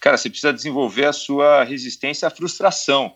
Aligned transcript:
cara, 0.00 0.16
você 0.16 0.30
precisa 0.30 0.52
desenvolver 0.52 1.04
a 1.04 1.12
sua 1.12 1.62
resistência 1.62 2.26
à 2.26 2.30
frustração. 2.30 3.12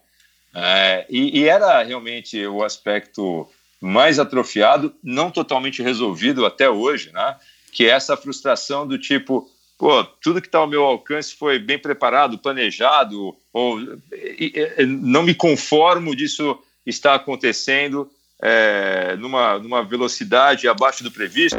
É, 0.55 1.07
e, 1.11 1.41
e, 1.41 1.49
era 1.49 1.83
realmente 1.83 2.47
o 2.47 2.63
aspecto 2.63 3.49
mais 3.81 4.21
atrofiado, 4.21 4.95
não 5.03 5.31
totalmente 5.31 5.83
resolvido 5.83 6.47
até 6.47 6.71
hoje, 6.71 7.11
né? 7.13 7.37
Que 7.73 7.87
é 7.87 7.91
essa 7.91 8.17
frustração 8.17 8.87
do 8.87 8.97
tipo, 8.97 9.51
pô, 9.77 10.05
tudo 10.23 10.41
que 10.41 10.47
está 10.47 10.59
ao 10.59 10.69
meu 10.69 10.85
alcance 10.85 11.35
foi 11.35 11.59
bem 11.59 11.79
preparado, 11.79 12.39
planejado, 12.39 13.35
ou 13.53 13.81
e, 14.13 14.53
e, 14.79 14.87
não 14.87 15.25
me 15.25 15.35
conformo 15.35 16.15
disso 16.15 16.57
estar 16.87 17.15
acontecendo 17.15 18.09
é, 18.41 19.17
numa, 19.17 19.59
numa 19.59 19.83
velocidade 19.83 20.69
abaixo 20.69 21.03
do 21.03 21.11
previsto. 21.11 21.59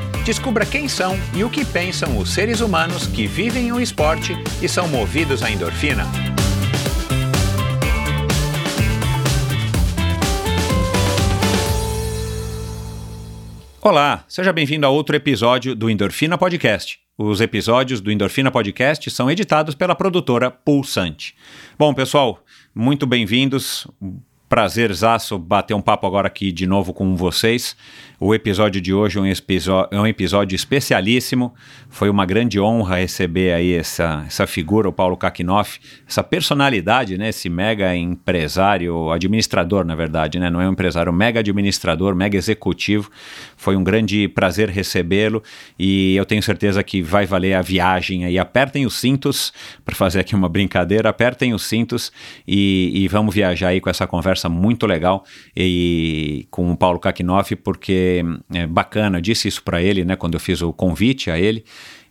Descubra 0.23 0.67
quem 0.67 0.87
são 0.87 1.17
e 1.35 1.43
o 1.43 1.49
que 1.49 1.65
pensam 1.65 2.19
os 2.19 2.31
seres 2.31 2.61
humanos 2.61 3.07
que 3.07 3.25
vivem 3.25 3.71
o 3.71 3.81
esporte 3.81 4.33
e 4.61 4.69
são 4.69 4.87
movidos 4.87 5.41
à 5.41 5.49
endorfina. 5.49 6.05
Olá, 13.81 14.23
seja 14.27 14.53
bem-vindo 14.53 14.85
a 14.85 14.89
outro 14.89 15.15
episódio 15.15 15.75
do 15.75 15.89
Endorfina 15.89 16.37
Podcast. 16.37 16.99
Os 17.17 17.41
episódios 17.41 17.99
do 17.99 18.11
Endorfina 18.11 18.51
Podcast 18.51 19.09
são 19.09 19.29
editados 19.29 19.73
pela 19.73 19.95
produtora 19.95 20.51
Pulsante. 20.51 21.35
Bom, 21.79 21.95
pessoal, 21.95 22.43
muito 22.75 23.07
bem-vindos. 23.07 23.87
Prazerzaço 24.47 25.39
bater 25.39 25.73
um 25.73 25.81
papo 25.81 26.05
agora 26.05 26.27
aqui 26.27 26.51
de 26.51 26.67
novo 26.67 26.93
com 26.93 27.15
vocês. 27.15 27.75
O 28.23 28.35
episódio 28.35 28.79
de 28.79 28.93
hoje 28.93 29.17
é 29.17 29.21
um, 29.21 29.25
é 29.25 29.99
um 29.99 30.05
episódio 30.05 30.55
especialíssimo. 30.55 31.55
Foi 31.89 32.07
uma 32.07 32.23
grande 32.23 32.59
honra 32.59 32.97
receber 32.97 33.51
aí 33.51 33.73
essa, 33.73 34.23
essa 34.27 34.45
figura, 34.45 34.87
o 34.87 34.93
Paulo 34.93 35.17
Kakinoff, 35.17 35.79
essa 36.07 36.21
personalidade, 36.21 37.17
né? 37.17 37.29
Esse 37.29 37.49
mega 37.49 37.95
empresário, 37.95 39.09
administrador, 39.09 39.83
na 39.83 39.95
verdade, 39.95 40.37
né? 40.37 40.51
Não 40.51 40.61
é 40.61 40.69
um 40.69 40.71
empresário, 40.71 41.11
mega 41.11 41.39
administrador, 41.39 42.13
mega 42.13 42.37
executivo. 42.37 43.09
Foi 43.57 43.75
um 43.75 43.83
grande 43.83 44.27
prazer 44.27 44.69
recebê-lo 44.69 45.41
e 45.79 46.15
eu 46.15 46.23
tenho 46.23 46.43
certeza 46.43 46.83
que 46.83 47.01
vai 47.01 47.25
valer 47.25 47.55
a 47.55 47.63
viagem 47.63 48.23
aí. 48.25 48.37
Apertem 48.37 48.85
os 48.85 48.99
cintos, 48.99 49.51
para 49.83 49.95
fazer 49.95 50.19
aqui 50.19 50.35
uma 50.35 50.47
brincadeira, 50.47 51.09
apertem 51.09 51.55
os 51.55 51.63
cintos 51.63 52.11
e, 52.47 52.91
e 52.93 53.07
vamos 53.07 53.33
viajar 53.33 53.69
aí 53.69 53.81
com 53.81 53.89
essa 53.89 54.05
conversa 54.05 54.47
muito 54.47 54.85
legal 54.85 55.25
e 55.57 56.45
com 56.51 56.71
o 56.71 56.77
Paulo 56.77 56.99
Kakinoff, 56.99 57.55
porque 57.55 58.10
é, 58.53 58.67
bacana, 58.67 59.17
eu 59.17 59.21
disse 59.21 59.47
isso 59.47 59.63
para 59.63 59.81
ele, 59.81 60.03
né, 60.03 60.15
quando 60.15 60.33
eu 60.33 60.39
fiz 60.39 60.61
o 60.61 60.73
convite 60.73 61.31
a 61.31 61.39
ele. 61.39 61.63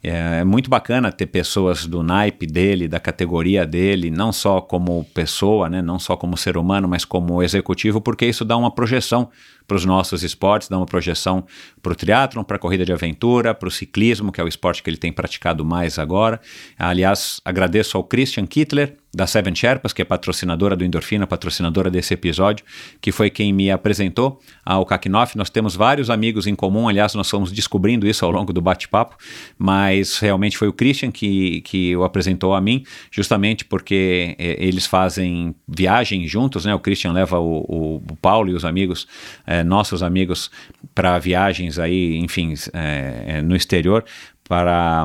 É, 0.02 0.40
é 0.40 0.44
muito 0.44 0.70
bacana 0.70 1.12
ter 1.12 1.26
pessoas 1.26 1.84
do 1.86 2.02
naipe 2.02 2.46
dele, 2.46 2.88
da 2.88 2.98
categoria 2.98 3.66
dele, 3.66 4.10
não 4.10 4.32
só 4.32 4.60
como 4.60 5.04
pessoa, 5.12 5.68
né, 5.68 5.82
não 5.82 5.98
só 5.98 6.16
como 6.16 6.36
ser 6.36 6.56
humano, 6.56 6.88
mas 6.88 7.04
como 7.04 7.42
executivo, 7.42 8.00
porque 8.00 8.26
isso 8.26 8.44
dá 8.44 8.56
uma 8.56 8.70
projeção 8.70 9.28
para 9.66 9.76
os 9.76 9.84
nossos 9.84 10.22
esportes, 10.22 10.68
dá 10.68 10.76
uma 10.76 10.86
projeção 10.86 11.44
para 11.82 11.92
o 11.92 11.94
triatlon, 11.94 12.42
para 12.42 12.56
a 12.56 12.58
corrida 12.58 12.84
de 12.84 12.92
aventura, 12.92 13.54
para 13.54 13.68
o 13.68 13.70
ciclismo, 13.70 14.32
que 14.32 14.40
é 14.40 14.44
o 14.44 14.48
esporte 14.48 14.82
que 14.82 14.90
ele 14.90 14.96
tem 14.96 15.12
praticado 15.12 15.64
mais 15.64 15.98
agora. 15.98 16.40
Aliás, 16.78 17.40
agradeço 17.44 17.96
ao 17.96 18.04
Christian 18.04 18.46
Kittler, 18.46 18.96
da 19.12 19.26
Seven 19.26 19.54
Sherpas, 19.54 19.92
que 19.92 20.02
é 20.02 20.04
patrocinadora 20.04 20.76
do 20.76 20.84
Endorfina, 20.84 21.26
patrocinadora 21.26 21.90
desse 21.90 22.14
episódio, 22.14 22.64
que 23.00 23.10
foi 23.10 23.28
quem 23.28 23.52
me 23.52 23.70
apresentou 23.70 24.40
ao 24.64 24.86
Kakinoff. 24.86 25.36
Nós 25.36 25.50
temos 25.50 25.74
vários 25.74 26.10
amigos 26.10 26.46
em 26.46 26.54
comum, 26.54 26.88
aliás, 26.88 27.14
nós 27.14 27.28
fomos 27.28 27.50
descobrindo 27.50 28.06
isso 28.06 28.24
ao 28.24 28.30
longo 28.30 28.52
do 28.52 28.60
bate-papo, 28.60 29.16
mas 29.58 30.18
realmente 30.18 30.56
foi 30.56 30.68
o 30.68 30.72
Christian 30.72 31.10
que, 31.10 31.60
que 31.62 31.96
o 31.96 32.04
apresentou 32.04 32.54
a 32.54 32.60
mim, 32.60 32.84
justamente 33.10 33.64
porque 33.64 34.36
é, 34.38 34.64
eles 34.64 34.86
fazem 34.86 35.54
viagem 35.66 36.26
juntos, 36.28 36.64
né? 36.64 36.72
O 36.74 36.78
Christian 36.78 37.12
leva 37.12 37.40
o, 37.40 38.00
o 38.08 38.16
Paulo 38.22 38.50
e 38.50 38.54
os 38.54 38.64
amigos 38.64 39.08
é, 39.50 39.64
nossos 39.64 40.00
amigos 40.00 40.48
para 40.94 41.18
viagens 41.18 41.76
aí, 41.76 42.16
enfim, 42.18 42.54
é, 42.72 43.42
no 43.42 43.56
exterior, 43.56 44.04
para, 44.48 45.04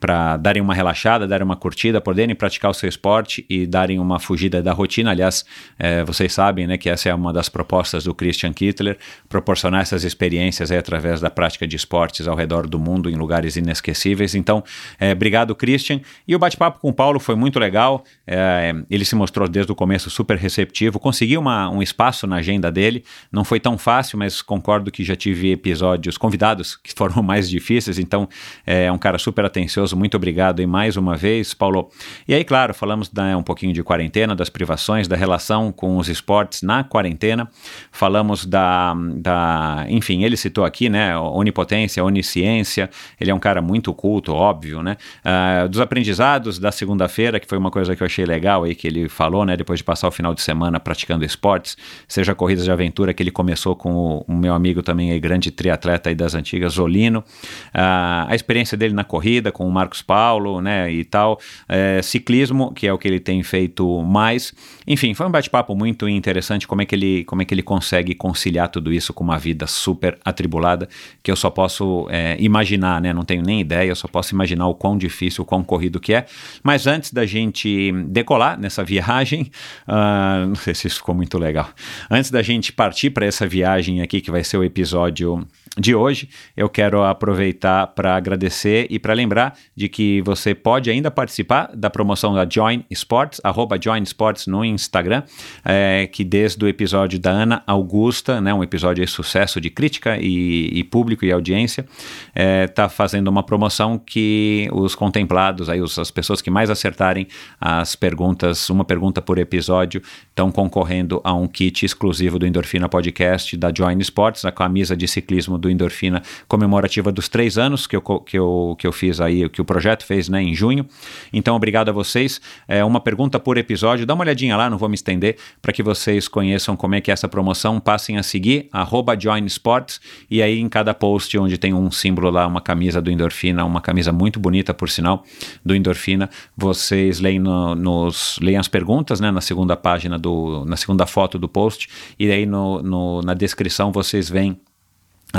para 0.00 0.36
darem 0.36 0.60
uma 0.60 0.74
relaxada, 0.74 1.28
darem 1.28 1.44
uma 1.44 1.56
curtida, 1.56 2.00
poderem 2.00 2.34
praticar 2.34 2.70
o 2.70 2.74
seu 2.74 2.88
esporte 2.88 3.46
e 3.48 3.66
darem 3.66 4.00
uma 4.00 4.18
fugida 4.18 4.60
da 4.60 4.72
rotina. 4.72 5.12
Aliás, 5.12 5.44
é, 5.78 6.02
vocês 6.02 6.32
sabem 6.32 6.66
né, 6.66 6.76
que 6.76 6.90
essa 6.90 7.08
é 7.08 7.14
uma 7.14 7.32
das 7.32 7.48
propostas 7.48 8.04
do 8.04 8.12
Christian 8.12 8.52
Kittler, 8.52 8.98
proporcionar 9.28 9.82
essas 9.82 10.02
experiências 10.02 10.72
aí, 10.72 10.78
através 10.78 11.20
da 11.20 11.30
prática 11.30 11.68
de 11.68 11.76
esportes 11.76 12.26
ao 12.26 12.34
redor 12.34 12.66
do 12.66 12.80
mundo, 12.80 13.08
em 13.08 13.14
lugares 13.14 13.56
inesquecíveis. 13.56 14.34
Então, 14.34 14.64
é, 14.98 15.12
obrigado, 15.12 15.54
Christian. 15.54 16.00
E 16.26 16.34
o 16.34 16.38
bate-papo 16.38 16.80
com 16.80 16.88
o 16.88 16.92
Paulo 16.92 17.20
foi 17.20 17.36
muito 17.36 17.60
legal. 17.60 18.02
É, 18.26 18.74
ele 18.90 19.04
se 19.04 19.14
mostrou 19.14 19.48
desde 19.48 19.70
o 19.70 19.74
começo 19.74 20.10
super 20.10 20.36
receptivo, 20.36 20.98
conseguiu 20.98 21.40
uma, 21.40 21.70
um 21.70 21.80
espaço 21.80 22.26
na 22.26 22.36
agenda 22.36 22.72
dele. 22.72 23.04
Não 23.30 23.44
foi 23.44 23.60
tão 23.60 23.78
fácil, 23.78 24.18
mas 24.18 24.42
concordo 24.42 24.90
que 24.90 25.04
já 25.04 25.14
tive 25.14 25.52
episódios 25.52 26.18
convidados 26.18 26.74
que 26.74 26.92
foram 26.92 27.22
mais 27.22 27.48
difíceis. 27.48 28.00
Então, 28.00 28.28
é, 28.66 28.86
é 28.86 28.92
um 28.92 28.98
cara 28.98 29.18
super 29.18 29.44
atencioso, 29.44 29.85
muito 29.92 30.16
obrigado 30.16 30.60
e 30.60 30.66
mais 30.66 30.96
uma 30.96 31.16
vez, 31.16 31.54
Paulo. 31.54 31.90
E 32.26 32.34
aí, 32.34 32.44
claro, 32.44 32.74
falamos 32.74 33.10
né, 33.12 33.36
um 33.36 33.42
pouquinho 33.42 33.72
de 33.72 33.82
quarentena, 33.82 34.34
das 34.34 34.50
privações, 34.50 35.08
da 35.08 35.16
relação 35.16 35.72
com 35.72 35.96
os 35.96 36.08
esportes 36.08 36.62
na 36.62 36.84
quarentena, 36.84 37.48
falamos 37.90 38.44
da, 38.44 38.94
da 39.16 39.86
enfim, 39.88 40.24
ele 40.24 40.36
citou 40.36 40.64
aqui, 40.64 40.88
né, 40.88 41.16
onipotência, 41.16 42.04
onisciência, 42.04 42.90
ele 43.20 43.30
é 43.30 43.34
um 43.34 43.38
cara 43.38 43.62
muito 43.62 43.94
culto, 43.94 44.32
óbvio, 44.32 44.82
né, 44.82 44.96
uh, 45.24 45.68
dos 45.68 45.80
aprendizados 45.80 46.58
da 46.58 46.70
segunda-feira, 46.70 47.40
que 47.40 47.46
foi 47.46 47.56
uma 47.56 47.70
coisa 47.70 47.96
que 47.96 48.02
eu 48.02 48.06
achei 48.06 48.24
legal 48.24 48.64
aí, 48.64 48.74
que 48.74 48.86
ele 48.86 49.08
falou, 49.08 49.44
né, 49.44 49.56
depois 49.56 49.78
de 49.78 49.84
passar 49.84 50.08
o 50.08 50.10
final 50.10 50.34
de 50.34 50.42
semana 50.42 50.78
praticando 50.78 51.24
esportes, 51.24 51.76
seja 52.06 52.34
corridas 52.34 52.64
de 52.64 52.70
aventura, 52.70 53.14
que 53.14 53.22
ele 53.22 53.30
começou 53.30 53.74
com 53.74 53.94
o, 53.94 54.24
o 54.28 54.34
meu 54.34 54.54
amigo 54.54 54.82
também, 54.82 55.12
aí, 55.12 55.20
grande 55.20 55.50
triatleta 55.50 56.08
aí 56.08 56.14
das 56.14 56.34
antigas, 56.34 56.74
Zolino, 56.74 57.20
uh, 57.20 58.26
a 58.28 58.34
experiência 58.34 58.56
experiência 58.56 58.76
dele 58.76 58.94
na 58.94 59.04
corrida 59.04 59.52
com 59.52 59.65
o 59.66 59.70
Marcos 59.70 60.02
Paulo, 60.02 60.60
né, 60.60 60.90
e 60.90 61.04
tal, 61.04 61.38
é, 61.68 62.00
ciclismo, 62.02 62.72
que 62.72 62.86
é 62.86 62.92
o 62.92 62.98
que 62.98 63.08
ele 63.08 63.20
tem 63.20 63.42
feito 63.42 64.02
mais. 64.02 64.54
Enfim, 64.86 65.14
foi 65.14 65.26
um 65.26 65.30
bate-papo 65.30 65.74
muito 65.74 66.08
interessante 66.08 66.66
como 66.66 66.82
é 66.82 66.84
que 66.86 66.94
ele 66.94 67.24
como 67.24 67.42
é 67.42 67.44
que 67.44 67.54
ele 67.54 67.62
consegue 67.62 68.14
conciliar 68.14 68.68
tudo 68.68 68.92
isso 68.92 69.12
com 69.12 69.24
uma 69.24 69.38
vida 69.38 69.66
super 69.66 70.18
atribulada, 70.24 70.88
que 71.22 71.30
eu 71.30 71.36
só 71.36 71.50
posso 71.50 72.06
é, 72.10 72.36
imaginar, 72.38 73.00
né, 73.00 73.12
não 73.12 73.24
tenho 73.24 73.42
nem 73.42 73.60
ideia, 73.60 73.88
eu 73.88 73.96
só 73.96 74.08
posso 74.08 74.34
imaginar 74.34 74.66
o 74.68 74.74
quão 74.74 74.96
difícil, 74.96 75.42
o 75.42 75.46
quão 75.46 75.62
corrido 75.62 76.00
que 76.00 76.12
é. 76.12 76.26
Mas 76.62 76.86
antes 76.86 77.12
da 77.12 77.26
gente 77.26 77.92
decolar 78.08 78.58
nessa 78.58 78.84
viagem, 78.84 79.50
uh, 79.88 80.46
não 80.48 80.54
sei 80.54 80.74
se 80.74 80.86
isso 80.86 80.96
ficou 80.96 81.14
muito 81.14 81.38
legal. 81.38 81.68
Antes 82.10 82.30
da 82.30 82.42
gente 82.42 82.72
partir 82.72 83.10
para 83.10 83.26
essa 83.26 83.46
viagem 83.46 84.02
aqui 84.02 84.20
que 84.20 84.30
vai 84.30 84.44
ser 84.44 84.56
o 84.56 84.64
episódio 84.64 85.46
de 85.78 85.94
hoje, 85.94 86.28
eu 86.56 86.70
quero 86.70 87.04
aproveitar 87.04 87.88
para 87.88 88.16
agradecer 88.16 88.86
e 88.88 88.98
para 88.98 89.12
lembrar 89.12 89.54
de 89.76 89.90
que 89.90 90.22
você 90.22 90.54
pode 90.54 90.90
ainda 90.90 91.10
participar 91.10 91.70
da 91.74 91.90
promoção 91.90 92.34
da 92.34 92.48
Join 92.48 92.82
Sports, 92.90 93.42
arroba 93.44 93.78
Join 93.80 94.02
Sports 94.04 94.46
no 94.46 94.64
Instagram, 94.64 95.22
é, 95.62 96.08
que 96.10 96.24
desde 96.24 96.64
o 96.64 96.68
episódio 96.68 97.18
da 97.18 97.30
Ana 97.30 97.62
Augusta, 97.66 98.40
né, 98.40 98.54
um 98.54 98.62
episódio 98.62 99.04
de 99.04 99.10
sucesso 99.10 99.60
de 99.60 99.68
crítica 99.68 100.16
e, 100.18 100.70
e 100.72 100.82
público 100.82 101.26
e 101.26 101.30
audiência, 101.30 101.82
está 101.82 102.32
é, 102.34 102.66
tá 102.66 102.88
fazendo 102.88 103.28
uma 103.28 103.42
promoção 103.42 103.98
que 103.98 104.70
os 104.72 104.94
contemplados, 104.94 105.68
aí, 105.68 105.82
os, 105.82 105.98
as 105.98 106.10
pessoas 106.10 106.40
que 106.40 106.50
mais 106.50 106.70
acertarem 106.70 107.26
as 107.60 107.94
perguntas, 107.94 108.70
uma 108.70 108.84
pergunta 108.84 109.20
por 109.20 109.36
episódio, 109.38 110.00
estão 110.30 110.50
concorrendo 110.50 111.20
a 111.22 111.34
um 111.34 111.46
kit 111.46 111.84
exclusivo 111.84 112.38
do 112.38 112.46
Endorfina 112.46 112.88
Podcast 112.88 113.54
da 113.58 113.70
Join 113.76 113.98
Sports, 113.98 114.46
a 114.46 114.52
camisa 114.52 114.96
de 114.96 115.06
ciclismo 115.06 115.58
do 115.58 115.65
Endorfina 115.68 116.22
comemorativa 116.48 117.10
dos 117.12 117.28
três 117.28 117.58
anos 117.58 117.86
que 117.86 117.96
eu, 117.96 118.02
que 118.02 118.38
eu, 118.38 118.76
que 118.78 118.86
eu 118.86 118.92
fiz 118.92 119.20
aí, 119.20 119.48
que 119.48 119.60
o 119.60 119.64
projeto 119.64 120.04
fez 120.04 120.28
né, 120.28 120.42
em 120.42 120.54
junho. 120.54 120.86
Então, 121.32 121.56
obrigado 121.56 121.88
a 121.88 121.92
vocês. 121.92 122.40
É 122.66 122.84
uma 122.84 123.00
pergunta 123.00 123.38
por 123.38 123.58
episódio. 123.58 124.06
Dá 124.06 124.14
uma 124.14 124.24
olhadinha 124.24 124.56
lá, 124.56 124.68
não 124.70 124.78
vou 124.78 124.88
me 124.88 124.94
estender, 124.94 125.36
para 125.60 125.72
que 125.72 125.82
vocês 125.82 126.28
conheçam 126.28 126.76
como 126.76 126.94
é 126.94 127.00
que 127.00 127.10
é 127.10 127.14
essa 127.14 127.28
promoção. 127.28 127.80
Passem 127.80 128.18
a 128.18 128.22
seguir, 128.22 128.68
arroba 128.72 129.18
Join 129.18 129.44
Sports, 129.46 130.00
e 130.30 130.42
aí 130.42 130.58
em 130.58 130.68
cada 130.68 130.94
post 130.94 131.36
onde 131.38 131.58
tem 131.58 131.74
um 131.74 131.90
símbolo 131.90 132.30
lá, 132.30 132.46
uma 132.46 132.60
camisa 132.60 133.00
do 133.00 133.10
Endorfina, 133.10 133.64
uma 133.64 133.80
camisa 133.80 134.12
muito 134.12 134.38
bonita, 134.40 134.74
por 134.74 134.88
sinal, 134.88 135.24
do 135.64 135.74
Endorfina, 135.74 136.28
vocês 136.56 137.20
leem, 137.20 137.38
no, 137.38 137.74
nos, 137.74 138.38
leem 138.40 138.56
as 138.56 138.68
perguntas 138.68 139.20
né, 139.20 139.30
na 139.30 139.40
segunda 139.40 139.76
página, 139.76 140.18
do, 140.18 140.64
na 140.64 140.76
segunda 140.76 141.06
foto 141.06 141.38
do 141.38 141.48
post, 141.48 141.88
e 142.18 142.30
aí 142.30 142.46
no, 142.46 142.82
no 142.82 143.22
na 143.22 143.34
descrição 143.34 143.92
vocês 143.92 144.28
veem 144.28 144.58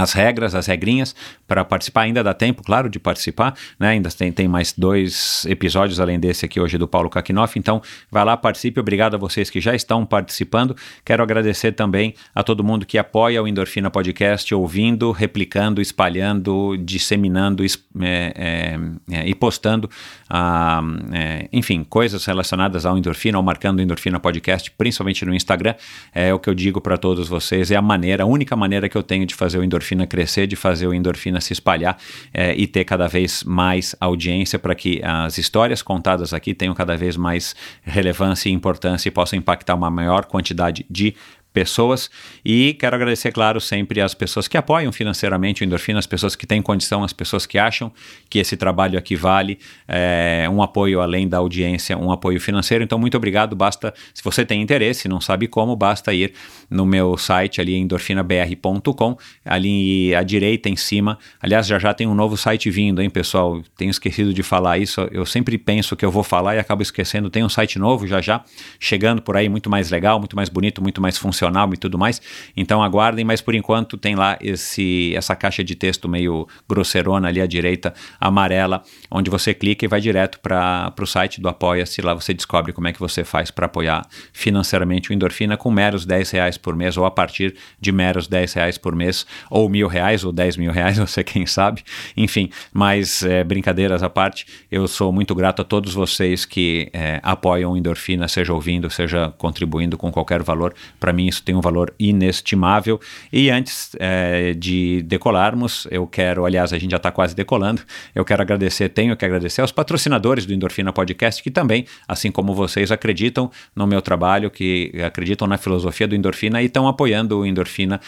as 0.02 0.14
regras, 0.14 0.56
as 0.56 0.68
regrinhas 0.68 1.16
para 1.48 1.64
participar. 1.66 2.02
Ainda 2.02 2.24
dá 2.24 2.34
tempo, 2.34 2.64
claro, 2.64 2.90
de 2.90 3.00
participar, 3.00 3.56
né? 3.80 3.90
Ainda 3.90 4.10
tem, 4.10 4.32
tem 4.32 4.48
mais 4.48 4.74
dois 4.78 5.46
episódios 5.50 6.00
além 6.00 6.20
desse 6.20 6.46
aqui 6.46 6.60
hoje 6.60 6.78
do 6.78 6.88
Paulo 6.88 7.10
Kakinoff. 7.10 7.58
Então, 7.58 7.82
vai 8.12 8.24
lá, 8.24 8.38
participe. 8.38 8.80
Obrigado 8.80 9.16
a 9.16 9.18
vocês 9.18 9.50
que 9.50 9.60
já 9.60 9.74
estão 9.74 10.06
participando. 10.06 10.76
Quero 11.04 11.24
agradecer 11.24 11.72
também 11.72 12.14
a 12.34 12.44
todo 12.44 12.64
mundo 12.64 12.86
que 12.86 12.98
apoia 12.98 13.42
o 13.42 13.48
Endorfina 13.48 13.90
Podcast, 13.90 14.54
ouvindo, 14.54 15.12
replicando, 15.12 15.82
espalhando, 15.82 16.78
disseminando 16.78 17.64
é, 17.64 18.34
é, 18.36 18.80
é, 19.12 19.28
e 19.28 19.34
postando, 19.34 19.90
ah, 20.30 20.82
é, 21.14 21.50
enfim, 21.52 21.84
coisas 21.84 22.26
relacionadas 22.26 22.86
ao 22.86 22.98
Endorfina, 22.98 23.38
ou 23.38 23.44
marcando 23.44 23.82
Endorfina 23.82 24.20
Podcast, 24.20 24.72
principalmente 24.72 25.26
no 25.26 25.34
Instagram. 25.34 25.76
É 26.14 26.34
o 26.34 26.40
que 26.40 26.50
eu 26.50 26.54
digo 26.54 26.80
para 26.80 26.98
todos 26.98 27.28
vocês. 27.28 27.72
É 27.72 27.76
a 27.76 27.82
maneira, 27.82 28.24
a 28.24 28.26
única 28.26 28.56
maneira 28.56 28.88
que 28.88 28.98
eu 28.98 29.04
tenho 29.04 29.26
de 29.26 29.34
fazer 29.34 29.58
o 29.58 29.64
Endorfina 29.64 29.87
endorfina 29.88 30.07
crescer, 30.07 30.48
de 30.48 30.56
fazer 30.56 30.88
o 30.88 30.94
endorfina 30.94 31.39
se 31.39 31.54
espalhar 31.54 31.98
é, 32.34 32.54
e 32.56 32.68
ter 32.68 32.84
cada 32.84 33.07
vez 33.07 33.44
mais 33.44 33.95
audiência 34.00 34.60
para 34.60 34.75
que 34.75 35.01
as 35.04 35.38
histórias 35.38 35.81
contadas 35.81 36.34
aqui 36.34 36.54
tenham 36.54 36.74
cada 36.74 36.95
vez 36.98 37.16
mais 37.16 37.56
relevância 37.84 38.50
e 38.50 38.51
importância 38.51 39.07
e 39.07 39.12
possam 39.12 39.39
impactar 39.39 39.75
uma 39.75 39.89
maior 39.89 40.25
quantidade 40.25 40.86
de 40.89 41.16
pessoas. 41.57 42.12
E 42.45 42.75
quero 42.75 42.95
agradecer, 42.95 43.31
claro, 43.31 43.60
sempre 43.60 44.00
às 44.00 44.13
pessoas 44.13 44.48
que 44.48 44.57
apoiam 44.57 44.92
financeiramente 44.92 45.63
o 45.63 45.66
Endorfina, 45.66 45.98
as 45.98 46.06
pessoas 46.06 46.36
que 46.36 46.45
têm 46.45 46.62
condição, 46.62 47.04
as 47.04 47.13
pessoas 47.13 47.48
que 47.48 47.57
acham 47.57 47.92
que 48.30 48.38
esse 48.38 48.56
trabalho 48.56 48.95
aqui 48.95 49.16
vale 49.16 49.57
é, 49.88 50.48
um 50.51 50.62
apoio 50.62 51.01
além 51.01 51.28
da 51.28 51.38
audiência, 51.38 51.98
um 51.98 52.12
apoio 52.12 52.40
financeiro. 52.40 52.83
Então, 52.83 53.00
muito 53.00 53.18
obrigado. 53.18 53.56
Basta, 53.56 53.92
se 54.13 54.24
você 54.24 54.45
tem 54.45 54.62
interesse, 54.62 55.07
não 55.07 55.19
sabe 55.19 55.48
como, 55.48 55.75
basta 55.75 56.13
ir 56.13 56.31
no 56.69 56.86
meu 56.86 57.18
site 57.18 57.62
ali, 57.62 57.75
endorfinabr.com, 57.75 59.18
ali 59.46 60.14
à 60.14 60.24
direita 60.24 60.69
em 60.69 60.75
cima. 60.75 61.18
Aliás, 61.42 61.68
já 61.68 61.80
já 61.80 61.94
tem 61.94 62.08
um 62.08 62.16
novo 62.16 62.36
site 62.36 62.69
vindo, 62.69 63.02
hein, 63.02 63.10
pessoal? 63.10 63.62
Tenho 63.78 63.92
esquecido 63.92 64.34
de 64.34 64.44
falar 64.44 64.78
isso. 64.78 65.02
Eu 65.12 65.25
sempre 65.25 65.58
penso 65.58 65.96
que 65.96 66.06
eu 66.06 66.12
vou 66.12 66.24
falar 66.24 66.56
e 66.56 66.60
acabo 66.60 66.81
esquecendo. 66.81 67.30
Tem 67.30 67.44
um 67.44 67.50
site 67.50 67.80
novo 67.80 68.06
já 68.08 68.22
já, 68.22 68.44
chegando 68.80 69.22
por 69.22 69.38
aí, 69.38 69.48
muito 69.48 69.69
mais 69.69 69.90
legal, 69.90 70.19
muito 70.19 70.36
mais 70.36 70.50
bonito, 70.50 70.81
muito 70.81 71.02
mais 71.02 71.18
funcional 71.18 71.74
e 71.74 71.78
tudo 71.78 71.98
mais. 71.98 72.22
Então 72.56 72.84
aguardem, 72.84 73.24
mas 73.24 73.42
por 73.42 73.56
enquanto 73.56 73.98
tem 73.98 74.16
lá 74.16 74.38
esse, 74.42 75.14
essa 75.16 75.36
caixa 75.36 75.64
de 75.64 75.75
texto 75.75 76.10
meio 76.10 76.48
grosseirona 76.68 77.28
ali 77.28 77.42
à 77.42 77.48
direita, 77.48 77.94
amarela, 78.19 78.84
onde 79.10 79.30
você 79.30 79.54
clica 79.54 79.86
e 79.86 79.88
vai 79.88 80.02
direto 80.02 80.40
para 80.40 80.94
o 81.00 81.06
site 81.06 81.40
do 81.40 81.48
Apoia-se. 81.48 82.02
Lá 82.02 82.14
você 82.14 82.34
descobre 82.34 82.74
como 82.74 82.88
é 82.88 82.94
que 82.94 83.00
você 83.00 83.24
faz 83.24 83.52
para 83.52 83.66
apoiar 83.66 84.06
financeiramente 84.34 85.12
o 85.12 85.14
Endorfina 85.14 85.58
com 85.58 85.72
meros 85.72 86.06
10 86.06 86.31
reais 86.31 86.56
por 86.57 86.75
mês 86.75 86.98
ou 86.98 87.06
a 87.06 87.12
partir 87.12 87.56
de 87.80 87.92
meros 87.92 88.27
10 88.27 88.54
reais 88.54 88.77
por 88.77 88.95
mês, 88.95 89.25
ou 89.50 89.69
mil 89.69 89.88
reais 89.88 90.24
ou 90.24 90.31
10 90.31 90.57
mil 90.57 90.71
reais, 90.71 90.98
você 91.00 91.24
quem 91.24 91.45
sabe. 91.45 91.83
Enfim, 92.15 92.50
mas 92.74 93.24
é, 93.24 93.44
brincadeiras 93.44 94.04
à 94.04 94.09
parte, 94.09 94.45
eu 94.71 94.88
sou 94.88 95.12
muito 95.12 95.33
grato 95.36 95.62
a 95.62 95.65
todos 95.65 95.94
vocês 95.94 96.45
que 96.45 96.89
é, 96.94 97.19
apoiam 97.24 97.75
Endorfina, 97.75 98.27
seja 98.27 98.54
ouvindo, 98.54 98.89
seja 98.89 99.33
contribuindo 99.38 99.98
com 99.98 100.12
qualquer 100.12 100.42
valor. 100.44 100.74
Para 101.00 101.13
mim, 101.13 101.27
isso 101.27 101.44
tem 101.44 101.56
um 101.56 101.62
valor 101.62 101.94
inestimável. 102.00 103.00
E 103.31 103.50
antes 103.50 103.92
é, 104.00 104.54
de 104.54 105.01
decolarmos, 105.04 105.88
eu 105.92 106.07
quero, 106.07 106.45
aliás, 106.45 106.74
a 106.74 106.77
gente 106.77 106.92
já 106.92 106.98
está 106.98 107.12
quase 107.12 107.36
decolando, 107.36 107.81
eu 108.15 108.24
quero 108.24 108.42
agradecer, 108.42 108.89
tenho 108.89 109.15
que 109.15 109.25
agradecer 109.25 109.62
aos 109.62 109.71
patrocinadores 109.71 110.45
do 110.45 110.54
Endorfina 110.54 110.94
Podcast, 110.94 111.42
que 111.44 111.51
também, 111.51 111.86
assim 112.07 112.31
como 112.31 112.54
vocês, 112.54 112.92
acreditam 112.92 113.51
no 113.75 113.86
meu 113.86 114.01
trabalho, 114.01 114.50
que 114.50 114.92
acreditam 115.06 115.48
na 115.48 115.57
filosofia 115.57 116.07
do 116.07 116.15
Endorfina 116.15 116.38
e 116.56 116.66
estão 116.66 116.88
apoiando 116.88 117.40
o 117.40 117.46
Endorfina 117.46 118.00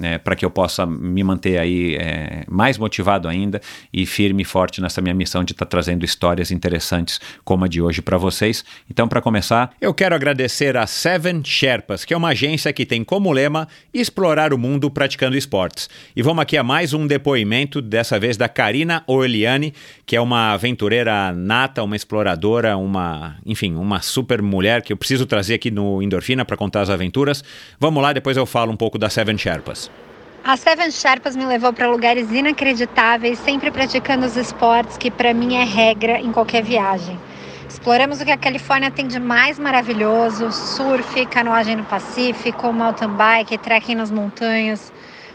é, 0.00 0.18
para 0.18 0.34
que 0.34 0.44
eu 0.44 0.50
possa 0.50 0.86
me 0.86 1.22
manter 1.22 1.58
aí 1.58 1.96
é, 1.96 2.44
mais 2.48 2.78
motivado 2.78 3.28
ainda 3.28 3.60
e 3.92 4.06
firme 4.06 4.42
e 4.42 4.44
forte 4.44 4.80
nessa 4.80 5.00
minha 5.00 5.14
missão 5.14 5.44
de 5.44 5.52
estar 5.52 5.66
tá 5.66 5.70
trazendo 5.70 6.04
histórias 6.04 6.50
interessantes 6.50 7.20
como 7.44 7.64
a 7.64 7.68
de 7.68 7.80
hoje 7.80 8.02
para 8.02 8.16
vocês. 8.16 8.64
Então, 8.90 9.08
para 9.08 9.20
começar, 9.20 9.72
eu 9.80 9.92
quero 9.94 10.14
agradecer 10.14 10.76
a 10.76 10.86
Seven 10.86 11.42
Sherpas, 11.44 12.04
que 12.04 12.14
é 12.14 12.16
uma 12.16 12.28
agência 12.28 12.72
que 12.72 12.86
tem 12.86 13.04
como 13.04 13.32
lema 13.32 13.68
explorar 13.92 14.52
o 14.52 14.58
mundo 14.58 14.90
praticando 14.90 15.36
esportes. 15.36 15.88
E 16.14 16.22
vamos 16.22 16.42
aqui 16.42 16.56
a 16.56 16.62
mais 16.62 16.92
um 16.92 17.06
depoimento, 17.06 17.80
dessa 17.80 18.18
vez 18.18 18.36
da 18.36 18.48
Karina 18.48 19.02
Orliani, 19.06 19.74
que 20.06 20.16
é 20.16 20.20
uma 20.20 20.52
aventureira 20.52 21.32
nata, 21.32 21.82
uma 21.82 21.96
exploradora, 21.96 22.76
uma, 22.76 23.36
enfim, 23.44 23.74
uma 23.74 24.00
super 24.00 24.42
mulher 24.42 24.82
que 24.82 24.92
eu 24.92 24.96
preciso 24.96 25.26
trazer 25.26 25.54
aqui 25.54 25.70
no 25.70 26.02
Endorfina 26.02 26.44
para 26.44 26.56
contar 26.56 26.82
as 26.82 26.90
aventuras. 26.90 27.41
Vamos 27.78 28.02
lá, 28.02 28.12
depois 28.12 28.36
eu 28.36 28.46
falo 28.46 28.72
um 28.72 28.76
pouco 28.76 28.98
da 28.98 29.10
Seven 29.10 29.36
Sherpas. 29.36 29.90
A 30.44 30.56
Seven 30.56 30.90
Sherpas 30.90 31.36
me 31.36 31.44
levou 31.44 31.72
para 31.72 31.88
lugares 31.88 32.30
inacreditáveis, 32.32 33.38
sempre 33.38 33.70
praticando 33.70 34.26
os 34.26 34.36
esportes 34.36 34.96
que 34.98 35.10
para 35.10 35.32
mim 35.32 35.54
é 35.54 35.64
regra 35.64 36.18
em 36.18 36.32
qualquer 36.32 36.64
viagem. 36.64 37.18
Exploramos 37.68 38.20
o 38.20 38.24
que 38.24 38.30
a 38.30 38.36
Califórnia 38.36 38.90
tem 38.90 39.06
de 39.06 39.20
mais 39.20 39.58
maravilhoso: 39.58 40.50
surf, 40.50 41.24
canoagem 41.26 41.76
no 41.76 41.84
Pacífico, 41.84 42.72
mountain 42.72 43.10
bike, 43.10 43.56
trekking 43.56 43.94
nas 43.94 44.10
montanhas. 44.10 44.92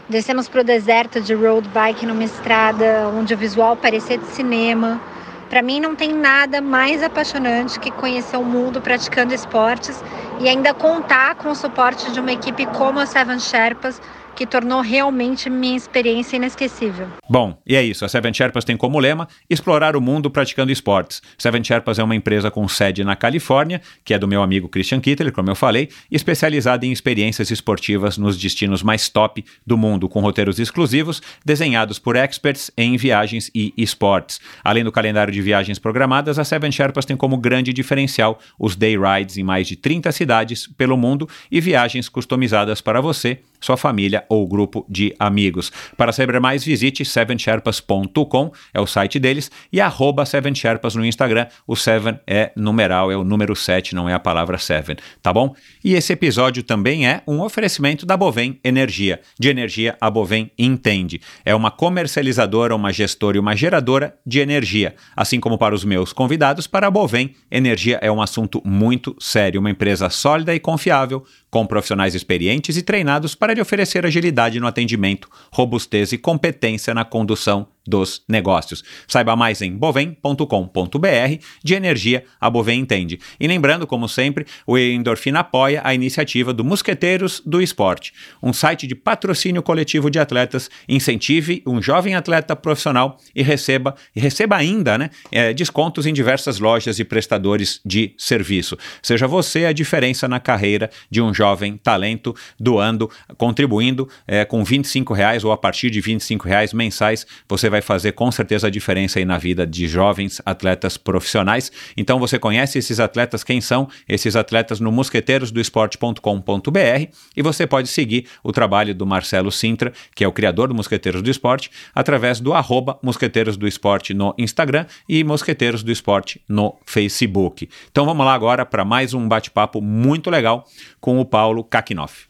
Descemos 0.08 0.48
para 0.48 0.60
o 0.60 0.64
deserto 0.64 1.20
de 1.20 1.34
road 1.34 1.68
bike 1.68 2.06
numa 2.06 2.24
estrada 2.24 3.10
onde 3.14 3.34
o 3.34 3.36
visual 3.36 3.76
parecia 3.76 4.16
de 4.16 4.26
cinema. 4.26 5.00
Para 5.48 5.62
mim 5.62 5.80
não 5.80 5.96
tem 5.96 6.12
nada 6.12 6.60
mais 6.60 7.02
apaixonante 7.02 7.80
que 7.80 7.90
conhecer 7.90 8.36
o 8.36 8.44
mundo 8.44 8.82
praticando 8.82 9.32
esportes 9.32 10.02
e 10.40 10.48
ainda 10.48 10.74
contar 10.74 11.34
com 11.36 11.50
o 11.50 11.54
suporte 11.54 12.12
de 12.12 12.20
uma 12.20 12.32
equipe 12.32 12.66
como 12.66 13.00
a 13.00 13.06
Seven 13.06 13.40
Sherpas, 13.40 14.00
que 14.38 14.46
tornou 14.46 14.80
realmente 14.80 15.50
minha 15.50 15.76
experiência 15.76 16.36
inesquecível. 16.36 17.08
Bom, 17.28 17.60
e 17.66 17.74
é 17.74 17.82
isso. 17.82 18.04
A 18.04 18.08
Seven 18.08 18.32
Sherpas 18.32 18.64
tem 18.64 18.76
como 18.76 18.96
lema 19.00 19.26
explorar 19.50 19.96
o 19.96 20.00
mundo 20.00 20.30
praticando 20.30 20.70
esportes. 20.70 21.20
Seven 21.36 21.64
Sherpas 21.64 21.98
é 21.98 22.04
uma 22.04 22.14
empresa 22.14 22.48
com 22.48 22.68
sede 22.68 23.02
na 23.02 23.16
Califórnia, 23.16 23.82
que 24.04 24.14
é 24.14 24.18
do 24.18 24.28
meu 24.28 24.40
amigo 24.40 24.68
Christian 24.68 25.00
Kittler, 25.00 25.32
como 25.32 25.50
eu 25.50 25.56
falei, 25.56 25.88
especializada 26.08 26.86
em 26.86 26.92
experiências 26.92 27.50
esportivas 27.50 28.16
nos 28.16 28.38
destinos 28.38 28.80
mais 28.80 29.08
top 29.08 29.44
do 29.66 29.76
mundo, 29.76 30.08
com 30.08 30.20
roteiros 30.20 30.60
exclusivos 30.60 31.20
desenhados 31.44 31.98
por 31.98 32.14
experts 32.14 32.70
em 32.76 32.96
viagens 32.96 33.50
e 33.52 33.74
esportes. 33.76 34.40
Além 34.62 34.84
do 34.84 34.92
calendário 34.92 35.32
de 35.32 35.42
viagens 35.42 35.80
programadas, 35.80 36.38
a 36.38 36.44
Seven 36.44 36.70
Sherpas 36.70 37.04
tem 37.04 37.16
como 37.16 37.36
grande 37.38 37.72
diferencial 37.72 38.38
os 38.56 38.76
day 38.76 38.96
rides 38.96 39.36
em 39.36 39.42
mais 39.42 39.66
de 39.66 39.74
30 39.74 40.12
cidades 40.12 40.68
pelo 40.68 40.96
mundo 40.96 41.28
e 41.50 41.60
viagens 41.60 42.08
customizadas 42.08 42.80
para 42.80 43.00
você 43.00 43.40
sua 43.60 43.76
família 43.76 44.24
ou 44.28 44.46
grupo 44.46 44.84
de 44.88 45.14
amigos. 45.18 45.70
Para 45.96 46.12
saber 46.12 46.38
mais, 46.40 46.64
visite 46.64 47.04
sevensherpas.com, 47.04 48.52
é 48.72 48.80
o 48.80 48.86
site 48.86 49.18
deles, 49.18 49.50
e 49.72 49.80
arroba 49.80 50.24
sevensherpas 50.24 50.94
no 50.94 51.04
Instagram. 51.04 51.46
O 51.66 51.76
seven 51.76 52.18
é 52.26 52.52
numeral, 52.56 53.10
é 53.10 53.16
o 53.16 53.24
número 53.24 53.54
7, 53.54 53.94
não 53.94 54.08
é 54.08 54.14
a 54.14 54.18
palavra 54.18 54.58
seven, 54.58 54.96
tá 55.22 55.32
bom? 55.32 55.54
E 55.84 55.94
esse 55.94 56.12
episódio 56.12 56.62
também 56.62 57.06
é 57.06 57.22
um 57.26 57.40
oferecimento 57.40 58.04
da 58.04 58.16
Bovem 58.16 58.58
Energia. 58.62 59.20
De 59.38 59.48
energia, 59.48 59.96
a 60.00 60.10
Bovem 60.10 60.50
entende. 60.58 61.20
É 61.44 61.54
uma 61.54 61.70
comercializadora, 61.70 62.74
uma 62.74 62.92
gestora 62.92 63.36
e 63.36 63.40
uma 63.40 63.56
geradora 63.56 64.14
de 64.26 64.40
energia. 64.40 64.94
Assim 65.16 65.40
como 65.40 65.58
para 65.58 65.74
os 65.74 65.84
meus 65.84 66.12
convidados, 66.12 66.66
para 66.66 66.86
a 66.86 66.90
Bovem, 66.90 67.34
energia 67.50 67.98
é 68.02 68.10
um 68.10 68.20
assunto 68.20 68.62
muito 68.64 69.16
sério, 69.20 69.60
uma 69.60 69.70
empresa 69.70 70.10
sólida 70.10 70.54
e 70.54 70.60
confiável, 70.60 71.24
com 71.50 71.66
profissionais 71.66 72.14
experientes 72.14 72.76
e 72.76 72.82
treinados 72.82 73.34
para 73.34 73.54
lhe 73.54 73.60
oferecer 73.60 74.04
agilidade 74.04 74.60
no 74.60 74.66
atendimento, 74.66 75.28
robustez 75.52 76.12
e 76.12 76.18
competência 76.18 76.94
na 76.94 77.04
condução 77.04 77.68
dos 77.88 78.22
negócios. 78.28 78.84
Saiba 79.06 79.34
mais 79.34 79.62
em 79.62 79.74
bovem.com.br. 79.74 81.44
De 81.64 81.74
energia, 81.74 82.24
a 82.38 82.50
Bovem 82.50 82.80
entende. 82.80 83.18
E 83.40 83.48
lembrando, 83.48 83.86
como 83.86 84.08
sempre, 84.08 84.46
o 84.66 84.76
Endorfina 84.76 85.40
apoia 85.40 85.80
a 85.82 85.94
iniciativa 85.94 86.52
do 86.52 86.64
Mosqueteiros 86.64 87.40
do 87.44 87.62
Esporte, 87.62 88.12
um 88.42 88.52
site 88.52 88.86
de 88.86 88.94
patrocínio 88.94 89.62
coletivo 89.62 90.10
de 90.10 90.18
atletas. 90.18 90.68
Incentive 90.88 91.62
um 91.66 91.80
jovem 91.80 92.14
atleta 92.14 92.54
profissional 92.54 93.18
e 93.34 93.42
receba, 93.42 93.94
e 94.14 94.20
receba 94.20 94.56
ainda 94.56 94.98
né, 94.98 95.10
é, 95.32 95.54
descontos 95.54 96.06
em 96.06 96.12
diversas 96.12 96.58
lojas 96.58 96.98
e 96.98 97.04
prestadores 97.04 97.80
de 97.84 98.14
serviço. 98.18 98.76
Seja 99.02 99.26
você 99.26 99.64
a 99.64 99.72
diferença 99.72 100.28
na 100.28 100.40
carreira 100.40 100.90
de 101.10 101.22
um 101.22 101.32
jovem 101.32 101.76
talento, 101.76 102.34
doando, 102.58 103.10
contribuindo 103.36 104.08
é, 104.26 104.44
com 104.44 104.62
25 104.62 105.14
reais 105.14 105.44
ou 105.44 105.52
a 105.52 105.56
partir 105.56 105.90
de 105.90 106.00
25 106.00 106.46
reais 106.46 106.72
mensais, 106.72 107.26
você 107.48 107.70
vai 107.70 107.77
vai 107.78 107.82
fazer 107.82 108.12
com 108.12 108.30
certeza 108.30 108.66
a 108.66 108.70
diferença 108.70 109.18
aí 109.18 109.24
na 109.24 109.38
vida 109.38 109.66
de 109.66 109.88
jovens 109.88 110.42
atletas 110.44 110.96
profissionais. 110.96 111.72
Então 111.96 112.18
você 112.18 112.38
conhece 112.38 112.78
esses 112.78 113.00
atletas, 113.00 113.44
quem 113.44 113.60
são 113.60 113.88
esses 114.08 114.34
atletas 114.36 114.80
no 114.80 114.90
mosqueteirosdoesporte.com.br 114.90 117.12
e 117.36 117.42
você 117.42 117.66
pode 117.66 117.88
seguir 117.88 118.26
o 118.42 118.52
trabalho 118.52 118.94
do 118.94 119.06
Marcelo 119.06 119.52
Sintra, 119.52 119.92
que 120.14 120.24
é 120.24 120.28
o 120.28 120.32
criador 120.32 120.68
do 120.68 120.74
Mosqueteiros 120.74 121.22
do 121.22 121.30
Esporte, 121.30 121.70
através 121.94 122.40
do 122.40 122.52
arroba 122.52 122.98
Mosqueteiros 123.02 123.56
do 123.56 123.68
Esporte 123.68 124.12
no 124.12 124.34
Instagram 124.36 124.86
e 125.08 125.22
Mosqueteiros 125.22 125.82
do 125.82 125.92
Esporte 125.92 126.40
no 126.48 126.76
Facebook. 126.84 127.68
Então 127.90 128.04
vamos 128.04 128.26
lá 128.26 128.34
agora 128.34 128.66
para 128.66 128.84
mais 128.84 129.14
um 129.14 129.28
bate-papo 129.28 129.80
muito 129.80 130.30
legal 130.30 130.66
com 131.00 131.20
o 131.20 131.24
Paulo 131.24 131.62
Kakinoff. 131.62 132.27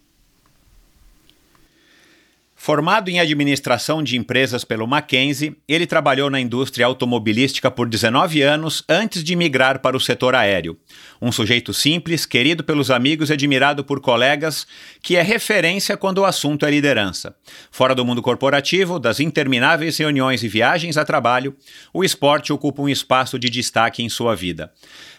Formado 2.69 3.09
em 3.09 3.19
administração 3.19 4.03
de 4.03 4.19
empresas 4.19 4.63
pelo 4.63 4.87
Mackenzie, 4.87 5.57
ele 5.67 5.87
trabalhou 5.87 6.29
na 6.29 6.39
indústria 6.39 6.85
automobilística 6.85 7.71
por 7.71 7.89
19 7.89 8.43
anos 8.43 8.85
antes 8.87 9.25
de 9.25 9.35
migrar 9.35 9.81
para 9.81 9.97
o 9.97 10.01
setor 10.01 10.35
aéreo. 10.35 10.77
Um 11.19 11.33
sujeito 11.33 11.73
simples, 11.73 12.27
querido 12.27 12.63
pelos 12.63 12.91
amigos 12.91 13.31
e 13.31 13.33
admirado 13.33 13.83
por 13.83 14.03
colegas, 14.03 14.67
que 15.03 15.17
é 15.17 15.23
referência 15.23 15.97
quando 15.97 16.19
o 16.19 16.27
assunto 16.27 16.67
é 16.67 16.71
liderança. 16.71 17.35
Fora 17.71 17.95
do 17.95 18.05
mundo 18.05 18.21
corporativo, 18.21 18.99
das 18.99 19.19
intermináveis 19.19 19.97
reuniões 19.97 20.45
e 20.45 20.49
viagens 20.49 20.99
a 20.99 21.07
trabalho, 21.07 21.57
o 21.91 22.05
esporte 22.05 22.53
ocupa 22.53 22.83
um 22.83 22.89
espaço 22.91 23.39
de 23.39 23.49
destaque 23.49 24.03
em 24.03 24.11
sua 24.11 24.37
vida. 24.37 24.71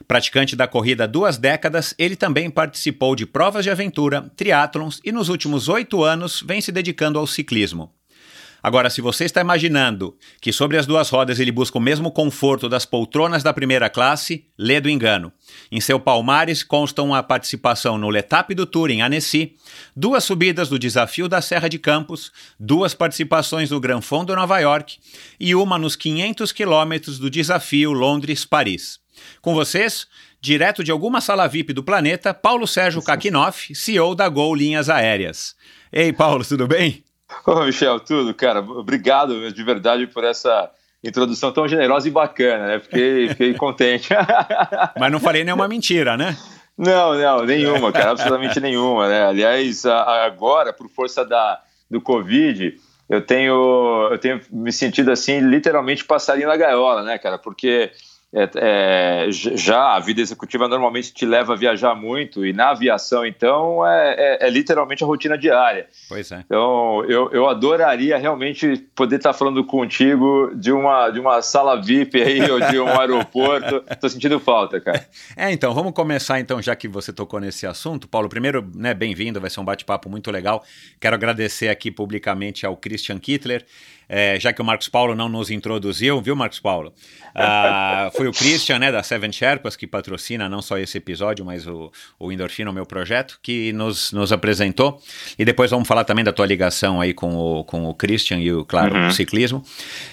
Praticante 0.10 0.56
da 0.56 0.68
corrida 0.68 1.04
há 1.04 1.08
duas 1.08 1.38
décadas, 1.38 1.94
ele 1.96 2.16
também 2.16 2.50
participou 2.50 3.16
de 3.16 3.28
provas 3.28 3.64
de 3.64 3.70
aventura, 3.70 4.28
triatlons 4.36 5.00
e 5.06 5.12
nos 5.12 5.30
últimos 5.30 5.70
oito 5.70 6.04
anos 6.04 6.44
vem 6.44 6.60
se 6.62 6.72
dedicando 6.72 7.20
ao 7.20 7.28
ciclismo. 7.28 7.94
Agora, 8.62 8.90
se 8.90 9.02
você 9.02 9.26
está 9.26 9.40
imaginando 9.40 10.18
que 10.42 10.52
sobre 10.52 10.78
as 10.78 10.88
duas 10.88 11.12
rodas 11.12 11.40
ele 11.40 11.52
busca 11.52 11.78
o 11.78 11.82
mesmo 11.82 12.12
conforto 12.12 12.68
das 12.68 12.86
poltronas 12.86 13.44
da 13.44 13.54
primeira 13.54 13.88
classe, 13.88 14.46
lê 14.58 14.82
do 14.82 14.90
engano. 14.90 15.32
Em 15.72 15.80
seu 15.80 16.00
palmares 16.00 16.64
constam 16.64 17.14
a 17.14 17.22
participação 17.22 17.96
no 17.96 18.10
Letap 18.10 18.56
do 18.56 18.66
Tour 18.66 18.90
em 18.90 19.04
Annecy, 19.04 19.54
duas 19.96 20.24
subidas 20.24 20.70
do 20.70 20.80
Desafio 20.80 21.30
da 21.30 21.40
Serra 21.40 21.68
de 21.68 21.78
Campos, 21.78 22.32
duas 22.60 22.96
participações 22.96 23.70
no 23.70 23.80
Gran 23.80 24.02
Fondo 24.02 24.36
Nova 24.36 24.58
York 24.58 24.98
e 25.40 25.54
uma 25.54 25.78
nos 25.78 25.96
500 25.96 26.52
quilômetros 26.52 27.20
do 27.20 27.30
Desafio 27.30 27.94
Londres-Paris. 27.94 29.00
Com 29.42 29.54
vocês, 29.54 30.08
direto 30.42 30.84
de 30.84 30.92
alguma 30.92 31.22
sala 31.22 31.48
VIP 31.48 31.74
do 31.74 31.84
planeta, 31.84 32.34
Paulo 32.34 32.68
Sérgio 32.68 33.02
Kakinoff, 33.02 33.74
CEO 33.74 34.14
da 34.16 34.28
Gol 34.28 34.56
Linhas 34.56 34.90
Aéreas. 34.90 35.56
Ei, 35.92 36.12
Paulo, 36.12 36.44
tudo 36.46 36.68
bem? 36.68 37.04
Ô, 37.46 37.62
Michel, 37.64 38.00
tudo, 38.00 38.34
cara. 38.34 38.60
Obrigado 38.60 39.52
de 39.52 39.64
verdade 39.64 40.08
por 40.08 40.24
essa 40.24 40.70
introdução 41.04 41.52
tão 41.52 41.68
generosa 41.68 42.08
e 42.08 42.12
bacana, 42.12 42.68
né? 42.68 42.80
Fiquei, 42.80 43.30
fiquei 43.30 43.54
contente. 43.54 44.10
Mas 45.00 45.12
não 45.12 45.20
falei 45.20 45.44
nenhuma 45.44 45.68
mentira, 45.68 46.18
né? 46.18 46.38
Não, 46.78 47.14
não, 47.14 47.46
nenhuma, 47.46 47.92
cara, 47.92 48.12
absolutamente 48.12 48.60
nenhuma, 48.60 49.10
né? 49.10 49.26
Aliás, 49.26 49.86
agora, 49.86 50.72
por 50.72 50.90
força 50.90 51.26
da, 51.26 51.62
do 51.92 52.00
Covid, 52.00 52.78
eu 53.10 53.22
tenho, 53.22 54.08
eu 54.12 54.18
tenho 54.18 54.40
me 54.52 54.72
sentido 54.72 55.12
assim, 55.12 55.40
literalmente 55.40 56.06
passarinho 56.06 56.48
na 56.48 56.56
gaiola, 56.56 57.04
né, 57.04 57.18
cara? 57.18 57.38
Porque 57.38 57.92
é, 58.32 58.50
é, 58.56 59.28
já 59.32 59.96
a 59.96 60.00
vida 60.00 60.22
executiva 60.22 60.68
normalmente 60.68 61.12
te 61.12 61.26
leva 61.26 61.54
a 61.54 61.56
viajar 61.56 61.96
muito 61.96 62.46
e 62.46 62.54
na 62.54 62.70
aviação 62.70 63.26
então 63.26 63.86
é, 63.86 64.38
é, 64.42 64.48
é 64.48 64.50
literalmente 64.50 65.04
a 65.04 65.08
rotina 65.08 65.36
diária. 65.36 65.88
Pois 66.08 66.32
é. 66.32 66.44
Então 66.46 67.04
eu, 67.06 67.32
eu 67.32 67.50
adoraria 67.50 68.18
realmente 68.18 68.78
poder 68.94 69.16
estar 69.16 69.34
falando 69.34 69.64
contigo 69.64 70.52
de 70.56 70.72
uma, 70.72 71.10
de 71.10 71.20
uma 71.20 71.42
sala 71.42 71.82
VIP 71.82 72.22
aí 72.22 72.40
ou 72.52 72.60
de 72.60 72.80
um 72.80 73.00
aeroporto. 73.00 73.84
Estou 73.90 74.10
sentindo 74.10 74.40
falta, 74.40 74.80
cara. 74.80 75.00
É, 75.36 75.52
então 75.52 75.74
vamos 75.74 75.94
começar 75.94 76.40
então 76.40 76.62
já 76.62 76.76
que 76.76 76.88
você 76.88 77.14
tocou 77.14 77.40
nesse 77.40 77.66
assunto, 77.66 78.08
Paulo. 78.08 78.28
Primeiro, 78.28 78.70
né, 78.76 78.94
bem-vindo, 78.94 79.40
vai 79.40 79.50
ser 79.50 79.60
um 79.60 79.66
bate-papo 79.66 80.10
muito 80.10 80.32
legal. 80.32 80.64
Quero 81.00 81.16
agradecer 81.16 81.70
aqui 81.70 81.90
publicamente 81.90 82.66
ao 82.66 82.76
Christian 82.76 83.20
Kittler 83.20 83.66
é, 84.10 84.40
já 84.40 84.52
que 84.52 84.60
o 84.60 84.66
Marcos 84.66 84.90
Paulo 84.90 85.16
não 85.16 85.30
nos 85.30 85.52
introduziu, 85.52 86.20
viu, 86.20 86.36
Marcos 86.36 86.60
Paulo? 86.60 86.92
Ah, 87.36 88.10
foi 88.18 88.28
o 88.28 88.32
Christian, 88.32 88.80
né, 88.80 88.92
da 88.92 89.04
Seven 89.04 89.32
Sherpas, 89.32 89.76
que 89.76 89.86
patrocina 89.86 90.50
não 90.50 90.64
só 90.64 90.80
esse 90.80 90.98
episódio, 90.98 91.46
mas 91.46 91.68
o, 91.68 91.92
o 92.18 92.32
Endorfina, 92.32 92.72
o 92.72 92.74
meu 92.74 92.88
projeto, 92.88 93.40
que 93.44 93.72
nos, 93.74 94.12
nos 94.12 94.32
apresentou. 94.32 95.00
E 95.38 95.46
depois 95.46 95.70
vamos 95.70 95.88
falar 95.88 96.04
também 96.06 96.26
da 96.26 96.34
tua 96.34 96.48
ligação 96.48 97.00
aí 97.00 97.14
com 97.14 97.36
o, 97.36 97.64
com 97.64 97.86
o 97.86 97.94
Christian 97.94 98.40
e, 98.40 98.52
o, 98.52 98.66
claro, 98.66 98.96
uhum. 98.96 99.08
o 99.10 99.12
ciclismo. 99.12 99.64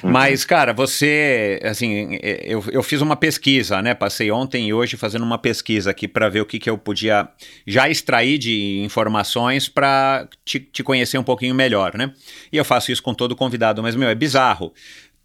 Uhum. 0.03 0.11
Mas, 0.11 0.45
cara, 0.45 0.75
você, 0.75 1.59
assim, 1.65 2.19
eu, 2.23 2.62
eu 2.71 2.83
fiz 2.83 3.00
uma 3.00 3.17
pesquisa, 3.17 3.81
né? 3.81 3.95
Passei 3.95 4.31
ontem 4.31 4.69
e 4.69 4.75
hoje 4.75 4.99
fazendo 4.99 5.23
uma 5.23 5.38
pesquisa 5.38 5.91
aqui 5.91 6.07
para 6.07 6.29
ver 6.29 6.43
o 6.43 6.47
que, 6.47 6.59
que 6.59 6.69
eu 6.69 6.76
podia 6.76 7.29
já 7.67 7.88
extrair 7.88 8.37
de 8.37 8.83
informações 8.85 9.71
para 9.71 10.29
te, 10.45 10.61
te 10.61 10.83
conhecer 10.83 11.17
um 11.17 11.25
pouquinho 11.25 11.55
melhor, 11.55 11.97
né? 11.97 12.12
E 12.53 12.59
eu 12.59 12.65
faço 12.65 12.93
isso 12.93 13.03
com 13.03 13.15
todo 13.15 13.35
convidado 13.35 13.86
mas, 13.87 13.95
meu, 13.95 14.09
é 14.09 14.14
bizarro. 14.16 14.75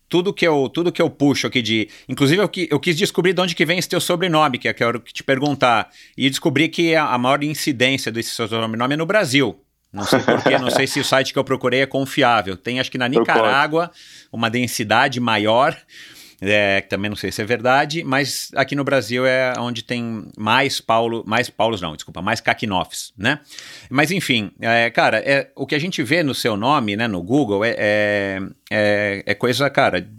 Tudo 0.07 0.31
que 0.31 0.45
eu, 0.45 0.69
tudo 0.69 0.91
que 0.91 1.01
eu 1.01 1.09
puxo 1.09 1.47
aqui 1.47 1.63
de. 1.63 1.89
Inclusive, 2.07 2.43
eu, 2.43 2.51
eu 2.69 2.79
quis 2.79 2.95
descobrir 2.95 3.33
de 3.33 3.41
onde 3.41 3.55
que 3.55 3.65
vem 3.65 3.79
esse 3.79 3.89
teu 3.89 3.99
sobrenome, 3.99 4.59
que 4.59 4.67
eu 4.67 4.73
quero 4.73 4.99
te 4.99 5.23
perguntar. 5.23 5.89
E 6.15 6.29
descobri 6.29 6.69
que 6.69 6.93
a, 6.93 7.05
a 7.05 7.17
maior 7.17 7.43
incidência 7.43 8.11
desse 8.11 8.29
seu 8.29 8.47
sobrenome 8.47 8.93
é 8.93 8.97
no 8.97 9.05
Brasil. 9.05 9.59
Não 9.91 10.03
sei 10.03 10.19
porquê, 10.19 10.59
não 10.59 10.69
sei 10.69 10.85
se 10.85 10.99
o 10.99 11.03
site 11.03 11.33
que 11.33 11.39
eu 11.39 11.43
procurei 11.43 11.81
é 11.81 11.85
confiável. 11.87 12.55
Tem, 12.55 12.79
acho 12.79 12.91
que 12.91 12.97
na 12.97 13.09
Nicarágua, 13.09 13.89
uma 14.31 14.49
densidade 14.49 15.19
maior 15.19 15.75
é, 16.41 16.81
também 16.81 17.07
não 17.07 17.15
sei 17.15 17.31
se 17.31 17.39
é 17.41 17.45
verdade, 17.45 18.03
mas 18.03 18.49
aqui 18.55 18.75
no 18.75 18.83
Brasil 18.83 19.25
é 19.27 19.53
onde 19.59 19.83
tem 19.83 20.25
mais 20.35 20.81
Paulo, 20.81 21.23
mais 21.25 21.51
Paulos 21.51 21.79
não, 21.79 21.95
desculpa, 21.95 22.19
mais 22.19 22.41
Kakinoffs, 22.41 23.13
né? 23.15 23.39
Mas 23.89 24.09
enfim, 24.09 24.51
é, 24.59 24.89
cara, 24.89 25.19
é, 25.19 25.51
o 25.55 25.67
que 25.67 25.75
a 25.75 25.79
gente 25.79 26.01
vê 26.01 26.23
no 26.23 26.33
seu 26.33 26.57
nome, 26.57 26.95
né, 26.95 27.07
no 27.07 27.21
Google, 27.21 27.63
é, 27.63 27.75
é, 27.77 28.39
é, 28.71 29.23
é 29.27 29.33
coisa, 29.35 29.69
cara, 29.69 30.09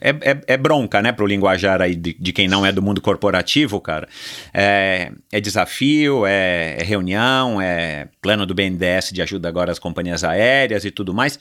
é, 0.00 0.10
é, 0.10 0.40
é, 0.48 0.56
bronca, 0.56 1.00
né, 1.00 1.12
pro 1.12 1.26
linguajar 1.26 1.80
aí 1.80 1.94
de, 1.94 2.14
de, 2.14 2.32
quem 2.32 2.48
não 2.48 2.66
é 2.66 2.70
do 2.70 2.82
mundo 2.82 3.00
corporativo, 3.00 3.80
cara. 3.80 4.08
É, 4.52 5.12
é 5.32 5.40
desafio, 5.40 6.26
é, 6.26 6.76
é, 6.78 6.82
reunião, 6.82 7.60
é 7.60 8.08
plano 8.20 8.44
do 8.44 8.54
BNDES 8.54 9.12
de 9.12 9.22
ajuda 9.22 9.48
agora 9.48 9.72
às 9.72 9.78
companhias 9.78 10.24
aéreas 10.24 10.84
e 10.84 10.90
tudo 10.90 11.14
mais. 11.14 11.38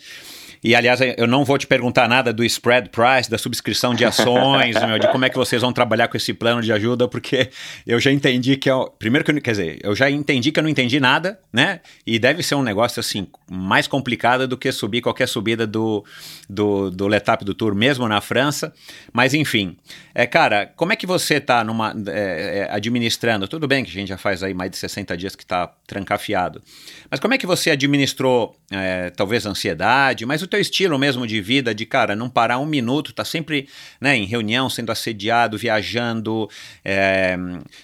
E, 0.63 0.75
aliás, 0.75 0.99
eu 1.17 1.27
não 1.27 1.43
vou 1.43 1.57
te 1.57 1.67
perguntar 1.67 2.07
nada 2.07 2.31
do 2.31 2.43
spread 2.43 2.89
price, 2.89 3.29
da 3.29 3.37
subscrição 3.37 3.93
de 3.93 4.05
ações, 4.05 4.75
meu, 4.85 4.97
de 4.97 5.07
como 5.09 5.25
é 5.25 5.29
que 5.29 5.35
vocês 5.35 5.61
vão 5.61 5.73
trabalhar 5.73 6.07
com 6.07 6.15
esse 6.15 6.33
plano 6.33 6.61
de 6.61 6.71
ajuda, 6.71 7.07
porque 7.07 7.49
eu 7.85 7.99
já 7.99 8.11
entendi 8.11 8.55
que 8.55 8.69
é. 8.69 8.73
Primeiro 8.97 9.25
que 9.25 9.31
eu, 9.31 9.41
quer 9.41 9.51
dizer, 9.51 9.79
eu 9.83 9.95
já 9.95 10.09
entendi 10.09 10.51
que 10.51 10.59
eu 10.59 10.63
não 10.63 10.69
entendi 10.69 10.99
nada, 10.99 11.39
né? 11.53 11.81
E 12.05 12.17
deve 12.17 12.41
ser 12.41 12.55
um 12.55 12.63
negócio 12.63 12.99
assim, 12.99 13.27
mais 13.49 13.87
complicado 13.87 14.47
do 14.47 14.57
que 14.57 14.71
subir 14.71 15.01
qualquer 15.01 15.27
subida 15.27 15.67
do, 15.67 16.03
do, 16.49 16.89
do 16.89 17.07
Letap 17.07 17.45
do 17.45 17.53
Tour, 17.53 17.75
mesmo 17.75 18.07
na 18.07 18.19
França. 18.19 18.73
Mas 19.13 19.35
enfim. 19.35 19.77
É, 20.15 20.25
cara, 20.25 20.65
como 20.75 20.91
é 20.93 20.95
que 20.95 21.05
você 21.05 21.35
está 21.35 21.63
numa, 21.63 21.95
é, 22.07 22.59
é, 22.59 22.67
administrando? 22.71 23.47
Tudo 23.47 23.67
bem 23.67 23.83
que 23.83 23.91
a 23.91 23.93
gente 23.93 24.09
já 24.09 24.17
faz 24.17 24.41
aí 24.41 24.53
mais 24.53 24.71
de 24.71 24.77
60 24.77 25.15
dias 25.15 25.35
que 25.35 25.43
está 25.43 25.67
trancafiado. 25.85 26.61
Mas 27.09 27.19
como 27.19 27.35
é 27.35 27.37
que 27.37 27.45
você 27.45 27.69
administrou, 27.69 28.55
é, 28.71 29.11
talvez, 29.11 29.45
ansiedade, 29.45 30.25
mas 30.25 30.41
o 30.41 30.47
teu 30.47 30.59
estilo 30.59 30.97
mesmo 30.97 31.27
de 31.27 31.39
vida, 31.39 31.73
de 31.73 31.85
cara, 31.85 32.15
não 32.15 32.29
parar 32.29 32.57
um 32.57 32.65
minuto, 32.65 33.13
tá 33.13 33.23
sempre 33.23 33.67
né, 34.01 34.15
em 34.15 34.25
reunião, 34.25 34.69
sendo 34.69 34.91
assediado, 34.91 35.57
viajando, 35.57 36.49
é, 36.83 37.37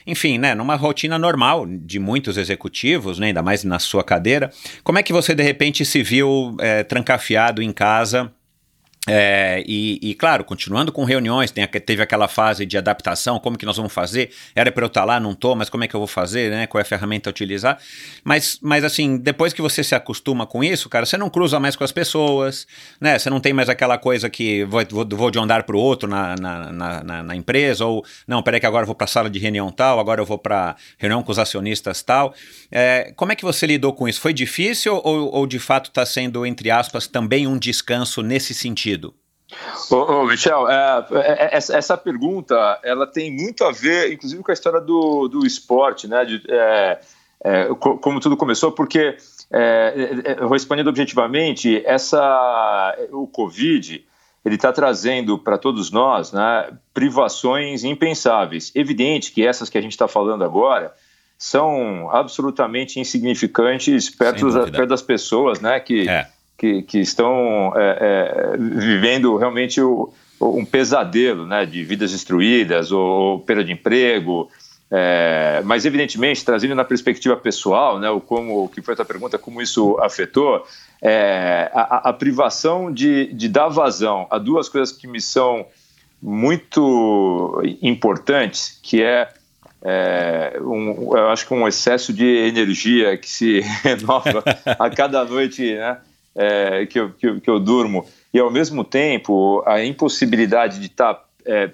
enfim, 0.08 0.40
né, 0.40 0.56
numa 0.56 0.76
rotina 0.76 1.20
normal 1.20 1.68
de 1.68 2.00
muitos 2.00 2.38
executivos, 2.38 3.20
né, 3.20 3.28
ainda 3.28 3.44
mais 3.44 3.59
na 3.64 3.80
sua 3.80 4.04
cadeira. 4.04 4.52
Como 4.84 4.98
é 5.00 5.04
que 5.04 5.14
você 5.14 5.34
de 5.36 5.44
repente 5.44 5.86
se 5.86 6.04
viu 6.04 6.56
é, 6.60 6.84
trancafiado 6.84 7.62
em 7.62 7.72
casa? 7.72 8.32
É, 9.08 9.64
e, 9.66 9.98
e, 10.02 10.14
claro, 10.14 10.44
continuando 10.44 10.92
com 10.92 11.06
reuniões, 11.06 11.52
tem, 11.52 11.66
teve 11.66 12.04
aquela 12.04 12.28
fase 12.28 12.66
de 12.66 12.78
adaptação, 12.78 13.40
como 13.40 13.58
que 13.58 13.66
nós 13.66 13.78
vamos 13.78 13.94
fazer? 13.94 14.32
Era 14.54 14.72
para 14.72 14.84
eu 14.84 14.88
estar 14.88 15.02
tá 15.02 15.06
lá, 15.06 15.20
não 15.20 15.32
estou, 15.32 15.56
mas 15.56 15.70
como 15.70 15.84
é 15.84 15.88
que 15.88 15.96
eu 15.96 16.00
vou 16.00 16.08
fazer, 16.08 16.52
né? 16.52 16.68
Qual 16.68 16.80
é 16.80 16.82
a 16.82 16.86
ferramenta 16.86 17.30
a 17.30 17.32
utilizar? 17.32 17.80
Mas, 18.24 18.60
mas 18.62 18.84
assim, 18.84 19.18
depois 19.18 19.54
que 19.54 19.62
você 19.62 19.84
se 19.84 19.96
acostuma 19.96 20.46
com 20.46 20.64
isso, 20.64 20.90
cara, 20.90 21.06
você 21.06 21.18
não 21.18 21.30
cruza 21.30 21.60
mais 21.60 21.78
com 21.78 21.84
as 21.84 21.94
pessoas, 21.94 22.68
né? 23.00 23.18
Você 23.18 23.30
não 23.30 23.40
tem 23.40 23.54
mais 23.54 23.70
aquela 23.70 23.98
coisa 23.98 24.30
que 24.30 24.66
vou, 24.66 24.84
vou, 24.90 25.08
vou 25.10 25.32
de 25.32 25.40
um 25.40 25.44
andar 25.44 25.64
para 25.64 25.76
o 25.76 25.80
outro 25.80 26.08
na, 26.10 26.36
na, 26.36 26.72
na, 26.72 27.24
na, 27.24 27.36
empresa, 27.36 27.86
ou 27.86 28.06
não, 28.28 28.44
peraí 28.44 28.60
que 28.60 28.66
agora 28.66 28.84
eu 28.84 28.88
vou 28.88 28.96
para 28.96 29.06
a 29.06 29.08
sala 29.08 29.30
de 29.30 29.40
reunião 29.40 29.72
tal, 29.72 30.00
agora 30.00 30.22
eu 30.22 30.26
vou 30.26 30.38
para 30.38 30.76
reunião 30.98 31.24
com 31.24 31.32
os 31.32 31.40
acionistas 31.40 32.04
tal. 32.04 32.34
É, 32.70 33.14
como 33.16 33.32
é 33.32 33.36
que 33.36 33.46
você 33.46 33.66
lidou 33.66 33.94
com 33.94 34.08
isso? 34.08 34.20
Foi 34.20 34.34
difícil 34.34 34.94
ou, 35.04 35.34
ou 35.34 35.48
de 35.48 35.58
fato 35.58 35.90
está 35.90 36.06
sendo, 36.06 36.46
entre 36.46 36.70
aspas, 36.70 37.08
também 37.08 37.48
um 37.48 37.58
descanso 37.58 38.22
nesse 38.22 38.54
sentido? 38.54 38.89
Ô, 39.90 39.96
ô 39.96 40.26
Michel, 40.26 40.70
é, 40.70 41.08
é, 41.12 41.44
é 41.44 41.58
essa 41.58 41.98
pergunta 41.98 42.80
ela 42.84 43.08
tem 43.08 43.32
muito 43.32 43.64
a 43.64 43.72
ver, 43.72 44.14
inclusive, 44.14 44.44
com 44.44 44.52
a 44.52 44.54
história 44.54 44.80
do, 44.80 45.28
do 45.28 45.46
esporte, 45.46 46.08
né? 46.08 46.24
De, 46.24 46.44
é, 46.48 47.00
é 47.44 47.68
como 47.80 48.20
tudo 48.20 48.38
começou, 48.38 48.72
porque 48.72 49.18
é, 49.52 49.94
respondendo 50.52 50.88
objetivamente, 50.88 51.82
essa, 51.86 52.96
o 53.12 53.26
Covid 53.26 54.06
ele 54.46 54.56
está 54.56 54.72
trazendo 54.72 55.38
para 55.38 55.58
todos 55.58 55.92
nós 55.92 56.32
né, 56.32 56.72
privações 56.94 57.84
impensáveis. 57.84 58.72
Evidente 58.74 59.32
que 59.32 59.46
essas 59.46 59.70
que 59.70 59.78
a 59.78 59.82
gente 59.82 59.92
está 59.92 60.08
falando 60.08 60.44
agora 60.44 60.94
são 61.38 62.10
absolutamente 62.12 63.00
insignificantes 63.00 64.10
perto, 64.10 64.52
das, 64.52 64.70
perto 64.70 64.90
das 64.90 65.02
pessoas 65.02 65.60
né, 65.60 65.80
que, 65.80 66.08
é. 66.08 66.28
Que, 66.60 66.82
que, 66.82 67.00
estão 67.00 67.74
é, 67.74 67.98
é, 68.54 68.58
vivendo 68.58 69.38
realmente 69.38 69.80
o, 69.82 70.12
um 70.42 70.66
pesadelo 70.66 71.48
né, 71.48 71.66
de 71.66 71.82
vidas 71.84 72.12
destruídas 72.12 72.92
ou, 72.92 73.02
ou 73.02 73.40
perda 73.40 73.64
de 73.64 73.72
emprego. 73.72 74.50
É, 74.92 75.62
mas, 75.64 75.86
evidentemente, 75.86 76.44
trazendo 76.44 76.76
na 76.76 76.84
perspectiva 76.84 77.38
pessoal, 77.38 77.98
né, 77.98 78.10
o 78.10 78.20
como, 78.20 78.68
que 78.68 78.82
foi 78.82 78.96
a 78.98 79.06
pergunta, 79.06 79.38
como 79.38 79.62
isso 79.62 79.98
afetou, 80.02 80.66
é, 81.02 81.72
a, 81.74 82.10
a, 82.10 82.14
privação 82.14 82.92
de, 82.92 83.32
de 83.34 83.48
dar 83.48 83.70
vazão 83.70 84.28
a 84.30 84.38
duas 84.38 84.68
coisas 84.68 84.96
que 84.96 85.08
me 85.08 85.22
são 85.22 85.66
muito 86.22 87.62
importantes, 87.82 88.78
que 88.84 89.02
é 89.02 89.30
é, 89.82 90.60
um, 90.62 91.16
eu 91.16 91.30
acho 91.30 91.48
que 91.48 91.54
um 91.54 91.66
excesso 91.66 92.12
de 92.12 92.26
energia 92.26 93.18
que 93.18 93.30
se 93.30 93.62
renova 93.82 94.44
a 94.66 94.90
cada 94.90 95.24
noite 95.24 95.74
né, 95.74 95.98
é, 96.40 96.86
que, 96.86 96.98
eu, 96.98 97.12
que, 97.12 97.28
eu, 97.28 97.42
que, 97.42 97.50
eu, 97.50 97.60
durmo, 97.60 98.08
e 98.34 98.40
ao 98.40 98.50
mesmo 98.50 98.86
tempo 98.86 99.62
a 99.66 99.84
impossibilidade 99.84 100.80
de 100.80 100.86
estar 100.86 101.22
é, 101.46 101.70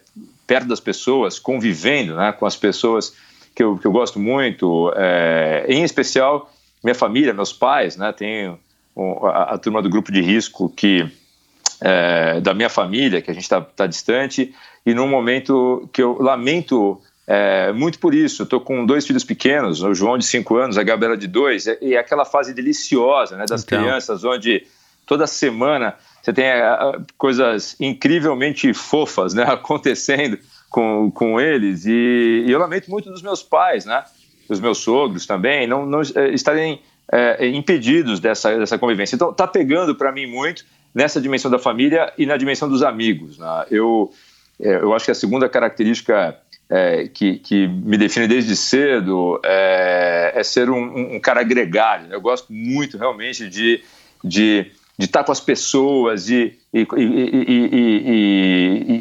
perto 0.47 0.67
das 0.67 0.79
pessoas, 0.79 1.37
convivendo 1.37 2.15
né, 2.15 2.31
com 2.31 2.47
as 2.47 2.55
pessoas 2.55 3.15
que 3.53 3.61
eu, 3.61 3.77
que 3.77 3.85
eu 3.85 3.91
gosto 3.91 4.19
muito, 4.19 4.91
é, 4.95 5.65
em 5.69 5.83
especial 5.83 6.51
minha 6.83 6.95
família, 6.95 7.31
meus 7.31 7.53
pais, 7.53 7.95
né, 7.95 8.11
tenho 8.11 8.57
a, 9.23 9.53
a 9.53 9.57
turma 9.59 9.83
do 9.83 9.89
grupo 9.89 10.11
de 10.11 10.21
risco 10.21 10.67
que 10.67 11.07
é, 11.79 12.41
da 12.41 12.53
minha 12.55 12.69
família, 12.69 13.21
que 13.21 13.29
a 13.29 13.33
gente 13.35 13.43
está 13.43 13.61
tá 13.61 13.85
distante, 13.85 14.51
e 14.83 14.95
num 14.95 15.07
momento 15.07 15.87
que 15.93 16.01
eu 16.01 16.17
lamento 16.19 16.99
é, 17.27 17.71
muito 17.71 17.97
por 17.97 18.13
isso, 18.13 18.43
estou 18.43 18.61
com 18.61 18.85
dois 18.85 19.05
filhos 19.05 19.23
pequenos, 19.23 19.81
o 19.81 19.93
João 19.93 20.17
de 20.17 20.25
5 20.25 20.55
anos, 20.57 20.77
a 20.77 20.83
Gabriela 20.83 21.17
de 21.17 21.27
2, 21.27 21.67
e 21.81 21.95
é 21.95 21.97
aquela 21.97 22.23
fase 22.23 22.53
deliciosa 22.53 23.35
né, 23.35 23.45
das 23.47 23.63
então. 23.63 23.81
crianças, 23.81 24.23
onde 24.23 24.65
toda 25.05 25.25
semana 25.25 25.95
você 26.21 26.33
tem 26.33 26.45
uh, 26.45 27.05
coisas 27.17 27.75
incrivelmente 27.79 28.73
fofas 28.73 29.33
né, 29.33 29.43
acontecendo 29.49 30.37
com, 30.69 31.09
com 31.11 31.39
eles, 31.39 31.85
e, 31.85 32.45
e, 32.47 32.51
eu 32.51 32.59
lamento 32.59 32.91
muito 32.91 33.09
dos 33.09 33.21
meus 33.21 33.41
pais, 33.41 33.85
né, 33.85 34.03
dos 34.47 34.59
meus 34.59 34.77
sogros 34.79 35.25
também, 35.25 35.65
não, 35.65 35.85
não 35.85 36.01
é, 36.01 36.29
estarem 36.29 36.81
é, 37.11 37.47
impedidos 37.47 38.19
dessa, 38.19 38.55
dessa 38.57 38.77
convivência. 38.77 39.15
Então, 39.15 39.31
está 39.31 39.47
pegando 39.47 39.95
para 39.95 40.11
mim 40.11 40.27
muito 40.27 40.65
nessa 40.93 41.19
dimensão 41.19 41.49
da 41.49 41.59
família 41.59 42.13
e 42.17 42.25
na 42.25 42.37
dimensão 42.37 42.69
dos 42.69 42.83
amigos. 42.83 43.37
Né? 43.37 43.65
Eu, 43.71 44.11
é, 44.59 44.75
eu 44.75 44.93
acho 44.93 45.05
que 45.05 45.11
a 45.11 45.15
segunda 45.15 45.49
característica 45.49 46.37
é, 46.69 47.07
que, 47.07 47.37
que, 47.37 47.67
me 47.67 47.97
define 47.97 48.27
desde 48.27 48.55
cedo 48.55 49.39
é, 49.43 50.33
é 50.35 50.43
ser 50.43 50.69
um, 50.69 51.15
um, 51.15 51.19
cara 51.19 51.43
gregário. 51.43 52.07
Eu 52.11 52.21
gosto 52.21 52.51
muito 52.51 52.97
realmente 52.97 53.47
de, 53.47 53.83
de, 54.23 54.71
de 54.97 55.05
estar 55.05 55.23
com 55.23 55.31
as 55.31 55.39
pessoas 55.39 56.29
e, 56.29 56.57
e, 56.73 56.87
e, 56.97 57.59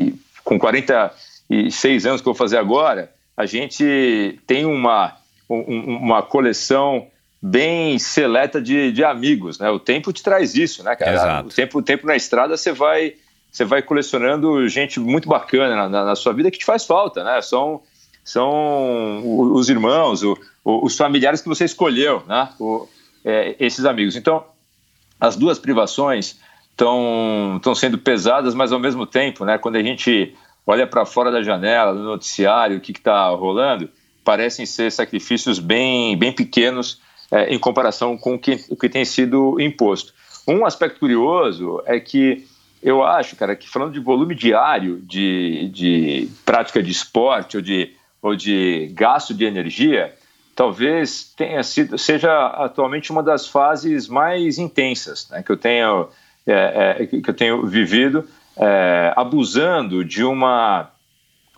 e, 0.09 0.15
com 0.45 0.59
46 0.59 2.07
anos 2.07 2.21
que 2.21 2.29
eu 2.29 2.35
vou 2.35 2.39
fazer 2.39 2.59
agora, 2.59 3.11
a 3.37 3.47
gente 3.47 4.39
tem 4.47 4.67
uma, 4.67 5.17
uma 5.49 6.23
coleção 6.23 7.07
bem 7.41 7.99
seleta 7.99 8.61
de, 8.61 8.93
de 8.93 9.05
amigos, 9.05 9.59
né? 9.59 9.69
O 9.69 9.79
tempo 9.79 10.13
te 10.13 10.23
traz 10.23 10.55
isso, 10.55 10.83
né, 10.83 10.97
cara? 10.97 11.13
Exato. 11.13 11.49
O 11.49 11.53
tempo, 11.53 11.79
o 11.79 11.83
tempo 11.83 12.07
na 12.07 12.17
estrada 12.17 12.57
você 12.57 12.73
vai 12.73 13.15
você 13.55 13.65
vai 13.65 13.83
colecionando 13.83 14.69
gente 14.69 14.99
muito 14.99 15.29
bacana 15.29 15.89
na, 15.89 16.05
na, 16.07 16.17
sua 16.17 16.33
vida 16.33 16.51
que 16.51 16.59
te 16.59 16.65
faz 16.65 16.85
falta, 16.85 17.23
né? 17.23 17.41
São, 17.41 17.81
são 18.25 19.23
os 19.55 19.69
irmãos, 19.69 20.25
o, 20.25 20.37
os 20.65 20.97
familiares 20.97 21.41
que 21.41 21.49
você 21.49 21.65
escolheu, 21.65 22.25
né? 22.27 22.49
O, 22.59 22.89
é, 23.25 23.55
esses 23.61 23.85
amigos. 23.85 24.17
Então, 24.17 24.45
as 25.21 25.37
duas 25.37 25.57
privações 25.57 26.41
estão 26.73 27.61
sendo 27.77 27.97
pesadas, 27.97 28.57
mas 28.57 28.73
ao 28.73 28.81
mesmo 28.81 29.07
tempo, 29.07 29.45
né? 29.45 29.57
Quando 29.57 29.77
a 29.77 29.83
gente 29.85 30.35
olha 30.67 30.85
para 30.85 31.07
fora 31.07 31.31
da 31.31 31.41
janela, 31.41 31.95
no 31.95 32.03
noticiário, 32.03 32.79
o 32.79 32.81
que 32.81 32.91
está 32.91 33.29
rolando, 33.29 33.89
parecem 34.25 34.67
ser 34.67 34.91
sacrifícios 34.91 35.61
bem, 35.61 36.19
bem 36.19 36.33
pequenos 36.33 37.01
é, 37.31 37.55
em 37.55 37.59
comparação 37.61 38.19
com 38.19 38.35
o 38.35 38.39
que, 38.39 38.65
o 38.69 38.75
que 38.75 38.89
tem 38.89 39.05
sido 39.05 39.61
imposto. 39.61 40.13
Um 40.49 40.67
aspecto 40.67 40.99
curioso 40.99 41.81
é 41.87 42.01
que 42.01 42.45
eu 42.85 43.03
acho, 43.03 43.35
cara, 43.35 43.57
que 43.57 43.67
falando 43.67 43.95
de 43.95 43.99
volume 43.99 44.35
diário 44.35 45.01
de, 45.01 45.71
de 45.73 46.29
prática 46.45 46.83
de 46.83 46.91
esporte 46.91 47.57
ou 47.57 47.63
de, 47.63 47.93
ou 48.21 48.37
de 48.37 48.91
gasto 48.93 49.33
de 49.33 49.47
energia, 49.47 50.15
talvez 50.55 51.33
tenha 51.35 51.63
sido, 51.63 51.97
seja 51.97 52.47
atualmente 52.49 53.11
uma 53.11 53.23
das 53.23 53.49
fases 53.49 54.07
mais 54.07 54.59
intensas 54.59 55.31
né, 55.31 55.43
que, 55.43 55.51
eu 55.51 55.57
tenho, 55.57 56.09
é, 56.47 56.97
é, 57.01 57.07
que 57.07 57.31
eu 57.31 57.35
tenho 57.35 57.67
vivido, 57.67 58.29
é, 58.55 59.15
abusando 59.17 60.05
de 60.05 60.23
uma, 60.23 60.91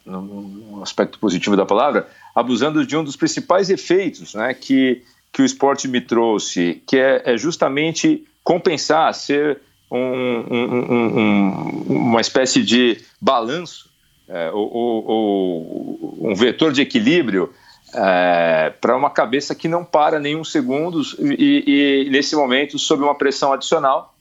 um 0.06 0.80
aspecto 0.80 1.18
positivo 1.18 1.56
da 1.56 1.66
palavra, 1.66 2.08
abusando 2.36 2.86
de 2.86 2.96
um 2.96 3.02
dos 3.02 3.16
principais 3.16 3.68
efeitos 3.68 4.32
né, 4.32 4.54
que, 4.54 5.02
que 5.32 5.42
o 5.42 5.44
esporte 5.44 5.88
me 5.88 6.00
trouxe, 6.00 6.80
que 6.86 6.96
é, 6.96 7.22
é 7.24 7.36
justamente 7.36 8.24
compensar, 8.44 9.12
ser 9.12 9.65
um, 9.90 9.98
um, 9.98 11.18
um, 11.18 11.86
uma 11.88 12.20
espécie 12.20 12.62
de 12.62 13.00
balanço 13.20 13.88
é, 14.28 14.50
ou, 14.50 15.04
ou, 15.06 16.30
um 16.30 16.34
vetor 16.34 16.72
de 16.72 16.82
equilíbrio 16.82 17.52
é, 17.94 18.72
para 18.80 18.96
uma 18.96 19.10
cabeça 19.10 19.54
que 19.54 19.68
não 19.68 19.84
para 19.84 20.18
nenhum 20.18 20.42
segundo 20.42 21.00
e, 21.20 22.04
e, 22.06 22.10
nesse 22.10 22.34
momento 22.34 22.78
sob 22.78 23.04
uma 23.04 23.14
pressão 23.14 23.52
adicional 23.52 24.14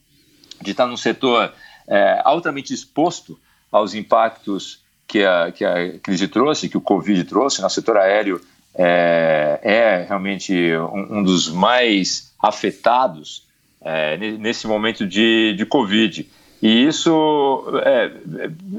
de 0.61 0.71
estar 0.71 0.85
num 0.85 0.97
setor 0.97 1.51
é, 1.87 2.21
altamente 2.23 2.73
exposto 2.73 3.37
aos 3.71 3.95
impactos 3.95 4.83
que 5.07 5.23
a, 5.23 5.51
que 5.51 5.65
a 5.65 5.99
crise 5.99 6.27
trouxe, 6.27 6.69
que 6.69 6.77
o 6.77 6.81
Covid 6.81 7.23
trouxe, 7.23 7.61
no 7.61 7.69
setor 7.69 7.97
aéreo 7.97 8.39
é, 8.75 9.59
é 9.63 10.05
realmente 10.07 10.53
um, 10.77 11.17
um 11.17 11.23
dos 11.23 11.49
mais 11.49 12.33
afetados 12.39 13.44
é, 13.85 14.17
nesse 14.17 14.65
momento 14.65 15.05
de, 15.05 15.53
de 15.53 15.63
Covid. 15.63 16.27
E 16.61 16.87
isso 16.87 17.63
é, 17.83 18.11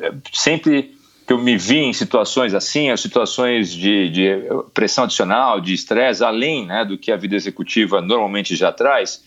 é, 0.06 0.12
sempre 0.32 0.96
que 1.24 1.32
eu 1.32 1.38
me 1.38 1.56
vi 1.56 1.78
em 1.78 1.92
situações 1.92 2.54
assim, 2.54 2.90
as 2.90 3.00
situações 3.00 3.72
de, 3.72 4.10
de 4.10 4.30
pressão 4.74 5.04
adicional, 5.04 5.60
de 5.60 5.72
estresse, 5.72 6.24
além 6.24 6.66
né, 6.66 6.84
do 6.84 6.98
que 6.98 7.12
a 7.12 7.16
vida 7.16 7.36
executiva 7.36 8.00
normalmente 8.00 8.56
já 8.56 8.72
traz, 8.72 9.24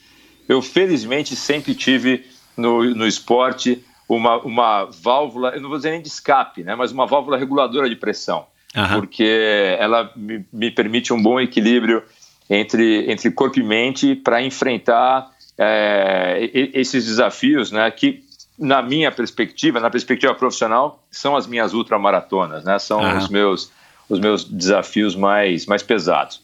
eu 0.47 0.61
felizmente 0.61 1.35
sempre 1.35 1.73
tive 1.73 2.25
no, 2.57 2.83
no 2.83 3.07
esporte 3.07 3.83
uma, 4.07 4.37
uma 4.39 4.85
válvula, 4.85 5.51
eu 5.51 5.61
não 5.61 5.69
vou 5.69 5.77
dizer 5.77 5.91
nem 5.91 6.01
de 6.01 6.07
escape, 6.07 6.63
né, 6.63 6.75
mas 6.75 6.91
uma 6.91 7.05
válvula 7.05 7.37
reguladora 7.37 7.89
de 7.89 7.95
pressão, 7.95 8.45
uhum. 8.75 8.99
porque 8.99 9.75
ela 9.77 10.11
me, 10.15 10.45
me 10.51 10.71
permite 10.71 11.13
um 11.13 11.21
bom 11.21 11.39
equilíbrio 11.39 12.01
entre, 12.49 13.11
entre 13.11 13.29
corpo 13.29 13.59
e 13.59 13.63
mente 13.63 14.15
para 14.15 14.41
enfrentar 14.41 15.29
é, 15.59 16.49
esses 16.73 17.05
desafios, 17.05 17.69
né, 17.69 17.91
que 17.91 18.23
na 18.57 18.81
minha 18.81 19.11
perspectiva, 19.11 19.79
na 19.81 19.89
perspectiva 19.89 20.33
profissional, 20.33 21.03
são 21.11 21.35
as 21.35 21.45
minhas 21.45 21.73
ultramaratonas, 21.73 22.63
né, 22.63 22.79
são 22.79 23.01
uhum. 23.01 23.17
os 23.17 23.29
meus 23.29 23.79
os 24.09 24.19
meus 24.19 24.43
desafios 24.43 25.15
mais 25.15 25.65
mais 25.65 25.83
pesados. 25.83 26.41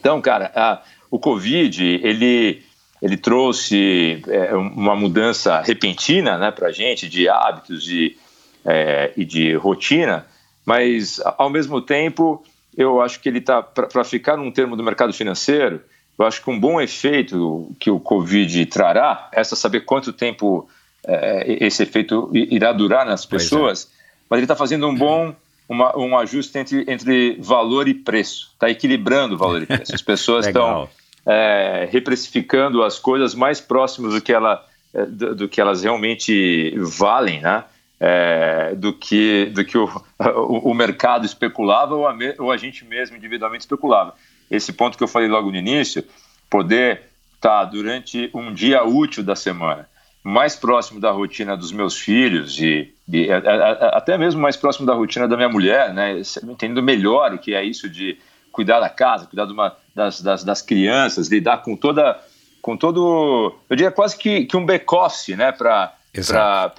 Então, 0.00 0.20
cara, 0.20 0.50
a, 0.56 0.82
o 1.10 1.18
Covid 1.18 1.84
ele 2.02 2.62
ele 3.00 3.16
trouxe 3.16 4.20
é, 4.26 4.54
uma 4.54 4.96
mudança 4.96 5.60
repentina, 5.60 6.36
né, 6.38 6.50
para 6.50 6.68
a 6.68 6.72
gente 6.72 7.08
de 7.08 7.28
hábitos 7.28 7.84
de, 7.84 8.16
é, 8.64 9.12
e 9.16 9.24
de 9.24 9.54
rotina, 9.54 10.26
mas 10.64 11.20
ao 11.36 11.48
mesmo 11.48 11.80
tempo 11.80 12.42
eu 12.76 13.00
acho 13.00 13.20
que 13.20 13.28
ele 13.28 13.38
está 13.38 13.62
para 13.62 14.04
ficar 14.04 14.36
num 14.36 14.50
termo 14.50 14.76
do 14.76 14.82
mercado 14.82 15.12
financeiro 15.12 15.80
eu 16.18 16.26
acho 16.26 16.42
que 16.42 16.50
um 16.50 16.58
bom 16.58 16.80
efeito 16.80 17.70
que 17.78 17.90
o 17.90 18.00
Covid 18.00 18.66
trará 18.66 19.28
é 19.32 19.44
saber 19.44 19.80
quanto 19.82 20.12
tempo 20.12 20.68
é, 21.06 21.64
esse 21.64 21.82
efeito 21.82 22.30
irá 22.34 22.72
durar 22.72 23.06
nas 23.06 23.24
é. 23.24 23.28
pessoas, 23.28 23.84
é. 23.84 23.88
mas 24.28 24.38
ele 24.38 24.44
está 24.44 24.56
fazendo 24.56 24.88
um 24.88 24.94
bom 24.94 25.34
uma, 25.68 25.96
um 25.96 26.18
ajuste 26.18 26.58
entre, 26.58 26.84
entre 26.88 27.36
valor 27.40 27.86
e 27.88 27.94
preço, 27.94 28.50
está 28.54 28.68
equilibrando 28.70 29.36
valor 29.36 29.62
e 29.62 29.66
preço. 29.66 29.94
As 29.94 30.02
pessoas 30.02 30.46
estão 30.48 30.88
é, 31.26 31.86
reprecificando 31.90 32.82
as 32.82 32.98
coisas 32.98 33.34
mais 33.34 33.60
próximas 33.60 34.14
do 34.14 34.20
que, 34.20 34.32
ela, 34.32 34.64
é, 34.94 35.04
do, 35.04 35.34
do 35.34 35.48
que 35.48 35.60
elas 35.60 35.82
realmente 35.82 36.74
valem, 36.78 37.40
né? 37.40 37.64
É, 38.00 38.76
do 38.76 38.92
que, 38.92 39.46
do 39.46 39.64
que 39.64 39.76
o, 39.76 39.84
o, 40.18 40.70
o 40.70 40.74
mercado 40.74 41.26
especulava 41.26 41.96
ou 41.96 42.06
a, 42.06 42.16
ou 42.38 42.52
a 42.52 42.56
gente 42.56 42.84
mesmo 42.84 43.16
individualmente 43.16 43.62
especulava 43.62 44.14
esse 44.50 44.72
ponto 44.72 44.96
que 44.96 45.04
eu 45.04 45.08
falei 45.08 45.28
logo 45.28 45.50
no 45.50 45.56
início, 45.56 46.04
poder 46.48 47.02
estar 47.34 47.60
tá 47.60 47.64
durante 47.64 48.30
um 48.34 48.52
dia 48.52 48.84
útil 48.84 49.22
da 49.22 49.36
semana 49.36 49.88
mais 50.22 50.54
próximo 50.54 51.00
da 51.00 51.10
rotina 51.10 51.56
dos 51.56 51.72
meus 51.72 51.96
filhos 51.96 52.58
e, 52.60 52.92
e 53.08 53.32
a, 53.32 53.38
a, 53.38 53.98
até 53.98 54.18
mesmo 54.18 54.40
mais 54.40 54.56
próximo 54.56 54.86
da 54.86 54.92
rotina 54.92 55.26
da 55.26 55.36
minha 55.36 55.48
mulher, 55.48 55.94
né? 55.94 56.20
Entendendo 56.44 56.82
melhor 56.82 57.32
o 57.32 57.38
que 57.38 57.54
é 57.54 57.64
isso 57.64 57.88
de 57.88 58.18
cuidar 58.52 58.78
da 58.80 58.90
casa, 58.90 59.26
cuidar 59.26 59.44
uma, 59.44 59.74
das, 59.94 60.20
das, 60.20 60.44
das, 60.44 60.60
crianças, 60.60 61.28
lidar 61.28 61.62
com 61.62 61.76
toda, 61.76 62.20
com 62.60 62.76
todo, 62.76 63.54
eu 63.70 63.76
diria 63.76 63.90
quase 63.90 64.18
que, 64.18 64.44
que 64.44 64.56
um 64.56 64.66
back-office, 64.66 65.36
né? 65.36 65.50
Para 65.50 65.94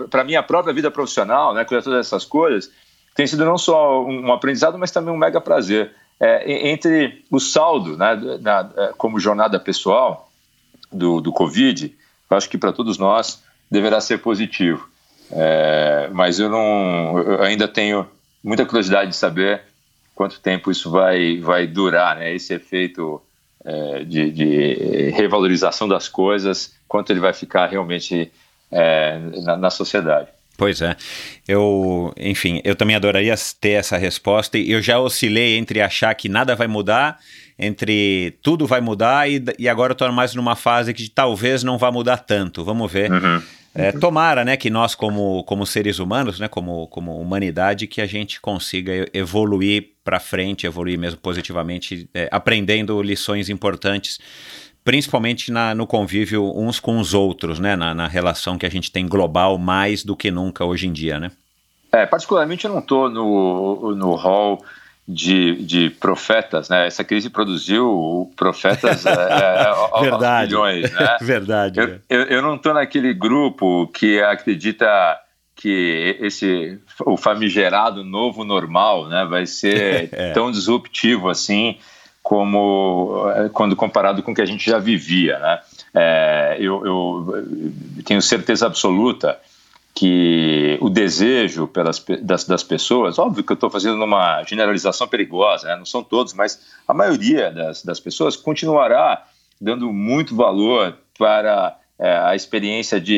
para 0.10 0.24
minha 0.24 0.44
própria 0.44 0.74
vida 0.74 0.92
profissional, 0.92 1.54
né? 1.54 1.66
Cuidar 1.66 1.82
todas 1.82 2.06
essas 2.06 2.26
coisas 2.26 2.70
tem 3.16 3.28
sido 3.28 3.44
não 3.44 3.58
só 3.58 4.06
um 4.06 4.32
aprendizado, 4.32 4.78
mas 4.78 4.92
também 4.92 5.14
um 5.14 5.18
mega 5.18 5.42
prazer. 5.42 5.92
É, 6.20 6.70
entre 6.70 7.24
o 7.32 7.40
saldo, 7.40 7.96
né, 7.98 8.16
na, 8.42 8.70
é, 8.76 8.94
como 8.98 9.20
jornada 9.20 9.60
pessoal 9.60 10.30
do, 10.92 11.22
do 11.22 11.32
Covid, 11.32 11.96
eu 12.30 12.38
acho 12.38 12.50
que 12.50 12.58
para 12.58 12.74
todos 12.74 12.98
nós 12.98 13.42
deverá 13.72 14.02
ser 14.02 14.20
positivo. 14.20 14.90
É, 15.32 16.10
mas 16.12 16.40
eu 16.40 16.50
não, 16.50 17.20
eu 17.20 17.42
ainda 17.44 17.68
tenho 17.68 18.06
muita 18.44 18.66
curiosidade 18.66 19.12
de 19.12 19.16
saber 19.16 19.62
quanto 20.16 20.40
tempo 20.40 20.72
isso 20.72 20.90
vai, 20.92 21.38
vai 21.40 21.68
durar, 21.68 22.18
né? 22.18 22.34
Esse 22.34 22.54
efeito 22.54 23.22
é, 23.64 24.04
de, 24.04 24.32
de, 24.32 25.10
revalorização 25.12 25.88
das 25.88 26.10
coisas, 26.10 26.76
quanto 26.88 27.12
ele 27.12 27.20
vai 27.20 27.34
ficar 27.34 27.68
realmente 27.68 28.32
é, 28.72 29.18
na, 29.44 29.56
na 29.56 29.70
sociedade. 29.70 30.30
Pois 30.60 30.82
é. 30.82 30.94
Eu, 31.48 32.14
enfim, 32.18 32.60
eu 32.66 32.76
também 32.76 32.94
adoraria 32.94 33.34
ter 33.62 33.70
essa 33.70 33.98
resposta. 33.98 34.58
E 34.58 34.70
eu 34.70 34.82
já 34.82 35.00
oscilei 35.00 35.58
entre 35.58 35.82
achar 35.82 36.14
que 36.14 36.28
nada 36.28 36.54
vai 36.54 36.68
mudar, 36.68 37.18
entre 37.58 38.38
tudo 38.44 38.68
vai 38.68 38.82
mudar, 38.82 39.32
e, 39.32 39.42
e 39.58 39.70
agora 39.70 39.92
eu 39.92 39.94
estou 39.94 40.12
mais 40.12 40.36
numa 40.36 40.58
fase 40.58 40.94
que 40.94 41.10
talvez 41.10 41.64
não 41.64 41.78
vá 41.78 41.90
mudar 41.94 42.18
tanto. 42.18 42.66
Vamos 42.66 42.92
ver. 42.92 43.10
Uhum. 43.10 43.42
É, 43.74 43.94
tomara, 43.94 44.44
né, 44.44 44.58
que 44.58 44.70
nós 44.70 44.96
como, 44.96 45.44
como 45.46 45.66
seres 45.66 46.00
humanos, 46.00 46.40
né, 46.40 46.50
como, 46.50 46.88
como 46.88 47.18
humanidade, 47.22 47.88
que 47.88 48.02
a 48.02 48.06
gente 48.06 48.42
consiga 48.42 49.08
evoluir 49.14 49.92
para 50.04 50.20
frente, 50.20 50.66
evoluir 50.66 51.00
mesmo 51.00 51.20
positivamente, 51.20 52.10
é, 52.14 52.28
aprendendo 52.32 53.02
lições 53.02 53.48
importantes 53.48 54.20
principalmente 54.90 55.52
na, 55.52 55.76
no 55.76 55.86
convívio 55.86 56.52
uns 56.60 56.80
com 56.80 56.98
os 56.98 57.14
outros, 57.14 57.60
né? 57.60 57.76
Na, 57.76 57.94
na, 57.94 58.08
relação 58.08 58.58
que 58.58 58.66
a 58.66 58.72
gente 58.72 58.92
tem 58.92 59.08
global 59.08 59.56
mais 59.56 60.04
do 60.04 60.16
que 60.16 60.32
nunca 60.32 60.66
hoje 60.66 60.88
em 60.88 60.92
dia, 60.92 61.20
né? 61.20 61.30
É, 61.92 62.08
particularmente 62.08 62.66
eu 62.66 62.72
não 62.72 62.80
estou 62.80 63.08
no, 63.08 63.94
no 63.96 64.16
hall 64.16 64.66
de, 65.08 65.64
de 65.64 65.92
profetas, 65.92 66.70
né? 66.70 66.88
Essa 66.88 67.04
crise 67.04 67.30
produziu 67.30 68.34
profetas 68.36 69.06
é, 69.06 69.12
é, 69.12 70.02
Verdade. 70.02 70.54
milhões, 70.54 70.92
né? 70.92 71.18
Verdade. 71.22 71.80
Eu, 71.80 71.86
é. 71.86 72.00
eu, 72.10 72.22
eu 72.24 72.42
não 72.42 72.56
estou 72.56 72.74
naquele 72.74 73.14
grupo 73.14 73.86
que 73.94 74.20
acredita 74.20 74.88
que 75.56 76.18
esse 76.20 76.80
o 77.06 77.16
famigerado 77.16 78.04
novo 78.04 78.44
normal, 78.44 79.08
né, 79.08 79.24
vai 79.30 79.46
ser 79.46 80.10
é. 80.14 80.32
tão 80.32 80.50
disruptivo 80.50 81.30
assim 81.30 81.78
como 82.30 83.28
eh, 83.36 83.50
quando 83.52 83.76
comparado 83.76 84.22
com 84.22 84.32
o 84.32 84.36
que 84.36 84.42
a 84.44 84.46
gente 84.46 84.64
já 84.64 84.78
vivia. 84.78 85.40
Né? 85.40 85.60
É, 85.96 86.58
eu, 86.60 86.86
eu, 86.86 87.48
tenho 88.06 88.22
certeza 88.22 88.68
absoluta 88.68 89.36
que 89.96 90.78
o 90.80 90.92
desejo 90.92 91.66
pelas, 91.66 92.06
das, 92.22 92.44
das 92.44 92.62
pessoas, 92.62 93.18
óbvio 93.18 93.44
que 93.44 93.52
eu 93.52 93.56
estou 93.56 93.72
fazendo 93.72 94.04
uma 94.04 94.44
generalização 94.44 95.08
perigosa, 95.08 95.70
né? 95.70 95.76
não 95.76 95.88
são 95.88 96.04
todos, 96.04 96.36
mas 96.36 96.60
a 96.88 96.94
maioria 96.94 97.50
das, 97.50 97.84
das 97.84 98.00
pessoas 98.00 98.36
continuará 98.36 99.26
dando 99.60 99.92
muito 99.92 100.36
valor 100.36 101.00
para 101.18 101.78
é, 101.98 102.16
a 102.16 102.36
experiência 102.36 103.02
de 103.02 103.16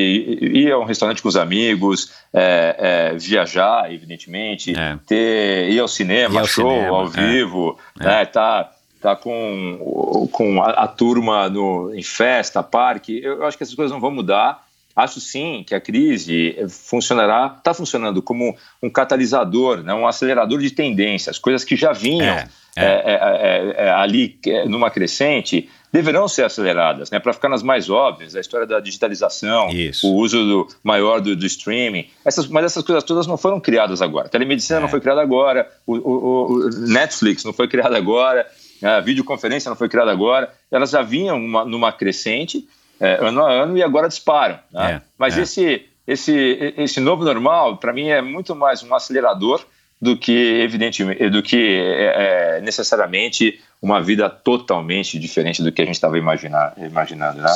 ir 0.53 0.71
a 0.71 0.79
um 0.79 0.85
restaurante 0.85 1.21
com 1.21 1.27
os 1.27 1.35
amigos, 1.35 2.13
é, 2.33 2.75
é, 3.11 3.17
viajar, 3.17 3.91
evidentemente, 3.91 4.73
é. 4.73 4.97
ter, 5.05 5.69
ir 5.69 5.81
ao 5.81 5.89
cinema, 5.89 6.35
ir 6.35 6.37
ao 6.39 6.47
show 6.47 6.71
cinema, 6.71 6.95
ao 6.95 7.07
é. 7.07 7.09
vivo, 7.09 7.77
né, 7.99 8.23
tá 8.23 8.71
tá 9.01 9.15
com, 9.15 10.29
com 10.31 10.61
a, 10.61 10.69
a, 10.69 10.87
turma 10.87 11.49
no, 11.49 11.93
em 11.93 12.03
festa, 12.03 12.61
parque. 12.61 13.19
Eu, 13.23 13.43
acho 13.45 13.57
que 13.57 13.63
essas 13.63 13.75
coisas 13.75 13.91
não 13.91 13.99
vão 13.99 14.11
mudar. 14.11 14.65
Acho 14.95 15.19
sim 15.19 15.63
que 15.65 15.73
a 15.73 15.81
crise 15.81 16.55
funcionará, 16.69 17.55
está 17.57 17.73
funcionando 17.73 18.21
como 18.21 18.55
um 18.83 18.89
catalisador, 18.89 19.81
né, 19.83 19.93
um 19.93 20.05
acelerador 20.05 20.59
de 20.59 20.69
tendências, 20.69 21.39
coisas 21.39 21.63
que 21.63 21.77
já 21.77 21.93
vinham 21.93 22.35
é, 22.35 22.47
é. 22.75 22.83
É, 22.83 23.73
é, 23.77 23.85
é 23.87 23.91
ali 23.91 24.37
numa 24.67 24.91
crescente 24.91 25.69
deverão 25.91 26.27
ser 26.27 26.43
aceleradas, 26.43 27.11
né, 27.11 27.19
para 27.19 27.33
ficar 27.33 27.49
nas 27.49 27.61
mais 27.61 27.89
óbvias, 27.89 28.35
a 28.35 28.39
história 28.39 28.65
da 28.65 28.79
digitalização, 28.79 29.69
Isso. 29.69 30.07
o 30.07 30.15
uso 30.15 30.37
do, 30.37 30.67
maior 30.83 31.19
do, 31.19 31.35
do 31.35 31.45
streaming, 31.45 32.07
essas, 32.23 32.47
mas 32.47 32.65
essas 32.65 32.83
coisas 32.83 33.03
todas 33.03 33.27
não 33.27 33.35
foram 33.35 33.59
criadas 33.59 34.01
agora. 34.01 34.27
A 34.27 34.29
telemedicina 34.29 34.79
não 34.79 34.87
foi 34.87 35.01
criada 35.01 35.21
agora, 35.21 35.69
o, 35.85 35.95
o, 35.95 36.53
o 36.53 36.69
Netflix 36.87 37.43
não 37.43 37.51
foi 37.51 37.67
criado 37.67 37.95
agora, 37.95 38.47
a 38.81 38.99
videoconferência 38.99 39.69
não 39.69 39.75
foi 39.75 39.89
criada 39.89 40.11
agora, 40.11 40.53
elas 40.71 40.89
já 40.89 41.01
vinham 41.01 41.37
uma, 41.37 41.65
numa 41.65 41.91
crescente 41.91 42.67
é, 42.99 43.17
ano 43.25 43.43
a 43.43 43.51
ano 43.51 43.77
e 43.77 43.83
agora 43.83 44.07
disparam. 44.07 44.59
Né? 44.71 44.93
É, 44.93 45.01
Mas 45.17 45.37
é. 45.37 45.41
Esse, 45.41 45.85
esse, 46.07 46.73
esse 46.77 46.99
novo 46.99 47.23
normal, 47.23 47.77
para 47.77 47.93
mim, 47.93 48.09
é 48.09 48.21
muito 48.21 48.55
mais 48.55 48.83
um 48.83 48.93
acelerador 48.93 49.63
do 50.01 50.17
que 50.17 50.61
evidentemente 50.61 51.29
do 51.29 51.43
que 51.43 51.79
é, 51.79 52.57
é 52.57 52.61
necessariamente 52.61 53.61
uma 53.79 54.01
vida 54.01 54.29
totalmente 54.29 55.19
diferente 55.19 55.61
do 55.61 55.71
que 55.71 55.81
a 55.81 55.85
gente 55.85 55.95
estava 55.95 56.17
imaginando, 56.17 57.41
né? 57.41 57.55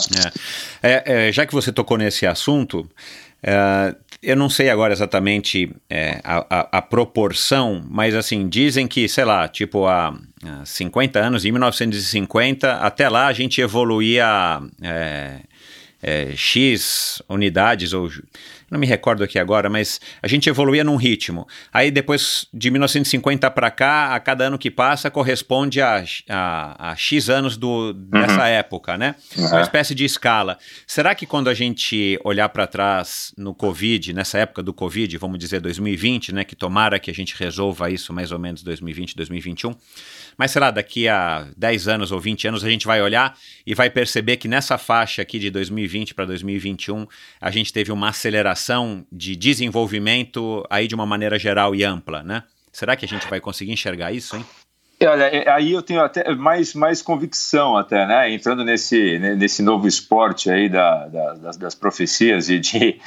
É. 0.83 1.31
Já 1.31 1.45
que 1.45 1.53
você 1.53 1.71
tocou 1.71 1.97
nesse 1.97 2.27
assunto, 2.27 2.87
eu 4.21 4.35
não 4.35 4.49
sei 4.49 4.69
agora 4.69 4.93
exatamente 4.93 5.71
é, 5.89 6.19
a, 6.23 6.45
a, 6.49 6.77
a, 6.77 6.81
proporção, 6.81 7.83
mas 7.89 8.15
assim, 8.15 8.47
dizem 8.47 8.87
que, 8.87 9.07
sei 9.07 9.25
lá, 9.25 9.47
tipo 9.47 9.85
há, 9.85 10.17
50 10.63 11.19
anos, 11.19 11.45
em 11.45 11.51
1950, 11.51 12.73
até 12.73 13.09
lá 13.09 13.27
a 13.27 13.33
gente 13.33 13.61
evoluía 13.61 14.61
é, 14.81 15.39
é, 16.01 16.31
X 16.35 17.21
unidades, 17.27 17.93
ou 17.93 18.09
não 18.69 18.79
me 18.79 18.87
recordo 18.87 19.23
aqui 19.23 19.37
agora, 19.37 19.69
mas 19.69 19.99
a 20.21 20.27
gente 20.27 20.49
evoluía 20.49 20.83
num 20.83 20.95
ritmo. 20.95 21.47
Aí 21.71 21.91
depois 21.91 22.47
de 22.53 22.71
1950 22.71 23.49
para 23.51 23.69
cá, 23.69 24.15
a 24.15 24.19
cada 24.19 24.45
ano 24.45 24.57
que 24.57 24.71
passa 24.71 25.11
corresponde 25.11 25.81
a, 25.81 26.03
a, 26.29 26.91
a 26.91 26.95
X 26.95 27.29
anos 27.29 27.57
do, 27.57 27.93
dessa 27.93 28.41
uhum. 28.41 28.45
época, 28.45 28.97
né? 28.97 29.15
Uhum. 29.37 29.47
Uma 29.47 29.61
espécie 29.61 29.93
de 29.93 30.03
escala. 30.03 30.57
Será 30.87 31.13
que 31.13 31.25
quando 31.25 31.49
a 31.49 31.53
gente 31.53 32.19
olhar 32.23 32.49
para 32.49 32.65
trás 32.67 33.33
no 33.37 33.53
Covid, 33.53 34.13
nessa 34.13 34.39
época 34.39 34.63
do 34.63 34.73
Covid, 34.73 35.17
vamos 35.17 35.37
dizer 35.37 35.59
2020, 35.61 36.33
né? 36.33 36.43
Que 36.43 36.55
tomara 36.55 36.99
que 36.99 37.11
a 37.11 37.13
gente 37.13 37.35
resolva 37.37 37.89
isso 37.89 38.11
mais 38.11 38.31
ou 38.31 38.39
menos 38.39 38.63
2020, 38.63 39.15
2021 39.15 39.75
mas 40.37 40.51
sei 40.51 40.59
lá, 40.59 40.71
daqui 40.71 41.07
a 41.07 41.47
10 41.55 41.87
anos 41.87 42.11
ou 42.11 42.19
20 42.19 42.47
anos 42.47 42.63
a 42.63 42.69
gente 42.69 42.85
vai 42.85 43.01
olhar 43.01 43.37
e 43.65 43.73
vai 43.73 43.89
perceber 43.89 44.37
que 44.37 44.47
nessa 44.47 44.77
faixa 44.77 45.21
aqui 45.21 45.39
de 45.39 45.49
2020 45.49 46.13
para 46.13 46.25
2021 46.25 47.07
a 47.39 47.51
gente 47.51 47.71
teve 47.71 47.91
uma 47.91 48.09
aceleração 48.09 48.54
de 49.11 49.35
desenvolvimento 49.35 50.65
aí 50.69 50.87
de 50.87 50.95
uma 50.95 51.05
maneira 51.05 51.37
geral 51.37 51.75
e 51.75 51.83
ampla, 51.83 52.23
né? 52.23 52.43
Será 52.71 52.95
que 52.95 53.05
a 53.05 53.07
gente 53.07 53.27
vai 53.29 53.39
conseguir 53.39 53.71
enxergar 53.71 54.11
isso, 54.11 54.35
hein? 54.35 54.45
Olha, 55.01 55.23
é, 55.25 55.49
aí 55.49 55.73
eu 55.73 55.81
tenho 55.81 56.01
até 56.01 56.33
mais, 56.35 56.73
mais 56.73 57.01
convicção 57.01 57.75
até, 57.75 58.05
né? 58.07 58.31
Entrando 58.31 58.63
nesse, 58.63 59.19
nesse 59.19 59.61
novo 59.61 59.87
esporte 59.87 60.49
aí 60.49 60.69
da, 60.69 61.07
da 61.07 61.33
das, 61.33 61.57
das, 61.57 61.75
profecias 61.75 62.49
e 62.49 62.59
de, 62.59 62.99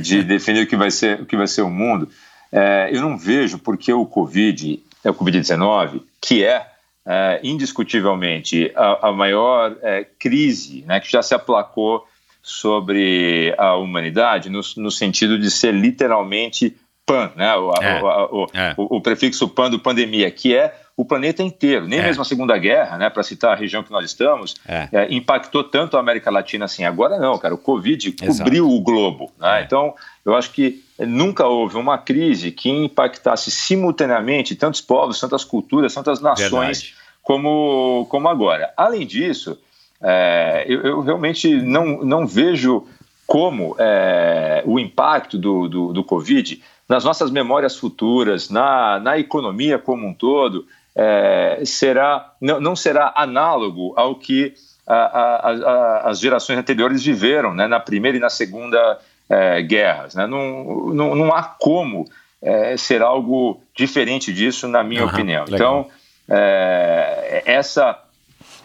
de 0.00 0.22
definir 0.24 0.64
o 0.64 0.66
que 0.66 0.76
vai 0.76 0.90
ser 0.90 1.20
o 1.20 1.26
que 1.26 1.36
vai 1.36 1.46
ser 1.46 1.62
o 1.62 1.70
mundo. 1.70 2.08
É, 2.50 2.90
eu 2.92 3.00
não 3.00 3.16
vejo 3.16 3.58
porque 3.58 3.92
o 3.92 4.04
Covid 4.04 4.82
é 5.04 5.10
o 5.10 5.14
Covid-19, 5.14 6.02
que 6.20 6.44
é, 6.44 6.66
é 7.06 7.40
indiscutivelmente 7.44 8.72
a, 8.74 9.08
a 9.08 9.12
maior 9.12 9.76
é, 9.80 10.04
crise 10.18 10.84
né, 10.86 10.98
que 10.98 11.10
já 11.10 11.22
se 11.22 11.34
aplacou 11.34 12.04
sobre 12.48 13.54
a 13.58 13.76
humanidade, 13.76 14.48
no, 14.48 14.60
no 14.78 14.90
sentido 14.90 15.38
de 15.38 15.50
ser 15.50 15.72
literalmente 15.72 16.74
pan, 17.04 17.30
né, 17.36 17.54
o, 17.54 17.70
é, 17.72 18.02
o, 18.02 18.46
é. 18.54 18.74
o, 18.76 18.96
o, 18.96 19.00
prefixo 19.02 19.46
pan 19.48 19.70
do 19.70 19.78
pandemia, 19.78 20.30
que 20.30 20.56
é 20.56 20.74
o 20.96 21.04
planeta 21.04 21.42
inteiro. 21.42 21.86
Nem 21.86 21.98
é. 21.98 22.02
mesmo 22.04 22.22
a 22.22 22.24
Segunda 22.24 22.56
Guerra, 22.56 22.96
né, 22.96 23.10
para 23.10 23.22
citar 23.22 23.52
a 23.52 23.54
região 23.54 23.82
que 23.82 23.90
nós 23.90 24.06
estamos, 24.06 24.56
é. 24.66 24.88
É, 24.90 25.14
impactou 25.14 25.62
tanto 25.62 25.98
a 25.98 26.00
América 26.00 26.30
Latina 26.30 26.64
assim. 26.64 26.84
Agora 26.84 27.18
não, 27.18 27.36
cara, 27.38 27.54
o 27.54 27.58
Covid 27.58 28.16
Exato. 28.22 28.38
cobriu 28.38 28.66
o 28.66 28.80
globo. 28.80 29.30
Né? 29.38 29.62
Então, 29.62 29.94
eu 30.24 30.34
acho 30.34 30.50
que 30.50 30.82
nunca 30.98 31.46
houve 31.46 31.76
uma 31.76 31.98
crise 31.98 32.50
que 32.50 32.70
impactasse 32.70 33.50
simultaneamente 33.50 34.56
tantos 34.56 34.80
povos, 34.80 35.20
tantas 35.20 35.44
culturas, 35.44 35.92
tantas 35.92 36.20
nações 36.22 36.94
como, 37.22 38.06
como 38.08 38.26
agora. 38.26 38.72
Além 38.74 39.06
disso, 39.06 39.58
é, 40.02 40.64
eu, 40.68 40.82
eu, 40.82 41.00
realmente 41.00 41.60
não, 41.62 42.04
não 42.04 42.26
vejo 42.26 42.86
como 43.26 43.76
é, 43.78 44.62
o 44.64 44.78
impacto 44.78 45.36
do, 45.36 45.68
do, 45.68 45.92
do, 45.92 46.04
Covid 46.04 46.62
nas 46.88 47.04
nossas 47.04 47.30
memórias 47.30 47.76
futuras, 47.76 48.48
na, 48.48 48.98
na 49.00 49.18
economia 49.18 49.78
como 49.78 50.06
um 50.06 50.14
todo, 50.14 50.66
é, 50.96 51.60
será, 51.64 52.32
não, 52.40 52.60
não 52.60 52.74
será 52.74 53.12
análogo 53.14 53.92
ao 53.96 54.14
que 54.14 54.54
a, 54.86 54.94
a, 54.94 55.50
a, 55.50 56.08
as 56.08 56.18
gerações 56.18 56.58
anteriores 56.58 57.04
viveram 57.04 57.52
né, 57.54 57.66
na 57.66 57.78
Primeira 57.78 58.16
e 58.16 58.20
na 58.20 58.30
Segunda 58.30 58.98
é, 59.28 59.60
Guerras. 59.62 60.14
Né? 60.14 60.26
Não, 60.26 60.86
não, 60.94 61.14
não 61.14 61.34
há 61.34 61.42
como 61.42 62.06
é, 62.40 62.76
ser 62.76 63.02
algo 63.02 63.60
diferente 63.76 64.32
disso, 64.32 64.66
na 64.66 64.82
minha 64.82 65.02
uhum, 65.02 65.08
opinião. 65.08 65.44
Legal. 65.44 65.54
Então, 65.54 66.36
é, 66.36 67.42
essa, 67.44 67.98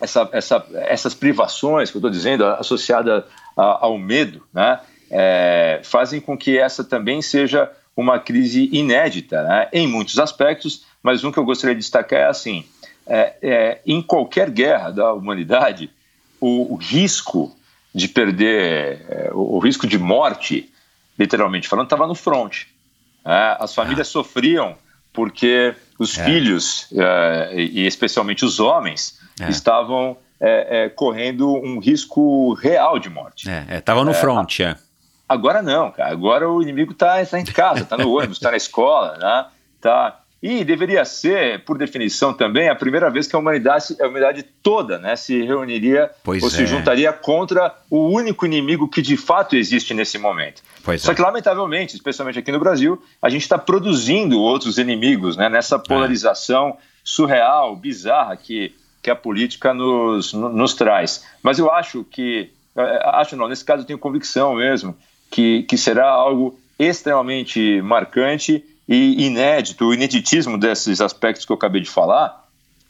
essa, 0.01 0.29
essa, 0.31 0.65
essas 0.73 1.13
privações 1.13 1.89
que 1.89 1.97
eu 1.97 1.99
estou 1.99 2.11
dizendo, 2.11 2.45
associadas 2.45 3.23
ao 3.55 3.97
medo, 3.97 4.43
né, 4.53 4.79
é, 5.09 5.81
fazem 5.83 6.19
com 6.19 6.37
que 6.37 6.57
essa 6.57 6.83
também 6.83 7.21
seja 7.21 7.71
uma 7.95 8.19
crise 8.19 8.69
inédita 8.71 9.43
né, 9.43 9.69
em 9.71 9.87
muitos 9.87 10.17
aspectos, 10.17 10.85
mas 11.01 11.23
um 11.23 11.31
que 11.31 11.37
eu 11.37 11.45
gostaria 11.45 11.75
de 11.75 11.81
destacar 11.81 12.19
é 12.19 12.27
assim: 12.27 12.65
é, 13.05 13.35
é, 13.41 13.81
em 13.85 14.01
qualquer 14.01 14.49
guerra 14.49 14.89
da 14.89 15.13
humanidade, 15.13 15.91
o, 16.39 16.73
o 16.73 16.75
risco 16.75 17.55
de 17.93 18.07
perder, 18.07 19.05
é, 19.07 19.29
o, 19.33 19.57
o, 19.57 19.59
risco 19.59 19.85
de 19.85 19.99
morte, 19.99 20.71
literalmente 21.17 21.67
falando, 21.67 21.85
estava 21.85 22.07
no 22.07 22.15
front. 22.15 22.63
Né. 23.23 23.57
as 23.59 23.73
famílias 23.73 24.07
ah. 24.07 24.11
sofriam 24.11 24.75
porque 25.13 25.75
os 25.99 26.17
é. 26.17 26.25
filhos, 26.25 26.87
é, 26.91 27.53
e 27.55 27.85
especialmente 27.85 28.43
os 28.43 28.59
homens, 28.59 29.19
estavam 29.49 30.17
correndo 30.95 31.49
um 31.53 31.79
risco 31.79 32.53
real 32.53 32.99
de 32.99 33.09
morte. 33.09 33.47
Estava 33.69 34.03
no 34.03 34.13
front, 34.13 34.59
é. 34.59 34.75
Agora 35.27 35.61
não, 35.61 35.91
cara. 35.91 36.11
Agora 36.11 36.49
o 36.49 36.61
inimigo 36.61 36.91
está 36.91 37.25
tá 37.25 37.39
em 37.39 37.45
casa, 37.45 37.81
está 37.81 37.97
no 37.97 38.11
ônibus, 38.11 38.37
está 38.37 38.51
na 38.51 38.57
escola, 38.57 39.17
né? 39.17 39.45
Tá. 39.79 40.19
E 40.43 40.65
deveria 40.65 41.05
ser, 41.05 41.63
por 41.63 41.77
definição 41.77 42.33
também, 42.33 42.67
a 42.67 42.75
primeira 42.75 43.09
vez 43.09 43.27
que 43.27 43.33
a 43.33 43.39
humanidade, 43.39 43.95
a 44.01 44.07
humanidade 44.07 44.43
toda 44.61 44.99
né, 44.99 45.15
se 45.15 45.41
reuniria 45.41 46.11
pois 46.21 46.43
ou 46.43 46.49
é. 46.49 46.51
se 46.51 46.65
juntaria 46.65 47.13
contra 47.13 47.73
o 47.89 48.09
único 48.09 48.45
inimigo 48.45 48.89
que 48.89 49.01
de 49.01 49.15
fato 49.15 49.55
existe 49.55 49.93
nesse 49.93 50.17
momento. 50.17 50.61
Pois 50.83 51.01
Só 51.01 51.13
é. 51.13 51.15
que, 51.15 51.21
lamentavelmente, 51.21 51.95
especialmente 51.95 52.39
aqui 52.39 52.51
no 52.51 52.59
Brasil, 52.59 53.01
a 53.21 53.29
gente 53.29 53.43
está 53.43 53.57
produzindo 53.57 54.37
outros 54.37 54.77
inimigos 54.77 55.37
né, 55.37 55.47
nessa 55.47 55.79
polarização 55.79 56.71
é. 56.71 56.73
surreal, 57.05 57.73
bizarra 57.77 58.35
que, 58.35 58.75
que 59.03 59.11
a 59.11 59.15
política 59.15 59.73
nos, 59.73 60.31
nos 60.33 60.73
traz. 60.73 61.25
Mas 61.43 61.59
eu 61.59 61.69
acho 61.69 62.05
que, 62.05 62.49
é, 62.75 63.09
acho 63.09 63.35
não, 63.35 63.49
nesse 63.49 63.65
caso 63.65 63.83
eu 63.83 63.85
tenho 63.85 63.99
convicção 63.99 64.55
mesmo, 64.55 64.97
que, 65.29 65.63
que 65.63 65.77
será 65.77 66.07
algo 66.09 66.57
extremamente 66.79 67.81
marcante 67.81 68.63
e 68.87 69.25
inédito. 69.25 69.85
O 69.85 69.93
ineditismo 69.93 70.57
desses 70.57 71.01
aspectos 71.01 71.45
que 71.45 71.51
eu 71.51 71.55
acabei 71.57 71.81
de 71.81 71.89
falar, 71.89 72.47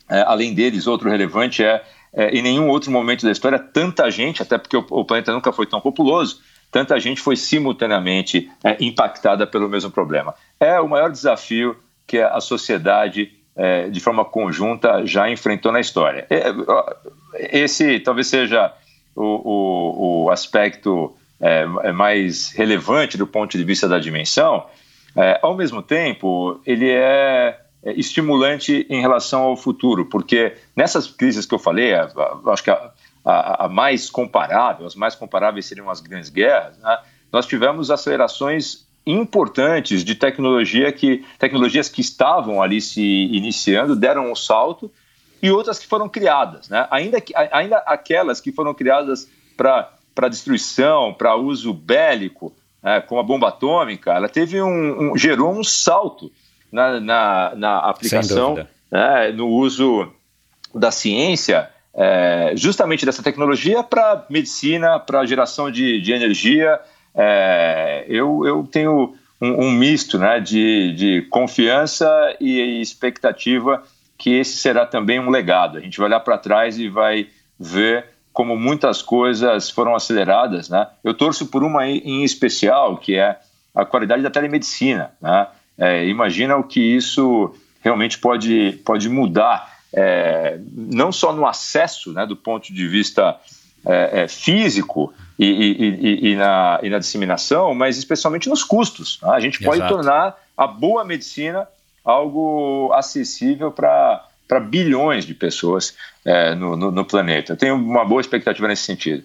é, 0.07 0.21
além 0.21 0.53
deles, 0.53 0.85
outro 0.85 1.09
relevante 1.09 1.63
é, 1.63 1.83
é, 2.13 2.29
em 2.29 2.43
nenhum 2.43 2.69
outro 2.69 2.91
momento 2.91 3.25
da 3.25 3.31
história, 3.31 3.57
tanta 3.57 4.09
gente, 4.11 4.41
até 4.41 4.59
porque 4.59 4.77
o, 4.77 4.85
o 4.91 5.03
planeta 5.03 5.33
nunca 5.33 5.51
foi 5.51 5.65
tão 5.65 5.81
populoso, 5.81 6.39
tanta 6.71 6.99
gente 6.99 7.21
foi 7.21 7.35
simultaneamente 7.35 8.51
é, 8.63 8.77
impactada 8.79 9.47
pelo 9.47 9.67
mesmo 9.67 9.89
problema. 9.89 10.35
É 10.59 10.79
o 10.79 10.87
maior 10.87 11.11
desafio 11.11 11.75
que 12.05 12.19
a 12.19 12.39
sociedade, 12.39 13.31
é, 13.55 13.89
de 13.89 13.99
forma 13.99 14.25
conjunta, 14.25 15.05
já 15.05 15.29
enfrentou 15.29 15.71
na 15.71 15.79
história. 15.79 16.25
É, 16.29 16.43
esse 17.57 17.99
talvez 17.99 18.27
seja 18.27 18.73
o, 19.15 19.23
o, 19.23 20.23
o 20.23 20.29
aspecto 20.29 21.15
é, 21.39 21.67
é, 21.83 21.91
mais 21.91 22.51
relevante 22.51 23.17
do 23.17 23.27
ponto 23.27 23.57
de 23.57 23.63
vista 23.63 23.87
da 23.87 23.99
dimensão, 23.99 24.65
é, 25.15 25.39
ao 25.41 25.55
mesmo 25.55 25.81
tempo, 25.81 26.59
ele 26.65 26.89
é, 26.89 27.59
é 27.83 27.93
estimulante 27.93 28.87
em 28.89 29.01
relação 29.01 29.41
ao 29.43 29.57
futuro, 29.57 30.05
porque 30.05 30.53
nessas 30.75 31.05
crises 31.07 31.45
que 31.45 31.53
eu 31.53 31.59
falei, 31.59 31.93
acho 31.93 32.63
que 32.63 32.71
a, 32.71 32.91
a, 33.65 33.69
mais 33.69 34.09
comparável, 34.09 34.85
as 34.85 34.95
mais 34.95 35.15
comparáveis 35.15 35.65
seriam 35.65 35.89
as 35.89 36.01
grandes 36.01 36.29
guerras, 36.29 36.77
né? 36.79 36.97
nós 37.31 37.45
tivemos 37.45 37.91
acelerações 37.91 38.87
importantes 39.05 40.03
de 40.03 40.15
tecnologia 40.15 40.91
que 40.91 41.25
tecnologias 41.37 41.89
que 41.89 42.01
estavam 42.01 42.61
ali 42.61 42.79
se 42.79 43.01
iniciando 43.01 43.95
deram 43.95 44.31
um 44.31 44.35
salto 44.35 44.89
e 45.41 45.51
outras 45.51 45.77
que 45.77 45.87
foram 45.87 46.07
criadas, 46.07 46.69
né? 46.69 46.87
ainda, 46.89 47.19
que, 47.19 47.33
ainda 47.35 47.77
aquelas 47.79 48.39
que 48.39 48.51
foram 48.51 48.73
criadas 48.73 49.27
para 49.57 49.91
para 50.13 50.29
destruição, 50.29 51.13
para 51.13 51.35
uso 51.35 51.73
bélico, 51.73 52.53
né, 52.81 53.01
como 53.01 53.19
a 53.19 53.23
bomba 53.23 53.47
atômica, 53.47 54.11
ela 54.11 54.29
teve 54.29 54.61
um, 54.61 55.11
um 55.11 55.17
gerou 55.17 55.51
um 55.51 55.63
salto 55.63 56.31
na, 56.71 56.99
na, 56.99 57.53
na 57.55 57.79
aplicação, 57.79 58.55
né, 58.91 59.31
no 59.31 59.47
uso 59.47 60.11
da 60.73 60.91
ciência, 60.91 61.69
é, 61.95 62.53
justamente 62.55 63.05
dessa 63.05 63.21
tecnologia 63.21 63.83
para 63.83 64.25
medicina, 64.29 64.99
para 64.99 65.25
geração 65.25 65.69
de, 65.69 66.01
de 66.01 66.11
energia. 66.11 66.79
É, 67.15 68.05
eu, 68.07 68.45
eu 68.45 68.67
tenho 68.69 69.15
um, 69.39 69.65
um 69.65 69.71
misto 69.71 70.17
né, 70.17 70.39
de, 70.39 70.93
de 70.93 71.21
confiança 71.29 72.07
e 72.39 72.81
expectativa 72.81 73.83
que 74.17 74.31
esse 74.31 74.57
será 74.57 74.85
também 74.85 75.19
um 75.19 75.29
legado. 75.29 75.77
A 75.77 75.81
gente 75.81 75.97
vai 75.97 76.07
olhar 76.07 76.21
para 76.21 76.37
trás 76.37 76.77
e 76.77 76.87
vai 76.87 77.27
ver 77.59 78.05
como 78.31 78.55
muitas 78.57 79.01
coisas 79.01 79.69
foram 79.69 79.95
aceleradas, 79.95 80.69
né? 80.69 80.87
Eu 81.03 81.13
torço 81.13 81.47
por 81.47 81.63
uma 81.63 81.87
em 81.87 82.23
especial, 82.23 82.97
que 82.97 83.15
é 83.15 83.37
a 83.75 83.85
qualidade 83.85 84.23
da 84.23 84.29
telemedicina, 84.29 85.11
né? 85.21 85.47
É, 85.77 86.05
imagina 86.07 86.55
o 86.55 86.63
que 86.63 86.79
isso 86.79 87.53
realmente 87.81 88.17
pode, 88.17 88.79
pode 88.85 89.09
mudar, 89.09 89.73
é, 89.93 90.57
não 90.71 91.11
só 91.11 91.33
no 91.33 91.45
acesso, 91.45 92.11
né, 92.13 92.25
do 92.25 92.35
ponto 92.35 92.73
de 92.73 92.87
vista 92.87 93.37
é, 93.85 94.23
é 94.23 94.27
físico 94.27 95.13
e, 95.37 95.45
e, 95.45 96.31
e, 96.31 96.35
na, 96.35 96.79
e 96.83 96.89
na 96.89 96.99
disseminação, 96.99 97.73
mas 97.73 97.97
especialmente 97.97 98.49
nos 98.49 98.63
custos. 98.63 99.19
Né? 99.21 99.29
A 99.31 99.39
gente 99.39 99.63
pode 99.63 99.77
Exato. 99.77 99.93
tornar 99.93 100.37
a 100.55 100.67
boa 100.67 101.03
medicina 101.03 101.67
algo 102.03 102.91
acessível 102.93 103.71
para 103.71 104.27
para 104.45 104.59
bilhões 104.59 105.25
de 105.25 105.33
pessoas 105.33 105.95
é, 106.23 106.53
no, 106.53 106.75
no, 106.75 106.91
no 106.91 107.05
planeta. 107.05 107.53
Eu 107.53 107.57
tenho 107.57 107.75
uma 107.75 108.05
boa 108.05 108.21
expectativa 108.21 108.67
nesse 108.67 108.83
sentido. 108.83 109.23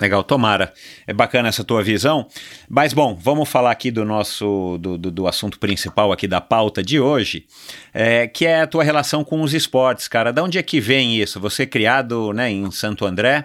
Legal, 0.00 0.24
tomara. 0.24 0.72
É 1.06 1.12
bacana 1.12 1.48
essa 1.48 1.62
tua 1.62 1.82
visão. 1.82 2.26
Mas 2.68 2.94
bom, 2.94 3.14
vamos 3.14 3.48
falar 3.48 3.70
aqui 3.70 3.90
do 3.90 4.04
nosso 4.04 4.78
do, 4.80 4.96
do, 4.96 5.10
do 5.10 5.26
assunto 5.26 5.58
principal 5.58 6.10
aqui 6.10 6.26
da 6.26 6.40
pauta 6.40 6.82
de 6.82 6.98
hoje, 6.98 7.44
é, 7.92 8.26
que 8.26 8.46
é 8.46 8.62
a 8.62 8.66
tua 8.66 8.82
relação 8.82 9.22
com 9.22 9.42
os 9.42 9.52
esportes, 9.52 10.08
cara. 10.08 10.32
Da 10.32 10.42
onde 10.42 10.58
é 10.58 10.62
que 10.62 10.80
vem 10.80 11.20
isso? 11.20 11.38
Você 11.40 11.64
é 11.64 11.66
criado 11.66 12.32
né, 12.32 12.50
em 12.50 12.70
Santo 12.70 13.04
André, 13.04 13.44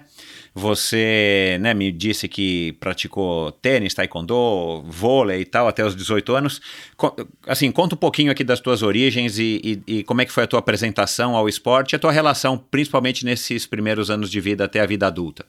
você 0.57 1.57
né, 1.61 1.71
me 1.71 1.91
disse 1.91 2.27
que 2.27 2.73
praticou 2.79 3.51
tênis, 3.51 3.93
taekwondo, 3.93 4.81
vôlei 4.87 5.41
e 5.41 5.45
tal 5.45 5.67
até 5.67 5.85
os 5.85 5.95
18 5.95 6.33
anos. 6.33 6.59
Assim, 7.45 7.71
conta 7.71 7.93
um 7.93 7.97
pouquinho 7.97 8.31
aqui 8.31 8.43
das 8.43 8.59
tuas 8.59 8.81
origens 8.81 9.37
e, 9.37 9.81
e, 9.87 9.99
e 9.99 10.03
como 10.03 10.21
é 10.21 10.25
que 10.25 10.31
foi 10.31 10.45
a 10.45 10.47
tua 10.47 10.59
apresentação 10.59 11.35
ao 11.35 11.47
esporte 11.47 11.93
e 11.93 11.95
a 11.95 11.99
tua 11.99 12.11
relação, 12.11 12.57
principalmente 12.57 13.23
nesses 13.23 13.67
primeiros 13.67 14.09
anos 14.09 14.31
de 14.31 14.41
vida 14.41 14.65
até 14.65 14.79
a 14.79 14.85
vida 14.87 15.05
adulta. 15.05 15.45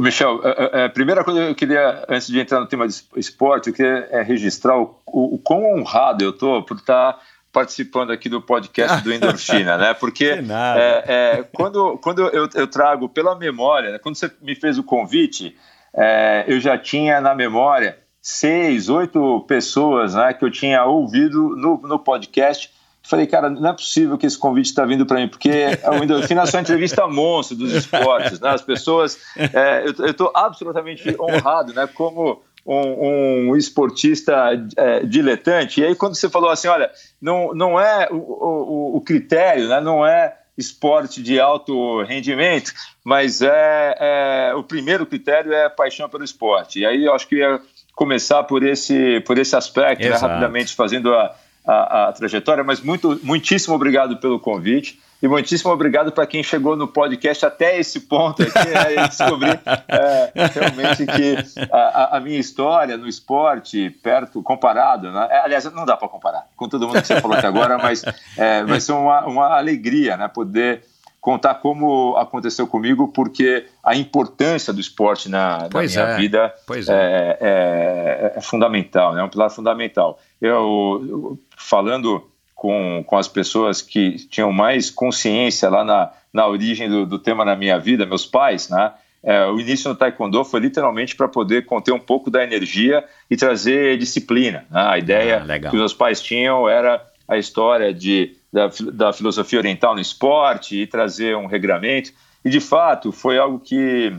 Michel, 0.00 0.40
a, 0.42 0.48
a, 0.48 0.84
a, 0.86 0.88
primeira 0.88 1.22
coisa 1.22 1.44
que 1.44 1.50
eu 1.50 1.54
queria, 1.54 2.04
antes 2.08 2.26
de 2.26 2.40
entrar 2.40 2.58
no 2.58 2.66
tema 2.66 2.88
de 2.88 3.04
esporte, 3.16 3.68
eu 3.68 3.74
queria 3.74 4.08
é, 4.10 4.22
registrar 4.22 4.76
o, 4.76 4.98
o, 5.06 5.36
o 5.36 5.38
quão 5.38 5.78
honrado 5.78 6.24
eu 6.24 6.30
estou 6.30 6.64
por 6.64 6.78
estar 6.78 7.12
tá 7.12 7.20
participando 7.56 8.10
aqui 8.10 8.28
do 8.28 8.42
podcast 8.42 9.02
do 9.02 9.10
Endorfina, 9.10 9.78
né? 9.78 9.94
Porque 9.94 10.26
é, 10.76 11.04
é, 11.06 11.42
quando, 11.54 11.96
quando 12.02 12.20
eu, 12.28 12.46
eu, 12.54 12.66
trago 12.66 13.08
pela 13.08 13.34
memória, 13.34 13.92
né? 13.92 13.98
quando 13.98 14.14
você 14.14 14.30
me 14.42 14.54
fez 14.54 14.76
o 14.76 14.82
convite, 14.82 15.56
é, 15.96 16.44
eu 16.46 16.60
já 16.60 16.76
tinha 16.76 17.18
na 17.18 17.34
memória 17.34 17.96
seis, 18.20 18.90
oito 18.90 19.42
pessoas 19.48 20.14
né, 20.14 20.34
que 20.34 20.44
eu 20.44 20.50
tinha 20.50 20.84
ouvido 20.84 21.56
no, 21.56 21.80
no 21.80 21.98
podcast. 21.98 22.70
Falei, 23.02 23.26
cara, 23.26 23.48
não 23.48 23.70
é 23.70 23.72
possível 23.72 24.18
que 24.18 24.26
esse 24.26 24.36
convite 24.36 24.66
está 24.66 24.84
vindo 24.84 25.06
para 25.06 25.16
mim, 25.16 25.28
porque 25.28 25.50
o 25.98 26.04
Endorfina 26.04 26.42
é 26.42 26.46
só 26.46 26.60
entrevista 26.60 27.06
monstro 27.06 27.56
dos 27.56 27.72
esportes, 27.72 28.38
né? 28.38 28.50
As 28.50 28.60
pessoas, 28.60 29.18
é, 29.34 29.84
eu 29.86 30.10
estou 30.10 30.30
absolutamente 30.34 31.16
honrado, 31.18 31.72
né? 31.72 31.86
Como 31.86 32.42
um, 32.66 33.50
um 33.50 33.56
esportista 33.56 34.34
é, 34.76 35.00
diletante. 35.00 35.80
E 35.80 35.84
aí, 35.84 35.94
quando 35.94 36.16
você 36.16 36.28
falou 36.28 36.50
assim, 36.50 36.68
olha, 36.68 36.90
não, 37.20 37.54
não 37.54 37.80
é 37.80 38.08
o, 38.10 38.16
o, 38.16 38.96
o 38.96 39.00
critério, 39.00 39.68
né, 39.68 39.80
não 39.80 40.04
é 40.04 40.36
esporte 40.58 41.22
de 41.22 41.38
alto 41.38 42.02
rendimento, 42.02 42.72
mas 43.04 43.42
é, 43.42 43.96
é, 43.98 44.54
o 44.54 44.62
primeiro 44.62 45.04
critério 45.06 45.52
é 45.52 45.68
paixão 45.68 46.08
pelo 46.08 46.24
esporte. 46.24 46.80
E 46.80 46.86
aí 46.86 47.04
eu 47.04 47.14
acho 47.14 47.28
que 47.28 47.36
ia 47.36 47.60
começar 47.94 48.42
por 48.44 48.62
esse, 48.62 49.20
por 49.20 49.38
esse 49.38 49.54
aspecto, 49.54 50.02
né, 50.02 50.16
rapidamente 50.16 50.74
fazendo 50.74 51.14
a, 51.14 51.34
a, 51.66 52.08
a, 52.08 52.12
trajetória, 52.12 52.64
mas 52.64 52.80
muito, 52.80 53.20
muitíssimo 53.22 53.74
obrigado 53.74 54.16
pelo 54.18 54.40
convite. 54.40 54.98
E 55.22 55.26
muitíssimo 55.26 55.72
obrigado 55.72 56.12
para 56.12 56.26
quem 56.26 56.42
chegou 56.42 56.76
no 56.76 56.86
podcast 56.86 57.46
até 57.46 57.78
esse 57.78 58.00
ponto 58.00 58.42
aqui, 58.42 58.68
né, 58.68 58.94
e 58.94 59.08
descobrir 59.08 59.60
é, 59.88 60.32
realmente 60.52 61.06
que 61.06 61.66
a, 61.72 62.16
a, 62.16 62.20
minha 62.20 62.38
história 62.38 62.96
no 62.98 63.08
esporte, 63.08 63.90
perto, 64.02 64.42
comparado, 64.42 65.10
né, 65.10 65.26
é, 65.30 65.38
aliás, 65.40 65.64
não 65.72 65.86
dá 65.86 65.96
para 65.96 66.08
comparar 66.08 66.46
com 66.54 66.68
todo 66.68 66.86
mundo 66.86 67.00
que 67.00 67.06
você 67.06 67.20
falou 67.20 67.36
até 67.36 67.46
agora, 67.46 67.78
mas 67.78 68.04
é, 68.36 68.62
vai 68.64 68.80
ser 68.80 68.92
uma, 68.92 69.24
uma 69.26 69.56
alegria 69.56 70.16
né, 70.18 70.28
poder 70.28 70.82
contar 71.18 71.54
como 71.54 72.14
aconteceu 72.16 72.68
comigo, 72.68 73.08
porque 73.08 73.66
a 73.82 73.96
importância 73.96 74.72
do 74.72 74.80
esporte 74.80 75.28
na, 75.28 75.68
na 75.72 75.80
minha 75.82 76.00
é, 76.00 76.16
vida 76.16 76.54
pois 76.66 76.88
é, 76.88 77.36
é- 77.40 78.32
é 78.36 78.40
fundamental, 78.40 79.12
né? 79.12 79.22
é 79.22 79.24
um 79.24 79.28
pilar 79.28 79.50
fundamental. 79.50 80.20
Eu, 80.40 81.04
eu- 81.08 81.38
falando 81.56 82.30
com, 82.56 83.04
com 83.06 83.16
as 83.18 83.28
pessoas 83.28 83.82
que 83.82 84.16
tinham 84.28 84.50
mais 84.50 84.90
consciência 84.90 85.68
lá 85.68 85.84
na, 85.84 86.10
na 86.32 86.46
origem 86.48 86.88
do, 86.88 87.04
do 87.06 87.18
tema 87.18 87.44
na 87.44 87.54
minha 87.54 87.78
vida, 87.78 88.06
meus 88.06 88.26
pais, 88.26 88.68
né? 88.70 88.92
É, 89.22 89.44
o 89.46 89.58
início 89.60 89.88
no 89.90 89.96
Taekwondo 89.96 90.44
foi 90.44 90.60
literalmente 90.60 91.14
para 91.16 91.26
poder 91.26 91.66
conter 91.66 91.92
um 91.92 91.98
pouco 91.98 92.30
da 92.30 92.42
energia 92.44 93.04
e 93.30 93.36
trazer 93.36 93.98
disciplina. 93.98 94.64
né? 94.70 94.80
A 94.88 94.98
ideia 94.98 95.44
Ah, 95.44 95.58
que 95.58 95.66
os 95.66 95.80
meus 95.80 95.92
pais 95.92 96.20
tinham 96.20 96.68
era 96.68 97.04
a 97.28 97.36
história 97.36 97.92
de, 97.92 98.36
da, 98.52 98.70
da 98.92 99.12
filosofia 99.12 99.58
oriental 99.58 99.94
no 99.94 100.00
esporte 100.00 100.80
e 100.80 100.86
trazer 100.86 101.36
um 101.36 101.46
regramento. 101.46 102.12
E, 102.44 102.48
de 102.48 102.60
fato, 102.60 103.10
foi 103.10 103.36
algo 103.36 103.58
que 103.58 104.14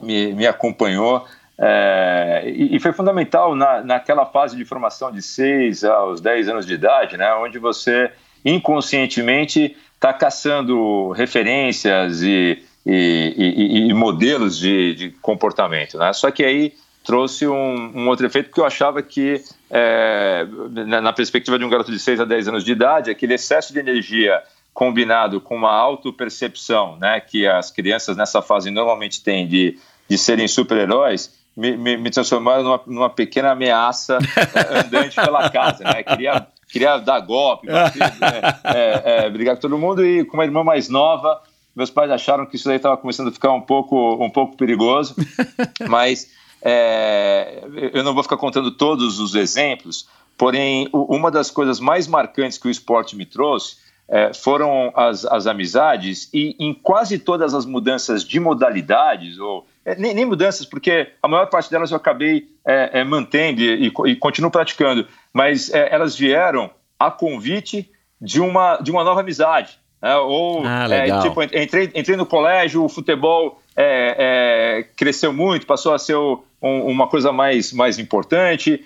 me, 0.00 0.32
me 0.32 0.46
acompanhou 0.46 1.24
é, 1.64 2.42
e, 2.44 2.74
e 2.74 2.80
foi 2.80 2.92
fundamental 2.92 3.54
na, 3.54 3.82
naquela 3.82 4.26
fase 4.26 4.56
de 4.56 4.64
formação 4.64 5.12
de 5.12 5.22
6 5.22 5.84
aos 5.84 6.20
10 6.20 6.48
anos 6.48 6.66
de 6.66 6.74
idade, 6.74 7.16
né, 7.16 7.32
onde 7.34 7.56
você 7.60 8.10
inconscientemente 8.44 9.76
está 9.94 10.12
caçando 10.12 11.10
referências 11.12 12.20
e, 12.22 12.60
e- 12.84 13.88
e- 13.88 13.94
modelos 13.94 14.58
de, 14.58 14.94
de 14.96 15.10
comportamento. 15.22 15.96
Né? 15.96 16.12
Só 16.12 16.32
que 16.32 16.44
aí 16.44 16.72
trouxe 17.04 17.46
um, 17.46 17.92
um 17.96 18.08
outro 18.08 18.26
efeito, 18.26 18.46
porque 18.48 18.60
eu 18.60 18.66
achava 18.66 19.00
que, 19.00 19.40
é, 19.70 20.44
na, 20.86 21.00
na 21.00 21.12
perspectiva 21.12 21.56
de 21.56 21.64
um 21.64 21.68
garoto 21.68 21.92
de 21.92 21.98
6 22.00 22.18
a 22.18 22.24
10 22.24 22.48
anos 22.48 22.64
de 22.64 22.72
idade, 22.72 23.08
aquele 23.08 23.34
excesso 23.34 23.72
de 23.72 23.78
energia 23.78 24.42
combinado 24.74 25.40
com 25.40 25.54
uma 25.54 25.70
autopercepção 25.72 26.96
né, 26.96 27.20
que 27.20 27.46
as 27.46 27.70
crianças 27.70 28.16
nessa 28.16 28.42
fase 28.42 28.68
normalmente 28.68 29.22
têm 29.22 29.46
de, 29.46 29.78
de 30.08 30.18
serem 30.18 30.48
super-heróis, 30.48 31.40
me, 31.56 31.76
me, 31.76 31.96
me 31.96 32.10
transformaram 32.10 32.62
numa, 32.62 32.80
numa 32.86 33.10
pequena 33.10 33.52
ameaça 33.52 34.18
eh, 34.36 34.80
andante 34.80 35.16
pela 35.16 35.50
casa. 35.50 35.84
Né? 35.84 36.02
Queria, 36.02 36.46
queria 36.68 36.98
dar 36.98 37.20
golpe, 37.20 37.66
bater, 37.66 37.98
né, 37.98 38.40
é, 38.64 39.02
é, 39.04 39.30
brigar 39.30 39.56
com 39.56 39.60
todo 39.60 39.78
mundo 39.78 40.04
e 40.04 40.24
com 40.24 40.36
uma 40.36 40.44
irmã 40.44 40.64
mais 40.64 40.88
nova, 40.88 41.40
meus 41.74 41.90
pais 41.90 42.10
acharam 42.10 42.46
que 42.46 42.56
isso 42.56 42.68
aí 42.70 42.76
estava 42.76 42.96
começando 42.96 43.28
a 43.28 43.32
ficar 43.32 43.52
um 43.52 43.60
pouco, 43.60 44.22
um 44.22 44.30
pouco 44.30 44.56
perigoso, 44.56 45.14
mas 45.88 46.30
é, 46.60 47.62
eu 47.92 48.04
não 48.04 48.14
vou 48.14 48.22
ficar 48.22 48.36
contando 48.36 48.70
todos 48.70 49.18
os 49.18 49.34
exemplos, 49.34 50.08
porém, 50.36 50.88
uma 50.92 51.30
das 51.30 51.50
coisas 51.50 51.80
mais 51.80 52.06
marcantes 52.06 52.58
que 52.58 52.68
o 52.68 52.70
esporte 52.70 53.16
me 53.16 53.26
trouxe 53.26 53.76
é, 54.08 54.34
foram 54.34 54.92
as, 54.94 55.24
as 55.24 55.46
amizades 55.46 56.28
e 56.32 56.54
em 56.58 56.74
quase 56.74 57.18
todas 57.18 57.54
as 57.54 57.64
mudanças 57.64 58.22
de 58.22 58.38
modalidades, 58.38 59.38
ou 59.38 59.66
é, 59.84 59.94
nem, 59.96 60.14
nem 60.14 60.24
mudanças, 60.24 60.64
porque 60.66 61.08
a 61.22 61.28
maior 61.28 61.46
parte 61.46 61.70
delas 61.70 61.90
eu 61.90 61.96
acabei 61.96 62.48
é, 62.66 63.00
é, 63.00 63.04
mantendo 63.04 63.60
e, 63.60 63.86
e 63.86 63.90
co- 63.90 64.04
continuo 64.20 64.50
praticando, 64.50 65.06
mas 65.32 65.72
é, 65.72 65.92
elas 65.94 66.16
vieram 66.16 66.70
a 66.98 67.10
convite 67.10 67.90
de 68.20 68.40
uma, 68.40 68.76
de 68.78 68.90
uma 68.90 69.02
nova 69.02 69.20
amizade. 69.20 69.78
né? 70.00 70.14
ou 70.16 70.64
Ah, 70.66 70.86
é, 70.94 71.22
tipo, 71.22 71.42
entrei, 71.42 71.90
entrei 71.94 72.16
no 72.16 72.24
colégio, 72.26 72.84
o 72.84 72.88
futebol 72.88 73.60
cresceu 74.96 75.32
muito, 75.32 75.66
passou 75.66 75.94
a 75.94 75.98
ser 75.98 76.14
o- 76.14 76.42
um- 76.62 76.86
uma 76.86 77.08
coisa 77.08 77.32
mais, 77.32 77.72
mais 77.72 77.98
importante. 77.98 78.84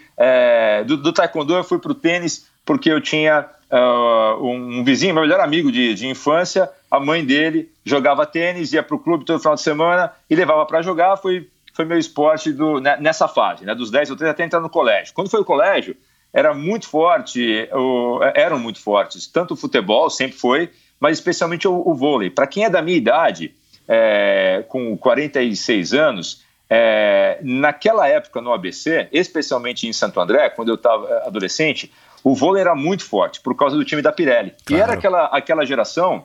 Do, 0.86 0.96
do 0.96 1.12
taekwondo 1.12 1.54
eu 1.54 1.64
fui 1.64 1.78
para 1.78 1.92
o 1.92 1.94
tênis 1.94 2.46
porque 2.64 2.90
eu 2.90 3.00
tinha 3.00 3.46
ah, 3.70 4.36
um, 4.40 4.78
um 4.80 4.84
vizinho, 4.84 5.12
meu 5.14 5.22
melhor 5.24 5.40
amigo 5.40 5.70
de, 5.70 5.94
de 5.94 6.06
infância, 6.06 6.70
a 6.90 7.00
mãe 7.00 7.24
dele 7.24 7.70
jogava 7.84 8.24
tênis, 8.26 8.72
ia 8.72 8.82
para 8.82 8.94
o 8.96 8.98
clube 8.98 9.24
todo 9.24 9.38
final 9.40 9.54
de 9.54 9.62
semana 9.62 10.12
e 10.30 10.34
levava 10.36 10.64
para 10.66 10.82
jogar. 10.82 11.16
Foi, 11.16 11.48
foi 11.74 11.84
meu 11.84 11.98
esporte 11.98 12.52
do, 12.52 12.80
né, 12.80 12.96
nessa 13.00 13.26
fase, 13.28 13.64
né, 13.64 13.74
dos 13.74 13.90
10 13.90 14.10
ou 14.10 14.16
13 14.16 14.30
até 14.30 14.44
entrar 14.44 14.60
no 14.60 14.70
colégio. 14.70 15.12
Quando 15.14 15.30
foi 15.30 15.40
o 15.40 15.44
colégio, 15.44 15.96
era 16.32 16.52
muito 16.54 16.88
forte, 16.88 17.68
o- 17.72 18.20
eram 18.34 18.58
muito 18.58 18.80
fortes, 18.80 19.26
tanto 19.26 19.54
o 19.54 19.56
futebol, 19.56 20.08
sempre 20.10 20.36
foi, 20.38 20.70
mas 21.00 21.18
especialmente 21.18 21.66
o, 21.68 21.82
o 21.86 21.94
vôlei. 21.94 22.30
Para 22.30 22.46
quem 22.46 22.64
é 22.64 22.70
da 22.70 22.80
minha 22.82 22.96
idade, 22.96 23.54
é, 23.88 24.64
com 24.68 24.96
46 24.96 25.92
anos, 25.94 26.42
é, 26.68 27.38
naquela 27.42 28.08
época 28.08 28.40
no 28.40 28.52
ABC, 28.52 29.08
especialmente 29.12 29.86
em 29.86 29.92
Santo 29.92 30.20
André, 30.20 30.48
quando 30.50 30.68
eu 30.70 30.74
estava 30.74 31.22
adolescente, 31.26 31.92
o 32.24 32.34
vôlei 32.34 32.60
era 32.60 32.74
muito 32.74 33.04
forte 33.04 33.40
por 33.40 33.54
causa 33.56 33.76
do 33.76 33.84
time 33.84 34.02
da 34.02 34.10
Pirelli. 34.12 34.48
E 34.48 34.64
Claro. 34.64 34.82
era 34.82 34.92
aquela, 34.94 35.24
aquela 35.26 35.64
geração 35.64 36.24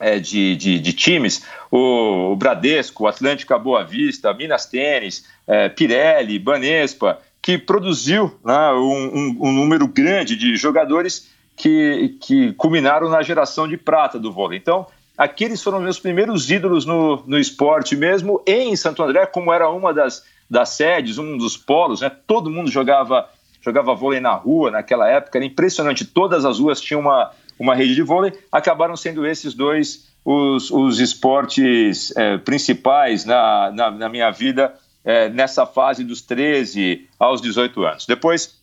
é, 0.00 0.18
de, 0.18 0.56
de, 0.56 0.78
de 0.78 0.92
times, 0.92 1.44
o, 1.70 2.32
o 2.32 2.36
Bradesco, 2.36 3.04
o 3.04 3.06
Atlântica 3.06 3.58
Boa 3.58 3.84
Vista, 3.84 4.32
Minas 4.34 4.66
Tênis, 4.66 5.24
é, 5.46 5.68
Pirelli, 5.68 6.38
Banespa, 6.38 7.18
que 7.40 7.58
produziu 7.58 8.34
né, 8.44 8.72
um, 8.72 9.18
um- 9.18 9.36
um 9.40 9.52
número 9.52 9.86
grande 9.86 10.34
de 10.36 10.56
jogadores 10.56 11.28
que, 11.56 12.16
que 12.20 12.52
culminaram 12.54 13.08
na 13.08 13.22
geração 13.22 13.68
de 13.68 13.76
prata 13.76 14.18
do 14.18 14.32
vôlei. 14.32 14.58
Então, 14.58 14.86
aqueles 15.16 15.62
foram 15.62 15.80
meus 15.80 16.00
primeiros 16.00 16.50
ídolos 16.50 16.84
no, 16.84 17.22
no 17.26 17.38
esporte 17.38 17.94
mesmo, 17.94 18.42
em 18.46 18.74
Santo 18.74 19.02
André, 19.02 19.26
como 19.26 19.52
era 19.52 19.68
uma 19.70 19.92
das, 19.94 20.24
das 20.50 20.70
sedes, 20.70 21.18
um 21.18 21.36
dos 21.38 21.56
polos, 21.56 22.00
né, 22.00 22.10
todo 22.26 22.50
mundo 22.50 22.70
jogava, 22.70 23.28
jogava 23.60 23.94
vôlei 23.94 24.18
na 24.20 24.32
rua 24.34 24.70
naquela 24.70 25.08
época, 25.08 25.38
era 25.38 25.44
impressionante, 25.44 26.04
todas 26.04 26.44
as 26.44 26.58
ruas 26.58 26.80
tinham 26.80 27.00
uma, 27.02 27.30
uma 27.64 27.74
rede 27.74 27.94
de 27.94 28.02
vôlei, 28.02 28.32
acabaram 28.52 28.96
sendo 28.96 29.26
esses 29.26 29.54
dois 29.54 30.12
os, 30.24 30.70
os 30.70 31.00
esportes 31.00 32.14
eh, 32.16 32.38
principais 32.38 33.24
na, 33.24 33.70
na, 33.72 33.90
na 33.90 34.08
minha 34.08 34.30
vida 34.30 34.74
eh, 35.04 35.28
nessa 35.28 35.66
fase 35.66 36.04
dos 36.04 36.22
13 36.22 37.08
aos 37.18 37.42
18 37.42 37.84
anos. 37.84 38.06
Depois, 38.06 38.58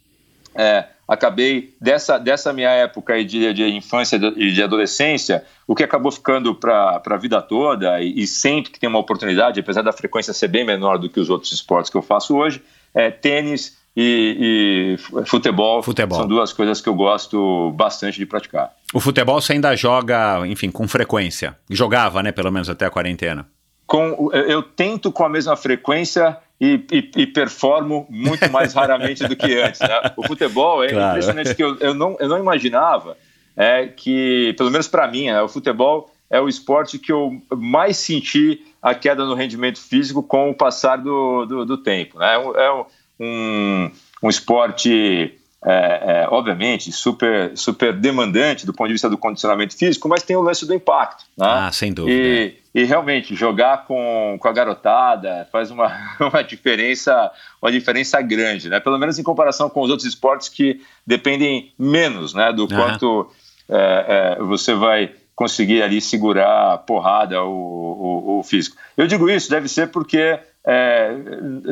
é, 0.56 0.86
acabei 1.08 1.76
dessa, 1.80 2.18
dessa 2.18 2.52
minha 2.52 2.70
época 2.70 3.24
de, 3.24 3.54
de 3.54 3.70
infância 3.70 4.18
e 4.36 4.52
de 4.52 4.64
adolescência, 4.64 5.44
o 5.68 5.76
que 5.76 5.84
acabou 5.84 6.12
ficando 6.12 6.54
para 6.56 7.02
a 7.06 7.18
vida 7.18 7.42
toda 7.42 8.02
e, 8.02 8.22
e 8.22 8.28
sempre 8.28 8.72
que 8.72 8.80
tem 8.80 8.90
uma 8.90 9.00
oportunidade, 9.00 9.60
apesar 9.60 9.82
da 9.82 9.92
frequência 9.92 10.34
ser 10.34 10.48
bem 10.48 10.66
menor 10.66 10.98
do 10.98 11.10
que 11.10 11.20
os 11.20 11.30
outros 11.30 11.52
esportes 11.52 11.90
que 11.90 11.98
eu 11.98 12.02
faço 12.02 12.36
hoje, 12.36 12.62
é 12.94 13.10
tênis 13.10 13.78
e, 13.96 14.98
e 14.98 15.26
futebol, 15.26 15.84
Futebol. 15.84 16.18
São 16.18 16.28
duas 16.28 16.54
coisas 16.54 16.82
que 16.82 16.90
eu 16.90 16.96
gosto 16.96 17.72
bastante 17.72 18.18
de 18.18 18.26
praticar. 18.26 18.74
O 18.94 19.00
futebol 19.00 19.42
você 19.42 19.54
ainda 19.54 19.76
joga, 19.76 20.46
enfim, 20.48 20.70
com 20.70 20.88
frequência. 20.88 21.58
Jogava, 21.70 22.22
né, 22.22 22.32
pelo 22.32 22.52
menos 22.52 22.70
até 22.70 22.86
a 22.86 22.90
quarentena. 22.90 23.48
Com, 23.88 24.30
eu- 24.34 24.64
tento 24.64 25.12
com 25.12 25.24
a 25.26 25.30
mesma 25.30 25.56
frequência 25.56 26.38
e, 26.60 26.86
e- 26.92 27.12
e 27.22 27.28
performo 27.28 28.06
muito 28.10 28.50
mais 28.52 28.74
raramente 28.74 29.28
do 29.28 29.36
que 29.36 29.60
antes. 29.62 29.80
né? 29.82 30.12
O 30.18 30.26
futebol 30.28 30.84
é 30.84 30.90
Claro. 30.90 31.10
impressionante 31.10 31.56
que 31.56 31.64
eu, 31.64 31.78
eu, 31.80 31.94
não, 31.94 32.16
eu 32.20 32.28
não 32.30 32.38
imaginava 32.38 33.18
é, 33.58 33.88
que, 33.88 34.54
pelo 34.58 34.72
menos 34.72 34.88
para 34.88 35.08
mim, 35.10 35.26
né, 35.28 35.42
o 35.42 35.48
futebol 35.50 36.10
é 36.30 36.40
o 36.40 36.48
esporte 36.48 36.98
que 36.98 37.12
eu 37.12 37.42
mais 37.58 37.98
senti 37.98 38.62
a 38.82 38.96
queda 38.96 39.26
no 39.26 39.34
rendimento 39.36 39.80
físico 39.80 40.24
com 40.24 40.50
o 40.50 40.56
passar 40.56 40.98
do, 40.98 41.46
do, 41.46 41.66
do 41.66 41.78
tempo. 41.78 42.18
Né? 42.20 42.34
É 42.34 42.38
um- 42.40 42.56
É 42.58 42.72
um, 43.20 43.92
um 44.24 44.30
esporte, 44.30 45.36
é, 45.64 46.24
é, 46.24 46.28
obviamente, 46.30 46.92
super, 46.92 47.56
super 47.56 47.94
demandante 47.94 48.66
do 48.66 48.74
ponto 48.74 48.88
de 48.88 48.94
vista 48.94 49.10
do 49.10 49.18
condicionamento 49.18 49.78
físico, 49.78 50.10
mas 50.10 50.24
tem 50.24 50.36
o 50.36 50.42
lance 50.42 50.66
do 50.66 50.74
impacto. 50.74 51.24
Né? 51.38 51.46
Ah, 51.48 51.72
sem 51.72 51.94
dúvida. 51.94 52.18
E, 52.18 52.56
e 52.74 52.84
realmente 52.84 53.36
jogar 53.36 53.86
com, 53.86 54.38
com 54.40 54.48
a 54.48 54.52
garotada 54.52 55.48
faz 55.52 55.70
uma, 55.70 55.96
uma 56.20 56.44
diferença 56.44 57.32
uma 57.62 57.72
diferença 57.72 58.20
grande, 58.22 58.70
né? 58.70 58.80
Pelo 58.80 58.98
menos 58.98 59.20
em 59.20 59.24
comparação 59.24 59.70
com 59.70 59.82
os 59.82 59.90
outros 59.92 60.08
esportes 60.08 60.50
que 60.50 60.82
dependem 61.06 61.72
menos, 61.78 62.34
né? 62.34 62.52
Do 62.52 62.64
Aham. 62.64 62.76
quanto 62.76 63.32
é, 63.70 64.38
é, 64.40 64.44
você 64.44 64.74
vai 64.74 65.12
conseguir 65.36 65.84
ali 65.84 66.02
segurar 66.02 66.74
a 66.74 66.78
porrada 66.78 67.44
o, 67.44 67.50
o, 67.50 68.40
o 68.40 68.44
físico. 68.44 68.78
Eu 68.98 69.06
digo 69.06 69.30
isso 69.30 69.50
deve 69.50 69.68
ser 69.68 69.88
porque 69.88 70.40
é, 70.66 71.12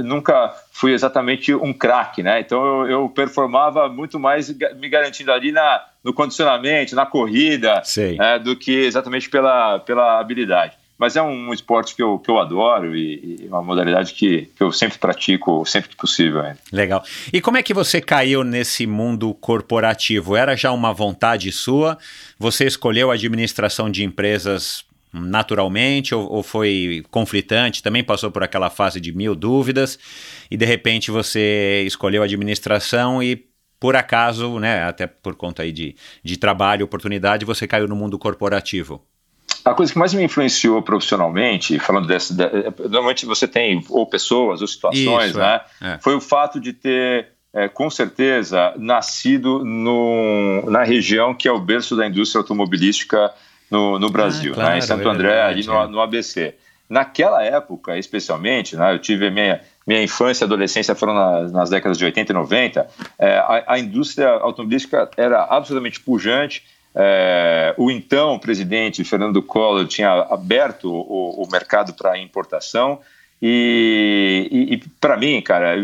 nunca 0.03 0.53
fui 0.71 0.93
exatamente 0.93 1.53
um 1.53 1.71
craque, 1.71 2.23
né? 2.23 2.39
Então 2.39 2.85
eu, 2.85 2.89
eu 2.89 3.09
performava 3.09 3.87
muito 3.87 4.19
mais 4.19 4.49
me 4.49 4.89
garantindo 4.89 5.31
ali 5.31 5.51
na, 5.51 5.83
no 6.03 6.13
condicionamento, 6.13 6.95
na 6.95 7.05
corrida, 7.05 7.81
é, 8.19 8.39
do 8.39 8.55
que 8.55 8.71
exatamente 8.71 9.29
pela, 9.29 9.79
pela 9.79 10.19
habilidade. 10.19 10.73
Mas 10.97 11.15
é 11.15 11.21
um 11.21 11.53
esporte 11.53 11.95
que 11.95 12.03
eu, 12.03 12.19
que 12.19 12.29
eu 12.29 12.37
adoro 12.39 12.93
e, 12.93 13.43
e 13.43 13.47
uma 13.47 13.61
modalidade 13.61 14.13
que, 14.13 14.49
que 14.57 14.61
eu 14.61 14.69
sempre 14.69 14.99
pratico, 14.99 15.65
sempre 15.65 15.91
que 15.91 15.95
possível. 15.95 16.41
ainda. 16.41 16.59
Legal. 16.73 17.01
E 17.31 17.39
como 17.39 17.55
é 17.55 17.63
que 17.63 17.73
você 17.73 18.01
caiu 18.01 18.43
nesse 18.43 18.85
mundo 18.85 19.33
corporativo? 19.33 20.35
Era 20.35 20.57
já 20.57 20.73
uma 20.73 20.91
vontade 20.91 21.53
sua? 21.53 21.97
Você 22.37 22.65
escolheu 22.65 23.11
a 23.11 23.13
administração 23.13 23.89
de 23.89 24.03
empresas 24.03 24.83
naturalmente 25.11 26.13
ou, 26.13 26.31
ou 26.31 26.43
foi 26.43 27.03
conflitante? 27.09 27.83
Também 27.83 28.03
passou 28.03 28.31
por 28.31 28.43
aquela 28.43 28.69
fase 28.69 29.01
de 29.01 29.11
mil 29.11 29.35
dúvidas 29.35 29.97
e 30.49 30.57
de 30.57 30.65
repente 30.65 31.11
você 31.11 31.83
escolheu 31.85 32.21
a 32.21 32.25
administração 32.25 33.21
e 33.21 33.47
por 33.79 33.95
acaso, 33.95 34.59
né, 34.59 34.83
até 34.83 35.07
por 35.07 35.35
conta 35.35 35.63
aí 35.63 35.71
de, 35.71 35.95
de 36.23 36.37
trabalho, 36.37 36.83
oportunidade, 36.83 37.45
você 37.45 37.65
caiu 37.65 37.87
no 37.87 37.95
mundo 37.95 38.19
corporativo. 38.19 39.01
a 39.63 39.73
coisa 39.73 39.93
que 39.93 39.97
mais 39.97 40.13
me 40.13 40.23
influenciou 40.23 40.81
profissionalmente, 40.81 41.79
falando 41.79 42.07
dessa. 42.07 42.33
De, 42.33 42.43
normalmente 42.89 43.25
você 43.25 43.47
tem 43.47 43.83
ou 43.89 44.05
pessoas 44.05 44.61
ou 44.61 44.67
situações, 44.67 45.29
Isso, 45.29 45.39
né? 45.39 45.61
é, 45.81 45.87
é. 45.93 45.99
Foi 46.01 46.13
o 46.13 46.19
fato 46.21 46.59
de 46.59 46.73
ter, 46.73 47.29
é, 47.53 47.69
com 47.69 47.89
certeza, 47.89 48.73
nascido 48.77 49.63
no, 49.63 50.69
na 50.69 50.83
região 50.83 51.33
que 51.33 51.47
é 51.47 51.51
o 51.51 51.59
berço 51.59 51.95
da 51.95 52.05
indústria 52.05 52.41
automobilística 52.41 53.31
no, 53.69 53.99
no 53.99 54.09
Brasil, 54.09 54.53
claro, 54.53 54.71
né? 54.71 54.77
em 54.77 54.81
Santo 54.81 55.07
é 55.07 55.11
André, 55.11 55.41
ali 55.41 55.61
verdade, 55.61 55.87
no, 55.87 55.93
no 55.93 56.01
ABC. 56.01 56.55
Naquela 56.89 57.43
época, 57.43 57.97
especialmente, 57.97 58.75
né, 58.75 58.93
eu 58.93 58.99
tive 58.99 59.27
a 59.27 59.31
minha, 59.31 59.61
minha 59.85 60.01
infância 60.01 60.43
e 60.43 60.45
adolescência 60.45 60.95
foram 60.95 61.13
nas, 61.13 61.51
nas 61.51 61.69
décadas 61.69 61.97
de 61.97 62.05
80 62.05 62.31
e 62.31 62.35
90, 62.35 62.87
é, 63.19 63.37
a, 63.37 63.63
a 63.67 63.79
indústria 63.79 64.29
automobilística 64.29 65.09
era 65.15 65.43
absolutamente 65.43 65.99
pujante. 65.99 66.63
É, 66.95 67.75
o 67.77 67.91
então 67.91 68.39
presidente 68.39 69.03
Fernando 69.03 69.43
Collor 69.43 69.85
tinha 69.85 70.09
aberto 70.09 70.91
o, 70.91 71.43
o 71.43 71.47
mercado 71.51 71.93
para 71.93 72.17
importação 72.17 72.99
e, 73.41 74.47
e, 74.51 74.73
e 74.73 74.77
para 74.99 75.15
mim, 75.15 75.41
cara, 75.41 75.75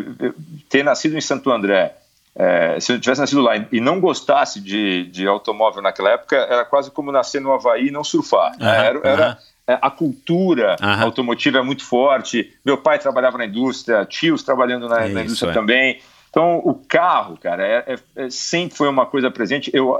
ter 0.68 0.84
nascido 0.84 1.16
em 1.16 1.22
Santo 1.22 1.52
André, 1.52 1.96
é, 2.38 2.80
se 2.80 2.92
eu 2.92 3.00
tivesse 3.00 3.22
nascido 3.22 3.42
lá 3.42 3.54
e 3.72 3.80
não 3.80 4.00
gostasse 4.02 4.60
de, 4.60 5.06
de 5.06 5.26
automóvel 5.28 5.82
naquela 5.82 6.12
época, 6.12 6.36
era 6.36 6.66
quase 6.66 6.92
como 6.92 7.12
nascer 7.12 7.40
no 7.40 7.54
Havaí 7.54 7.88
e 7.88 7.92
não 7.92 8.04
surfar. 8.04 8.52
Né? 8.60 8.86
Era, 8.88 9.00
era- 9.08 9.38
é, 9.68 9.80
a 9.82 9.90
cultura 9.90 10.76
Aham. 10.80 11.04
automotiva 11.06 11.58
é 11.58 11.62
muito 11.64 11.84
forte. 11.84 12.54
Meu 12.64 12.78
pai 12.78 13.00
trabalhava 13.00 13.38
na 13.40 13.46
indústria, 13.46 14.06
tios 14.06 14.44
trabalhando 14.44 14.88
na, 14.88 15.08
na 15.08 15.22
indústria 15.24 15.50
é. 15.50 15.54
também. 15.54 16.00
Então, 16.30 16.62
o 16.64 16.76
carro, 16.76 17.38
cara, 17.42 17.66
é- 17.66 18.30
sempre 18.30 18.78
foi 18.78 18.88
uma 18.90 19.06
coisa 19.06 19.32
presente. 19.32 19.72
Eu, 19.74 19.98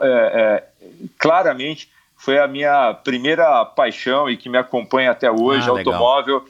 claramente, 1.18 1.90
foi 2.18 2.38
a 2.38 2.48
minha 2.48 2.94
primeira 2.94 3.66
paixão 3.66 4.30
e 4.30 4.38
que 4.38 4.50
me 4.50 4.58
acompanha 4.58 5.12
até 5.12 5.32
hoje, 5.32 5.68
Ah, 5.68 5.72
automóvel. 5.72 6.44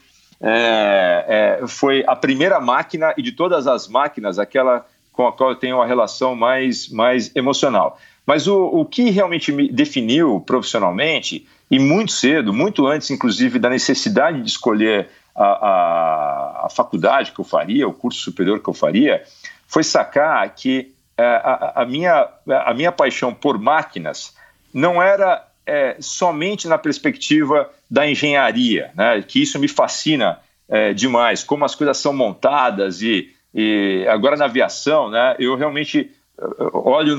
Foi 1.68 2.04
a 2.08 2.16
primeira 2.16 2.60
máquina 2.60 3.14
e 3.18 3.22
de 3.22 3.32
todas 3.32 3.68
as 3.68 3.88
máquinas, 3.88 4.40
aquela 4.40 4.86
com 5.16 5.28
a 5.28 5.32
qual 5.32 5.52
eu 5.52 5.56
tenho 5.56 5.78
uma 5.78 5.86
relação 5.86 6.36
mais, 6.36 6.90
mais 6.90 7.34
emocional. 7.36 7.98
Mas 8.26 8.48
o, 8.48 8.66
o 8.66 8.86
que 8.86 9.10
realmente 9.10 9.52
me 9.52 9.72
definiu 9.72 10.42
profissionalmente, 10.42 11.48
e 11.70 11.80
muito 11.80 12.12
cedo, 12.12 12.54
muito 12.54 12.86
antes, 12.86 13.10
inclusive, 13.10 13.58
da 13.58 13.70
necessidade 13.70 14.42
de 14.42 14.50
escolher 14.50 15.10
a, 15.36 15.46
a, 15.46 16.66
a 16.66 16.70
faculdade 16.70 17.32
que 17.32 17.40
eu 17.40 17.46
faria, 17.46 17.88
o 17.88 17.94
curso 17.94 18.20
superior 18.20 18.60
que 18.60 18.70
eu 18.70 18.74
faria, 18.74 19.24
foi 19.68 19.84
sacar 19.84 20.48
que 20.54 20.94
é, 21.18 21.24
a, 21.24 21.74
a 21.76 21.86
minha, 21.86 22.28
a 22.66 22.74
minha 22.74 22.92
paixão 22.92 23.34
por 23.34 23.58
máquinas 23.58 24.36
não 24.74 25.02
era 25.02 25.48
é, 25.66 25.96
somente 26.00 26.68
na 26.68 26.78
perspectiva 26.78 27.70
da 27.90 28.08
engenharia, 28.08 28.92
né, 28.96 29.22
que 29.22 29.42
isso 29.42 29.58
me 29.58 29.68
fascina 29.68 30.40
é, 30.68 30.94
demais, 30.94 31.44
como 31.44 31.64
as 31.64 31.74
coisas 31.74 31.98
são 31.98 32.12
montadas 32.12 33.02
e, 33.02 33.35
e 33.56 34.06
agora 34.10 34.36
na 34.36 34.46
aviação, 34.46 35.10
né, 35.10 35.36
eu 35.40 35.56
realmente 35.56 36.12
eh, 36.38 36.44
olho 36.74 37.18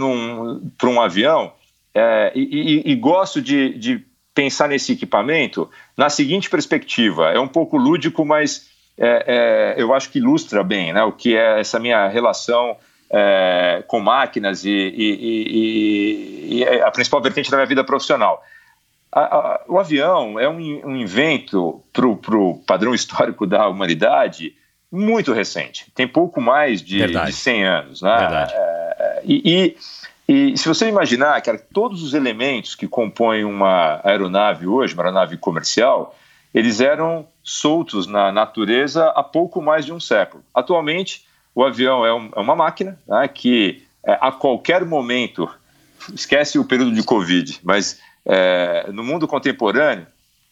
para 0.76 0.88
um 0.90 1.00
avião 1.00 1.50
é, 1.94 2.30
e, 2.34 2.42
e- 2.86 2.92
e 2.92 2.94
gosto 2.94 3.40
de, 3.40 3.70
de 3.78 4.04
pensar 4.34 4.68
nesse 4.68 4.92
equipamento 4.92 5.70
na 5.96 6.10
seguinte 6.10 6.50
perspectiva, 6.50 7.30
é 7.30 7.40
um 7.40 7.48
pouco 7.48 7.78
lúdico, 7.78 8.22
mas 8.22 8.68
é, 8.98 9.74
é, 9.78 9.82
eu 9.82 9.94
acho 9.94 10.10
que 10.10 10.18
ilustra 10.18 10.62
bem 10.62 10.92
né, 10.92 11.02
o 11.04 11.12
que 11.12 11.34
é 11.34 11.58
essa 11.58 11.78
minha 11.80 12.06
relação 12.08 12.76
é, 13.10 13.82
com 13.86 13.98
máquinas 14.00 14.62
e, 14.64 14.70
e- 16.60 16.64
a 16.84 16.90
principal 16.90 17.22
vertente 17.22 17.50
da 17.50 17.56
minha 17.56 17.66
vida 17.66 17.82
profissional. 17.84 18.42
A- 19.12 19.20
a- 19.36 19.60
o 19.68 19.78
avião 19.78 20.38
é 20.38 20.48
um, 20.48 20.56
um 20.86 20.96
invento 20.96 21.82
para 21.92 22.06
o 22.06 22.58
padrão 22.66 22.94
histórico 22.94 23.46
da 23.46 23.66
humanidade 23.68 24.54
muito 24.90 25.32
recente. 25.32 25.90
Tem 25.94 26.06
pouco 26.06 26.40
mais 26.40 26.82
de, 26.82 26.98
Verdade. 26.98 27.30
de 27.30 27.36
100 27.36 27.64
anos. 27.64 28.02
Né? 28.02 28.16
Verdade. 28.18 28.52
É, 28.54 29.20
e, 29.24 29.42
e- 30.28 30.52
e 30.52 30.58
se 30.58 30.66
você 30.68 30.88
imaginar, 30.88 31.40
cara, 31.42 31.58
todos 31.72 32.02
os 32.02 32.12
elementos 32.14 32.74
que 32.74 32.88
compõem 32.88 33.44
uma 33.44 34.00
aeronave 34.02 34.66
hoje, 34.66 34.94
uma 34.94 35.04
aeronave 35.04 35.36
comercial, 35.36 36.16
eles 36.52 36.80
eram 36.80 37.26
soltos 37.42 38.06
na 38.06 38.32
natureza 38.32 39.08
há 39.10 39.22
pouco 39.22 39.60
mais 39.62 39.84
de 39.84 39.92
um 39.92 40.00
século. 40.00 40.42
Atualmente, 40.54 41.24
o 41.54 41.62
avião 41.64 42.04
é, 42.04 42.12
um- 42.12 42.30
é 42.34 42.40
uma 42.40 42.56
máquina 42.56 42.98
né, 43.06 43.28
que 43.28 43.84
é, 44.04 44.18
a 44.20 44.30
qualquer 44.32 44.84
momento, 44.84 45.48
esquece 46.14 46.58
o 46.58 46.64
período 46.64 46.92
de 46.92 47.02
Covid, 47.02 47.60
mas 47.64 48.00
é, 48.24 48.88
no 48.92 49.02
mundo 49.04 49.26
contemporâneo, 49.28 50.06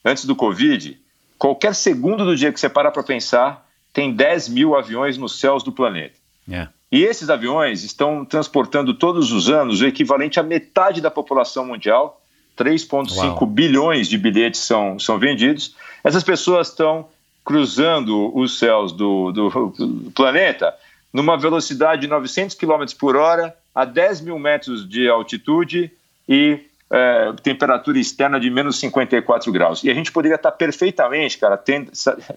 antes 0.05 0.25
do 0.25 0.37
Covid, 0.37 0.97
qualquer 1.39 1.75
segundo 1.75 2.25
do 2.25 2.37
dia 2.37 2.53
que 2.53 2.59
você 2.61 2.69
parar 2.69 2.91
para 2.93 3.03
pensar, 3.03 3.67
tem 3.95 4.13
10 4.13 4.49
mil 4.51 4.77
aviões 4.77 5.17
nos 5.17 5.39
céus 5.41 5.63
do 5.63 5.73
planeta. 5.73 6.17
É. 6.51 6.69
E 6.93 7.03
esses 7.03 7.31
aviões 7.31 7.83
estão 7.83 8.25
transportando 8.25 8.93
todos 8.93 9.33
os 9.33 9.49
anos 9.49 9.81
o 9.81 9.87
equivalente 9.87 10.39
à 10.39 10.43
metade 10.43 11.01
da 11.01 11.11
população 11.11 11.65
mundial. 11.65 12.21
3,5 12.59 13.17
Uau. 13.17 13.47
bilhões 13.47 14.07
de 14.09 14.19
bilhetes 14.19 14.61
são, 14.61 14.99
são 14.99 15.19
vendidos. 15.19 15.75
Essas 16.05 16.23
pessoas 16.23 16.69
estão 16.69 17.09
cruzando 17.45 18.37
os 18.37 18.59
céus 18.59 18.93
do, 18.93 19.31
do- 19.33 19.73
do 19.77 20.11
planeta 20.13 20.75
numa 21.13 21.37
velocidade 21.39 22.03
de 22.03 22.09
900 22.09 22.57
km 22.57 22.85
por 22.99 23.17
hora, 23.17 23.55
a 23.75 23.85
10 23.85 24.21
mil 24.21 24.39
metros 24.39 24.89
de 24.89 25.09
altitude 25.09 25.91
e 26.29 26.61
é, 26.91 27.33
temperatura 27.43 27.99
externa 27.99 28.39
de 28.41 28.51
menos 28.51 28.79
54 28.79 29.51
graus. 29.53 29.83
E 29.85 29.91
a 29.91 29.95
gente 29.95 30.11
poderia 30.13 30.35
estar 30.37 30.53
perfeitamente, 30.53 31.39
cara, 31.39 31.57
tendo, 31.57 31.91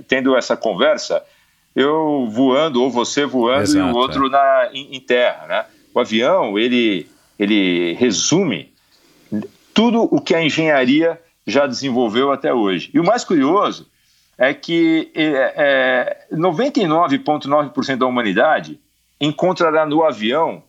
tendo 0.07 0.35
essa 0.35 0.55
conversa 0.57 1.23
eu 1.79 2.27
voando 2.31 2.81
ou 2.81 2.89
você 2.89 3.23
voando 3.23 3.59
e 3.59 3.63
Exato, 3.63 3.93
o 3.93 3.95
outro 3.95 4.29
na, 4.29 4.69
em, 4.73 4.95
em 4.95 4.99
terra, 4.99 5.45
né? 5.45 5.65
O 5.93 5.99
avião, 5.99 6.57
ele, 6.57 7.07
ele 7.37 7.93
resume 7.93 8.73
tudo 9.75 10.03
o 10.03 10.19
que 10.19 10.33
a 10.33 10.43
engenharia 10.43 11.21
já 11.45 11.67
desenvolveu 11.67 12.31
até 12.31 12.51
hoje. 12.51 12.89
E 12.93 12.99
o 12.99 13.03
mais 13.03 13.23
curioso 13.23 13.87
é 14.37 14.53
que 14.53 15.11
é, 15.15 16.25
é, 16.31 16.35
99,9% 16.35 17.95
da 17.97 18.05
humanidade 18.07 18.79
encontrará 19.21 19.85
no 19.85 20.03
avião 20.03 20.63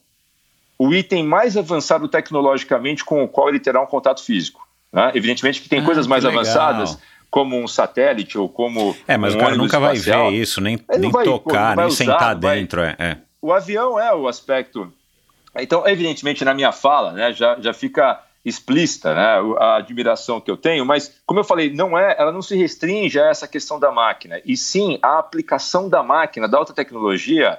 o 0.78 0.92
item 0.94 1.24
mais 1.24 1.56
avançado 1.56 2.06
tecnologicamente 2.06 3.04
com 3.04 3.24
o 3.24 3.28
qual 3.28 3.48
ele 3.48 3.59
terá 3.61 3.80
um 3.82 3.86
contato 3.86 4.22
físico. 4.22 4.66
né? 4.92 5.11
Evidentemente 5.14 5.61
que 5.61 5.68
tem 5.68 5.80
Ah, 5.80 5.84
coisas 5.84 6.06
mais 6.06 6.22
legal. 6.24 6.40
avançadas, 6.40 6.98
como 7.31 7.59
um 7.59 7.68
satélite 7.68 8.39
ou 8.39 8.49
como 8.49 8.97
É, 9.07 9.16
mas 9.16 9.35
um 9.35 9.37
o 9.37 9.41
cara 9.41 9.57
nunca 9.57 9.79
vai 9.79 9.95
espacial. 9.95 10.31
ver 10.31 10.37
isso, 10.37 10.61
nem, 10.61 10.79
nem 10.99 11.11
vai- 11.11 11.24
tocar, 11.24 11.76
nem 11.76 11.87
usar, 11.87 11.97
sentar 11.97 12.37
vai- 12.39 12.59
dentro. 12.59 12.81
É, 12.83 12.97
é. 12.99 13.16
O 13.41 13.53
avião 13.53 13.99
é 14.01 14.14
o 14.14 14.26
aspecto. 14.26 14.93
Então, 15.57 15.87
evidentemente, 15.87 16.45
na 16.45 16.55
minha 16.55 16.72
fala, 16.72 17.12
né, 17.12 17.33
já, 17.33 17.57
já 17.61 17.72
fica 17.72 18.20
explícita 18.45 19.14
né, 19.14 19.37
a 19.59 19.76
admiração 19.76 20.41
que 20.41 20.51
eu 20.51 20.57
tenho, 20.57 20.85
mas, 20.87 21.20
como 21.26 21.41
eu 21.41 21.45
falei, 21.45 21.72
não 21.72 21.99
é, 21.99 22.14
ela 22.18 22.33
não 22.33 22.41
se 22.41 22.57
restringe 22.57 23.18
a 23.20 23.26
essa 23.29 23.47
questão 23.47 23.79
da 23.79 23.91
máquina, 23.93 24.41
e 24.45 24.57
sim 24.57 24.99
a 25.03 25.18
aplicação 25.18 25.89
da 25.89 26.03
máquina, 26.03 26.49
da 26.49 26.57
alta 26.57 26.72
tecnologia, 26.72 27.59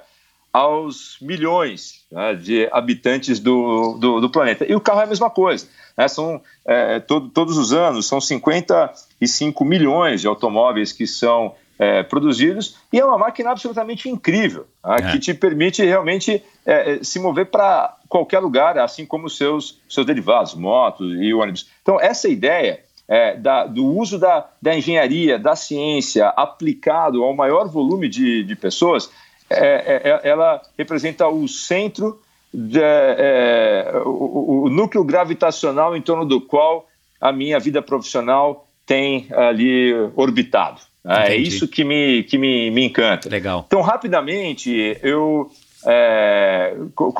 aos 0.52 1.16
milhões 1.20 2.04
né, 2.10 2.34
de 2.34 2.68
habitantes 2.72 3.38
do, 3.38 3.96
do, 4.00 4.20
do 4.20 4.30
planeta. 4.30 4.64
E 4.68 4.74
o 4.74 4.80
carro 4.80 5.00
é 5.00 5.04
a 5.04 5.06
mesma 5.06 5.30
coisa. 5.30 5.68
Né, 5.96 6.08
são, 6.08 6.40
é, 6.66 7.00
todo- 7.00 7.28
todos 7.28 7.56
os 7.58 7.72
anos, 7.72 8.06
são 8.06 8.20
55 8.20 9.64
milhões 9.64 10.20
de 10.20 10.26
automóveis 10.26 10.92
que 10.92 11.06
são 11.06 11.54
é, 11.82 12.02
produzidos, 12.02 12.76
e 12.92 13.00
é 13.00 13.04
uma 13.04 13.16
máquina 13.16 13.50
absolutamente 13.52 14.06
incrível, 14.06 14.66
né, 14.84 14.96
É. 15.00 15.12
que 15.12 15.18
te 15.18 15.32
permite 15.32 15.82
realmente 15.82 16.42
é, 16.66 16.96
é, 16.96 17.02
se 17.02 17.18
mover 17.18 17.46
para 17.46 17.96
qualquer 18.06 18.38
lugar, 18.40 18.76
assim 18.78 19.06
como 19.06 19.26
os 19.26 19.34
seus, 19.38 19.80
seus 19.88 20.04
derivados, 20.04 20.54
motos 20.54 21.10
e 21.18 21.32
ônibus. 21.32 21.70
Então, 21.80 21.98
essa 21.98 22.28
ideia 22.28 22.80
é, 23.08 23.34
da- 23.34 23.64
do 23.66 23.84
uso 23.86 24.18
da, 24.18 24.46
da 24.60 24.76
engenharia, 24.76 25.38
da 25.38 25.56
ciência 25.56 26.28
aplicado 26.28 27.24
ao 27.24 27.34
maior 27.34 27.66
volume 27.66 28.08
de, 28.10 28.44
de 28.44 28.54
pessoas, 28.54 29.10
é, 29.48 30.20
é, 30.22 30.28
ela 30.28 30.60
representa 30.78 31.26
o 31.28 31.48
centro, 31.48 32.20
de, 32.52 32.80
é, 32.82 33.92
o, 34.04 34.64
o 34.64 34.70
núcleo 34.70 35.04
gravitacional 35.04 35.96
em 35.96 36.02
torno 36.02 36.24
do 36.24 36.40
qual 36.40 36.88
a 37.20 37.32
minha 37.32 37.58
vida 37.60 37.80
profissional 37.82 38.66
tem 38.86 39.28
ali 39.30 39.92
orbitado. 40.16 40.80
né? 41.04 41.34
É 41.34 41.36
isso 41.36 41.68
que 41.68 41.84
me, 41.84 42.24
que 42.24 42.36
me, 42.36 42.70
me 42.70 42.84
encanta. 42.84 43.28
Legal. 43.28 43.64
Então, 43.66 43.82
rapidamente, 43.82 44.98
eu 45.02 45.50
é, 45.86 46.74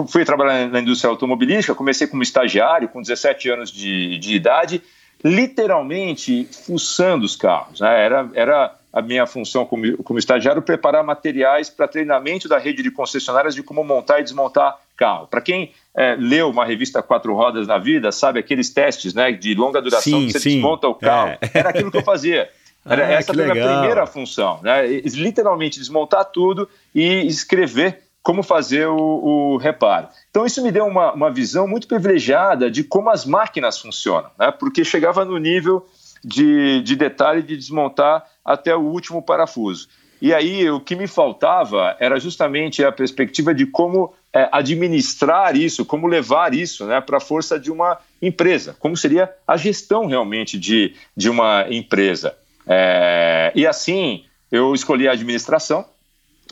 fui 0.08 0.24
trabalhar 0.24 0.68
na 0.68 0.80
indústria 0.80 1.10
automobilística, 1.10 1.74
comecei 1.74 2.06
como 2.06 2.22
estagiário, 2.22 2.88
com 2.88 3.00
17 3.00 3.50
anos 3.50 3.70
de, 3.70 4.18
de 4.18 4.34
idade, 4.34 4.82
literalmente 5.24 6.48
fuçando 6.66 7.24
os 7.24 7.36
carros. 7.36 7.80
né? 7.80 8.04
Era, 8.04 8.28
era 8.34 8.74
a 8.92 9.00
minha 9.00 9.26
função 9.26 9.64
como, 9.64 9.96
como 10.02 10.18
estagiário 10.18 10.62
preparar 10.62 11.04
materiais 11.04 11.70
para 11.70 11.86
treinamento 11.86 12.48
da 12.48 12.58
rede 12.58 12.82
de 12.82 12.90
concessionárias 12.90 13.54
de 13.54 13.62
como 13.62 13.84
montar 13.84 14.20
e 14.20 14.24
desmontar 14.24 14.76
carro. 15.00 15.26
Para 15.26 15.40
quem 15.40 15.72
é, 15.96 16.14
leu 16.14 16.50
uma 16.50 16.66
revista 16.66 17.02
quatro 17.02 17.34
rodas 17.34 17.66
na 17.66 17.78
vida, 17.78 18.12
sabe 18.12 18.38
aqueles 18.38 18.68
testes 18.68 19.14
né, 19.14 19.32
de 19.32 19.54
longa 19.54 19.80
duração 19.80 20.20
Sim, 20.20 20.26
que 20.26 20.32
você 20.34 20.40
sim. 20.40 20.50
desmonta 20.56 20.86
o 20.86 20.94
carro. 20.94 21.38
É. 21.40 21.50
Era 21.54 21.70
aquilo 21.70 21.90
que 21.90 21.96
eu 21.96 22.04
fazia. 22.04 22.50
Era, 22.84 23.06
Ah, 23.06 23.12
essa 23.12 23.34
foi 23.34 23.50
a 23.50 23.54
minha 23.54 23.66
primeira 23.66 24.06
função, 24.06 24.60
né? 24.62 24.86
Literalmente 24.86 25.78
desmontar 25.78 26.24
tudo 26.24 26.68
e 26.94 27.26
escrever 27.26 28.02
como 28.22 28.42
fazer 28.42 28.86
o, 28.86 28.96
o 28.96 29.56
reparo. 29.58 30.08
Então 30.30 30.46
isso 30.46 30.62
me 30.62 30.72
deu 30.72 30.86
uma, 30.86 31.12
uma 31.12 31.30
visão 31.30 31.68
muito 31.68 31.86
privilegiada 31.86 32.70
de 32.70 32.82
como 32.82 33.10
as 33.10 33.26
máquinas 33.26 33.78
funcionam, 33.78 34.30
né? 34.38 34.50
Porque 34.50 34.82
chegava 34.82 35.26
no 35.26 35.36
nível 35.36 35.86
de, 36.24 36.82
de 36.82 36.96
detalhe 36.96 37.42
de 37.42 37.56
desmontar 37.56 38.24
até 38.42 38.74
o 38.74 38.80
último 38.80 39.22
parafuso. 39.22 39.88
E 40.20 40.34
aí 40.34 40.68
o 40.70 40.80
que 40.80 40.94
me 40.94 41.06
faltava 41.06 41.96
era 41.98 42.20
justamente 42.20 42.84
a 42.84 42.92
perspectiva 42.92 43.54
de 43.54 43.64
como 43.66 44.12
é, 44.32 44.48
administrar 44.52 45.56
isso, 45.56 45.84
como 45.84 46.06
levar 46.06 46.54
isso 46.54 46.84
né, 46.86 47.00
para 47.00 47.16
a 47.16 47.20
força 47.20 47.58
de 47.58 47.70
uma 47.70 47.98
empresa, 48.20 48.76
como 48.78 48.96
seria 48.96 49.32
a 49.46 49.56
gestão 49.56 50.06
realmente 50.06 50.58
de, 50.58 50.94
de 51.16 51.30
uma 51.30 51.66
empresa. 51.70 52.36
É, 52.66 53.50
e 53.54 53.66
assim 53.66 54.24
eu 54.52 54.74
escolhi 54.74 55.08
a 55.08 55.12
administração 55.12 55.84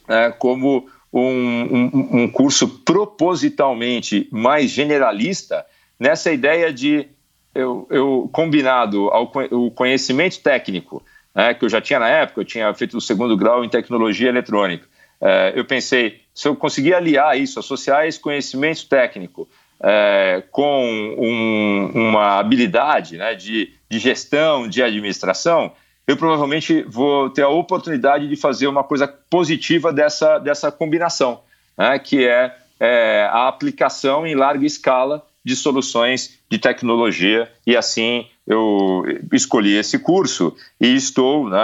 né, 0.09 0.33
como 0.39 0.89
um, 1.12 1.21
um, 1.21 2.23
um 2.23 2.29
curso 2.31 2.69
propositalmente 2.69 4.29
mais 4.31 4.71
generalista 4.71 5.64
nessa 5.99 6.33
ideia 6.33 6.73
de 6.73 7.07
eu, 7.55 7.87
eu 7.91 8.31
combinado 8.33 9.09
ao 9.09 9.33
o 9.51 9.71
conhecimento 9.71 10.41
técnico 10.41 11.03
né, 11.39 11.55
que 11.55 11.64
eu 11.64 11.68
já 11.68 11.80
tinha 11.80 12.01
na 12.01 12.09
época, 12.09 12.41
eu 12.41 12.45
tinha 12.45 12.74
feito 12.74 12.97
o 12.97 13.01
segundo 13.01 13.36
grau 13.36 13.64
em 13.64 13.68
tecnologia 13.68 14.28
eletrônica. 14.28 14.84
É, 15.20 15.53
eu 15.55 15.64
pensei, 15.64 16.20
se 16.34 16.49
eu 16.49 16.57
conseguir 16.57 16.95
aliar 16.95 17.39
isso, 17.39 17.61
associar 17.61 18.07
esse 18.09 18.18
conhecimento 18.18 18.89
técnico 18.89 19.49
é, 19.80 20.43
com 20.51 21.14
um- 21.16 21.93
uma 21.95 22.41
habilidade 22.41 23.16
né, 23.16 23.36
de, 23.36 23.72
de 23.89 23.99
gestão, 24.01 24.66
de 24.66 24.82
administração, 24.82 25.70
eu 26.09 26.16
provavelmente 26.16 26.82
vou 26.82 27.30
ter 27.30 27.43
a 27.43 27.49
oportunidade 27.49 28.26
de 28.26 28.34
fazer 28.34 28.66
uma 28.66 28.82
coisa 28.82 29.07
positiva 29.07 29.93
dessa, 29.93 30.39
dessa 30.41 30.72
combinação, 30.72 31.41
né, 31.76 32.01
que 32.01 32.26
é, 32.26 32.53
é 32.80 33.28
a 33.30 33.47
aplicação 33.47 34.26
em 34.26 34.34
larga 34.34 34.66
escala 34.66 35.24
de 35.49 35.57
soluções 35.57 36.39
de 36.51 36.59
tecnologia 36.59 37.51
e 37.67 37.77
assim 37.77 38.27
eu 38.47 39.03
escolhi 39.33 39.75
esse 39.77 39.99
curso 39.99 40.55
e 40.81 40.95
estou 40.95 41.49
né, 41.49 41.59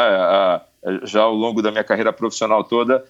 já 1.05 1.23
ao 1.23 1.35
longo 1.35 1.63
da 1.63 1.71
minha 1.71 1.85
carreira 1.85 2.13
profissional 2.13 2.65
toda 2.65 3.05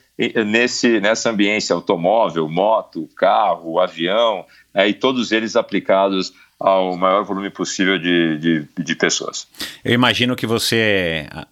nesse 0.47 1.01
nessa 1.01 1.31
ambiência 1.31 1.75
automóvel, 1.75 2.49
moto, 2.49 3.09
carro, 3.16 3.79
avião 3.81 4.45
né, 4.72 4.89
e 4.89 4.93
todos 4.95 5.33
eles 5.33 5.57
aplicados 5.57 6.33
ao 6.59 6.97
maior 6.97 7.25
volume 7.25 7.51
possível 7.51 7.99
de, 7.99 8.39
de, 8.39 8.68
de 8.85 8.95
pessoas. 8.95 9.47
Eu 9.85 9.93
imagino 9.93 10.37
que 10.37 10.47
você, 10.47 11.27
a- 11.31 11.47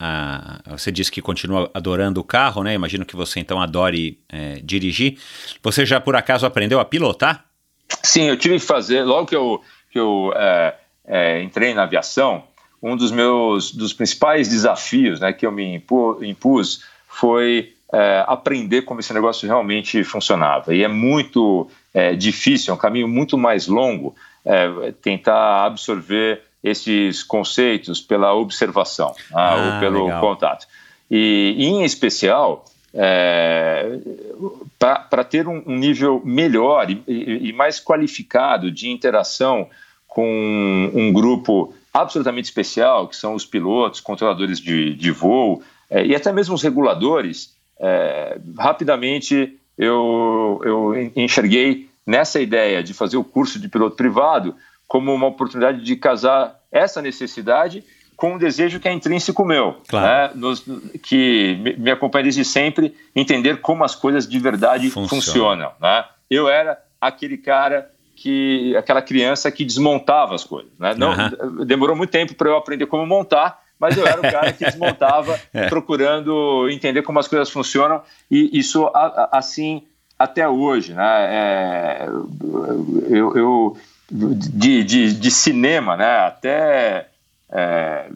a- 0.69 0.77
você 0.79 0.93
disse 0.93 1.11
que 1.11 1.21
continua 1.21 1.69
adorando 1.75 2.21
o 2.21 2.25
carro, 2.25 2.63
né? 2.63 2.73
Imagino 2.73 3.05
que 3.05 3.17
você 3.17 3.41
então 3.41 3.61
adore 3.61 4.19
é, 4.29 4.61
dirigir. 4.63 5.19
Você 5.63 5.85
já 5.85 6.01
por 6.01 6.15
acaso 6.15 6.47
aprendeu 6.47 6.79
a 6.79 6.85
pilotar? 6.85 7.45
Sim, 8.03 8.25
eu 8.29 8.37
tive 8.37 8.55
que 8.59 8.65
fazer, 8.67 9.03
logo 9.03 9.27
que 9.27 9.37
eu, 9.37 9.61
que 9.91 9.99
eu 9.99 10.33
é, 10.37 10.75
é, 11.07 11.43
entrei 11.43 11.75
na 11.75 11.83
aviação, 11.85 12.45
um 12.83 12.97
dos 12.97 13.11
meus 13.13 13.73
dos 13.73 13.93
principais 13.93 14.49
desafios 14.49 15.21
né, 15.21 15.33
que 15.33 15.47
eu 15.47 15.53
me 15.53 15.77
impu- 15.77 16.19
impus 16.25 16.85
foi 17.09 17.73
é, 17.93 18.25
aprender 18.27 18.83
como 18.83 19.01
esse 19.01 19.13
negócio 19.13 19.47
realmente 19.47 20.03
funcionava. 20.03 20.75
E 20.75 20.83
é 20.83 20.89
muito 20.89 21.69
é, 21.95 22.15
difícil, 22.15 22.73
é 22.73 22.75
um 22.75 22.79
caminho 22.81 23.07
muito 23.07 23.37
mais 23.39 23.67
longo 23.67 24.15
é, 24.45 24.93
tentar 25.03 25.67
absorver 25.67 26.43
esses 26.65 27.23
conceitos 27.23 28.01
pela 28.01 28.35
observação 28.35 29.15
ah, 29.33 29.51
Ah, 29.51 29.57
ou 29.57 29.79
pelo 29.81 30.05
legal. 30.05 30.21
contato. 30.21 30.67
E, 31.11 31.55
em 31.59 31.85
especial, 31.85 32.65
é, 32.95 33.99
para 34.79 35.25
ter 35.25 35.49
um, 35.49 35.63
um 35.67 35.77
nível 35.77 36.21
melhor 36.25 36.91
e, 36.91 37.03
e- 37.07 37.49
e 37.49 37.53
mais 37.53 37.81
qualificado 37.81 38.71
de 38.71 38.91
interação 38.91 39.69
com 40.07 40.91
um 40.95 41.13
grupo 41.13 41.75
absolutamente 41.93 42.45
especial, 42.47 43.09
que 43.09 43.17
são 43.17 43.35
os 43.35 43.45
pilotos, 43.47 44.01
controladores 44.01 44.59
de, 44.61 44.95
de 44.95 45.11
voo 45.11 45.63
é, 45.91 46.05
e 46.07 46.15
até 46.15 46.33
mesmo 46.33 46.55
os 46.55 46.63
reguladores, 46.63 47.55
é, 47.79 48.39
rapidamente 48.59 49.59
eu, 49.79 50.61
eu 50.65 51.13
enxerguei 51.17 51.89
nessa 52.07 52.41
ideia 52.41 52.83
de 52.83 52.93
fazer 52.93 53.17
o 53.17 53.25
curso 53.25 53.59
de 53.59 53.69
piloto 53.69 53.97
privado 53.97 54.55
como 54.87 55.13
uma 55.15 55.27
oportunidade 55.27 55.83
de 55.83 55.97
casar 55.97 56.59
essa 56.71 57.01
necessidade 57.01 57.83
com 58.23 58.35
um 58.35 58.39
desejo 58.39 58.79
que 58.79 58.87
é 58.87 58.93
intrínseco 58.93 59.45
meu, 59.45 59.79
Claro. 59.89 60.07
né? 60.07 60.41
Nos- 60.41 60.65
que 61.03 61.59
me, 61.77 61.91
acompanha 61.91 62.23
desde 62.23 62.45
sempre, 62.45 62.95
entender 63.17 63.61
como 63.61 63.83
as 63.83 63.97
coisas 63.97 64.29
de 64.29 64.39
verdade 64.39 64.91
Funciona. 64.91 65.09
funcionam. 65.23 65.73
né? 65.81 66.05
Eu 66.31 66.49
era 66.49 66.79
aquele 67.01 67.37
cara 67.37 67.91
que, 68.15 68.77
aquela 68.77 69.03
criança 69.03 69.51
que 69.51 69.65
desmontava 69.65 70.37
as 70.37 70.45
coisas. 70.45 70.71
Né? 70.79 70.95
Não, 70.97 71.11
Aham. 71.11 71.65
Demorou 71.67 71.97
muito 71.97 72.11
tempo 72.11 72.33
para 72.37 72.49
eu 72.49 72.57
aprender 72.57 72.87
como 72.87 73.05
montar, 73.05 73.59
mas 73.77 73.97
eu 73.99 74.07
era 74.07 74.21
o 74.21 74.23
cara 74.23 74.53
que 74.53 74.65
desmontava, 74.67 75.37
É. 75.53 75.69
procurando 75.69 76.69
entender 76.71 77.03
como 77.03 77.19
as 77.19 77.27
coisas 77.27 77.51
funcionam, 77.51 78.03
e 78.31 78.57
isso 78.57 78.89
assim 79.33 79.83
até 80.17 80.49
hoje. 80.49 80.93
Né? 80.95 81.05
É, 81.29 82.07
eu, 83.11 83.37
eu- 83.37 83.77
de, 84.09 84.85
de, 84.85 85.13
de 85.15 85.31
cinema 85.33 85.97
né? 85.97 86.19
até 86.19 87.09
é, 87.53 88.07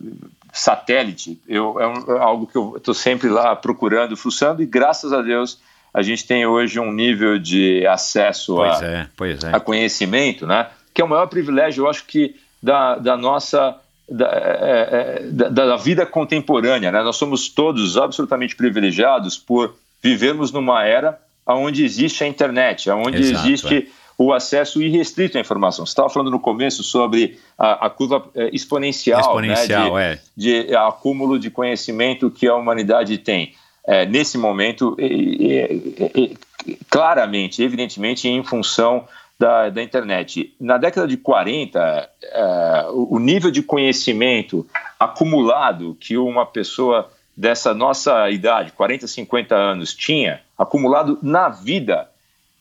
satélite, 0.53 1.39
eu, 1.47 1.78
é, 1.80 1.87
um- 1.87 2.16
é 2.16 2.18
algo 2.20 2.47
que 2.47 2.57
eu 2.57 2.74
estou 2.76 2.95
sempre 2.95 3.28
lá 3.28 3.55
procurando, 3.55 4.16
fuçando, 4.16 4.62
e 4.62 4.66
graças 4.66 5.12
a 5.12 5.20
Deus 5.22 5.59
a 5.93 6.03
gente 6.03 6.26
tem 6.26 6.45
hoje 6.47 6.78
um 6.78 6.93
nível 6.93 7.39
de 7.39 7.87
acesso 7.87 8.57
Pois 8.57 8.82
a, 8.82 8.87
é, 8.87 9.07
pois 9.16 9.45
é. 9.45 9.55
a 9.55 9.61
conhecimento, 9.61 10.47
né? 10.47 10.68
Que 10.93 11.01
é 11.01 11.05
o 11.05 11.09
maior 11.09 11.26
privilégio, 11.26 11.84
eu 11.84 11.91
acho 11.91 12.05
que 12.07 12.37
da, 12.62 12.97
da 12.97 13.16
nossa 13.16 13.76
da, 14.09 14.26
é, 14.26 14.89
é, 14.91 15.22
da, 15.30 15.49
da 15.49 15.76
vida 15.76 16.05
contemporânea, 16.07 16.93
né? 16.93 17.03
Nós 17.03 17.16
somos 17.16 17.49
todos 17.49 17.97
absolutamente 17.97 18.55
privilegiados 18.55 19.37
por 19.39 19.74
vivermos 20.03 20.53
numa 20.53 20.84
era 20.84 21.18
onde 21.47 21.84
existe 21.84 22.22
a 22.24 22.26
internet, 22.26 22.91
onde 22.91 23.18
Exato, 23.18 23.47
existe 23.47 23.91
o 24.19 24.33
acesso 24.33 24.83
irrestrito 24.83 25.37
à 25.37 25.41
informação. 25.41 25.85
Você 25.85 25.91
estava 25.91 26.09
falando 26.09 26.31
no 26.31 26.41
começo 26.41 26.83
sobre 26.83 27.39
a, 27.59 27.87
a 27.87 27.91
curva 27.91 28.29
é, 28.35 28.51
exponencial, 28.53 29.21
Exponencial, 29.21 29.95
né? 29.95 30.19
de, 30.37 30.55
é. 30.55 30.62
de 30.64 30.77
acúmulo 30.77 31.39
de 31.39 31.51
conhecimento 31.51 32.31
que 32.31 32.47
a 32.47 32.55
humanidade 32.55 33.19
tem. 33.19 33.55
É, 33.87 34.05
nesse 34.05 34.37
momento, 34.37 34.97
claramente, 36.91 37.62
evidentemente, 37.62 38.29
em 38.29 38.43
função 38.43 39.07
da, 39.39 39.69
da 39.69 39.83
internet. 39.83 40.55
Na 40.61 40.79
década 40.79 41.07
de 41.07 41.17
40, 41.17 42.11
é, 42.23 42.87
o 42.91 43.19
nível 43.19 43.51
de 43.51 43.62
conhecimento 43.62 44.67
acumulado 44.99 45.97
que 46.01 46.17
uma 46.17 46.47
pessoa 46.47 47.11
dessa 47.37 47.75
nossa 47.75 48.31
idade, 48.31 48.73
40, 48.73 49.07
50 49.07 49.55
anos, 49.55 49.95
tinha, 49.95 50.41
acumulado 50.57 51.19
na 51.23 51.51
vida, 51.51 52.09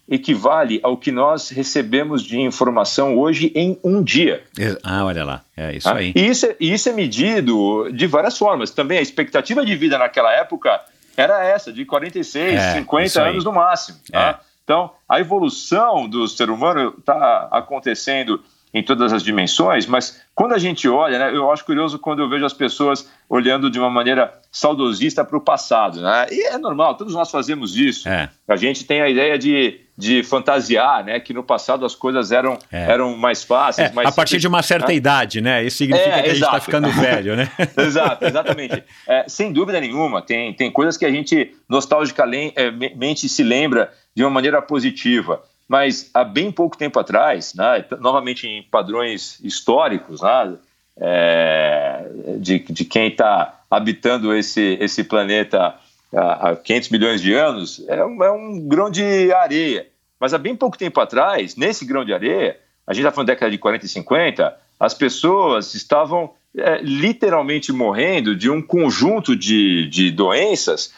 equivale 0.07 0.79
ao 0.83 0.95
que 0.97 1.11
nós 1.11 1.49
recebemos 1.49 2.23
de 2.23 2.39
informação 2.39 3.17
hoje 3.17 3.51
em 3.55 3.79
um 3.83 4.03
dia. 4.03 4.43
Ah, 4.83 5.03
olha 5.05 5.23
lá. 5.23 5.41
É 5.57 5.75
isso 5.75 5.89
Ah, 5.89 5.95
aí. 5.95 6.13
E 6.15 6.27
isso, 6.27 6.45
é- 6.45 6.55
isso 6.59 6.89
é 6.89 6.93
medido 6.93 7.89
de 7.91 8.05
várias 8.07 8.37
formas. 8.37 8.69
Também 8.71 8.99
a 8.99 9.01
expectativa 9.01 9.65
de 9.65 9.75
vida 9.75 9.97
naquela 9.97 10.31
época 10.31 10.79
era 11.17 11.43
essa, 11.43 11.71
de 11.73 11.85
46, 11.85 12.53
É, 12.53 12.67
isso 12.67 12.77
50 12.79 13.23
aí. 13.23 13.29
anos 13.31 13.43
no 13.45 13.51
máximo. 13.53 13.97
tá? 14.11 14.39
É. 14.41 14.45
Então, 14.63 14.91
a 15.07 15.19
evolução 15.19 16.07
do 16.09 16.27
ser 16.27 16.49
humano 16.49 16.93
está 16.97 17.47
acontecendo 17.51 18.41
em 18.75 18.83
todas 18.83 19.13
as 19.13 19.23
dimensões, 19.23 19.85
mas 19.85 20.21
quando 20.35 20.53
a 20.53 20.57
gente 20.57 20.85
olha, 20.89 21.17
né, 21.17 21.31
eu 21.33 21.49
acho 21.49 21.63
curioso 21.63 21.97
quando 21.97 22.21
eu 22.21 22.27
vejo 22.27 22.45
as 22.45 22.51
pessoas 22.51 23.09
olhando 23.29 23.69
de 23.69 23.79
uma 23.79 23.89
maneira 23.89 24.33
saudosista 24.51 25.23
para 25.23 25.37
o 25.37 25.41
passado. 25.41 26.01
Né? 26.01 26.27
E 26.29 26.47
é 26.47 26.57
normal, 26.57 26.95
todos 26.95 27.13
nós 27.13 27.31
fazemos 27.31 27.77
isso. 27.77 28.09
É. 28.09 28.29
A 28.45 28.57
gente 28.57 28.83
tem 28.83 29.01
a 29.01 29.07
ideia 29.07 29.39
de, 29.39 29.79
de 29.97 30.23
fantasiar, 30.23 31.05
né, 31.05 31.21
que 31.21 31.33
no 31.33 31.41
passado 31.41 31.85
as 31.85 31.95
coisas 31.95 32.33
eram, 32.33 32.59
É. 32.69 32.91
eram 32.91 33.15
mais 33.15 33.45
fáceis. 33.45 33.91
É, 33.91 33.93
mais 33.93 34.09
a 34.09 34.11
partir 34.11 34.39
de 34.39 34.47
uma 34.47 34.61
certa 34.61 34.89
né? 34.89 34.95
idade, 34.95 35.39
né? 35.39 35.63
Isso 35.63 35.77
significa 35.77 36.09
É, 36.09 36.21
que 36.23 36.29
a 36.31 36.33
gente 36.33 36.43
está 36.43 36.59
ficando 36.59 36.89
velho, 36.89 37.37
né? 37.37 37.49
Exato, 37.79 38.25
exatamente. 38.25 38.83
É, 39.07 39.23
sem 39.29 39.53
dúvida 39.53 39.79
nenhuma, 39.79 40.21
tem, 40.21 40.53
tem 40.53 40.69
coisas 40.69 40.97
que 40.97 41.05
a 41.05 41.11
gente 41.11 41.55
nostalgicamente 41.69 43.29
se 43.29 43.41
lembra 43.41 43.89
de 44.13 44.21
uma 44.21 44.29
maneira 44.29 44.61
positiva. 44.61 45.41
Mas 45.67 46.09
há 46.13 46.23
bem 46.23 46.51
pouco 46.51 46.77
tempo 46.77 46.99
atrás, 46.99 47.53
né, 47.53 47.83
novamente 47.99 48.47
em 48.47 48.61
padrões 48.63 49.39
históricos, 49.43 50.21
né, 50.21 50.57
é, 50.97 52.05
de, 52.39 52.59
de 52.59 52.85
quem 52.85 53.07
está 53.07 53.61
habitando 53.69 54.33
esse, 54.35 54.77
esse 54.79 55.03
planeta 55.03 55.75
há, 56.13 56.49
há 56.49 56.55
500 56.55 56.89
milhões 56.89 57.21
de 57.21 57.33
anos, 57.33 57.83
é 57.87 58.05
um, 58.05 58.23
é 58.23 58.31
um 58.31 58.59
grão 58.67 58.89
de 58.89 59.31
areia. 59.33 59.87
Mas 60.19 60.25
mas 60.25 60.33
há 60.33 60.37
bem 60.39 60.55
pouco 60.55 60.75
tempo 60.75 60.99
atrás, 60.99 61.55
nesse 61.55 61.85
grão 61.85 62.03
de 62.03 62.11
areia, 62.11 62.57
a 62.87 62.93
gente 62.93 63.03
está 63.03 63.11
falando 63.11 63.27
da 63.27 63.33
década 63.33 63.51
de 63.51 63.59
40 63.59 63.85
e 63.85 63.89
50, 63.89 64.57
as 64.79 64.93
pessoas 64.93 65.75
estavam 65.75 66.33
é, 66.57 66.79
literalmente 66.81 67.71
morrendo 67.71 68.35
de 68.35 68.49
um 68.49 68.59
conjunto 68.61 69.35
de, 69.35 69.87
de 69.87 70.09
doenças 70.09 70.91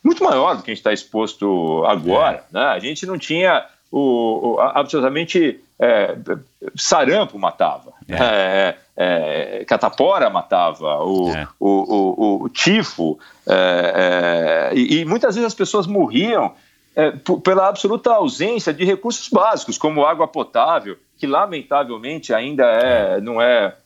muito 0.00 0.22
maior 0.22 0.56
do 0.56 0.62
que 0.62 0.70
a 0.70 0.74
gente 0.74 0.80
está 0.80 0.92
exposto 0.92 1.84
agora. 1.86 2.44
É. 2.50 2.54
Né? 2.54 2.60
A 2.66 2.78
gente 2.78 3.04
não 3.04 3.18
tinha 3.18 3.66
o, 3.90 4.54
o 4.54 4.60
absolutamente 4.60 5.60
é, 5.80 6.16
sarampo 6.76 7.38
matava, 7.38 7.92
é. 8.08 8.16
é, 8.16 9.60
é 9.60 9.64
catapora 9.64 10.28
matava, 10.28 11.02
o, 11.02 11.30
é. 11.30 11.48
o, 11.58 11.68
o, 11.68 12.44
o, 12.44 12.48
tifo, 12.48 13.18
é, 13.46 14.72
e, 14.74 15.00
e, 15.00 15.04
muitas 15.04 15.36
vezes 15.36 15.46
as 15.46 15.54
pessoas 15.54 15.86
morriam 15.86 16.52
pela 17.44 17.68
absoluta 17.68 18.12
ausência 18.12 18.74
de 18.74 18.84
recursos 18.84 19.28
básicos, 19.28 19.78
como 19.78 20.04
água 20.04 20.26
potável, 20.26 20.96
que 21.16 21.28
lamentavelmente 21.28 22.34
ainda 22.34 22.64
é, 22.64 23.20
não 23.20 23.40
é 23.40 23.76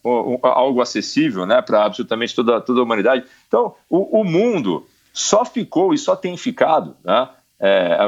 algo 0.42 0.80
acessível 0.80 1.44
né, 1.44 1.61
para 1.61 1.84
absolutamente 1.84 2.34
toda, 2.34 2.59
toda 2.62 2.80
a 2.80 2.82
humanidade. 2.82 3.24
Então, 3.46 3.74
o, 3.88 4.20
o 4.20 4.24
mundo 4.24 4.86
só 5.12 5.44
ficou 5.44 5.92
e 5.92 5.98
só 5.98 6.16
tem 6.16 6.38
ficado, 6.38 6.96
né, 7.05 7.28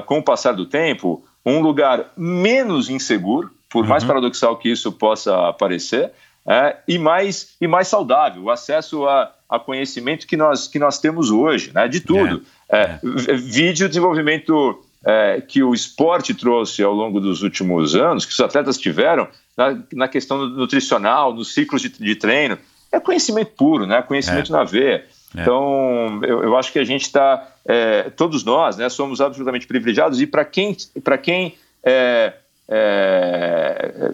com 0.06 0.18
o 0.18 0.22
passar 0.22 0.52
do 0.52 0.64
tempo, 0.64 1.22
um 1.44 1.60
lugar 1.60 2.12
menos 2.16 2.88
inseguro, 2.88 3.50
por 3.68 3.86
mais 3.86 4.02
uhum. 4.02 4.08
paradoxal 4.08 4.56
que 4.56 4.70
isso 4.70 4.90
possa 4.92 5.52
parecer, 5.54 6.12
é, 6.46 6.76
e, 6.86 6.98
mais, 6.98 7.56
e 7.60 7.66
mais 7.66 7.88
saudável, 7.88 8.44
o 8.44 8.50
acesso 8.50 9.06
a, 9.06 9.32
a 9.48 9.58
conhecimento 9.58 10.26
que 10.26 10.36
nós, 10.36 10.68
que 10.68 10.78
nós 10.78 10.98
temos 10.98 11.30
hoje, 11.30 11.72
né, 11.74 11.88
de 11.88 12.00
tudo. 12.00 12.42
É, 12.68 12.76
é. 12.78 12.98
é. 13.28 13.34
Vídeo 13.34 13.88
desenvolvimento 13.88 14.82
é, 15.04 15.40
que 15.40 15.62
o 15.62 15.74
esporte 15.74 16.34
trouxe 16.34 16.82
ao 16.82 16.92
longo 16.92 17.20
dos 17.20 17.42
últimos 17.42 17.94
anos, 17.94 18.24
que 18.24 18.32
os 18.32 18.40
atletas 18.40 18.76
tiveram, 18.78 19.28
na, 19.56 19.78
na 19.92 20.08
questão 20.08 20.46
nutricional, 20.46 21.32
nos 21.32 21.54
ciclos 21.54 21.80
de, 21.82 21.88
de 21.88 22.16
treino, 22.16 22.58
é 22.92 23.00
conhecimento 23.00 23.52
puro, 23.56 23.86
né, 23.86 24.02
conhecimento 24.02 24.54
é. 24.54 24.56
na 24.56 24.64
veia. 24.64 25.06
É. 25.36 25.42
Então, 25.42 26.20
eu, 26.22 26.42
eu, 26.44 26.56
acho 26.56 26.72
que 26.72 26.78
a 26.78 26.84
gente 26.84 27.02
está, 27.02 27.46
é, 27.66 28.04
todos 28.10 28.44
nós, 28.44 28.76
né, 28.76 28.88
somos 28.88 29.20
absolutamente 29.20 29.66
privilegiados 29.66 30.20
e 30.20 30.26
para 30.26 30.44
quem, 30.44 30.76
para 31.02 31.18
quem 31.18 31.56
é, 31.82 32.32
é, 32.68 34.12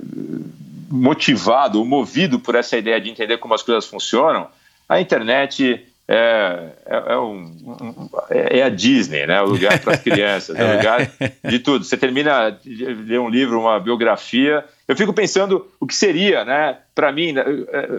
motivado 0.91 1.79
ou 1.79 1.85
movido 1.85 2.41
por 2.41 2.55
essa 2.55 2.77
ideia 2.77 3.01
de 3.01 3.11
entender 3.11 3.39
como 3.39 3.55
as 3.55 3.63
coisas 3.63 3.87
funcionam, 3.87 4.49
a 4.89 5.01
internet 5.01 5.87
é, 6.13 6.71
é, 6.87 7.13
é, 7.13 7.17
um, 7.19 8.09
é, 8.31 8.63
a 8.65 8.69
Disney, 8.69 9.29
né? 9.29 9.41
O 9.43 9.51
lugar 9.51 9.79
para 9.79 9.93
as 9.93 10.01
crianças, 10.03 10.59
é 10.59 10.65
o 10.65 10.77
lugar 10.77 11.09
de 11.45 11.61
tudo. 11.61 11.85
Você 11.85 11.97
termina 11.97 12.51
de 12.51 12.85
ler 12.85 13.21
um 13.21 13.29
livro, 13.29 13.61
uma 13.61 13.79
biografia. 13.79 14.65
Eu 14.89 14.97
fico 14.97 15.13
pensando 15.13 15.71
o 15.79 15.87
que 15.87 15.95
seria, 15.95 16.45
né? 16.45 16.79
Para 16.97 17.13
mim, 17.13 17.31
né, 17.31 17.45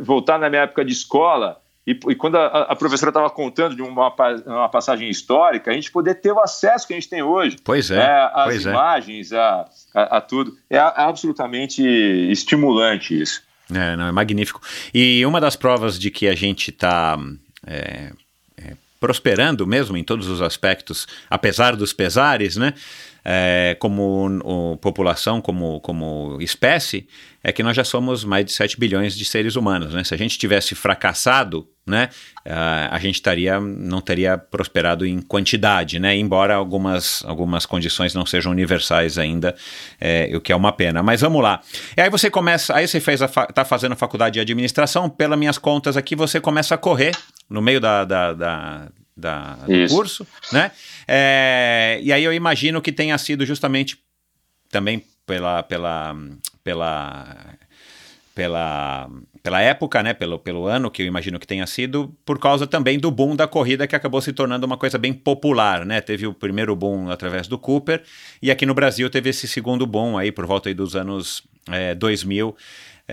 voltar 0.02 0.38
na 0.38 0.50
minha 0.50 0.64
época 0.64 0.84
de 0.84 0.92
escola 0.92 1.61
e, 1.86 1.98
e 2.10 2.16
quando 2.16 2.36
a, 2.36 2.46
a 2.46 2.76
professora 2.76 3.10
estava 3.10 3.30
contando 3.30 3.76
de 3.76 3.82
uma, 3.82 4.14
uma, 4.46 4.70
passagem 4.70 5.10
histórica, 5.10 5.72
a 5.72 5.74
gente 5.74 5.92
poder 5.92 6.16
ter 6.16 6.32
o 6.32 6.40
acesso 6.40 6.88
que 6.88 6.94
a 6.94 6.96
gente 6.96 7.10
tem 7.10 7.24
hoje. 7.24 7.58
Pois 7.64 7.90
é. 7.90 7.98
Né, 7.98 8.32
as 8.34 8.44
pois 8.46 8.66
é. 8.66 8.70
imagens, 8.70 9.32
é. 9.32 9.40
a, 9.40 9.66
a, 9.96 10.18
a, 10.18 10.22
tudo. 10.22 10.56
É 10.70 10.78
absolutamente 10.78 11.82
estimulante 11.84 13.20
isso. 13.20 13.42
É, 13.74 13.96
não, 13.96 14.08
é 14.08 14.12
magnífico. 14.12 14.62
E 14.94 15.26
uma 15.26 15.40
das 15.40 15.56
provas 15.56 15.98
de 15.98 16.12
que 16.12 16.28
a 16.28 16.36
gente 16.36 16.70
está 16.70 17.18
é, 17.66 17.76
é, 17.76 18.12
prosperando 19.02 19.68
mesmo 19.68 19.98
em 19.98 20.04
todos 20.04 20.30
os 20.30 20.42
aspectos, 20.42 21.08
apesar 21.30 21.76
dos 21.76 21.92
pesares, 21.92 22.56
né? 22.56 22.74
é, 23.24 23.76
como 23.80 24.28
o, 24.44 24.78
população, 24.78 25.42
como, 25.42 25.80
como 25.82 26.38
espécie, 26.42 27.08
é 27.44 27.52
que 27.52 27.64
nós 27.64 27.76
já 27.76 27.84
somos 27.84 28.24
mais 28.24 28.46
de 28.46 28.52
7 28.52 28.80
bilhões 28.80 29.16
de 29.16 29.26
seres 29.26 29.56
humanos. 29.56 29.94
Né? 29.94 30.04
Se 30.04 30.14
a 30.14 30.18
gente 30.18 30.38
tivesse 30.38 30.76
fracassado, 30.76 31.68
né, 31.86 32.10
a, 32.46 32.96
a 32.96 33.00
gente 33.00 33.16
estaria, 33.16 33.60
não 33.60 34.02
teria 34.02 34.38
prosperado 34.38 35.06
em 35.06 35.20
quantidade, 35.22 36.00
né? 36.00 36.16
embora 36.16 36.56
algumas, 36.56 37.24
algumas 37.26 37.66
condições 37.66 38.14
não 38.14 38.26
sejam 38.26 38.52
universais 38.52 39.18
ainda, 39.18 39.56
é, 40.00 40.32
o 40.36 40.42
que 40.42 40.52
é 40.52 40.56
uma 40.56 40.72
pena. 40.72 41.02
Mas 41.02 41.22
vamos 41.22 41.42
lá. 41.42 41.62
E 41.96 42.02
aí 42.02 42.10
você 42.10 42.30
começa, 42.30 42.76
aí 42.76 42.88
você 42.88 43.00
fez 43.00 43.22
está 43.22 43.66
fazendo 43.66 43.94
a 43.94 43.96
faculdade 43.96 44.36
de 44.36 44.40
administração, 44.40 45.10
pelas 45.10 45.38
minhas 45.38 45.58
contas 45.58 45.98
aqui, 45.98 46.16
você 46.16 46.40
começa 46.40 46.76
a 46.76 46.78
correr 46.78 47.16
no 47.52 47.62
meio 47.62 47.80
da, 47.80 48.06
da, 48.06 48.34
da 48.34 48.92
da, 49.16 49.58
do 49.68 49.94
curso, 49.94 50.26
né? 50.52 50.72
É, 51.08 52.00
e 52.02 52.12
aí 52.12 52.24
eu 52.24 52.34
imagino 52.34 52.82
que 52.82 52.92
tenha 52.92 53.18
sido 53.18 53.46
justamente 53.46 54.00
também 54.70 55.04
pela, 55.26 55.62
pela, 55.62 56.16
pela, 56.64 57.56
pela, 58.34 59.10
pela 59.44 59.62
época, 59.62 60.02
né? 60.02 60.14
Pelo, 60.14 60.40
pelo 60.40 60.66
ano 60.66 60.90
que 60.90 61.04
eu 61.04 61.06
imagino 61.06 61.40
que 61.40 61.46
tenha 61.46 61.68
sido, 61.68 62.16
por 62.26 62.40
causa 62.40 62.66
também 62.66 62.98
do 62.98 63.12
boom 63.12 63.36
da 63.36 63.48
corrida 63.48 63.86
que 63.86 63.96
acabou 63.96 64.22
se 64.22 64.34
tornando 64.34 64.66
uma 64.66 64.78
coisa 64.78 64.98
bem 64.98 65.14
popular, 65.14 65.86
né? 65.86 66.02
Teve 66.02 66.26
o 66.26 66.34
primeiro 66.34 66.76
boom 66.76 67.12
através 67.12 67.48
do 67.48 67.58
Cooper 67.58 68.02
e 68.42 68.50
aqui 68.50 68.66
no 68.66 68.74
Brasil 68.74 69.10
teve 69.10 69.30
esse 69.30 69.48
segundo 69.48 69.86
boom 69.86 70.18
aí 70.18 70.32
por 70.32 70.46
volta 70.46 70.70
aí 70.70 70.74
dos 70.74 70.96
anos 70.96 71.44
é, 71.70 71.94
2000 71.94 72.56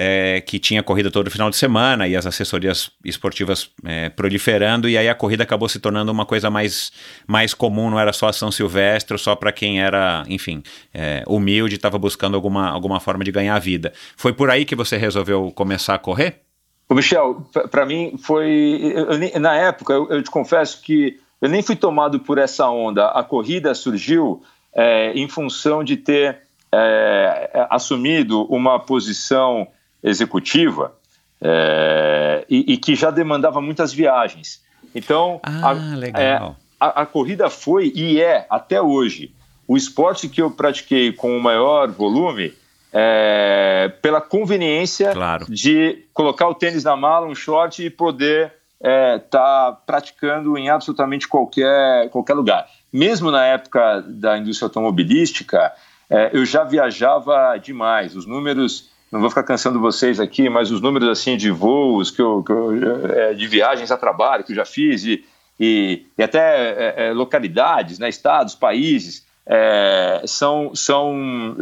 é, 0.00 0.40
que 0.40 0.60
tinha 0.60 0.80
corrida 0.80 1.10
todo 1.10 1.28
final 1.28 1.50
de 1.50 1.56
semana 1.56 2.06
e 2.06 2.14
as 2.14 2.24
assessorias 2.24 2.88
esportivas 3.04 3.68
é, 3.84 4.08
proliferando, 4.08 4.88
e 4.88 4.96
aí 4.96 5.08
a 5.08 5.14
corrida 5.14 5.42
acabou 5.42 5.68
se 5.68 5.80
tornando 5.80 6.12
uma 6.12 6.24
coisa 6.24 6.48
mais, 6.48 6.92
mais 7.26 7.52
comum, 7.52 7.90
não 7.90 7.98
era 7.98 8.12
só 8.12 8.28
a 8.28 8.32
São 8.32 8.52
Silvestre, 8.52 9.18
só 9.18 9.34
para 9.34 9.50
quem 9.50 9.82
era, 9.82 10.22
enfim, 10.28 10.62
é, 10.94 11.24
humilde, 11.26 11.74
estava 11.74 11.98
buscando 11.98 12.36
alguma, 12.36 12.68
alguma 12.68 13.00
forma 13.00 13.24
de 13.24 13.32
ganhar 13.32 13.58
vida. 13.58 13.92
Foi 14.16 14.32
por 14.32 14.50
aí 14.50 14.64
que 14.64 14.76
você 14.76 14.96
resolveu 14.96 15.50
começar 15.50 15.96
a 15.96 15.98
correr? 15.98 16.42
O 16.88 16.94
Michel, 16.94 17.44
para 17.68 17.84
mim 17.84 18.14
foi. 18.22 18.94
Eu, 18.94 19.40
na 19.40 19.56
época, 19.56 19.94
eu, 19.94 20.08
eu, 20.10 20.22
te 20.22 20.30
confesso 20.30 20.80
que 20.80 21.18
eu 21.42 21.48
nem 21.48 21.60
fui 21.60 21.74
tomado 21.74 22.20
por 22.20 22.38
essa 22.38 22.70
onda. 22.70 23.08
A 23.08 23.24
corrida 23.24 23.74
surgiu 23.74 24.42
é, 24.72 25.12
em 25.12 25.28
função 25.28 25.82
de 25.82 25.96
ter 25.96 26.38
é, 26.72 27.66
assumido 27.68 28.44
uma 28.44 28.78
posição 28.78 29.66
executiva 30.02 30.94
é, 31.40 32.44
e, 32.48 32.74
e, 32.74 32.76
que 32.76 32.94
já 32.94 33.10
demandava 33.10 33.60
muitas 33.60 33.92
viagens. 33.92 34.62
Então, 34.94 35.40
ah, 35.42 35.72
a, 35.72 36.20
é, 36.20 36.36
a, 36.80 37.02
a, 37.02 37.06
corrida 37.06 37.50
foi 37.50 37.92
e 37.94 38.20
é, 38.20 38.46
até 38.48 38.80
hoje, 38.80 39.32
o 39.66 39.76
esporte 39.76 40.28
que 40.28 40.40
eu 40.40 40.50
pratiquei 40.50 41.12
com 41.12 41.36
o 41.36 41.42
maior 41.42 41.90
volume 41.90 42.54
é, 42.92 43.92
pela 44.00 44.20
conveniência 44.20 45.12
claro. 45.12 45.46
de 45.48 46.04
colocar 46.12 46.48
o 46.48 46.54
tênis 46.54 46.84
na 46.84 46.96
mala, 46.96 47.26
um 47.26 47.34
short 47.34 47.84
e 47.84 47.90
poder 47.90 48.52
estar 48.80 48.88
é, 48.90 49.18
tá 49.18 49.78
praticando 49.86 50.56
em 50.56 50.70
absolutamente 50.70 51.28
qualquer, 51.28 52.08
qualquer 52.10 52.34
lugar. 52.34 52.66
Mesmo 52.92 53.30
na 53.30 53.44
época 53.44 54.02
da 54.06 54.38
indústria 54.38 54.66
automobilística, 54.66 55.72
é, 56.08 56.30
eu 56.32 56.44
já 56.44 56.64
viajava 56.64 57.56
demais. 57.58 58.16
Os 58.16 58.24
números 58.24 58.90
não 59.10 59.20
vou 59.20 59.30
ficar 59.30 59.42
cansando 59.42 59.80
vocês 59.80 60.20
aqui, 60.20 60.48
mas 60.48 60.70
os 60.70 60.80
números 60.80 61.08
assim 61.08 61.36
de 61.36 61.50
voos, 61.50 62.10
que 62.10 62.20
eu, 62.20 62.42
que 62.42 62.52
eu 62.52 63.12
é, 63.12 63.34
de 63.34 63.46
viagens 63.46 63.90
a 63.90 63.96
trabalho 63.96 64.44
que 64.44 64.52
eu 64.52 64.56
já 64.56 64.64
fiz 64.64 65.04
e, 65.04 65.24
e, 65.58 66.06
e 66.16 66.22
até 66.22 67.08
é, 67.08 67.12
localidades, 67.12 67.98
né, 67.98 68.08
estados, 68.08 68.54
países, 68.54 69.26
é, 69.46 70.22
são, 70.26 70.74
são, 70.74 71.56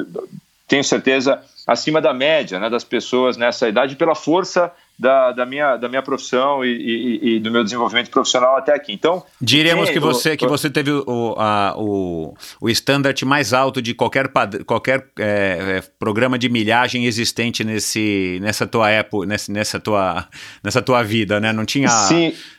tenho 0.67 0.83
certeza, 0.83 1.41
acima 1.67 2.01
da 2.01 2.13
média 2.13 2.59
né, 2.59 2.69
das 2.69 2.83
pessoas 2.83 3.37
nessa 3.37 3.69
idade 3.69 3.95
pela 3.95 4.15
força 4.15 4.73
da, 4.99 5.33
da, 5.33 5.45
minha, 5.45 5.77
da 5.77 5.89
minha 5.89 6.03
profissão 6.03 6.65
e, 6.65 6.71
e, 6.71 7.37
e, 7.37 7.41
do 7.41 7.51
meu 7.51 7.63
desenvolvimento 7.63 8.11
profissional 8.11 8.57
até 8.57 8.75
aqui. 8.75 8.93
Então, 8.93 9.23
diríamos 9.41 9.91
que 9.91 10.01
você 10.01 10.37
que 10.37 10.47
você 10.47 10.71
teve 10.71 10.91
o, 10.91 11.35
a, 11.37 11.75
o, 11.77 12.35
o 12.61 12.69
standard 12.71 13.23
mais 13.25 13.53
alto 13.53 13.83
de 13.83 13.93
qualquer, 13.93 14.31
qualquer 14.65 15.07
é, 15.19 15.79
é, 15.79 15.83
programa 15.99 16.39
de 16.39 16.49
milhagem 16.49 17.05
existente 17.05 17.63
nesse, 17.63 18.39
nessa 18.41 18.67
tua 18.67 18.91
época, 18.91 19.27
nessa, 19.27 19.53
nessa, 19.53 19.81
tua, 19.81 20.27
nessa 20.65 20.81
tua 20.81 21.03
vida, 21.03 21.39
né? 21.41 21.53
Não 21.53 21.67
tinha 21.67 21.91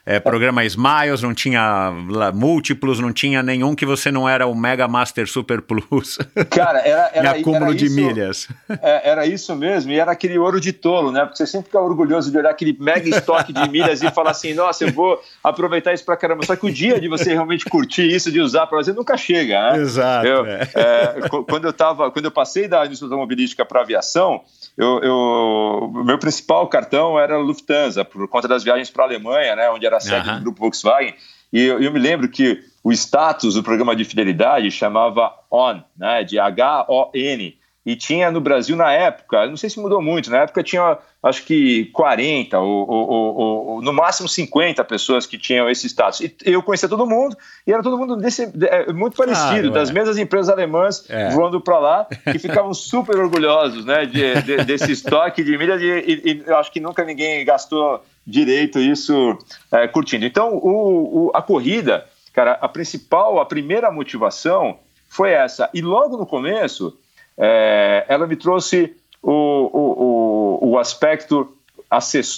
é, 0.05 0.19
programa 0.19 0.63
Smiles, 0.63 1.21
não 1.23 1.33
tinha 1.33 1.91
múltiplos, 2.33 2.99
não 2.99 3.11
tinha 3.11 3.41
nenhum 3.41 3.75
que 3.75 3.85
você 3.85 4.11
não 4.11 4.29
era 4.29 4.45
o 4.45 4.55
Mega 4.55 4.87
Master 4.87 5.27
Super 5.27 5.61
Plus. 5.61 6.17
Cara, 6.49 6.79
era, 6.79 7.11
era 7.15 7.31
acúmulo 7.31 7.65
era 7.65 7.75
de 7.75 7.85
isso, 7.85 7.95
milhas. 7.95 8.47
É, 8.69 9.09
era 9.09 9.25
isso 9.25 9.55
mesmo, 9.55 9.91
e 9.91 9.99
era 9.99 10.11
aquele 10.11 10.37
ouro 10.37 10.61
de 10.61 10.71
tolo, 10.71 11.11
né? 11.11 11.21
Porque 11.21 11.37
você 11.37 11.47
sempre 11.47 11.67
fica 11.67 11.79
orgulhoso 11.79 12.26
de 12.31 12.37
olhar 12.37 12.51
aquele 12.51 12.75
mega 12.79 13.09
estoque 13.09 13.53
de 13.53 13.69
milhas 13.69 14.01
e 14.01 14.11
falar 14.11 14.31
assim, 14.31 14.53
nossa, 14.53 14.85
eu 14.85 14.91
vou 14.91 15.21
aproveitar 15.43 15.93
isso 15.93 16.05
pra 16.05 16.17
caramba. 16.17 16.45
Só 16.45 16.55
que 16.55 16.65
o 16.65 16.71
dia 16.71 16.99
de 16.99 17.07
você 17.07 17.33
realmente 17.33 17.65
curtir 17.65 18.07
isso, 18.07 18.31
de 18.31 18.39
usar 18.39 18.67
para 18.67 18.77
você, 18.77 18.93
nunca 18.93 19.17
chega, 19.17 19.71
né? 19.71 19.79
Exato. 19.79 20.27
Eu, 20.27 20.45
é. 20.45 20.69
É, 20.75 21.29
quando 21.47 21.65
eu 21.65 21.73
tava, 21.73 22.11
quando 22.11 22.25
eu 22.25 22.31
passei 22.31 22.67
da 22.67 22.85
indústria 22.85 23.07
automobilística 23.07 23.65
para 23.65 23.81
aviação, 23.81 24.41
eu, 24.77 24.99
eu, 25.01 26.03
meu 26.05 26.19
principal 26.19 26.67
cartão 26.67 27.19
era 27.19 27.37
Lufthansa, 27.37 28.05
por 28.05 28.27
conta 28.27 28.47
das 28.47 28.63
viagens 28.63 28.89
para 28.89 29.03
a 29.03 29.07
Alemanha, 29.07 29.55
né, 29.55 29.69
onde 29.69 29.85
era 29.85 29.99
sede 29.99 30.29
uhum. 30.29 30.35
do 30.35 30.41
grupo 30.41 30.59
Volkswagen. 30.61 31.15
E 31.51 31.63
eu, 31.63 31.81
eu, 31.81 31.91
me 31.91 31.99
lembro 31.99 32.29
que 32.29 32.61
o 32.83 32.91
status 32.91 33.55
do 33.55 33.63
programa 33.63 33.95
de 33.95 34.05
fidelidade 34.05 34.69
chamava 34.69 35.33
ON, 35.49 35.81
né, 35.97 36.23
de 36.23 36.37
H-O-N, 36.37 37.56
e 37.87 37.95
tinha 37.95 38.29
no 38.29 38.41
Brasil 38.41 38.75
na 38.75 38.91
época, 38.91 39.47
não 39.47 39.55
sei 39.55 39.69
se 39.69 39.79
mudou 39.79 40.01
muito, 40.01 40.29
na 40.29 40.39
época 40.39 40.61
tinha 40.61 40.97
acho 41.23 41.45
que 41.45 41.85
40 41.93 42.59
ou, 42.59 42.85
ou, 42.85 43.09
ou, 43.09 43.67
ou 43.67 43.81
no 43.81 43.93
máximo 43.93 44.27
50 44.27 44.83
pessoas 44.83 45.25
que 45.25 45.37
tinham 45.37 45.69
esse 45.69 45.87
status. 45.87 46.19
E 46.19 46.35
eu 46.43 46.61
conhecia 46.61 46.89
todo 46.89 47.07
mundo 47.07 47.37
e 47.65 47.71
era 47.71 47.81
todo 47.81 47.97
mundo 47.97 48.17
desse, 48.17 48.51
é, 48.63 48.91
muito 48.91 49.15
parecido, 49.15 49.71
das 49.71 49.89
mesmas 49.89 50.17
empresas 50.17 50.49
alemãs 50.49 51.05
é. 51.09 51.29
voando 51.29 51.61
para 51.61 51.79
lá, 51.79 52.07
que 52.29 52.37
ficavam 52.37 52.73
super 52.73 53.17
orgulhosos 53.19 53.85
né, 53.85 54.05
de, 54.05 54.41
de, 54.41 54.65
desse 54.65 54.91
estoque 54.91 55.41
de 55.41 55.57
milhas 55.57 55.81
e, 55.81 55.85
e, 55.85 56.43
eu 56.45 56.57
acho 56.57 56.69
que 56.73 56.81
nunca 56.81 57.05
ninguém 57.05 57.45
gastou 57.45 58.03
direito 58.25 58.79
isso 58.79 59.37
é, 59.71 59.87
curtindo. 59.87 60.25
Então, 60.25 60.55
o, 60.55 61.27
o, 61.27 61.31
a 61.33 61.41
corrida, 61.41 62.05
cara, 62.33 62.57
a 62.59 62.67
principal, 62.67 63.39
a 63.39 63.45
primeira 63.45 63.89
motivação 63.89 64.77
foi 65.07 65.31
essa. 65.31 65.69
E 65.73 65.81
logo 65.81 66.17
no 66.17 66.25
começo 66.25 66.93
é, 67.37 68.05
ela 68.07 68.25
me 68.25 68.35
trouxe 68.35 68.95
o, 69.21 69.31
o, 69.31 70.61
o, 70.63 70.69
o 70.71 70.79
aspecto 70.79 71.53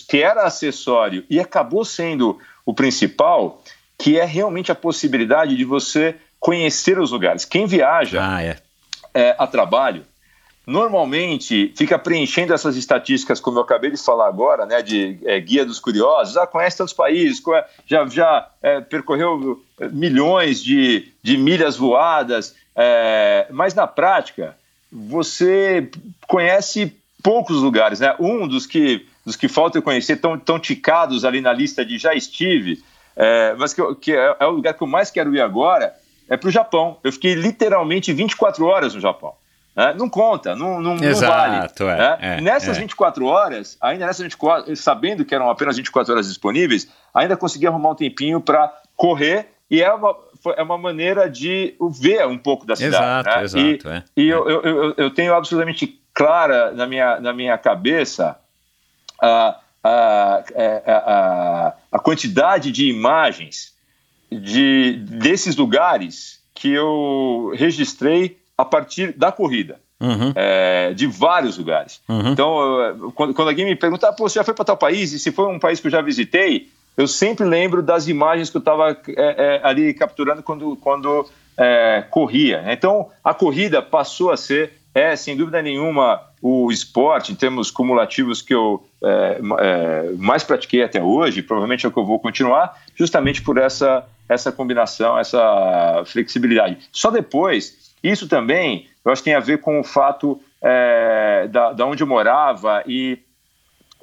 que 0.08 0.22
era 0.22 0.44
acessório 0.44 1.24
e 1.30 1.40
acabou 1.40 1.84
sendo 1.84 2.38
o 2.66 2.74
principal, 2.74 3.64
que 3.98 4.20
é 4.20 4.26
realmente 4.26 4.72
a 4.72 4.76
possibilidade 4.76 5.56
de 5.56 5.66
você 5.66 6.16
conhecer 6.40 7.00
os 7.00 7.12
lugares. 7.12 7.46
Quem 7.46 7.66
viaja 7.66 8.20
ah, 8.22 8.44
é. 8.44 8.58
É, 9.14 9.36
a 9.40 9.48
trabalho, 9.48 10.06
normalmente 10.66 11.74
fica 11.76 11.98
preenchendo 11.98 12.54
essas 12.54 12.76
estatísticas, 12.76 13.40
como 13.40 13.58
eu 13.58 13.64
acabei 13.64 13.90
de 13.90 13.98
falar 13.98 14.28
agora, 14.28 14.68
né, 14.68 14.84
de 14.84 15.18
é, 15.26 15.40
guia 15.40 15.66
dos 15.66 15.80
curiosos, 15.80 16.38
ah, 16.38 16.46
conhece 16.46 16.78
tantos 16.78 16.94
países, 16.94 17.42
já, 17.88 18.06
já 18.06 18.48
é, 18.62 18.80
percorreu 18.80 19.64
milhões 19.92 20.64
de, 20.64 21.12
de 21.24 21.38
milhas 21.38 21.76
voadas, 21.76 22.56
é, 22.76 23.48
mas 23.50 23.74
na 23.74 23.88
prática 23.88 24.56
você 24.92 25.90
conhece 26.28 26.96
poucos 27.22 27.58
lugares, 27.62 28.00
né? 28.00 28.16
Um 28.20 28.48
dos 28.48 28.66
que, 28.66 29.06
dos 29.26 29.36
que 29.36 29.48
falta 29.48 29.78
eu 29.78 29.82
conhecer, 29.82 30.14
estão 30.14 30.38
tão 30.38 30.60
ticados 30.60 31.26
ali 31.26 31.42
na 31.42 31.54
lista 31.54 31.86
de 31.86 31.98
já 31.98 32.14
estive, 32.14 32.82
é, 33.16 33.54
mas 33.58 33.74
que, 33.74 33.96
que 33.96 34.12
é, 34.14 34.36
é, 34.40 34.46
o 34.46 34.52
lugar 34.52 34.74
que 34.74 34.82
eu 34.82 34.88
mais 34.88 35.12
quero 35.12 35.36
ir 35.36 35.42
agora, 35.42 35.94
é 36.30 36.38
para 36.38 36.48
o 36.48 36.52
Japão. 36.52 36.98
Eu 37.04 37.12
fiquei 37.12 37.34
literalmente 37.34 38.14
24 38.14 38.66
horas 38.66 38.96
no 38.96 39.02
Japão. 39.02 39.34
Né? 39.76 39.94
Não 39.98 40.10
conta, 40.10 40.56
não, 40.56 40.82
não, 40.82 40.96
Exato, 40.96 41.84
não 41.84 41.90
vale. 41.90 41.94
É, 41.94 41.98
né? 41.98 42.18
é, 42.22 42.42
Nessas 42.42 42.78
é. 42.78 42.82
24 42.82 43.26
horas, 43.26 43.78
ainda 43.82 44.06
nessas 44.06 44.24
24, 44.24 44.76
sabendo 44.76 45.26
que 45.26 45.36
eram 45.36 45.50
apenas 45.50 45.78
24 45.78 46.14
horas 46.14 46.28
disponíveis, 46.28 46.88
ainda 47.14 47.38
consegui 47.38 47.68
arrumar 47.68 47.92
um 47.92 47.96
tempinho 47.96 48.42
para 48.42 48.74
correr 48.96 49.48
e 49.70 49.82
é 49.82 49.94
uma, 49.94 50.16
é 50.56 50.64
uma 50.64 50.78
maneira 50.78 51.30
de 51.30 51.76
ver 51.92 52.26
um 52.28 52.38
pouco 52.38 52.66
da 52.66 52.76
cidade. 52.76 53.30
Exato, 53.30 53.30
né? 53.30 53.44
exato. 53.44 53.88
E, 53.88 53.92
é. 53.92 54.04
e 54.16 54.30
eu, 54.30 54.50
eu, 54.50 54.94
eu, 54.96 55.12
tenho 55.12 55.34
absolutamente 55.34 56.00
clara 56.14 56.72
na 56.72 56.86
minha, 56.86 57.20
na 57.20 57.34
minha 57.34 57.58
cabeça 57.58 58.38
a, 59.22 59.60
a, 59.84 60.44
é, 60.54 60.84
a, 60.86 60.98
a, 60.98 61.74
a 61.92 62.00
quantidade 62.00 62.72
de 62.72 62.90
imagens 62.90 63.74
de, 64.32 64.98
desses 64.98 65.56
lugares 65.56 66.40
que 66.54 66.72
eu 66.72 67.54
registrei 67.56 68.38
a 68.58 68.66
partir 68.66 69.14
da 69.14 69.32
corrida. 69.32 69.80
Uhum. 70.02 70.32
É, 70.34 70.94
de 70.94 71.06
vários 71.08 71.58
lugares. 71.58 72.00
Uhum. 72.08 72.32
Então, 72.32 73.12
quando, 73.16 73.34
quando, 73.34 73.50
alguém 73.50 73.66
me 73.66 73.76
pergunta, 73.76 74.08
ah, 74.08 74.14
Pô, 74.14 74.30
você 74.30 74.40
já 74.40 74.46
foi 74.46 74.54
para 74.54 74.64
tal 74.64 74.78
país? 74.78 75.12
E 75.12 75.20
se 75.20 75.30
foi 75.30 75.46
um 75.48 75.60
país 75.60 75.82
que 75.82 75.88
eu 75.88 75.92
já 75.92 76.02
visitei, 76.02 76.70
eu 77.00 77.08
sempre 77.08 77.46
lembro 77.46 77.82
das 77.82 78.10
imagens 78.10 78.50
que 78.50 78.58
eu 78.58 78.60
estava 78.60 78.92
é, 78.92 78.98
é, 79.16 79.62
ali 79.64 79.94
capturando 79.94 80.44
quando, 80.44 80.76
quando 80.76 81.26
é, 81.58 82.04
corria. 82.10 82.62
Então, 82.68 83.10
a 83.24 83.34
corrida 83.34 83.82
passou 83.82 84.32
a 84.32 84.36
ser, 84.36 84.74
é, 84.94 85.16
sem 85.16 85.38
dúvida 85.38 85.62
nenhuma, 85.62 86.22
o 86.42 86.70
esporte, 86.70 87.32
em 87.32 87.36
termos 87.36 87.72
cumulativos, 87.72 88.42
que 88.42 88.54
eu 88.54 88.86
é, 89.02 89.40
é, 89.60 90.12
mais 90.18 90.44
pratiquei 90.44 90.84
até 90.84 91.02
hoje, 91.02 91.42
provavelmente 91.42 91.86
é 91.86 91.90
o 91.90 91.92
que 91.94 91.98
eu 91.98 92.06
vou 92.06 92.20
continuar, 92.20 92.78
justamente 92.98 93.42
por 93.42 93.58
essa, 93.58 94.06
essa 94.28 94.52
combinação, 94.52 95.18
essa 95.18 96.04
flexibilidade. 96.06 96.80
Só 96.92 97.10
depois, 97.10 97.94
isso 98.04 98.28
também, 98.28 98.88
eu 99.06 99.12
acho 99.14 99.22
que 99.22 99.30
tem 99.30 99.36
a 99.36 99.40
ver 99.40 99.62
com 99.62 99.80
o 99.80 99.86
fato 99.86 100.38
é, 100.62 101.48
da, 101.50 101.72
da 101.72 101.86
onde 101.86 102.04
eu 102.04 102.08
morava 102.08 102.84
e 102.86 103.20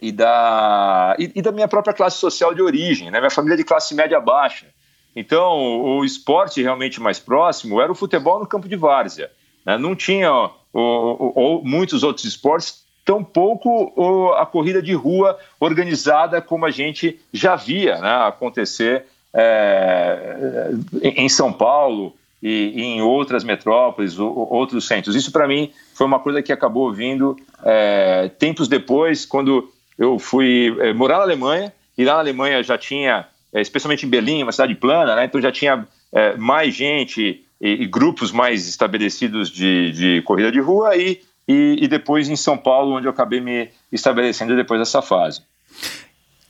e 0.00 0.12
da, 0.12 1.16
e, 1.18 1.32
e, 1.36 1.42
da 1.42 1.52
minha 1.52 1.68
própria 1.68 1.94
classe 1.94 2.18
social 2.18 2.54
de 2.54 2.62
origem, 2.62 3.10
né? 3.10 3.18
minha 3.18 3.30
família 3.30 3.54
é 3.54 3.56
de 3.56 3.64
classe 3.64 3.94
média 3.94 4.20
baixa. 4.20 4.66
Então, 5.14 5.80
o 5.82 6.04
esporte 6.04 6.62
realmente 6.62 7.00
mais 7.00 7.18
próximo 7.18 7.80
era 7.80 7.90
o 7.90 7.94
futebol 7.94 8.38
no 8.38 8.46
campo 8.46 8.68
de 8.68 8.76
várzea. 8.76 9.30
Né? 9.64 9.78
Não 9.78 9.96
tinha 9.96 10.50
ou, 10.72 11.62
muitos 11.64 12.02
outros 12.02 12.26
esportes, 12.26 12.84
tampouco 13.04 14.34
a 14.34 14.44
corrida 14.44 14.82
de 14.82 14.92
rua 14.92 15.38
organizada 15.58 16.42
como 16.42 16.66
a 16.66 16.70
gente 16.70 17.18
já 17.32 17.56
via 17.56 17.98
né? 17.98 18.26
acontecer 18.26 19.06
é, 19.32 20.70
em 21.02 21.28
São 21.28 21.50
Paulo 21.52 22.14
e, 22.42 22.72
e, 22.74 22.82
em 22.82 23.02
outras 23.02 23.42
metrópoles, 23.42 24.18
outros 24.18 24.86
centros. 24.86 25.16
Isso, 25.16 25.32
para 25.32 25.48
mim, 25.48 25.72
foi 25.94 26.06
uma 26.06 26.18
coisa 26.18 26.42
que 26.42 26.52
acabou 26.52 26.92
vindo 26.92 27.36
é, 27.64 28.28
tempos 28.38 28.68
depois, 28.68 29.24
quando 29.24 29.72
eu 29.98 30.18
fui 30.18 30.74
é, 30.80 30.92
morar 30.92 31.18
na 31.18 31.22
Alemanha, 31.22 31.72
e 31.96 32.04
lá 32.04 32.14
na 32.14 32.20
Alemanha 32.20 32.62
já 32.62 32.76
tinha, 32.76 33.26
é, 33.52 33.60
especialmente 33.60 34.06
em 34.06 34.08
Berlim, 34.08 34.42
uma 34.42 34.52
cidade 34.52 34.74
plana, 34.74 35.16
né, 35.16 35.24
então 35.24 35.40
já 35.40 35.50
tinha 35.50 35.86
é, 36.12 36.36
mais 36.36 36.74
gente 36.74 37.44
e, 37.60 37.68
e, 37.82 37.86
grupos 37.86 38.32
mais 38.32 38.68
estabelecidos 38.68 39.50
de, 39.50 39.92
de 39.92 40.22
corrida 40.22 40.52
de 40.52 40.60
rua, 40.60 40.96
e, 40.96 41.20
e, 41.48 41.78
e 41.80 41.88
depois 41.88 42.28
em 42.28 42.36
São 42.36 42.56
Paulo, 42.56 42.96
onde 42.96 43.06
eu 43.06 43.10
acabei 43.10 43.40
me 43.40 43.70
estabelecendo 43.90 44.54
depois 44.54 44.80
dessa 44.80 45.00
fase. 45.00 45.42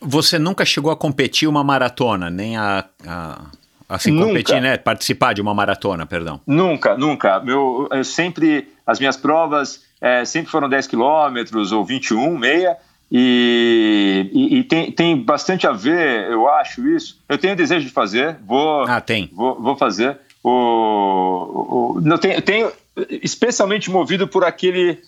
Você 0.01 0.39
nunca 0.39 0.65
chegou 0.65 0.91
a 0.91 0.97
competir 0.97 1.49
uma 1.49 1.65
maratona, 1.65 2.29
nem 2.29 2.57
a, 2.57 2.85
a 3.07 3.47
assim 3.89 4.11
nunca. 4.11 4.27
competir, 4.29 4.61
né? 4.61 4.77
Participar 4.77 5.33
de 5.33 5.41
uma 5.41 5.55
maratona, 5.55 6.05
perdão. 6.07 6.41
Nunca, 6.47 6.97
nunca. 6.97 7.41
Meu, 7.41 7.89
eu 7.91 8.05
sempre 8.05 8.69
as 8.87 8.99
minhas 8.99 9.17
provas 9.17 9.85
é, 10.01 10.25
sempre 10.25 10.51
foram 10.51 10.69
10 10.69 10.87
quilômetros 10.87 11.73
ou 11.73 11.85
21, 11.85 12.37
meia. 12.39 12.77
E, 13.11 14.31
e, 14.33 14.59
e, 14.59 14.65
tem, 14.65 14.91
tem 14.91 15.17
bastante 15.17 15.67
a 15.67 15.73
ver, 15.73 16.31
eu 16.31 16.49
acho 16.49 16.87
isso. 16.89 17.21
Eu 17.29 17.39
tenho 17.39 17.55
desejo 17.55 17.87
de 17.87 17.93
fazer, 17.93 18.37
vou, 18.45 18.83
ah, 18.83 19.01
tem. 19.01 19.31
vou, 19.33 19.61
vou 19.61 19.77
fazer. 19.77 20.19
O, 20.43 21.95
o, 21.97 22.01
não 22.01 22.19
tenho, 22.19 22.41
tenho, 22.43 22.73
especialmente 23.23 23.91
movido 23.91 24.27
por 24.27 24.43
aquele, 24.45 24.99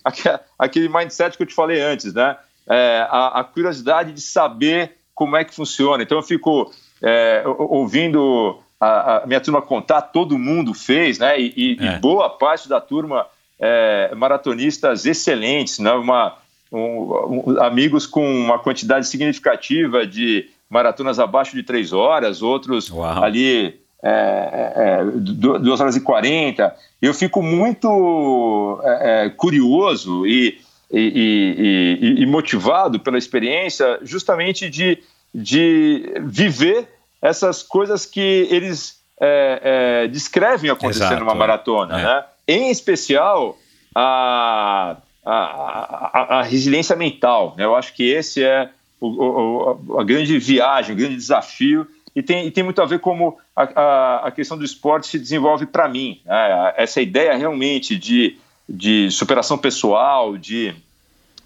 aquele 0.57 0.87
mindset 0.89 1.35
que 1.35 1.43
eu 1.43 1.47
te 1.47 1.53
falei 1.53 1.81
antes, 1.81 2.13
né? 2.13 2.37
É, 2.67 3.05
a, 3.09 3.39
a, 3.39 3.43
curiosidade 3.43 4.13
de 4.13 4.21
saber 4.21 4.95
como 5.15 5.35
é 5.35 5.43
que 5.43 5.53
funciona. 5.55 6.03
Então 6.03 6.17
eu 6.17 6.23
fico 6.23 6.71
é, 7.01 7.43
ouvindo 7.45 8.59
a, 8.79 9.17
a, 9.17 9.27
minha 9.27 9.41
turma 9.41 9.61
contar, 9.61 10.01
todo 10.03 10.37
mundo 10.37 10.73
fez, 10.73 11.19
né? 11.19 11.39
E, 11.39 11.53
e, 11.55 11.77
é. 11.79 11.95
e 11.95 11.99
boa 11.99 12.29
parte 12.29 12.69
da 12.69 12.79
turma 12.79 13.25
é, 13.59 14.13
maratonistas 14.15 15.05
excelentes, 15.05 15.79
né? 15.79 15.91
Uma 15.91 16.37
um, 16.71 17.49
um, 17.51 17.61
amigos 17.61 18.05
com 18.05 18.25
uma 18.25 18.59
quantidade 18.59 19.07
significativa 19.07 20.05
de 20.05 20.49
maratonas 20.69 21.19
abaixo 21.19 21.55
de 21.55 21.63
três 21.63 21.91
horas, 21.91 22.41
outros 22.41 22.89
Uau. 22.91 23.23
ali 23.23 23.79
é, 24.03 25.01
é, 25.01 25.03
2 25.03 25.79
é, 25.79 25.83
horas 25.83 25.95
e 25.95 26.01
40. 26.01 26.75
Eu 27.01 27.13
fico 27.13 27.41
muito 27.41 28.79
é, 28.83 29.25
é, 29.25 29.29
curioso 29.29 30.25
e, 30.27 30.59
e, 30.91 31.97
e, 32.01 32.21
e, 32.21 32.25
motivado 32.25 32.99
pela 32.99 33.17
experiência 33.17 33.99
justamente 34.03 34.69
de, 34.69 34.99
de 35.33 36.13
viver 36.21 36.87
essas 37.21 37.61
coisas 37.63 38.05
que 38.05 38.47
eles 38.49 38.99
é, 39.19 40.07
descrevem 40.07 40.69
acontecendo 40.69 41.07
Exato. 41.07 41.23
numa 41.23 41.35
maratona. 41.35 41.97
Né? 41.97 42.23
Em 42.47 42.71
especial, 42.71 43.57
a 43.93 44.97
a, 45.31 46.11
a, 46.13 46.39
a 46.39 46.43
resiliência 46.43 46.95
mental. 46.95 47.53
Né? 47.57 47.65
Eu 47.65 47.75
acho 47.75 47.93
que 47.93 48.03
esse 48.03 48.43
é 48.43 48.69
o, 48.99 49.07
o, 49.07 49.99
a 49.99 50.03
grande 50.03 50.37
viagem, 50.39 50.93
o 50.93 50.97
grande 50.97 51.15
desafio 51.15 51.87
e 52.15 52.23
tem, 52.23 52.47
e 52.47 52.51
tem 52.51 52.63
muito 52.63 52.81
a 52.81 52.85
ver 52.85 52.99
como 52.99 53.37
a, 53.55 54.27
a, 54.27 54.31
questão 54.31 54.57
do 54.57 54.65
esporte 54.65 55.07
se 55.07 55.19
desenvolve 55.19 55.65
para 55.65 55.87
mim. 55.87 56.19
Né? 56.25 56.73
Essa 56.75 57.01
ideia 57.01 57.37
realmente 57.37 57.95
de, 57.95 58.37
de 58.67 59.09
superação 59.11 59.57
pessoal, 59.57 60.37
de 60.37 60.73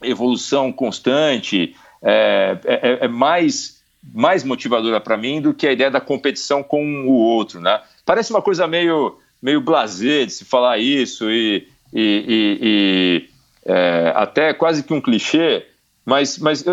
evolução 0.01 0.71
constante, 0.71 1.75
é, 2.01 2.57
é, 2.65 3.05
é 3.05 3.07
mais, 3.07 3.81
mais 4.13 4.43
motivadora 4.43 4.99
para 4.99 5.17
mim 5.17 5.41
do 5.41 5.53
que 5.53 5.67
a 5.67 5.71
ideia 5.71 5.91
da 5.91 6.01
competição 6.01 6.63
com 6.63 7.05
o 7.05 7.11
outro. 7.11 7.59
Né? 7.59 7.81
Parece 8.05 8.31
uma 8.31 8.41
coisa 8.41 8.65
meio, 8.67 9.17
meio 9.41 9.61
blasé 9.61 10.25
de 10.25 10.31
se 10.31 10.45
falar 10.45 10.77
isso 10.77 11.29
e, 11.29 11.67
e, 11.93 13.27
e, 13.27 13.29
é, 13.65 14.11
até 14.15 14.53
quase 14.53 14.83
que 14.83 14.93
um 14.93 15.01
clichê, 15.01 15.65
mas, 16.05 16.37
mas 16.37 16.63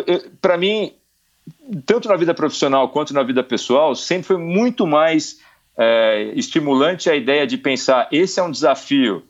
para 0.41 0.57
mim, 0.57 0.93
tanto 1.86 2.09
na 2.09 2.16
vida 2.16 2.34
profissional 2.34 2.88
quanto 2.88 3.14
na 3.14 3.22
vida 3.22 3.43
pessoal, 3.43 3.95
sempre 3.95 4.24
foi 4.24 4.38
muito 4.38 4.86
mais 4.86 5.41
é, 5.76 6.32
estimulante 6.34 7.09
a 7.09 7.16
ideia 7.16 7.47
de 7.47 7.57
pensar 7.57 8.09
esse 8.11 8.41
é 8.41 8.43
um 8.43 8.51
desafio 8.51 9.22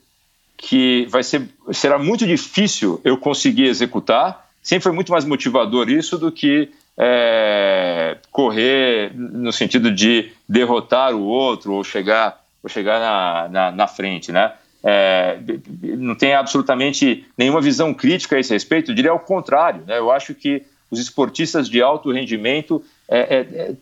que 0.57 1.07
vai 1.09 1.23
ser 1.23 1.49
será 1.73 1.99
muito 1.99 2.27
difícil 2.27 3.01
eu 3.05 3.17
conseguir 3.17 3.65
executar. 3.65 4.49
Sempre 4.63 4.85
foi 4.85 4.93
muito 4.93 5.11
mais 5.11 5.25
motivador 5.25 5.89
isso 5.89 6.19
do 6.19 6.31
que 6.31 6.71
é, 6.99 8.19
correr 8.31 9.11
no 9.15 9.53
sentido 9.53 9.91
de 9.91 10.33
derrotar 10.47 11.15
o 11.15 11.23
outro 11.23 11.73
ou 11.73 11.83
chegar 11.83 12.39
ou 12.63 12.69
chegar 12.69 13.01
na, 13.01 13.49
na, 13.49 13.71
na 13.71 13.87
frente, 13.87 14.31
né? 14.31 14.53
É, 14.83 15.39
não 15.83 16.15
tem 16.15 16.35
absolutamente 16.35 17.27
nenhuma 17.37 17.61
visão 17.61 17.93
crítica 17.93 18.37
a 18.37 18.41
esse 18.41 18.53
respeito, 18.53 18.91
eu 18.91 18.95
diria 18.95 19.11
ao 19.11 19.21
contrário. 19.21 19.85
Né? 19.87 19.99
Eu 19.99 20.11
acho 20.11 20.35
que 20.35 20.63
os 20.91 20.99
esportistas 20.99 21.69
de 21.69 21.83
alto 21.83 22.11
rendimento 22.11 22.83
é, 23.09 23.19
é, 23.19 23.41
é 23.41 23.75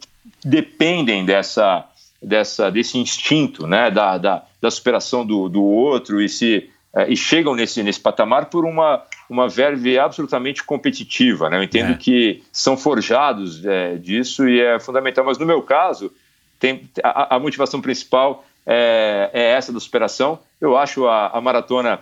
dependem 0.44 1.24
dessa, 1.24 1.86
dessa, 2.22 2.70
desse 2.70 2.98
instinto 2.98 3.66
né? 3.66 3.90
da, 3.90 4.18
da, 4.18 4.44
da 4.60 4.70
superação 4.70 5.24
do, 5.24 5.48
do 5.48 5.62
outro 5.62 6.20
e, 6.20 6.28
se, 6.28 6.68
é, 6.94 7.08
e 7.10 7.16
chegam 7.16 7.54
nesse, 7.54 7.82
nesse 7.82 8.00
patamar 8.00 8.46
por 8.46 8.64
uma, 8.64 9.02
uma 9.30 9.48
verve 9.48 9.98
absolutamente 9.98 10.64
competitiva. 10.64 11.48
Né? 11.48 11.58
Eu 11.58 11.62
entendo 11.62 11.92
é. 11.92 11.96
que 11.96 12.42
são 12.52 12.76
forjados 12.76 13.62
disso 14.00 14.48
e 14.48 14.60
é 14.60 14.80
fundamental, 14.80 15.24
mas 15.24 15.38
no 15.38 15.46
meu 15.46 15.62
caso, 15.62 16.12
tem, 16.58 16.90
a, 17.04 17.36
a 17.36 17.38
motivação 17.38 17.80
principal 17.80 18.44
é, 18.70 19.30
é 19.32 19.42
essa 19.52 19.72
da 19.72 19.80
superação. 19.80 20.38
Eu 20.60 20.76
acho 20.76 21.06
a, 21.06 21.28
a 21.28 21.40
maratona 21.40 22.00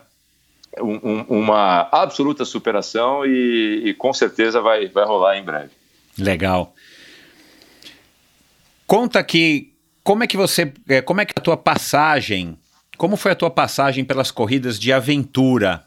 um, 0.81 0.99
um, 1.03 1.21
uma 1.41 1.89
absoluta 1.93 2.45
superação 2.45 3.25
e, 3.25 3.83
e, 3.85 3.95
com 3.95 4.13
certeza 4.13 4.61
vai, 4.61 4.89
vai 4.89 5.05
rolar 5.05 5.39
em 5.39 5.45
breve. 5.45 5.71
Legal. 6.19 6.75
Conta 8.85 9.21
aqui 9.21 9.73
como 10.03 10.25
é 10.25 10.27
que 10.27 10.37
você, 10.37 10.73
é, 10.89 11.01
como 11.01 11.21
é 11.21 11.25
que 11.25 11.35
a 11.37 11.41
tua 11.41 11.57
passagem, 11.57 12.59
como 12.97 13.17
foi 13.17 13.33
a 13.33 13.35
tua 13.35 13.51
passagem 13.51 14.05
pelas 14.05 14.31
corridas 14.31 14.79
de 14.79 14.93
aventura? 14.93 15.85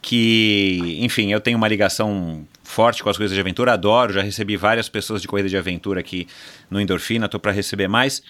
Que, 0.00 0.98
enfim, 1.00 1.32
eu 1.32 1.40
tenho 1.40 1.56
uma 1.56 1.68
ligação 1.68 2.44
forte 2.64 3.04
com 3.04 3.08
as 3.08 3.16
coisas 3.16 3.34
de 3.34 3.40
aventura, 3.40 3.72
adoro, 3.72 4.12
já 4.12 4.20
recebi 4.20 4.56
várias 4.56 4.88
pessoas 4.88 5.22
de 5.22 5.28
corrida 5.28 5.48
de 5.48 5.56
aventura 5.56 6.00
aqui 6.00 6.26
no 6.68 6.80
Endorfina, 6.80 7.26
estou 7.26 7.38
para 7.38 7.52
receber 7.52 7.86
mais. 7.86 8.20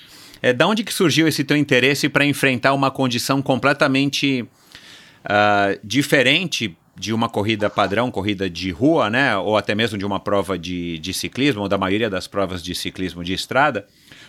É, 0.43 0.53
da 0.53 0.67
onde 0.67 0.83
que 0.83 0.93
surgiu 0.93 1.29
esse 1.29 1.45
teu 1.45 1.57
interesse 1.57 2.09
para 2.09 2.27
enfrentar 2.27 2.73
uma 2.73 2.91
condição 2.91 3.41
completamente 3.41 4.43
uh, 4.43 5.79
diferente 5.85 6.77
de 6.95 7.13
uma 7.13 7.29
corrida 7.29 7.71
padrão, 7.71 8.11
corrida 8.11 8.51
de 8.51 8.71
rua, 8.71 9.09
né? 9.09 9.37
Ou 9.37 9.57
até 9.57 9.75
mesmo 9.75 9.97
de 9.97 10.05
uma 10.05 10.21
prova 10.21 10.59
de, 10.59 10.99
de 10.99 11.15
ciclismo, 11.15 11.63
ou 11.63 11.69
da 11.69 11.79
maioria 11.79 12.11
das 12.11 12.27
provas 12.27 12.63
de 12.63 12.75
ciclismo 12.75 13.25
de 13.25 13.33
estrada, 13.33 13.87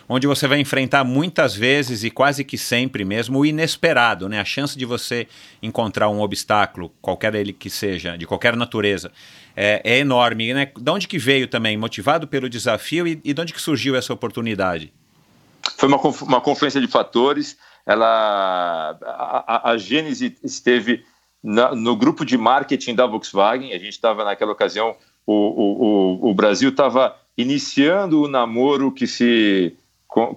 onde 0.08 0.26
você 0.26 0.48
vai 0.48 0.60
enfrentar 0.60 1.04
muitas 1.04 1.54
vezes 1.54 2.04
e 2.04 2.10
quase 2.10 2.42
que 2.42 2.56
sempre 2.56 3.04
mesmo 3.04 3.40
o 3.40 3.46
inesperado, 3.46 4.28
né? 4.28 4.40
A 4.40 4.44
chance 4.44 4.78
de 4.78 4.84
você 4.84 5.26
encontrar 5.62 6.08
um 6.08 6.20
obstáculo, 6.20 6.92
qualquer 7.02 7.34
ele 7.34 7.52
que 7.52 7.68
seja, 7.68 8.16
de 8.16 8.26
qualquer 8.26 8.56
natureza, 8.56 9.12
é, 9.54 9.82
é 9.84 9.98
enorme, 9.98 10.54
né? 10.54 10.70
De 10.76 10.90
onde 10.90 11.06
que 11.06 11.18
veio 11.18 11.46
também? 11.46 11.76
Motivado 11.76 12.26
pelo 12.26 12.48
desafio 12.48 13.06
e, 13.06 13.20
e 13.22 13.34
de 13.34 13.40
onde 13.40 13.52
que 13.52 13.60
surgiu 13.60 13.94
essa 13.94 14.12
oportunidade? 14.12 14.92
Foi 15.76 15.88
uma, 15.88 15.98
uma 15.98 16.40
confluência 16.40 16.80
de 16.80 16.86
fatores. 16.86 17.56
Ela, 17.86 18.98
a, 19.02 19.70
a 19.70 19.76
Gênese 19.76 20.36
esteve 20.42 21.04
na, 21.42 21.74
no 21.74 21.94
grupo 21.96 22.24
de 22.24 22.38
marketing 22.38 22.94
da 22.94 23.06
Volkswagen. 23.06 23.72
A 23.72 23.78
gente 23.78 23.90
estava 23.90 24.24
naquela 24.24 24.52
ocasião, 24.52 24.96
o, 25.26 25.34
o, 25.34 26.30
o 26.30 26.34
Brasil 26.34 26.70
estava 26.70 27.16
iniciando 27.36 28.22
o 28.22 28.28
namoro 28.28 28.92
que 28.92 29.06
se 29.06 29.76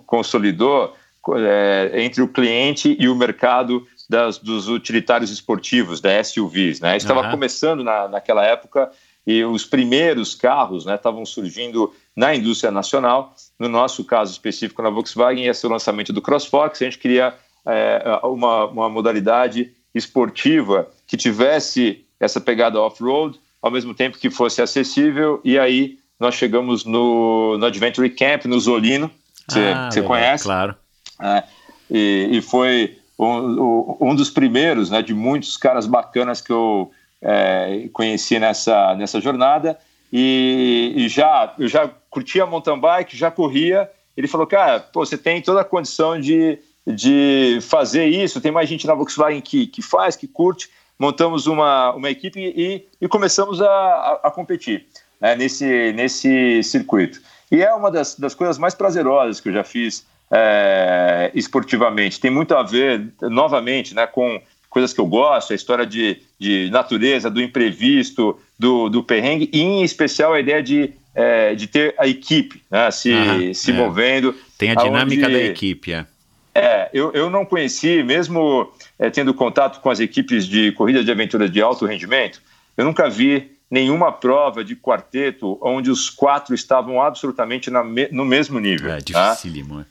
consolidou 0.06 0.96
é, 1.36 1.92
entre 2.04 2.22
o 2.22 2.28
cliente 2.28 2.96
e 3.00 3.08
o 3.08 3.16
mercado 3.16 3.86
das, 4.10 4.38
dos 4.38 4.68
utilitários 4.68 5.30
esportivos, 5.30 6.02
da 6.02 6.24
SUVs. 6.24 6.80
Né? 6.80 6.98
Estava 6.98 7.24
uhum. 7.24 7.32
começando 7.32 7.84
na, 7.84 8.08
naquela 8.08 8.46
época 8.46 8.90
e 9.26 9.44
os 9.44 9.66
primeiros 9.66 10.34
carros 10.34 10.86
né, 10.86 10.96
estavam 10.96 11.26
surgindo 11.26 11.94
na 12.18 12.34
indústria 12.34 12.72
nacional. 12.72 13.36
No 13.60 13.70
nosso 13.70 14.04
caso 14.04 14.32
específico 14.32 14.82
na 14.82 14.90
Volkswagen, 14.90 15.46
ia 15.46 15.54
ser 15.54 15.68
o 15.68 15.70
lançamento 15.70 16.12
do 16.12 16.20
CrossFox. 16.20 16.82
A 16.82 16.86
gente 16.86 16.98
queria 16.98 17.36
é, 17.64 18.20
uma, 18.24 18.66
uma 18.66 18.90
modalidade 18.90 19.72
esportiva 19.94 20.90
que 21.06 21.16
tivesse 21.16 22.04
essa 22.20 22.42
pegada 22.42 22.82
off-road, 22.82 23.40
ao 23.62 23.70
mesmo 23.70 23.94
tempo 23.94 24.18
que 24.18 24.32
fosse 24.32 24.64
acessível. 24.64 25.40
E 25.46 25.60
aí 25.60 26.00
nós 26.20 26.34
chegamos 26.34 26.84
no, 26.84 27.56
no 27.60 27.66
Adventure 27.68 28.10
Camp, 28.10 28.46
no 28.46 28.60
Zolino, 28.60 29.12
que 29.48 29.60
ah, 29.60 29.92
você 29.92 30.02
conhece. 30.02 30.46
Claro. 30.46 30.76
É, 31.22 31.44
e, 31.90 32.30
e, 32.32 32.42
foi 32.42 32.98
um, 33.18 33.96
um 34.02 34.16
dos 34.16 34.32
primeiros 34.32 34.90
né, 34.90 35.04
de 35.04 35.14
muitos 35.14 35.56
caras 35.56 35.86
bacanas 35.86 36.42
que 36.42 36.52
eu 36.52 36.92
é, 37.22 37.88
conheci 37.94 38.40
nessa, 38.40 38.96
nessa 38.96 39.22
jornada 39.22 39.78
e, 40.12 40.94
e, 40.96 41.10
já 41.10 41.54
eu 41.58 41.68
já 41.68 41.90
curtia 42.10 42.46
mountain 42.46 42.80
bike, 42.80 43.18
já 43.18 43.30
corria. 43.30 43.90
Ele 44.16 44.28
falou, 44.28 44.48
cara, 44.48 44.80
pô, 44.80 45.06
você 45.06 45.18
tem 45.18 45.42
toda 45.42 45.62
a 45.62 45.66
condição 45.66 46.20
de, 46.20 46.58
de 46.86 47.60
fazer 47.62 48.06
isso. 48.06 48.42
Tem 48.42 48.52
mais 48.52 48.68
gente 48.68 48.88
na 48.88 48.94
Volkswagen 48.94 49.42
que, 49.42 49.68
que 49.68 49.82
faz, 49.82 50.16
que 50.16 50.28
curte. 50.28 50.70
Montamos 50.98 51.46
uma, 51.46 51.94
uma 51.94 52.10
equipe 52.10 52.40
e, 52.40 52.88
e 53.00 53.08
começamos 53.08 53.62
a, 53.62 53.70
a, 53.70 54.20
a 54.24 54.32
competir 54.32 54.88
né, 55.22 55.36
nesse, 55.36 55.94
nesse 55.94 56.64
circuito. 56.64 57.22
E 57.52 57.62
é 57.62 57.74
uma 57.74 57.92
das, 57.92 58.16
das 58.16 58.34
coisas 58.34 58.58
mais 58.58 58.74
prazerosas 58.74 59.40
que 59.40 59.50
eu 59.50 59.54
já 59.54 59.64
fiz 59.64 60.06
é, 60.32 61.32
esportivamente. 61.34 62.20
Tem 62.20 62.32
muito 62.32 62.56
a 62.56 62.64
ver, 62.64 63.14
novamente, 63.22 63.94
né, 63.94 64.08
com 64.08 64.42
coisas 64.70 64.94
que 64.94 65.00
eu 65.00 65.06
gosto, 65.06 65.54
a 65.54 65.56
história 65.56 65.86
de, 65.86 66.22
de 66.40 66.70
natureza, 66.70 67.30
do 67.30 67.42
imprevisto, 67.42 68.40
do, 68.58 68.90
do 68.90 69.04
perrengue, 69.04 69.50
e 69.52 69.62
em 69.62 69.84
especial 69.84 70.34
a 70.34 70.40
ideia 70.40 70.62
de, 70.62 70.92
é, 71.16 71.56
de 71.56 71.68
ter 71.68 71.96
a 71.98 72.08
equipe 72.08 72.62
né, 72.70 72.92
se, 72.92 73.54
se 73.54 73.72
é. 73.72 73.74
movendo. 73.74 74.36
Tem 74.58 74.72
a 74.72 74.76
dinâmica 74.76 75.26
aonde, 75.26 75.38
da 75.38 75.44
equipe, 75.46 75.94
é. 75.94 76.06
É, 76.54 76.90
eu, 76.92 77.12
eu 77.14 77.30
não 77.30 77.46
conheci, 77.46 78.02
mesmo 78.02 78.72
é, 78.98 79.10
tendo 79.10 79.34
contato 79.34 79.80
com 79.80 79.90
as 79.90 80.00
equipes 80.00 80.46
de 80.48 80.72
corrida 80.72 81.04
de 81.04 81.12
aventura 81.12 81.48
de 81.48 81.62
alto 81.62 81.86
rendimento, 81.86 82.42
eu 82.76 82.84
nunca 82.84 83.10
vi 83.10 83.52
nenhuma 83.70 84.12
prova 84.12 84.64
de 84.64 84.76
quarteto 84.76 85.58
onde 85.62 85.92
os 85.92 86.10
quatro 86.10 86.56
estavam 86.56 87.02
absolutamente 87.02 87.70
na, 87.70 87.84
no 87.84 88.26
mesmo 88.26 88.60
nível. 88.60 88.92
É 88.92 88.98
dificílimo, 88.98 89.80
tá? 89.80 89.86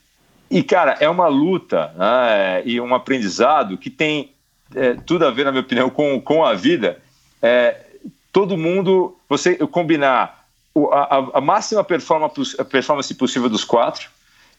E, 0.49 0.63
cara, 0.63 0.97
é 0.99 1.09
uma 1.09 1.27
luta 1.27 1.93
né, 1.97 2.63
e 2.65 2.79
um 2.79 2.95
aprendizado 2.95 3.77
que 3.77 3.89
tem 3.89 4.31
é, 4.75 4.93
tudo 4.93 5.25
a 5.25 5.31
ver, 5.31 5.45
na 5.45 5.51
minha 5.51 5.63
opinião, 5.63 5.89
com, 5.89 6.19
com 6.21 6.43
a 6.43 6.53
vida, 6.53 6.99
é, 7.41 7.81
todo 8.31 8.57
mundo, 8.57 9.17
você 9.27 9.55
combinar 9.55 10.45
a, 10.91 11.37
a, 11.37 11.41
máxima 11.41 11.83
performance, 11.83 12.63
performance 12.65 13.13
possível 13.15 13.49
dos 13.49 13.63
quatro, 13.63 14.09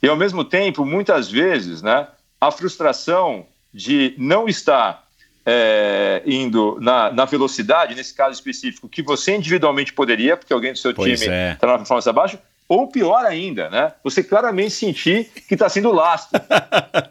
e 0.03 0.09
ao 0.09 0.17
mesmo 0.17 0.45
tempo, 0.45 0.85
muitas 0.85 1.31
vezes, 1.31 1.83
né, 1.83 2.07
a 2.41 2.51
frustração 2.51 3.47
de 3.73 4.15
não 4.17 4.49
estar 4.49 5.07
é, 5.45 6.23
indo 6.27 6.79
na, 6.81 7.11
na, 7.11 7.25
velocidade, 7.25 7.95
nesse 7.95 8.15
caso 8.15 8.33
específico, 8.33 8.89
que 8.89 9.03
você 9.03 9.37
individualmente 9.37 9.93
poderia, 9.93 10.37
porque 10.37 10.53
alguém 10.53 10.73
do 10.73 10.79
seu 10.79 10.95
pois 10.95 11.21
time 11.21 11.35
está 11.53 11.67
é. 11.67 11.71
na 11.71 11.79
performance 11.79 12.09
abaixo, 12.09 12.39
ou 12.69 12.87
pior 12.87 13.25
ainda, 13.25 13.71
né? 13.71 13.93
Você 14.05 14.23
claramente 14.23 14.73
sentir 14.73 15.25
que 15.49 15.55
está 15.55 15.69
sendo 15.71 15.91
lastro. 15.91 16.39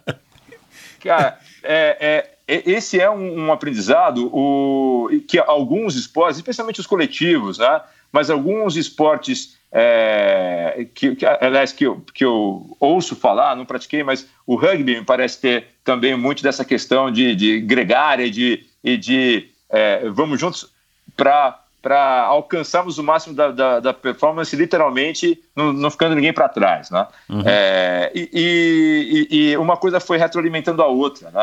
Cara, 1.01 1.39
é, 1.63 1.97
é, 1.99 2.36
esse 2.47 2.99
é 2.99 3.09
um, 3.09 3.45
um 3.45 3.51
aprendizado 3.51 4.29
o, 4.33 5.09
que 5.27 5.37
alguns 5.37 5.95
esportes, 5.95 6.37
especialmente 6.37 6.79
os 6.79 6.87
coletivos, 6.87 7.57
né? 7.57 7.81
mas 8.11 8.29
alguns 8.29 8.77
esportes 8.77 9.57
é, 9.71 10.87
que, 10.95 11.15
que, 11.15 11.25
aliás, 11.25 11.73
que 11.73 11.85
eu, 11.85 12.01
que 12.13 12.23
eu 12.23 12.75
ouço 12.79 13.15
falar, 13.15 13.55
não 13.55 13.65
pratiquei, 13.65 14.01
mas 14.01 14.27
o 14.45 14.55
rugby 14.55 14.99
me 14.99 15.03
parece 15.03 15.41
ter 15.41 15.67
também 15.83 16.15
muito 16.15 16.41
dessa 16.41 16.63
questão 16.63 17.11
de, 17.11 17.35
de 17.35 17.59
gregária 17.59 18.29
de, 18.31 18.65
e 18.83 18.95
de 18.95 19.49
é, 19.69 20.09
vamos 20.09 20.39
juntos 20.39 20.71
para 21.15 21.66
para 21.81 22.23
alcançarmos 22.23 22.97
o 22.97 23.03
máximo 23.03 23.35
da, 23.35 23.51
da, 23.51 23.79
da 23.79 23.93
performance, 23.93 24.55
literalmente, 24.55 25.41
não, 25.55 25.71
não, 25.71 25.91
ficando 25.91 26.15
ninguém 26.15 26.33
para 26.33 26.49
trás. 26.49 26.89
Né? 26.89 27.07
Uhum. 27.29 27.43
É, 27.45 28.11
e, 28.13 29.27
e, 29.31 29.37
e, 29.51 29.57
uma 29.57 29.77
coisa 29.77 29.99
foi 29.99 30.17
retroalimentando 30.17 30.81
a 30.81 30.87
outra. 30.87 31.31
Né? 31.31 31.39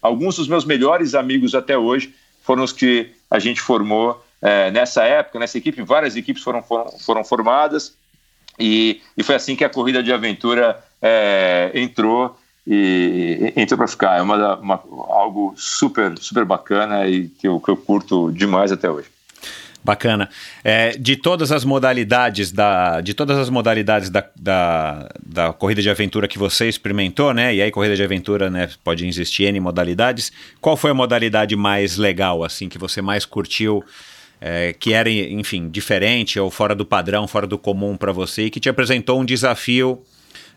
alguns 0.00 0.36
dos 0.36 0.48
meus 0.48 0.64
melhores 0.64 1.14
amigos 1.14 1.54
até 1.54 1.76
hoje 1.76 2.14
foram 2.42 2.64
os 2.64 2.72
que 2.72 3.12
a 3.30 3.38
gente 3.38 3.60
formou 3.60 4.22
é, 4.40 4.70
nessa 4.70 5.04
época, 5.04 5.38
nessa 5.38 5.58
equipe. 5.58 5.80
Várias 5.82 6.16
equipes 6.16 6.42
foram, 6.42 6.62
foram, 6.62 6.90
foram 6.98 7.24
formadas 7.24 7.94
e, 8.58 9.00
e, 9.16 9.22
foi 9.22 9.34
assim 9.34 9.54
que 9.54 9.64
a 9.64 9.70
corrida 9.70 10.02
de 10.02 10.12
aventura 10.12 10.82
é, 11.00 11.70
entrou 11.74 12.36
e 12.66 13.52
entrou 13.56 13.78
para 13.78 13.88
ficar. 13.88 14.18
É 14.18 14.22
uma, 14.22 14.56
uma, 14.56 14.82
algo 15.08 15.54
super, 15.56 16.18
super 16.18 16.44
bacana 16.44 17.06
e 17.06 17.28
que 17.28 17.46
eu, 17.46 17.60
que 17.60 17.70
eu 17.70 17.76
curto 17.76 18.30
demais 18.32 18.72
até 18.72 18.90
hoje. 18.90 19.08
Bacana. 19.84 20.28
É, 20.62 20.90
de 20.90 21.16
todas 21.16 21.50
as 21.50 21.64
modalidades 21.64 22.52
da, 22.52 23.00
de 23.00 23.12
todas 23.14 23.36
as 23.36 23.50
modalidades 23.50 24.10
da, 24.10 24.24
da, 24.36 25.08
da, 25.24 25.52
corrida 25.52 25.82
de 25.82 25.90
aventura 25.90 26.28
que 26.28 26.38
você 26.38 26.68
experimentou, 26.68 27.34
né? 27.34 27.52
E 27.52 27.60
aí 27.60 27.70
corrida 27.70 27.96
de 27.96 28.02
aventura, 28.02 28.48
né? 28.48 28.68
Pode 28.84 29.06
existir 29.06 29.44
n 29.44 29.58
modalidades. 29.58 30.32
Qual 30.60 30.76
foi 30.76 30.92
a 30.92 30.94
modalidade 30.94 31.56
mais 31.56 31.96
legal, 31.96 32.44
assim, 32.44 32.68
que 32.68 32.78
você 32.78 33.02
mais 33.02 33.24
curtiu? 33.24 33.84
É, 34.40 34.72
que 34.72 34.92
era, 34.92 35.08
enfim, 35.08 35.68
diferente 35.68 36.38
ou 36.38 36.50
fora 36.50 36.74
do 36.74 36.84
padrão, 36.84 37.28
fora 37.28 37.46
do 37.46 37.56
comum 37.56 37.96
para 37.96 38.10
você 38.10 38.46
e 38.46 38.50
que 38.50 38.58
te 38.58 38.68
apresentou 38.68 39.20
um 39.20 39.24
desafio 39.24 40.02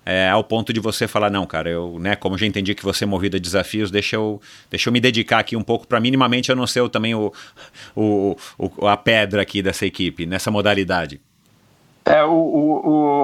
é, 0.06 0.30
ao 0.30 0.44
ponto 0.44 0.72
de 0.72 0.80
você 0.80 1.08
falar, 1.08 1.32
não, 1.32 1.48
cara, 1.48 1.70
eu, 1.70 1.98
né, 2.00 2.16
como 2.16 2.38
já 2.38 2.46
entendi 2.46 2.76
que 2.76 2.84
você 2.84 3.06
é 3.06 3.08
movido 3.08 3.38
a 3.38 3.40
desafios, 3.40 3.90
deixa 3.90 4.16
eu, 4.16 4.40
deixa 4.70 4.90
eu 4.90 4.94
me 4.94 5.00
dedicar 5.00 5.40
aqui 5.40 5.56
um 5.56 5.64
pouco 5.64 5.88
para 5.88 6.00
minimamente 6.00 6.50
eu 6.50 6.56
não 6.56 6.68
ser 6.68 6.82
eu 6.82 6.90
também 6.90 7.16
o, 7.16 7.34
o, 7.96 8.36
o, 8.58 8.88
a 8.88 8.96
pedra 8.96 9.42
aqui 9.42 9.64
dessa 9.64 9.86
equipe, 9.86 10.28
nessa 10.28 10.52
modalidade. 10.52 11.20
É, 12.06 12.24
o, 12.24 12.32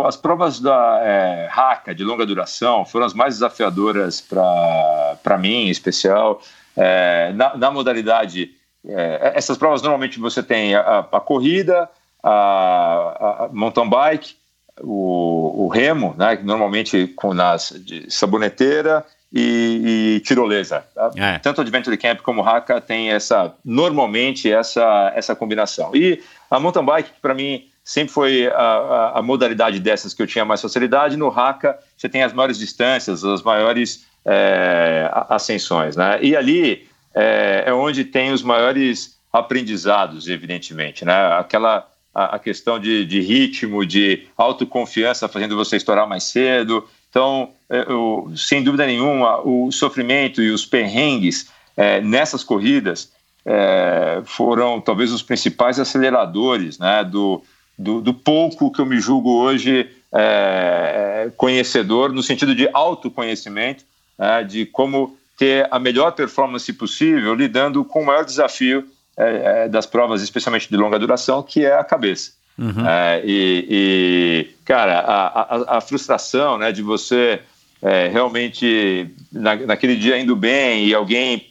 o, 0.02 0.08
as 0.08 0.18
provas 0.18 0.60
da 0.60 1.00
é, 1.04 1.48
RACA 1.52 1.94
de 1.94 2.04
longa 2.04 2.26
duração 2.26 2.84
foram 2.84 3.06
as 3.06 3.14
mais 3.14 3.36
desafiadoras 3.36 4.20
para 4.20 5.38
mim, 5.38 5.68
em 5.68 5.70
especial. 5.70 6.42
É, 6.76 7.32
na, 7.34 7.56
na, 7.56 7.70
modalidade, 7.70 8.56
é, 8.84 9.34
essas 9.36 9.56
provas 9.56 9.84
normalmente 9.84 10.20
você 10.20 10.42
tem 10.42 10.74
a, 10.74 11.06
a 11.12 11.20
corrida, 11.20 11.88
a, 12.24 13.44
a 13.44 13.50
mountain 13.54 13.88
bike, 13.88 14.41
o, 14.84 15.66
o 15.66 15.68
remo, 15.68 16.16
né, 16.18 16.40
normalmente 16.44 17.08
com 17.08 17.34
nas 17.34 17.74
saboneteira 18.10 19.06
e, 19.32 20.16
e 20.16 20.20
tirolesa. 20.22 20.86
Tá? 20.94 21.12
É. 21.16 21.40
Tanto 21.40 21.60
o 21.60 21.62
Adventure 21.62 21.98
Camp 21.98 22.22
como 22.22 22.42
o 22.42 22.48
Haka 22.48 22.82
tem 22.82 23.12
essa 23.12 23.54
normalmente 23.64 24.52
essa 24.52 25.12
essa 25.16 25.36
combinação. 25.36 25.96
E 25.96 26.22
a 26.50 26.60
mountain 26.60 26.86
bike 26.86 27.12
para 27.22 27.34
mim 27.34 27.66
sempre 27.84 28.14
foi 28.14 28.48
a, 28.48 28.54
a, 28.54 29.20
a, 29.20 29.22
modalidade 29.22 29.80
dessas 29.80 30.14
que 30.14 30.22
eu 30.22 30.28
tinha 30.28 30.46
mais 30.46 30.62
facilidade. 30.62 31.18
No 31.18 31.28
Haka 31.30 31.80
você 31.96 32.10
tem 32.10 32.24
as 32.24 32.34
maiores 32.34 32.58
distâncias, 32.58 33.24
as 33.24 33.42
maiores 33.42 34.06
é, 34.26 35.10
ascensões, 35.30 35.96
né? 35.96 36.20
E 36.22 36.36
ali 36.36 36.88
é, 37.16 37.64
é 37.68 37.74
onde 37.74 38.04
tem 38.06 38.32
os 38.32 38.44
maiores 38.44 39.20
aprendizados, 39.32 40.28
evidentemente, 40.28 41.06
né? 41.06 41.38
Aquela 41.38 41.88
a, 42.14 42.36
a 42.36 42.40
questão 42.40 42.80
de, 42.80 43.06
de, 43.06 43.22
ritmo, 43.22 43.86
de 43.86 44.28
autoconfiança 44.38 45.28
fazendo 45.28 45.56
você 45.56 45.78
estourar 45.78 46.08
mais 46.08 46.24
cedo. 46.26 46.88
Então, 47.10 47.50
é, 47.70 47.86
eu, 47.88 48.32
sem 48.36 48.64
dúvida 48.64 48.86
nenhuma, 48.86 49.40
o 49.42 49.72
sofrimento 49.72 50.42
e 50.42 50.52
os 50.52 50.66
perrengues 50.66 51.50
é, 51.76 52.02
nessas 52.02 52.44
corridas 52.44 53.12
é, 53.46 54.22
foram 54.26 54.80
talvez 54.80 55.12
os 55.12 55.22
principais 55.22 55.80
aceleradores 55.80 56.78
né, 56.78 57.04
do, 57.04 57.42
do, 57.78 58.02
do, 58.02 58.14
pouco 58.14 58.72
que 58.72 58.80
eu 58.80 58.86
me 58.86 59.00
julgo 59.00 59.42
hoje 59.42 59.90
é, 60.14 61.32
conhecedor, 61.38 62.12
no 62.12 62.22
sentido 62.22 62.54
de 62.54 62.70
autoconhecimento, 62.72 63.84
né, 64.18 64.44
de 64.44 64.66
como 64.66 65.18
ter 65.38 65.68
a 65.72 65.80
melhor 65.80 66.12
performance 66.12 66.72
possível 66.74 67.34
lidando 67.34 67.84
com 67.84 68.04
o 68.04 68.06
maior 68.06 68.24
desafio 68.24 68.88
é, 69.22 69.66
é, 69.66 69.70
das 69.70 69.86
provas, 69.86 70.24
especialmente 70.24 70.68
de 70.68 70.76
longa 70.76 70.98
duração, 70.98 71.44
que 71.44 71.64
é 71.64 71.78
a 71.78 71.84
cabeça. 71.84 72.32
Uhum. 72.58 72.88
É, 72.88 73.22
e, 73.24 73.68
e, 73.70 74.50
cara, 74.66 75.00
a, 75.00 75.42
a, 75.42 75.78
a, 75.78 75.82
frustração 75.82 76.58
né, 76.58 76.72
de 76.72 76.82
você 76.82 77.40
é, 77.84 78.08
realmente, 78.08 79.10
na, 79.32 79.56
naquele 79.56 79.96
dia 79.96 80.18
indo 80.18 80.36
bem 80.36 80.88
e 80.88 80.94
alguém 80.94 81.48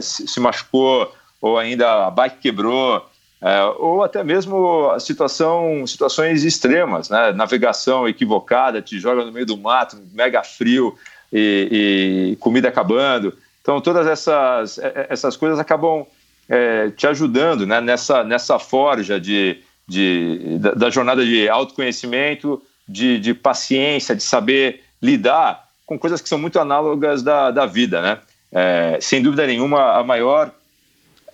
se, 0.00 0.40
machucou, 0.40 1.14
ou 1.40 1.58
ainda 1.58 2.06
a 2.06 2.10
bike 2.10 2.38
quebrou, 2.38 3.06
é, 3.42 3.62
ou 3.78 4.02
até 4.02 4.24
mesmo 4.24 4.90
a 4.90 4.98
situação, 4.98 5.86
situações 5.86 6.44
extremas, 6.44 7.10
né, 7.10 7.32
navegação 7.32 8.08
equivocada, 8.08 8.80
te 8.80 8.98
joga 8.98 9.22
no 9.22 9.32
meio 9.32 9.44
do 9.44 9.58
mato, 9.58 9.98
mega 10.12 10.42
frio 10.42 10.96
e, 11.30 12.32
e 12.32 12.36
comida 12.36 12.68
acabando. 12.68 13.36
Então, 13.60 13.80
todas 13.80 14.06
essas, 14.06 14.78
essas 15.10 15.36
coisas 15.36 15.58
acabam 15.58 16.06
é, 16.48 16.90
te 16.90 17.06
ajudando 17.06 17.66
né, 17.66 17.80
nessa, 17.80 18.22
nessa 18.22 18.58
forja 18.58 19.20
de, 19.20 19.58
de, 19.86 20.58
da, 20.60 20.72
da 20.72 20.90
jornada 20.90 21.24
de 21.24 21.48
autoconhecimento, 21.48 22.62
de, 22.88 23.18
de, 23.18 23.34
paciência, 23.34 24.14
de 24.14 24.22
saber 24.22 24.82
lidar 25.02 25.68
com 25.84 25.98
coisas 25.98 26.20
que 26.20 26.28
são 26.28 26.38
muito 26.38 26.58
análogas 26.58 27.22
da, 27.22 27.50
da 27.50 27.66
vida. 27.66 28.00
Né? 28.00 28.18
É, 28.52 28.98
sem 29.00 29.22
dúvida 29.22 29.46
nenhuma, 29.46 29.98
a 29.98 30.04
maior 30.04 30.52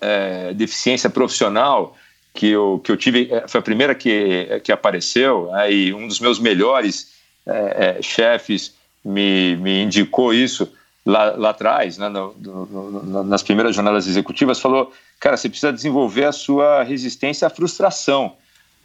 é, 0.01 0.53
deficiência 0.53 1.09
profissional 1.09 1.95
que 2.33 2.49
eu, 2.49 2.81
que 2.83 2.91
eu 2.91 2.97
tive 2.97 3.29
é, 3.31 3.47
foi 3.47 3.59
a 3.59 3.63
primeira 3.63 3.93
que, 3.93 4.61
que 4.63 4.71
apareceu, 4.71 5.51
né, 5.51 5.71
e 5.71 5.93
um 5.93 6.07
dos 6.07 6.19
meus 6.19 6.39
melhores 6.39 7.13
é, 7.45 7.97
é, 7.99 8.01
chefes 8.01 8.73
me, 9.05 9.55
me 9.57 9.83
indicou 9.83 10.33
isso 10.33 10.71
lá, 11.05 11.33
lá 11.35 11.49
atrás, 11.49 11.97
né, 11.97 12.09
no, 12.09 12.33
no, 12.39 13.23
nas 13.23 13.43
primeiras 13.43 13.75
jornadas 13.75 14.07
executivas, 14.07 14.59
falou: 14.59 14.91
cara, 15.19 15.37
você 15.37 15.49
precisa 15.49 15.73
desenvolver 15.73 16.25
a 16.25 16.31
sua 16.31 16.83
resistência 16.83 17.47
à 17.47 17.49
frustração. 17.49 18.33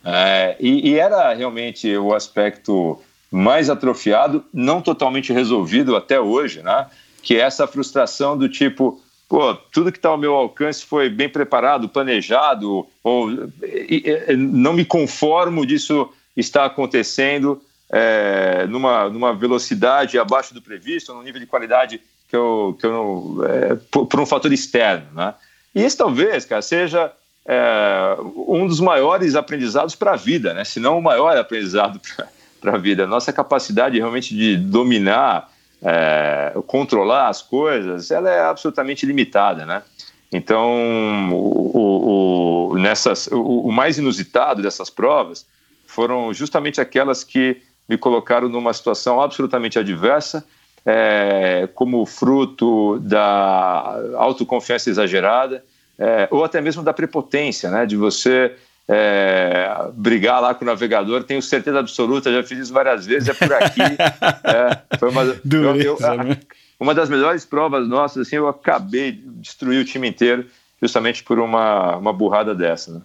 É, 0.05 0.57
e, 0.61 0.91
e, 0.91 0.99
era 0.99 1.35
realmente 1.35 1.97
o 1.97 2.15
aspecto 2.15 3.01
mais 3.31 3.69
atrofiado, 3.69 4.45
não 4.55 4.81
totalmente 4.81 5.33
resolvido 5.33 5.97
até 5.97 6.21
hoje, 6.21 6.63
né? 6.63 6.87
Que 7.23 7.37
é 7.37 7.41
essa 7.41 7.67
frustração 7.67 8.39
do 8.39 8.49
tipo, 8.49 9.01
pô, 9.29 9.55
tudo 9.73 9.91
que 9.93 9.99
está 9.99 10.09
ao 10.09 10.17
meu 10.17 10.35
alcance 10.35 10.85
foi 10.85 11.11
bem 11.11 11.29
preparado, 11.29 11.89
planejado, 11.89 12.87
ou 13.03 13.31
e, 13.63 14.05
e, 14.29 14.37
não 14.37 14.73
me 14.73 14.85
conformo 14.85 15.67
disso 15.67 16.09
estar 16.37 16.65
acontecendo 16.65 17.61
é, 17.91 18.67
numa, 18.67 19.09
numa 19.09 19.33
velocidade 19.35 20.19
abaixo 20.19 20.53
do 20.53 20.61
previsto, 20.61 21.15
num 21.15 21.23
nível 21.23 21.41
de 21.41 21.47
qualidade 21.47 22.01
que 22.29 22.37
eu, 22.37 22.77
que 22.79 22.87
eu 22.87 23.45
é, 23.47 23.75
por, 23.91 24.07
por, 24.07 24.21
um 24.21 24.27
fator 24.27 24.53
externo, 24.53 25.07
né? 25.15 25.35
E 25.75 25.83
esse 25.83 25.97
talvez, 25.97 26.45
cara, 26.45 26.61
seja 26.61 27.13
é, 27.47 28.17
um 28.47 28.67
dos 28.67 28.81
maiores 28.81 29.35
aprendizados 29.35 29.95
para 29.95 30.13
a 30.13 30.17
vida, 30.17 30.53
né? 30.53 30.65
Se 30.65 30.79
não 30.79 30.99
o 30.99 31.03
maior 31.03 31.37
aprendizado 31.37 32.01
para 32.61 32.75
a 32.75 32.79
vida. 32.79 33.07
Nossa 33.07 33.33
capacidade 33.33 33.97
realmente 33.97 34.37
de 34.37 34.57
dominar, 34.57 35.51
é, 35.83 36.53
controlar 36.67 37.29
as 37.29 37.41
coisas, 37.41 38.11
ela 38.11 38.29
é 38.29 38.41
absolutamente 38.41 39.07
limitada, 39.07 39.65
né? 39.65 39.83
Então, 40.31 41.33
o, 41.33 41.79
o, 41.79 42.73
o 42.73 42.79
nessas, 42.79 43.29
o, 43.29 43.61
o 43.61 43.73
mais 43.73 43.97
inusitado 43.97 44.61
dessas 44.61 44.91
provas 44.91 45.47
foram 45.87 46.35
justamente 46.35 46.83
aquelas 46.83 47.25
que 47.25 47.63
me 47.89 47.97
colocaram 47.97 48.49
numa 48.49 48.73
situação 48.73 49.21
absolutamente 49.21 49.79
adversa, 49.79 50.45
é, 50.85 51.69
como 51.75 52.05
fruto 52.05 52.99
da 53.01 54.01
autoconfiança 54.17 54.91
exagerada, 54.91 55.65
é, 55.99 56.29
ou 56.31 56.45
até 56.45 56.61
mesmo 56.61 56.83
da 56.83 56.93
prepotência, 56.93 57.71
né, 57.71 57.87
de 57.87 57.97
você 57.97 58.55
é, 58.89 59.91
brigar 59.95 60.41
lá 60.41 60.55
com 60.55 60.65
o 60.65 60.67
navegador, 60.67 61.25
tenho 61.25 61.43
certeza 61.43 61.79
absoluta, 61.79 62.33
já 62.33 62.43
fiz 62.43 62.59
isso 62.59 62.73
várias 62.73 63.05
vezes, 63.05 63.29
é 63.29 63.35
por 63.35 63.53
aqui. 63.53 63.81
é, 64.45 64.97
foi 64.99 65.11
uma, 65.11 65.23
eu, 65.23 65.77
eu, 65.81 65.99
a, 66.03 66.25
né? 66.25 66.39
uma 66.79 66.95
das 66.95 67.09
melhores 67.09 67.45
provas 67.45 67.89
nossas, 67.89 68.27
assim, 68.27 68.37
eu 68.37 68.49
acabei 68.49 69.13
de 69.13 69.29
destruir 69.41 69.81
o 69.81 69.85
time 69.85 70.09
inteiro 70.09 70.47
justamente 70.81 71.25
por 71.25 71.39
uma, 71.39 71.97
uma 71.97 72.13
burrada 72.13 72.55
dessa. 72.55 72.93
Né? 72.93 73.01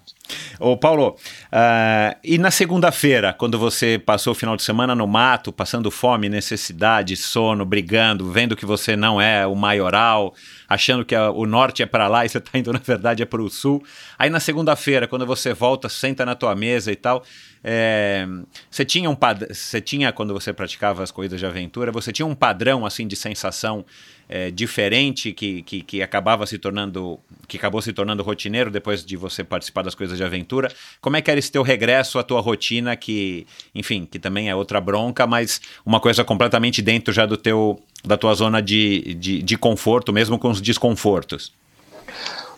Ô 0.60 0.78
Paulo, 0.78 1.16
uh, 1.52 2.16
e 2.24 2.38
na 2.38 2.52
segunda-feira, 2.52 3.34
quando 3.34 3.58
você 3.58 4.00
passou 4.00 4.32
o 4.32 4.36
final 4.36 4.56
de 4.56 4.64
semana 4.64 4.94
no 4.94 5.08
mato, 5.08 5.52
passando 5.52 5.90
fome, 5.90 6.30
necessidade, 6.30 7.16
sono, 7.16 7.66
brigando, 7.66 8.32
vendo 8.32 8.56
que 8.56 8.66
você 8.66 8.96
não 8.96 9.20
é 9.20 9.46
o 9.48 9.56
maioral, 9.56 10.34
achando 10.74 11.06
que 11.06 11.16
a, 11.16 11.30
o 11.30 11.46
norte 11.46 11.84
é 11.84 11.86
para 11.86 12.08
lá 12.08 12.26
e 12.26 12.30
você 12.30 12.38
está 12.38 12.58
indo, 12.58 12.72
na 12.74 12.80
verdade, 12.80 13.24
é 13.24 13.26
para 13.26 13.42
o 13.42 13.50
sul. 13.50 13.84
Aí 14.18 14.30
na 14.30 14.40
segunda-feira, 14.40 15.08
quando 15.08 15.26
você 15.26 15.54
volta, 15.54 15.88
senta 15.90 16.26
na 16.26 16.36
tua 16.36 16.56
mesa 16.56 16.92
e 16.92 16.96
tal, 16.96 17.24
é, 17.64 18.28
você 18.70 18.84
tinha 18.84 19.10
um 19.10 19.18
você 19.50 19.80
tinha, 19.80 20.12
quando 20.12 20.34
você 20.34 20.52
praticava 20.52 21.02
as 21.02 21.12
corridas 21.12 21.40
de 21.40 21.46
aventura, 21.46 21.92
você 21.92 22.12
tinha 22.12 22.26
um 22.26 22.36
padrão 22.36 22.86
assim 22.86 23.08
de 23.08 23.16
sensação 23.16 23.86
é, 24.28 24.52
diferente 24.52 25.32
que, 25.32 25.62
que, 25.62 25.82
que, 25.82 26.02
acabava 26.02 26.46
se 26.46 26.58
tornando 26.58 27.20
que 27.48 27.58
acabou 27.58 27.82
se 27.82 27.94
tornando 27.94 28.24
rotineiro 28.24 28.72
depois 28.72 29.06
de 29.06 29.16
você 29.16 29.44
participar 29.44 29.84
das 29.84 29.96
coisas 29.96 30.18
de 30.18 30.24
aventura. 30.24 30.72
Como 31.00 31.16
é 31.16 31.22
que 31.22 31.30
era 31.30 31.40
esse 31.40 31.52
teu 31.52 31.62
regresso 31.62 32.20
à 32.20 32.24
tua 32.24 32.42
rotina 32.42 32.96
que, 32.96 33.46
enfim, 33.76 34.06
que 34.10 34.20
também 34.20 34.50
é 34.50 34.56
outra 34.56 34.82
bronca, 34.82 35.28
mas 35.28 35.62
uma 35.86 36.00
coisa 36.00 36.24
completamente 36.24 36.82
dentro 36.82 37.14
já 37.14 37.26
do 37.26 37.38
teu 37.38 37.82
da 38.04 38.18
tua 38.18 38.34
zona 38.34 38.62
de, 38.62 39.14
de, 39.16 39.42
de 39.42 39.58
conforto, 39.58 40.12
mesmo 40.12 40.38
com 40.38 40.50
os 40.50 40.62
desconfortos? 40.62 41.54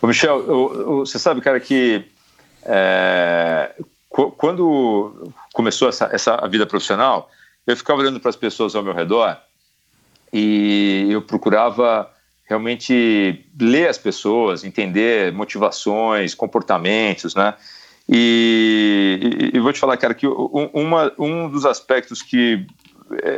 Ô 0.01 0.07
Michel, 0.07 0.39
eu, 0.39 0.73
eu, 0.73 0.97
você 0.99 1.19
sabe, 1.19 1.41
cara, 1.41 1.59
que 1.59 2.03
é, 2.63 3.71
quando 4.09 5.31
começou 5.53 5.87
essa, 5.87 6.09
essa 6.11 6.35
vida 6.47 6.65
profissional, 6.65 7.29
eu 7.65 7.77
ficava 7.77 8.01
olhando 8.01 8.19
para 8.19 8.29
as 8.29 8.35
pessoas 8.35 8.75
ao 8.75 8.83
meu 8.83 8.93
redor 8.93 9.37
e 10.33 11.07
eu 11.09 11.21
procurava 11.21 12.09
realmente 12.43 13.45
ler 13.59 13.89
as 13.89 13.97
pessoas, 13.97 14.63
entender 14.63 15.31
motivações, 15.33 16.35
comportamentos, 16.35 17.33
né? 17.33 17.55
E, 18.07 19.49
e, 19.53 19.57
e 19.57 19.59
vou 19.59 19.73
te 19.73 19.79
falar, 19.79 19.97
cara, 19.97 20.13
que 20.13 20.27
um, 20.27 20.69
uma, 20.73 21.11
um 21.17 21.49
dos 21.49 21.65
aspectos 21.65 22.21
que 22.21 22.65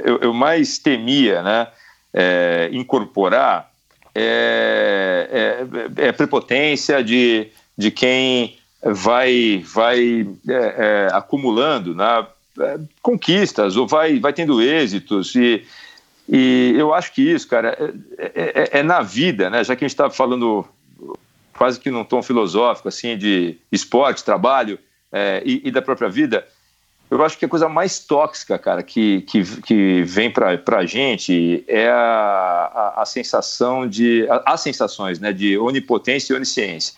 eu, 0.03 0.18
eu 0.20 0.34
mais 0.34 0.78
temia 0.78 1.41
né, 1.41 1.68
é, 2.14 2.70
incorporar 2.72 3.72
é, 4.14 5.66
é, 5.97 6.08
é, 6.08 6.12
prepotência 6.12 7.03
de, 7.03 7.47
de 7.78 7.91
quem 7.91 8.58
vai, 8.84 9.64
vai 9.74 10.28
é, 10.47 10.53
é, 10.53 11.08
acumulando 11.12 11.93
né, 11.93 12.26
conquistas 13.01 13.76
ou 13.78 13.88
vai, 13.88 14.20
vai 14.20 14.34
tendo 14.34 14.62
êxitos 14.62 15.36
e, 15.36 15.66
e 16.28 16.74
eu 16.76 16.93
acho 16.93 17.14
que 17.14 17.22
isso, 17.22 17.47
cara, 17.47 17.78
é, 18.18 18.32
é, 18.36 18.80
é 18.80 18.84
na 18.84 19.01
vida, 19.01 19.49
né? 19.49 19.64
Já 19.64 19.76
que 19.76 19.86
a 19.86 19.88
gente 19.88 19.93
está 19.93 20.10
falando 20.10 20.66
quase 21.58 21.80
que 21.80 21.89
num 21.89 22.03
tom 22.03 22.22
filosófico, 22.22 22.89
assim, 22.89 23.18
de 23.18 23.58
esporte, 23.72 24.24
trabalho 24.24 24.78
é, 25.12 25.41
e, 25.45 25.62
e, 25.66 25.72
da 25.72 25.82
própria 25.82 26.10
vida, 26.10 26.45
eu 27.10 27.24
acho 27.24 27.38
que 27.38 27.45
a 27.45 27.49
coisa 27.49 27.70
mais 27.70 27.99
tóxica, 27.99 28.60
cara, 28.60 28.84
que, 28.84 29.22
que, 29.22 29.43
que 29.62 30.03
vem 30.03 30.30
para 30.30 30.60
a 30.78 30.86
gente 30.86 31.64
é 31.68 31.89
a, 31.89 32.93
a, 32.97 33.01
a 33.01 33.05
sensação 33.05 33.88
de. 33.88 34.28
as 34.45 34.62
sensações, 34.62 35.20
né, 35.20 35.32
de 35.32 35.58
onipotência 35.58 36.34
e 36.34 36.36
onisciência. 36.36 36.93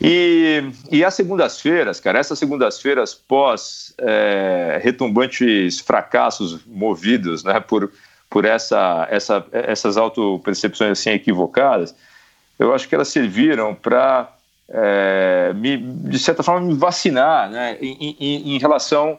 E, 0.00 0.62
e 0.90 1.04
as 1.04 1.14
segundas-feiras, 1.14 2.00
cara, 2.00 2.18
essas 2.18 2.38
segundas-feiras 2.38 3.14
pós 3.14 3.94
é, 3.98 4.78
retumbantes 4.82 5.80
fracassos 5.80 6.60
movidos 6.66 7.42
né, 7.42 7.60
por, 7.60 7.90
por 8.28 8.44
essa, 8.44 9.08
essa, 9.10 9.46
essas 9.52 9.96
autopercepções 9.96 10.98
assim, 10.98 11.10
equivocadas, 11.10 11.94
eu 12.58 12.74
acho 12.74 12.88
que 12.88 12.94
elas 12.94 13.08
serviram 13.08 13.74
para, 13.74 14.35
é, 14.68 15.52
de 15.54 16.18
certa 16.18 16.42
forma, 16.42 16.66
me 16.66 16.74
vacinar 16.74 17.50
né, 17.50 17.78
em, 17.80 18.16
em, 18.18 18.54
em 18.54 18.58
relação 18.58 19.18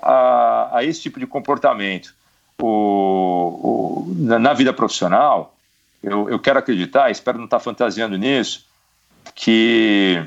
a, 0.00 0.78
a, 0.78 0.84
esse 0.84 1.02
tipo 1.02 1.20
de 1.20 1.26
comportamento. 1.26 2.14
O, 2.58 2.66
o, 2.66 4.14
na, 4.16 4.38
na, 4.38 4.52
vida 4.52 4.72
profissional, 4.72 5.56
eu, 6.02 6.28
eu, 6.28 6.38
quero 6.38 6.58
acreditar, 6.58 7.10
espero 7.10 7.38
não 7.38 7.46
estar 7.46 7.60
fantasiando 7.60 8.16
nisso, 8.18 8.66
que 9.34 10.22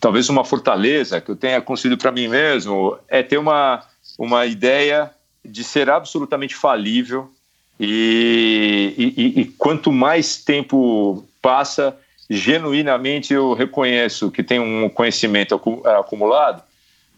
talvez 0.00 0.28
uma 0.28 0.44
fortaleza 0.44 1.20
que 1.20 1.30
eu 1.30 1.36
tenha 1.36 1.60
construído 1.60 1.98
para 1.98 2.12
mim 2.12 2.28
mesmo 2.28 2.98
é 3.08 3.22
ter 3.22 3.38
uma, 3.38 3.82
uma 4.18 4.46
ideia 4.46 5.10
de 5.44 5.64
ser 5.64 5.90
absolutamente 5.90 6.54
falível 6.54 7.30
e, 7.78 8.94
e, 8.96 9.40
e, 9.40 9.44
quanto 9.44 9.92
mais 9.92 10.42
tempo 10.42 11.24
passa, 11.42 11.96
genuinamente 12.28 13.32
eu 13.32 13.52
reconheço 13.52 14.30
que 14.30 14.42
tem 14.42 14.58
um 14.58 14.88
conhecimento 14.88 15.60
acumulado, 15.84 16.62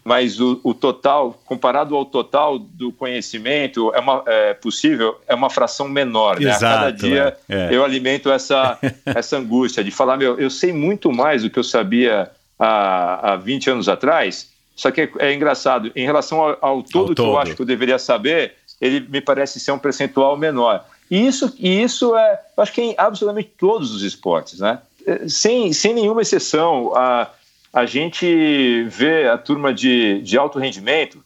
mas 0.03 0.39
o, 0.39 0.59
o 0.63 0.73
total, 0.73 1.39
comparado 1.45 1.95
ao 1.95 2.05
total 2.05 2.57
do 2.57 2.91
conhecimento, 2.91 3.93
é, 3.93 3.99
uma, 3.99 4.23
é 4.25 4.53
possível, 4.53 5.19
é 5.27 5.35
uma 5.35 5.49
fração 5.49 5.87
menor. 5.87 6.41
Exato, 6.41 6.63
né? 6.63 6.69
A 6.69 6.77
cada 6.77 6.91
dia 6.91 7.37
é. 7.49 7.69
eu 7.71 7.83
alimento 7.83 8.31
essa, 8.31 8.79
essa 9.05 9.37
angústia 9.37 9.83
de 9.83 9.91
falar, 9.91 10.17
meu, 10.17 10.39
eu 10.39 10.49
sei 10.49 10.71
muito 10.71 11.11
mais 11.11 11.43
do 11.43 11.49
que 11.49 11.59
eu 11.59 11.63
sabia 11.63 12.31
há, 12.57 13.33
há 13.33 13.35
20 13.35 13.69
anos 13.71 13.89
atrás, 13.89 14.49
só 14.75 14.89
que 14.89 15.01
é, 15.01 15.09
é 15.19 15.33
engraçado, 15.33 15.91
em 15.95 16.05
relação 16.05 16.41
ao, 16.41 16.57
ao 16.61 16.83
todo 16.83 17.09
ao 17.09 17.15
que 17.15 17.21
eu 17.21 17.37
acho 17.37 17.55
que 17.55 17.61
eu 17.61 17.65
deveria 17.65 17.99
saber, 17.99 18.53
ele 18.79 19.01
me 19.01 19.19
parece 19.19 19.59
ser 19.59 19.73
um 19.73 19.79
percentual 19.79 20.37
menor. 20.37 20.85
E 21.11 21.27
isso, 21.27 21.53
e 21.57 21.81
isso 21.81 22.15
é, 22.15 22.39
acho 22.57 22.71
que 22.71 22.81
é 22.81 22.83
em 22.85 22.95
absolutamente 22.97 23.51
todos 23.57 23.91
os 23.93 24.03
esportes, 24.03 24.59
né? 24.59 24.79
Sem, 25.27 25.73
sem 25.73 25.93
nenhuma 25.93 26.21
exceção, 26.21 26.93
a, 26.95 27.29
a 27.73 27.85
gente 27.85 28.83
vê 28.89 29.27
a 29.27 29.37
turma 29.37 29.73
de, 29.73 30.21
de 30.21 30.37
alto 30.37 30.59
rendimento 30.59 31.23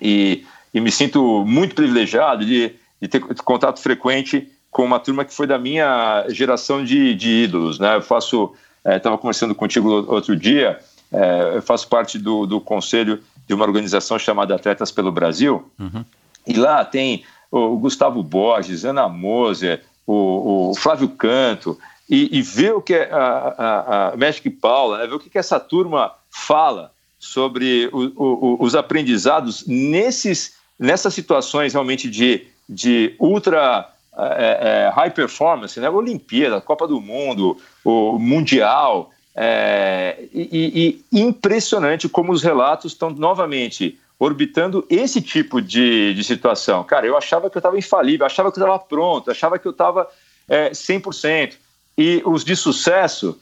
e, 0.00 0.44
e 0.72 0.80
me 0.80 0.90
sinto 0.90 1.44
muito 1.44 1.74
privilegiado 1.74 2.44
de, 2.44 2.74
de 3.00 3.08
ter 3.08 3.20
contato 3.20 3.80
frequente 3.80 4.48
com 4.70 4.84
uma 4.84 4.98
turma 4.98 5.24
que 5.24 5.34
foi 5.34 5.46
da 5.46 5.58
minha 5.58 6.26
geração 6.28 6.84
de, 6.84 7.14
de 7.14 7.44
ídolos, 7.44 7.78
né? 7.78 7.96
Eu 7.96 8.02
faço, 8.02 8.54
estava 8.84 9.16
é, 9.16 9.18
conversando 9.18 9.54
contigo 9.54 9.88
outro 10.12 10.36
dia, 10.36 10.78
é, 11.10 11.56
eu 11.56 11.62
faço 11.62 11.88
parte 11.88 12.18
do, 12.18 12.46
do 12.46 12.60
conselho 12.60 13.22
de 13.46 13.54
uma 13.54 13.64
organização 13.64 14.18
chamada 14.18 14.54
Atletas 14.54 14.92
pelo 14.92 15.10
Brasil, 15.10 15.70
uhum. 15.78 16.04
E 16.48 16.54
lá 16.54 16.82
tem 16.82 17.24
o 17.50 17.76
Gustavo 17.76 18.22
Borges, 18.22 18.84
Ana 18.84 19.06
Moser, 19.06 19.82
o, 20.06 20.70
o 20.70 20.74
Flávio 20.74 21.10
Canto, 21.10 21.78
e, 22.08 22.38
e 22.38 22.42
ver 22.42 22.74
o 22.74 22.80
que 22.80 22.94
é 22.94 23.10
a, 23.12 23.18
a, 23.18 24.08
a 24.08 24.16
Magic 24.16 24.48
Paula, 24.50 24.98
né? 24.98 25.06
ver 25.06 25.14
o 25.14 25.18
que, 25.18 25.28
que 25.28 25.38
essa 25.38 25.60
turma 25.60 26.12
fala 26.30 26.92
sobre 27.18 27.88
o, 27.92 28.12
o, 28.16 28.56
os 28.60 28.74
aprendizados 28.74 29.66
nesses, 29.66 30.54
nessas 30.78 31.12
situações 31.12 31.72
realmente 31.72 32.08
de, 32.08 32.46
de 32.68 33.14
ultra 33.18 33.92
é, 34.16 34.86
é, 34.86 34.92
high 34.94 35.10
performance, 35.10 35.78
né? 35.78 35.88
Olimpíada, 35.88 36.60
Copa 36.60 36.88
do 36.88 37.00
Mundo, 37.00 37.56
o 37.84 38.18
Mundial. 38.18 39.12
É, 39.40 40.24
e, 40.34 41.00
e 41.12 41.20
impressionante 41.20 42.08
como 42.08 42.32
os 42.32 42.42
relatos 42.42 42.90
estão 42.90 43.10
novamente 43.10 43.96
orbitando 44.18 44.84
esse 44.90 45.22
tipo 45.22 45.62
de, 45.62 46.12
de 46.12 46.24
situação. 46.24 46.82
Cara, 46.82 47.06
eu 47.06 47.16
achava 47.16 47.48
que 47.48 47.56
eu 47.56 47.60
estava 47.60 47.78
infalível, 47.78 48.26
achava 48.26 48.50
que 48.50 48.58
eu 48.58 48.64
estava 48.64 48.78
pronto, 48.80 49.30
achava 49.30 49.56
que 49.56 49.68
eu 49.68 49.70
estava 49.70 50.08
é, 50.48 50.70
100%. 50.70 51.54
E 51.98 52.22
os 52.24 52.44
de 52.44 52.54
sucesso 52.54 53.36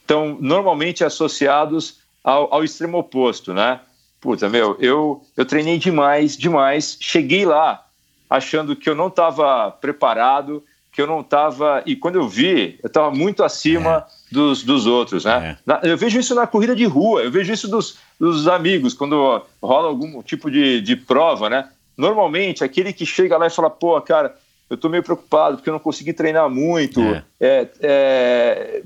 estão 0.00 0.38
normalmente 0.40 1.04
associados 1.04 1.98
ao, 2.24 2.52
ao 2.54 2.64
extremo 2.64 2.96
oposto, 2.96 3.52
né? 3.52 3.80
Puta, 4.18 4.48
meu, 4.48 4.76
eu, 4.80 5.22
eu 5.36 5.44
treinei 5.44 5.78
demais, 5.78 6.36
demais, 6.36 6.96
cheguei 6.98 7.44
lá 7.44 7.84
achando 8.28 8.74
que 8.74 8.88
eu 8.88 8.94
não 8.94 9.08
estava 9.08 9.70
preparado, 9.70 10.64
que 10.90 11.02
eu 11.02 11.06
não 11.06 11.20
estava. 11.20 11.82
E 11.84 11.94
quando 11.94 12.16
eu 12.16 12.26
vi, 12.26 12.78
eu 12.82 12.88
estava 12.88 13.10
muito 13.10 13.44
acima 13.44 14.06
é. 14.08 14.34
dos, 14.34 14.62
dos 14.64 14.86
outros, 14.86 15.26
né? 15.26 15.58
É. 15.66 15.90
eu 15.90 15.96
vejo 15.96 16.18
isso 16.18 16.34
na 16.34 16.46
corrida 16.46 16.74
de 16.74 16.86
rua, 16.86 17.22
eu 17.22 17.30
vejo 17.30 17.52
isso 17.52 17.68
dos, 17.68 17.98
dos 18.18 18.48
amigos, 18.48 18.94
quando 18.94 19.44
rola 19.62 19.88
algum 19.88 20.22
tipo 20.22 20.50
de, 20.50 20.80
de 20.80 20.96
prova, 20.96 21.50
né? 21.50 21.68
Normalmente, 21.96 22.64
aquele 22.64 22.92
que 22.92 23.04
chega 23.04 23.36
lá 23.36 23.46
e 23.46 23.50
fala, 23.50 23.68
pô, 23.68 24.00
cara, 24.00 24.34
eu 24.70 24.74
estou 24.74 24.90
meio 24.90 25.02
preocupado 25.02 25.56
porque 25.56 25.70
eu 25.70 25.72
não 25.72 25.80
consegui 25.80 26.12
treinar 26.12 26.48
muito. 26.50 27.00
É. 27.00 27.24
É, 27.40 27.68
é, 27.80 28.82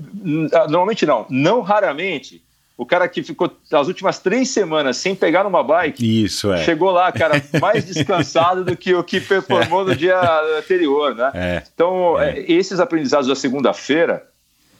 normalmente 0.69 1.05
não, 1.05 1.25
não 1.29 1.61
raramente. 1.61 2.41
O 2.75 2.85
cara 2.85 3.07
que 3.07 3.21
ficou 3.21 3.51
as 3.71 3.87
últimas 3.87 4.17
três 4.17 4.49
semanas 4.49 4.97
sem 4.97 5.13
pegar 5.13 5.43
numa 5.43 5.63
bike, 5.63 6.23
Isso, 6.23 6.51
é. 6.51 6.63
chegou 6.63 6.89
lá, 6.89 7.11
cara, 7.11 7.41
mais 7.61 7.85
descansado 7.85 8.63
do 8.63 8.75
que 8.75 8.95
o 8.95 9.03
que 9.03 9.21
performou 9.21 9.85
no 9.85 9.95
dia 9.95 10.19
anterior, 10.57 11.13
né? 11.13 11.31
É. 11.35 11.63
Então, 11.73 12.19
é. 12.19 12.39
é 12.39 12.51
esses 12.51 12.79
aprendizados 12.79 13.27
da 13.27 13.35
segunda-feira, 13.35 14.27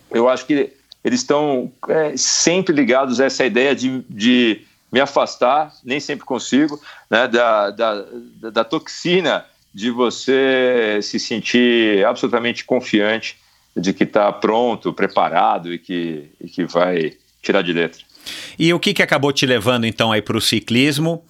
eu 0.10 0.28
acho 0.28 0.45
que 0.45 0.74
eles 1.04 1.20
estão 1.20 1.72
sempre 2.16 2.74
ligados 2.74 3.20
a 3.20 3.26
essa 3.26 3.45
ideia 3.45 3.76
de, 3.76 4.04
de 4.10 4.66
me 4.91 4.99
afastar, 4.99 5.72
nem 5.84 5.99
sempre 5.99 6.26
consigo, 6.26 6.82
né, 7.10 7.28
da, 7.28 7.70
da, 7.70 8.06
da 8.51 8.64
toxina 8.64 9.45
de 9.74 9.90
você 9.90 11.00
se 11.02 11.20
sentir 11.20 12.06
absolutamente 12.06 12.64
confiante 12.64 13.38
de 13.76 13.92
que 13.92 14.04
está 14.04 14.32
pronto, 14.32 14.94
preparado 14.94 15.74
e 15.74 15.80
que, 15.80 16.30
e 16.40 16.48
que 16.48 16.66
vai 16.66 17.14
tirar 17.42 17.64
de 17.64 17.74
letra. 17.74 18.02
E 18.58 18.74
o 18.74 18.80
que, 18.80 18.94
que 18.94 19.04
acabou 19.04 19.34
te 19.34 19.46
levando 19.46 19.86
então 19.86 20.12
aí 20.12 20.22
para 20.22 20.38
o 20.38 20.42
ciclismo? 20.42 21.24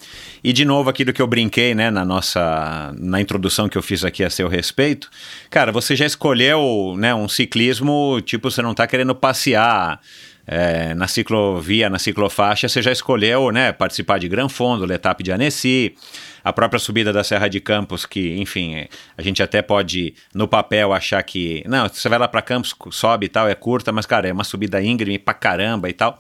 E 0.44 0.54
de 0.54 0.66
novo 0.66 0.90
aquilo 0.90 1.14
que 1.14 1.22
eu 1.22 1.28
brinquei, 1.28 1.74
né, 1.74 1.90
na 1.90 2.06
nossa 2.06 2.94
na 2.98 3.20
introdução 3.20 3.68
que 3.68 3.78
eu 3.78 3.82
fiz 3.82 4.04
aqui 4.04 4.24
a 4.24 4.30
seu 4.30 4.48
respeito. 4.48 5.10
Cara, 5.50 5.72
você 5.72 5.96
já 5.96 6.06
escolheu, 6.06 6.96
né, 6.98 7.16
um 7.16 7.28
ciclismo 7.28 8.22
tipo 8.22 8.52
você 8.52 8.62
não 8.62 8.72
está 8.72 8.86
querendo 8.86 9.16
passear 9.16 10.00
é, 10.46 10.94
na 10.94 11.08
ciclovia, 11.08 11.90
na 11.90 11.98
ciclofaixa, 11.98 12.68
você 12.68 12.82
já 12.82 12.92
escolheu, 12.92 13.52
né, 13.52 13.72
participar 13.72 14.20
de 14.20 14.28
Gran 14.28 14.50
Fondo, 14.50 14.86
Letap 14.86 15.24
de 15.24 15.32
Annecy, 15.32 15.96
a 16.44 16.52
própria 16.52 16.78
subida 16.78 17.14
da 17.14 17.24
Serra 17.24 17.48
de 17.48 17.62
Campos, 17.62 18.06
que, 18.06 18.36
enfim, 18.38 18.86
a 19.18 19.22
gente 19.22 19.42
até 19.42 19.62
pode, 19.62 20.14
no 20.36 20.46
papel, 20.46 20.92
achar 20.92 21.24
que, 21.24 21.64
não, 21.66 21.88
você 21.88 22.10
vai 22.10 22.20
lá 22.20 22.28
para 22.28 22.42
Campos, 22.42 22.76
sobe 22.92 23.28
e 23.28 23.30
tal, 23.30 23.48
é 23.48 23.56
curta, 23.56 23.94
mas, 23.94 24.06
cara, 24.06 24.28
é 24.28 24.34
uma 24.34 24.44
subida 24.44 24.84
íngreme 24.84 25.18
pra 25.18 25.34
caramba 25.34 25.90
e 25.90 25.94
tal. 25.94 26.20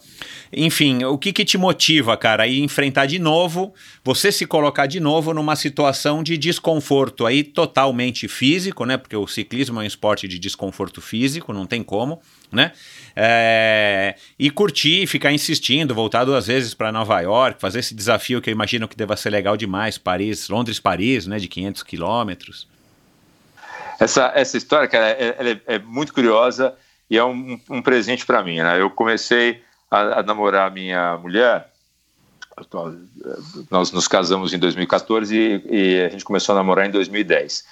Enfim, 0.53 1.03
o 1.03 1.17
que 1.17 1.33
que 1.33 1.43
te 1.43 1.57
motiva, 1.57 2.15
cara, 2.15 2.43
a 2.43 2.47
enfrentar 2.47 3.05
de 3.05 3.19
novo, 3.19 3.73
você 4.03 4.31
se 4.31 4.45
colocar 4.45 4.85
de 4.85 5.01
novo 5.01 5.33
numa 5.33 5.57
situação 5.57 6.23
de 6.23 6.37
desconforto 6.37 7.25
aí 7.25 7.43
totalmente 7.43 8.29
físico, 8.29 8.85
né, 8.85 8.95
porque 8.95 9.17
o 9.17 9.27
ciclismo 9.27 9.81
é 9.81 9.83
um 9.83 9.85
esporte 9.85 10.25
de 10.25 10.39
desconforto 10.39 11.01
físico, 11.01 11.51
não 11.51 11.65
tem 11.65 11.83
como, 11.83 12.21
né? 12.49 12.71
É, 13.15 14.15
e 14.39 14.49
curtir, 14.49 15.05
ficar 15.05 15.31
insistindo, 15.31 15.93
voltar 15.93 16.25
duas 16.25 16.47
vezes 16.47 16.73
para 16.73 16.91
Nova 16.91 17.19
York, 17.21 17.61
fazer 17.61 17.79
esse 17.79 17.93
desafio 17.93 18.41
que 18.41 18.49
eu 18.49 18.51
imagino 18.51 18.87
que 18.87 18.95
deva 18.95 19.15
ser 19.15 19.29
legal 19.29 19.55
demais, 19.55 19.97
Paris, 19.97 20.49
Londres-Paris, 20.49 21.27
né, 21.27 21.37
de 21.37 21.47
500 21.47 21.83
quilômetros. 21.83 22.67
Essa, 23.99 24.31
essa 24.35 24.57
história, 24.57 24.87
cara, 24.87 25.09
é, 25.11 25.61
é, 25.67 25.75
é 25.75 25.79
muito 25.79 26.13
curiosa 26.13 26.75
e 27.09 27.17
é 27.17 27.23
um, 27.23 27.59
um 27.69 27.81
presente 27.81 28.25
para 28.25 28.43
mim. 28.43 28.57
Né? 28.57 28.81
Eu 28.81 28.89
comecei 28.89 29.61
a, 29.89 30.19
a 30.19 30.23
namorar 30.23 30.71
minha 30.71 31.17
mulher, 31.17 31.71
nós 33.69 33.91
nos 33.91 34.07
casamos 34.07 34.53
em 34.53 34.59
2014 34.59 35.35
e, 35.35 35.63
e, 35.69 36.01
a 36.01 36.09
gente 36.09 36.23
começou 36.23 36.53
a 36.53 36.57
namorar 36.57 36.85
em 36.85 36.91
2010. 36.91 37.65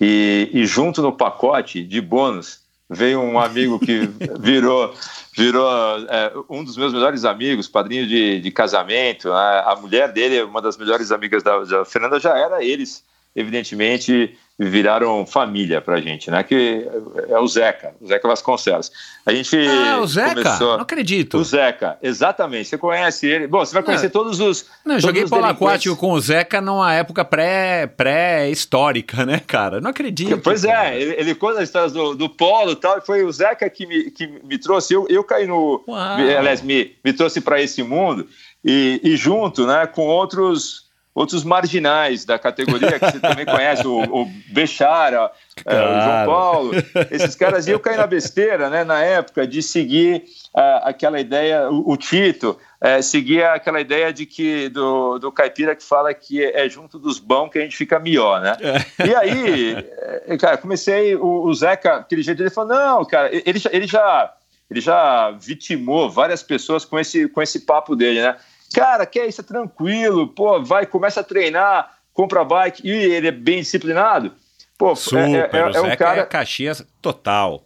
E, 0.00 0.50
e 0.52 0.66
junto 0.66 1.02
no 1.02 1.12
pacote 1.12 1.84
de 1.84 2.00
bônus 2.00 2.63
veio 2.88 3.20
um 3.20 3.38
amigo 3.38 3.78
que 3.78 4.08
virou 4.38 4.94
virou 5.36 5.68
é, 6.08 6.32
um 6.48 6.62
dos 6.62 6.76
meus 6.76 6.92
melhores 6.92 7.24
amigos, 7.24 7.68
padrinho 7.68 8.06
de, 8.06 8.40
de 8.40 8.50
casamento. 8.50 9.32
A, 9.32 9.72
a 9.72 9.76
mulher 9.76 10.12
dele, 10.12 10.42
uma 10.42 10.62
das 10.62 10.76
melhores 10.76 11.10
amigas 11.10 11.42
da, 11.42 11.58
da 11.64 11.84
Fernanda, 11.84 12.20
já 12.20 12.36
era 12.38 12.62
eles, 12.62 13.04
evidentemente 13.34 14.36
viraram 14.56 15.26
família 15.26 15.80
pra 15.80 16.00
gente, 16.00 16.30
né? 16.30 16.40
Que 16.44 16.86
é 17.28 17.36
o 17.40 17.46
Zeca, 17.48 17.92
o 18.00 18.06
Zeca 18.06 18.28
Vasconcelos. 18.28 18.92
A 19.26 19.32
gente 19.34 19.56
Ah, 19.56 19.98
o 20.00 20.06
Zeca? 20.06 20.34
começou... 20.44 20.74
Não 20.74 20.82
acredito. 20.82 21.38
O 21.38 21.42
Zeca, 21.44 21.98
exatamente. 22.00 22.68
Você 22.68 22.78
conhece 22.78 23.26
ele. 23.26 23.48
Bom, 23.48 23.58
você 23.64 23.74
vai 23.74 23.82
conhecer 23.82 24.04
Não, 24.06 24.12
todos 24.12 24.38
os. 24.38 24.62
Não, 24.84 24.94
eu 24.94 25.00
todos 25.00 25.02
joguei 25.02 25.26
polo 25.28 25.44
aquático 25.46 25.96
com 25.96 26.12
o 26.12 26.20
Zeca 26.20 26.60
numa 26.60 26.94
época 26.94 27.24
pré- 27.24 27.88
pré-histórica, 27.88 29.26
né, 29.26 29.40
cara? 29.44 29.80
Não 29.80 29.90
acredito. 29.90 30.38
Pois 30.38 30.62
cara. 30.62 30.90
é, 30.94 31.00
ele, 31.02 31.14
ele 31.18 31.34
conta 31.34 31.58
as 31.58 31.64
histórias 31.64 31.92
do, 31.92 32.14
do 32.14 32.28
polo 32.28 32.72
e 32.72 32.76
tal, 32.76 32.98
e 32.98 33.00
foi 33.00 33.24
o 33.24 33.32
Zeca 33.32 33.68
que 33.68 33.86
me, 33.86 34.10
que 34.10 34.26
me 34.44 34.58
trouxe. 34.58 34.94
Eu, 34.94 35.06
eu 35.08 35.24
caí 35.24 35.46
no. 35.46 35.82
Uau. 35.88 36.16
me- 36.18 36.34
Aliás, 36.36 36.62
me, 36.62 36.92
me 37.04 37.12
trouxe 37.12 37.40
para 37.40 37.60
esse 37.60 37.82
mundo, 37.82 38.26
e, 38.64 39.00
e 39.02 39.16
junto 39.16 39.66
né, 39.66 39.86
com 39.86 40.06
outros. 40.06 40.83
Outros 41.14 41.44
marginais 41.44 42.24
da 42.24 42.38
categoria 42.40 42.98
que 42.98 43.08
você 43.08 43.20
também 43.20 43.46
conhece, 43.46 43.86
o, 43.86 44.00
o 44.02 44.26
Bechara, 44.48 45.30
é, 45.64 45.74
o 45.74 45.86
João 45.86 46.00
Claro. 46.04 46.30
Paulo, 46.30 46.72
esses 47.10 47.36
caras. 47.36 47.68
E 47.68 47.70
eu 47.70 47.78
caí 47.78 47.96
na 47.96 48.06
besteira, 48.06 48.68
né, 48.68 48.82
na 48.82 49.00
época, 49.00 49.46
de 49.46 49.62
seguir 49.62 50.24
ah, 50.52 50.82
aquela 50.86 51.20
ideia, 51.20 51.70
o, 51.70 51.92
o 51.92 51.96
Tito, 51.96 52.58
é, 52.80 53.00
seguir 53.00 53.44
aquela 53.44 53.80
ideia 53.80 54.12
de 54.12 54.26
que 54.26 54.68
do, 54.70 55.18
do 55.20 55.30
caipira 55.30 55.76
que 55.76 55.84
fala 55.84 56.12
que 56.12 56.42
é 56.44 56.68
junto 56.68 56.98
dos 56.98 57.20
bons 57.20 57.48
que 57.48 57.58
a 57.58 57.62
gente 57.62 57.76
fica 57.76 58.00
melhor, 58.00 58.40
né? 58.40 58.56
E 59.06 59.14
aí, 59.14 59.76
eh, 60.26 60.36
cara, 60.36 60.56
comecei, 60.58 61.14
o, 61.14 61.44
o 61.44 61.54
Zeca, 61.54 61.94
aquele 61.98 62.22
jeito, 62.22 62.42
ele 62.42 62.50
falou, 62.50 62.74
não, 62.74 63.04
cara, 63.04 63.30
ele, 63.32 63.58
já- 63.60 63.70
ele 63.72 63.86
já 63.86 64.34
ele 64.70 64.80
já 64.80 65.30
vitimou 65.32 66.10
várias 66.10 66.42
pessoas 66.42 66.84
com 66.84 66.98
esse, 66.98 67.28
com 67.28 67.40
esse 67.40 67.60
papo 67.60 67.94
dele, 67.94 68.20
né? 68.22 68.34
Cara, 68.74 69.06
que 69.06 69.18
é 69.20 69.26
isso, 69.26 69.40
é 69.40 69.44
tranquilo, 69.44 70.28
pô, 70.28 70.62
vai, 70.62 70.84
começa 70.86 71.20
a 71.20 71.24
treinar, 71.24 71.94
compra 72.12 72.44
bike, 72.44 72.86
e 72.86 72.90
ele 72.90 73.28
é 73.28 73.32
bem 73.32 73.60
disciplinado. 73.60 74.32
Pô, 74.76 74.94
Super, 74.96 75.18
é, 75.28 75.50
é- 75.52 75.58
é 75.60 75.68
o 75.68 75.72
Zeca 75.72 75.86
um 75.86 75.96
cara, 75.96 76.20
é 76.22 76.26
Caxias 76.26 76.84
total. 77.00 77.64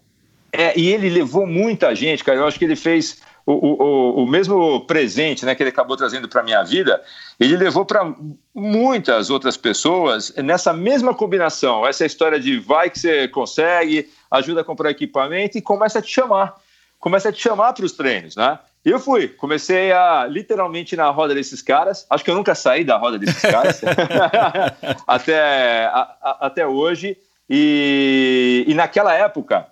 é, 0.52 0.78
e 0.78 0.88
ele 0.88 1.08
levou 1.10 1.46
muita 1.46 1.94
gente, 1.94 2.22
cara. 2.24 2.38
Eu 2.38 2.46
acho 2.46 2.58
que 2.58 2.64
ele 2.64 2.76
fez 2.76 3.20
o, 3.46 3.52
o, 3.52 3.82
o- 3.82 4.24
o 4.24 4.26
mesmo 4.26 4.84
presente 4.86 5.44
né, 5.46 5.54
que 5.54 5.62
ele 5.62 5.70
acabou 5.70 5.96
trazendo 5.96 6.28
para 6.28 6.42
minha 6.42 6.62
vida, 6.62 7.02
ele 7.40 7.56
levou 7.56 7.84
para 7.84 8.14
muitas 8.54 9.30
outras 9.30 9.56
pessoas 9.56 10.34
nessa 10.36 10.72
mesma 10.72 11.14
combinação. 11.14 11.86
Essa 11.86 12.04
história 12.04 12.38
de 12.38 12.58
vai 12.58 12.90
que 12.90 12.98
você 12.98 13.28
consegue, 13.28 14.10
ajuda 14.30 14.60
a 14.60 14.64
comprar 14.64 14.90
equipamento 14.90 15.56
e 15.56 15.62
começa 15.62 15.98
a 15.98 16.02
te 16.02 16.10
chamar. 16.12 16.54
Começa 16.98 17.28
a 17.28 17.32
te 17.32 17.40
chamar 17.40 17.72
para 17.72 17.84
os 17.84 17.92
treinos, 17.92 18.36
né? 18.36 18.58
E 18.84 18.90
eu 18.90 18.98
fui, 19.00 19.28
comecei 19.28 19.92
a 19.92 20.26
literalmente 20.26 20.96
na 20.96 21.10
roda 21.10 21.34
desses 21.34 21.60
caras. 21.60 22.06
Acho 22.08 22.24
que 22.24 22.30
eu 22.30 22.34
nunca 22.34 22.54
saí 22.54 22.84
da 22.84 22.96
roda 22.96 23.18
desses 23.18 23.42
caras 23.42 23.80
até, 25.06 25.84
a- 25.86 26.16
a- 26.22 26.38
até 26.46 26.66
hoje. 26.66 27.16
E, 27.50 28.64
e 28.68 28.74
naquela 28.74 29.14
época, 29.14 29.66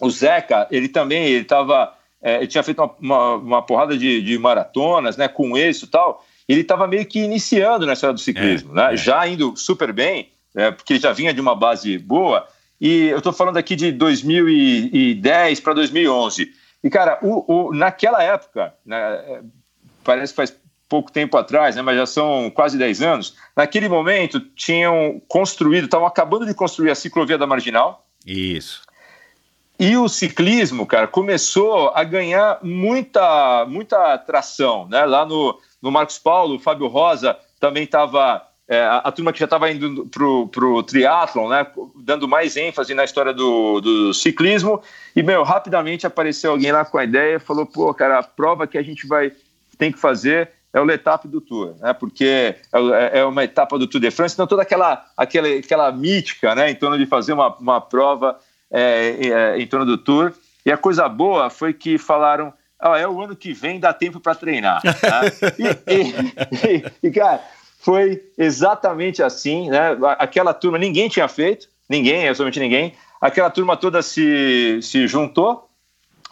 o 0.00 0.08
Zeca, 0.10 0.66
ele 0.70 0.88
também, 0.88 1.24
ele 1.26 1.44
tava, 1.44 1.92
é, 2.22 2.36
ele 2.36 2.46
tinha 2.46 2.62
feito 2.62 2.80
uma, 2.82 2.94
uma, 3.00 3.34
uma 3.34 3.62
porrada 3.62 3.96
de, 3.98 4.22
de 4.22 4.38
maratonas, 4.38 5.16
né, 5.16 5.28
com 5.28 5.56
êxito 5.56 5.86
e 5.86 5.90
tal, 5.90 6.24
ele 6.48 6.60
estava 6.62 6.86
meio 6.86 7.04
que 7.06 7.20
iniciando 7.20 7.84
na 7.86 7.92
história 7.94 8.14
do 8.14 8.20
ciclismo, 8.20 8.72
É, 8.72 8.74
né, 8.88 8.94
é. 8.94 8.96
já 8.96 9.26
indo 9.26 9.56
super 9.56 9.92
bem, 9.92 10.30
né, 10.54 10.70
porque 10.70 10.94
ele 10.94 11.00
já 11.00 11.12
vinha 11.12 11.34
de 11.34 11.40
uma 11.40 11.54
base 11.54 11.98
boa, 11.98 12.46
e 12.80 13.06
eu 13.08 13.18
estou 13.18 13.32
falando 13.32 13.56
aqui 13.56 13.74
de 13.76 13.90
2010 13.92 15.60
para 15.60 15.74
2011, 15.74 16.50
e 16.82 16.88
cara, 16.90 17.18
o, 17.22 17.68
o- 17.68 17.74
naquela 17.74 18.22
época, 18.22 18.74
né, 18.84 18.96
é, 18.98 19.40
parece 20.04 20.32
que 20.32 20.36
faz 20.36 20.56
pouco 20.88 21.12
tempo 21.12 21.36
atrás, 21.36 21.76
né, 21.76 21.82
mas 21.82 21.96
já 21.96 22.06
são 22.06 22.50
quase 22.50 22.76
10 22.76 23.00
anos, 23.02 23.36
naquele 23.56 23.88
momento 23.88 24.40
tinham 24.40 25.20
construído, 25.28 25.84
estavam 25.84 26.06
acabando 26.06 26.44
de 26.46 26.54
construir 26.54 26.90
a 26.90 26.94
ciclovia 26.96 27.38
da 27.38 27.46
Marginal, 27.46 28.04
Isso. 28.26 28.82
e 29.78 29.96
o 29.96 30.08
ciclismo, 30.08 30.84
cara, 30.86 31.06
começou 31.06 31.90
a 31.94 32.02
ganhar 32.02 32.58
muita, 32.62 33.64
muita 33.66 34.14
atração, 34.14 34.88
né? 34.88 35.04
Lá 35.04 35.24
no, 35.24 35.56
no 35.80 35.90
Marcos 35.92 36.18
Paulo, 36.18 36.56
o 36.56 36.58
Fábio 36.58 36.88
Rosa 36.88 37.38
também 37.60 37.84
estava, 37.84 38.44
a, 38.78 38.98
a 38.98 39.12
turma 39.12 39.32
que 39.32 39.38
já 39.38 39.46
estava 39.46 39.70
indo 39.70 40.06
pro, 40.06 40.46
pro 40.48 40.82
triatlon, 40.82 41.48
né? 41.48 41.66
Dando 41.96 42.28
mais 42.28 42.56
ênfase 42.56 42.94
na 42.94 43.04
história 43.04 43.32
do, 43.34 43.80
do 43.80 44.14
ciclismo. 44.14 44.80
E, 45.16 45.22
meu, 45.22 45.42
rapidamente 45.42 46.06
apareceu 46.06 46.52
alguém 46.52 46.70
lá 46.70 46.84
com 46.84 46.96
a 46.98 47.04
ideia 47.04 47.36
e 47.36 47.40
falou, 47.40 47.66
pô, 47.66 47.92
cara, 47.92 48.18
a 48.18 48.22
prova 48.22 48.66
que 48.66 48.78
a 48.78 48.82
gente 48.82 49.06
vai, 49.06 49.32
tem 49.76 49.90
que 49.90 49.98
fazer 49.98 50.50
é 50.72 50.80
o 50.80 50.84
Letap 50.84 51.26
do 51.26 51.40
Tour, 51.40 51.74
né? 51.80 51.92
Porque 51.92 52.54
é, 52.72 53.18
é 53.20 53.24
uma 53.24 53.42
etapa 53.42 53.76
do 53.78 53.86
Tour 53.88 54.00
de 54.00 54.10
France, 54.10 54.34
então 54.34 54.46
toda 54.46 54.62
aquela, 54.62 55.04
aquela, 55.16 55.48
aquela 55.48 55.90
mítica, 55.90 56.54
né? 56.54 56.70
Em 56.70 56.74
torno 56.76 56.96
de 56.96 57.06
fazer 57.06 57.32
uma, 57.32 57.54
uma 57.56 57.80
prova 57.80 58.38
é, 58.70 59.16
é, 59.20 59.58
em 59.60 59.66
torno 59.66 59.84
do 59.84 59.98
Tour. 59.98 60.32
E 60.64 60.70
a 60.70 60.76
coisa 60.76 61.08
boa 61.08 61.50
foi 61.50 61.72
que 61.72 61.98
falaram: 61.98 62.52
ah, 62.78 62.96
é 62.96 63.08
o 63.08 63.20
ano 63.20 63.34
que 63.34 63.52
vem, 63.52 63.80
dá 63.80 63.92
tempo 63.92 64.20
para 64.20 64.34
treinar. 64.34 64.80
né? 64.84 64.92
e, 65.58 65.92
e- 65.92 66.76
e- 66.76 67.08
e, 67.08 67.10
cara, 67.10 67.42
foi 67.80 68.22
exatamente 68.36 69.22
assim, 69.22 69.70
né? 69.70 69.96
Aquela 70.18 70.52
turma, 70.52 70.78
ninguém 70.78 71.08
tinha 71.08 71.26
feito, 71.26 71.68
ninguém, 71.88 72.28
absolutamente 72.28 72.60
ninguém. 72.60 72.94
Aquela 73.20 73.50
turma 73.50 73.76
toda 73.76 74.02
se, 74.02 74.78
se 74.82 75.06
juntou 75.06 75.68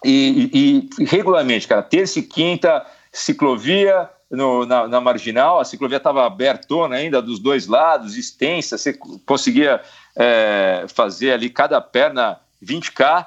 e, 0.05 0.51
e- 0.99 1.03
e 1.03 1.05
regularmente, 1.07 1.67
cara, 1.67 1.83
terça 1.83 2.19
e 2.19 2.23
quinta, 2.23 2.85
ciclovia 3.11 4.09
no- 4.31 4.67
na, 4.67 4.87
na 4.87 5.01
marginal, 5.01 5.59
a 5.59 5.65
ciclovia 5.65 5.97
estava 5.97 6.27
abertona 6.27 6.97
ainda 6.97 7.23
dos 7.23 7.39
dois 7.39 7.67
lados, 7.67 8.17
extensa, 8.17 8.77
você 8.77 8.93
conseguia 9.25 9.81
é, 10.17 10.85
fazer 10.89 11.33
ali 11.33 11.49
cada 11.49 11.81
perna 11.81 12.39
20K, 12.63 13.27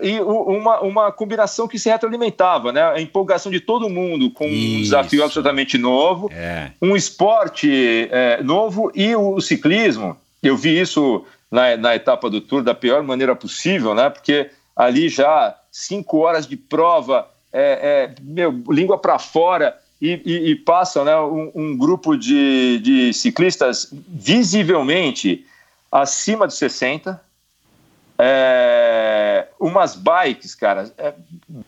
e 0.00 0.20
uma, 0.20 0.80
uma 0.80 1.12
combinação 1.12 1.66
que 1.66 1.78
se 1.78 1.88
retroalimentava, 1.88 2.72
né? 2.72 2.82
A 2.82 3.00
empolgação 3.00 3.50
de 3.50 3.58
todo 3.58 3.88
mundo 3.88 4.30
com 4.30 4.46
um 4.46 4.50
Isso. 4.50 4.82
desafio 4.84 5.24
absolutamente 5.24 5.76
novo, 5.76 6.30
É. 6.32 6.70
um 6.80 6.94
esporte 6.94 8.08
é, 8.12 8.42
novo 8.42 8.92
e 8.94 9.16
o, 9.16 9.40
ciclismo. 9.40 10.16
Eu 10.42 10.56
vi 10.56 10.78
isso 10.78 11.24
na, 11.50 11.76
na 11.76 11.96
etapa 11.96 12.30
do 12.30 12.40
Tour 12.40 12.62
da 12.62 12.74
pior 12.74 13.02
maneira 13.02 13.34
possível, 13.34 13.94
né? 13.94 14.10
Porque 14.10 14.50
ali 14.76 15.08
já 15.08 15.56
cinco 15.72 16.18
horas 16.18 16.46
de 16.46 16.56
prova, 16.56 17.28
é, 17.52 18.12
é, 18.12 18.14
meu, 18.22 18.62
língua 18.68 18.96
para 18.96 19.18
fora 19.18 19.76
e, 20.00 20.20
e, 20.24 20.50
e 20.50 20.56
passa, 20.56 21.02
né? 21.02 21.16
Um, 21.18 21.50
um 21.54 21.76
grupo 21.76 22.16
de, 22.16 22.78
de 22.78 23.12
ciclistas 23.12 23.88
visivelmente 23.92 25.44
acima 25.90 26.46
de 26.46 26.54
60. 26.54 27.20
É, 28.16 29.33
umas 29.66 29.94
bikes, 29.96 30.54
cara, 30.54 30.92
é, 30.98 31.14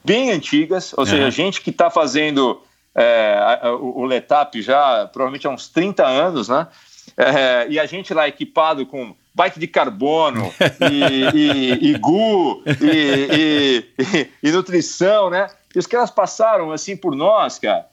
bem 0.04 0.30
antigas, 0.30 0.92
ou 0.96 1.06
seja, 1.06 1.24
Uhum. 1.24 1.30
gente 1.30 1.60
que 1.62 1.70
está 1.70 1.88
fazendo 1.90 2.60
é, 2.94 3.60
o, 3.80 4.00
o 4.00 4.04
Letap 4.04 4.60
já 4.60 5.08
provavelmente 5.12 5.46
há 5.46 5.50
uns 5.50 5.68
30 5.68 6.04
anos, 6.06 6.48
né? 6.48 6.66
É, 7.16 7.66
e 7.70 7.78
a 7.80 7.86
gente 7.86 8.12
lá 8.12 8.28
equipado 8.28 8.84
com 8.84 9.14
bike 9.34 9.58
de 9.58 9.66
carbono 9.66 10.52
e, 10.80 11.30
e, 11.34 11.90
e 11.90 11.94
GU 11.98 12.62
e, 12.82 13.84
e- 14.42 14.52
nutrição, 14.52 15.30
né? 15.30 15.48
E 15.74 15.78
os 15.78 15.86
caras 15.86 16.10
passaram 16.10 16.72
assim 16.72 16.96
por 16.96 17.14
nós, 17.14 17.58
cara, 17.58 17.86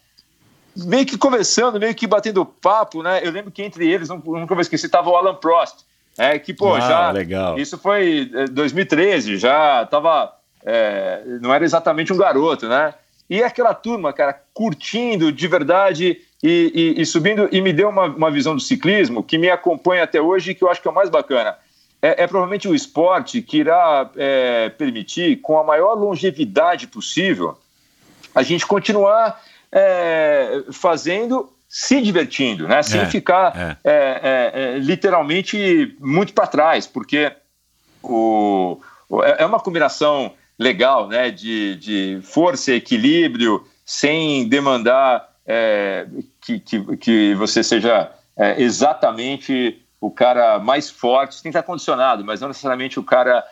meio 0.75 1.05
que 1.05 1.17
conversando, 1.17 1.79
meio 1.79 1.95
que 1.95 2.07
batendo 2.07 2.45
papo, 2.45 3.01
né? 3.03 3.21
Eu 3.23 3.31
lembro 3.31 3.51
que 3.51 3.61
entre 3.63 3.89
eles, 3.89 4.09
nunca 4.09 4.53
vou 4.55 4.61
esquecer, 4.61 4.87
estava 4.87 5.09
o 5.09 5.15
Alan 5.15 5.35
Prost, 5.35 5.85
é, 6.17 6.37
que, 6.39 6.53
pô, 6.53 6.75
Ah, 6.75 6.79
já. 6.79 7.11
legal. 7.11 7.57
Isso 7.57 7.77
foi 7.77 8.29
eh, 8.33 8.45
2013, 8.47 9.37
já 9.37 9.85
tava. 9.85 10.33
é, 10.65 11.21
não 11.41 11.53
era 11.53 11.63
exatamente 11.65 12.13
um 12.13 12.17
garoto, 12.17 12.67
né? 12.69 12.93
E 13.29 13.41
aquela 13.43 13.73
turma, 13.73 14.13
cara, 14.13 14.39
curtindo 14.53 15.31
de 15.31 15.47
verdade 15.47 16.21
e, 16.41 16.93
e- 16.97 17.01
e 17.01 17.05
subindo, 17.05 17.49
e 17.51 17.61
me 17.61 17.73
deu 17.73 17.89
uma, 17.89 18.05
uma 18.05 18.29
visão 18.31 18.53
do 18.55 18.61
ciclismo 18.61 19.23
que 19.23 19.37
me 19.37 19.49
acompanha 19.49 20.03
até 20.03 20.21
hoje 20.21 20.51
e 20.51 20.55
que 20.55 20.63
eu 20.63 20.69
acho 20.69 20.81
que 20.81 20.87
é 20.87 20.91
o 20.91 20.93
mais 20.93 21.09
bacana. 21.09 21.57
É, 22.01 22.23
é 22.23 22.27
provavelmente 22.27 22.67
o 22.67 22.75
esporte 22.75 23.41
que 23.41 23.57
irá 23.59 24.09
é, 24.17 24.69
permitir, 24.69 25.37
com 25.41 25.57
a 25.57 25.63
maior 25.63 25.93
longevidade 25.95 26.85
possível, 26.87 27.57
a 28.35 28.43
gente 28.43 28.65
continuar 28.67 29.41
fazendo, 30.71 31.49
se 31.73 31.99
divertindo, 32.01 32.67
né? 32.67 32.83
Sem 32.83 33.01
É, 33.01 33.05
ficar 33.07 33.51
é. 33.57 33.77
é, 33.83 33.93
é, 33.93 34.75
é, 34.75 34.77
literalmente 34.77 35.97
muito 35.99 36.31
para 36.31 36.45
trás, 36.45 36.85
porque 36.85 37.31
o, 38.03 38.77
é 39.23 39.41
é 39.41 39.45
uma 39.47 39.59
combinação 39.59 40.33
legal, 40.59 41.07
né? 41.07 41.31
De, 41.31 41.75
de 41.77 42.19
força, 42.21 42.73
equilíbrio 42.73 43.65
sem 43.83 44.47
demandar 44.47 45.27
que, 46.41 46.59
que, 46.59 46.97
que 46.97 47.33
você 47.33 47.63
seja 47.63 48.11
exatamente 48.57 49.83
o 49.99 50.11
cara 50.11 50.59
mais 50.59 50.91
forte, 50.91 51.41
tem 51.41 51.51
que 51.51 51.57
estar 51.57 51.63
condicionado, 51.63 52.23
mas 52.23 52.39
não 52.39 52.49
necessariamente 52.49 52.99
o 52.99 53.03
cara 53.03 53.43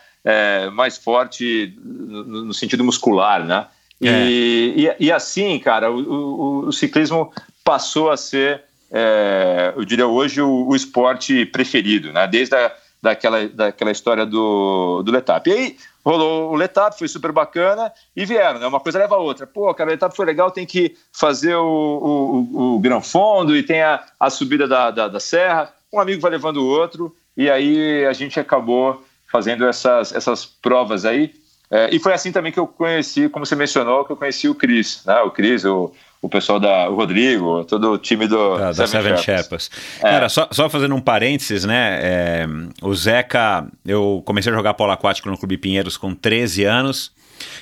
mais 0.74 0.96
forte 0.96 1.76
no, 1.84 2.46
no, 2.46 2.54
sentido 2.54 2.84
muscular, 2.84 3.44
né? 3.44 3.66
E, 4.00 4.08
é. 4.08 4.30
e, 4.30 4.96
e, 5.08 5.12
assim, 5.12 5.60
cara, 5.60 5.92
o, 5.92 6.00
o, 6.00 6.68
o, 6.68 6.72
ciclismo 6.72 7.32
passou 7.64 8.12
a 8.12 8.18
ser, 8.18 8.64
é, 8.92 9.74
eu 9.76 9.86
diria 9.86 10.08
hoje, 10.08 10.42
o, 10.42 10.68
o, 10.68 10.76
esporte 10.76 11.46
preferido, 11.46 12.12
né? 12.12 12.28
Desde 12.28 12.56
a, 12.56 12.72
daquela, 13.02 13.48
daquela 13.48 13.92
história 13.92 14.26
do, 14.26 15.02
do 15.04 15.12
Letap. 15.12 15.50
E 15.50 15.54
aí 15.54 15.78
rolou 16.04 16.52
o 16.52 16.56
Letap, 16.56 16.98
foi 16.98 17.08
super 17.08 17.32
bacana 17.32 17.92
e 18.16 18.26
vieram, 18.26 18.60
né? 18.60 18.68
Uma 18.68 18.80
coisa 18.80 19.00
leva 19.00 19.16
a 19.16 19.20
outra. 19.20 19.48
Pô, 19.48 19.74
cara, 19.74 19.90
o 19.90 19.94
Letap 19.94 20.16
foi 20.16 20.26
legal, 20.26 20.52
tem 20.52 20.66
que 20.66 20.96
fazer 21.12 21.56
o, 21.56 22.46
o, 22.52 22.78
o 22.78 23.56
e 23.56 23.64
tem 23.64 23.82
a, 23.82 24.04
a 24.20 24.30
subida 24.30 24.68
da, 24.68 24.92
da, 24.92 25.08
da 25.08 25.20
serra. 25.20 25.74
Um 25.92 26.00
amigo 26.00 26.22
vai 26.22 26.32
levando 26.32 26.58
o 26.58 26.68
outro 26.68 27.16
e 27.36 27.50
aí 27.50 28.06
a 28.06 28.14
gente 28.14 28.40
acabou 28.40 29.04
fazendo 29.32 29.66
essas, 29.68 30.14
essas 30.14 30.46
provas 30.46 31.06
aí. 31.06 31.34
É, 31.70 31.90
e 31.96 32.00
foi 32.00 32.14
assim 32.14 32.34
também 32.34 32.52
que 32.52 32.60
eu 32.60 32.68
conheci, 32.68 33.30
como 33.30 33.46
você 33.46 33.56
mencionou, 33.56 34.04
que 34.04 34.12
eu 34.12 34.18
conheci 34.18 34.50
o 34.50 34.56
Cris, 34.56 35.04
né? 35.06 35.22
O 35.22 35.32
Cris, 35.32 35.64
o, 35.64 35.94
o 36.22 36.30
pessoal 36.30 36.60
da 36.60 36.88
o 36.90 36.96
Rodrigo, 36.96 37.66
todo 37.66 37.94
o 37.94 37.98
time 37.98 38.28
do 38.28 38.58
da, 38.58 38.74
Seven, 38.74 38.88
Seven 38.88 39.18
Shepherds. 39.18 39.72
É. 40.00 40.02
Cara, 40.02 40.30
só, 40.30 40.48
só 40.52 40.70
fazendo 40.70 40.94
um 40.94 41.02
parênteses, 41.02 41.66
né? 41.66 42.00
É, 42.02 42.48
o 42.82 42.94
Zeca, 42.94 43.68
eu 43.86 44.22
comecei 44.26 44.52
a 44.52 44.56
jogar 44.56 44.76
polo 44.76 44.92
aquático 44.92 45.30
no 45.30 45.38
Clube 45.38 45.58
Pinheiros 45.58 45.98
com 45.98 46.14
13 46.14 46.64
anos. 46.64 47.12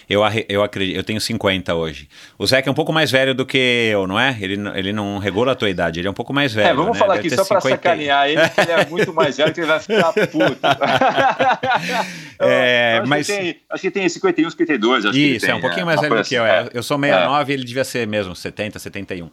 Eu, 0.09 0.21
eu 0.47 0.63
acredito, 0.63 0.95
eu 0.95 1.03
tenho 1.03 1.21
50 1.21 1.73
hoje. 1.75 2.09
O 2.37 2.45
Zeca 2.45 2.69
é 2.69 2.71
um 2.71 2.75
pouco 2.75 2.91
mais 2.91 3.11
velho 3.11 3.33
do 3.33 3.45
que 3.45 3.57
eu, 3.91 4.07
não 4.07 4.19
é? 4.19 4.37
Ele, 4.39 4.55
ele 4.75 4.93
não 4.93 5.17
regula 5.17 5.51
a 5.51 5.55
tua 5.55 5.69
idade, 5.69 5.99
ele 5.99 6.07
é 6.07 6.11
um 6.11 6.13
pouco 6.15 6.33
mais 6.33 6.53
velho. 6.53 6.69
É, 6.69 6.73
vamos 6.73 6.93
né? 6.93 6.99
falar 6.99 7.15
Deve 7.15 7.27
aqui 7.27 7.35
só 7.35 7.43
50... 7.43 7.61
para 7.61 7.69
sacanear 7.69 8.29
ele, 8.29 8.49
que 8.49 8.61
ele 8.61 8.71
é 8.71 8.85
muito 8.85 9.13
mais 9.13 9.37
velho, 9.37 9.53
que 9.53 9.59
ele 9.59 9.67
vai 9.67 9.79
ficar 9.79 10.13
puto. 10.27 10.59
é, 12.39 12.99
acho 12.99 13.09
mas... 13.09 13.27
Que 13.27 13.33
tem, 13.33 13.55
acho 13.69 13.81
que 13.81 13.91
tem 13.91 14.09
51, 14.09 14.49
52. 14.49 15.05
Acho 15.05 15.17
Isso, 15.17 15.45
tem, 15.45 15.53
é 15.53 15.57
um 15.57 15.61
pouquinho 15.61 15.85
mais 15.85 16.01
velho 16.01 16.15
do 16.15 16.23
que 16.23 16.35
eu. 16.35 16.45
É. 16.45 16.69
Eu 16.73 16.83
sou 16.83 16.97
69 16.99 17.51
e 17.51 17.55
ele 17.55 17.63
devia 17.63 17.83
ser 17.83 18.07
mesmo 18.07 18.35
70, 18.35 18.79
71. 18.79 19.29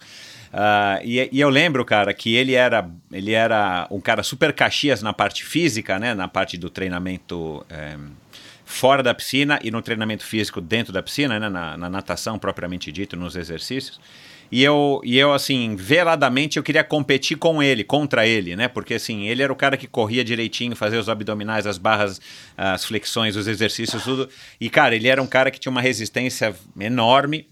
Uh, 0.56 1.02
e, 1.04 1.28
e, 1.32 1.40
eu 1.40 1.48
lembro, 1.48 1.84
cara, 1.84 2.14
que 2.14 2.34
ele 2.34 2.54
era, 2.54 2.88
ele 3.12 3.32
era 3.32 3.86
um 3.90 4.00
cara 4.00 4.22
super 4.22 4.52
caxias 4.52 5.02
na 5.02 5.12
parte 5.12 5.44
física, 5.44 5.98
né? 5.98 6.14
Na 6.14 6.28
parte 6.28 6.56
do 6.56 6.70
treinamento. 6.70 7.64
É, 7.68 7.96
fora 8.66 9.00
da 9.00 9.14
piscina 9.14 9.60
e 9.62 9.70
no 9.70 9.80
treinamento 9.80 10.26
físico 10.26 10.60
dentro 10.60 10.92
da 10.92 11.00
piscina, 11.00 11.38
né, 11.38 11.48
na, 11.48 11.76
na 11.76 11.88
natação 11.88 12.36
propriamente 12.36 12.90
dito, 12.90 13.16
nos 13.16 13.36
exercícios. 13.36 13.98
E 14.50 14.62
eu, 14.62 15.00
e 15.04 15.18
eu, 15.18 15.32
assim, 15.32 15.74
veladamente 15.76 16.56
eu 16.56 16.62
queria 16.62 16.84
competir 16.84 17.36
com 17.36 17.62
ele, 17.62 17.82
contra 17.82 18.26
ele, 18.26 18.54
né? 18.54 18.68
Porque, 18.68 18.94
assim, 18.94 19.26
ele 19.26 19.42
era 19.42 19.52
o 19.52 19.56
cara 19.56 19.76
que 19.76 19.88
corria 19.88 20.24
direitinho, 20.24 20.76
fazia 20.76 21.00
os 21.00 21.08
abdominais, 21.08 21.66
as 21.66 21.78
barras, 21.78 22.20
as 22.56 22.84
flexões, 22.84 23.34
os 23.34 23.48
exercícios, 23.48 24.04
tudo. 24.04 24.28
E, 24.60 24.70
cara, 24.70 24.94
ele 24.94 25.08
era 25.08 25.20
um 25.20 25.26
cara 25.26 25.50
que 25.50 25.58
tinha 25.58 25.70
uma 25.70 25.80
resistência 25.80 26.54
enorme 26.78 27.48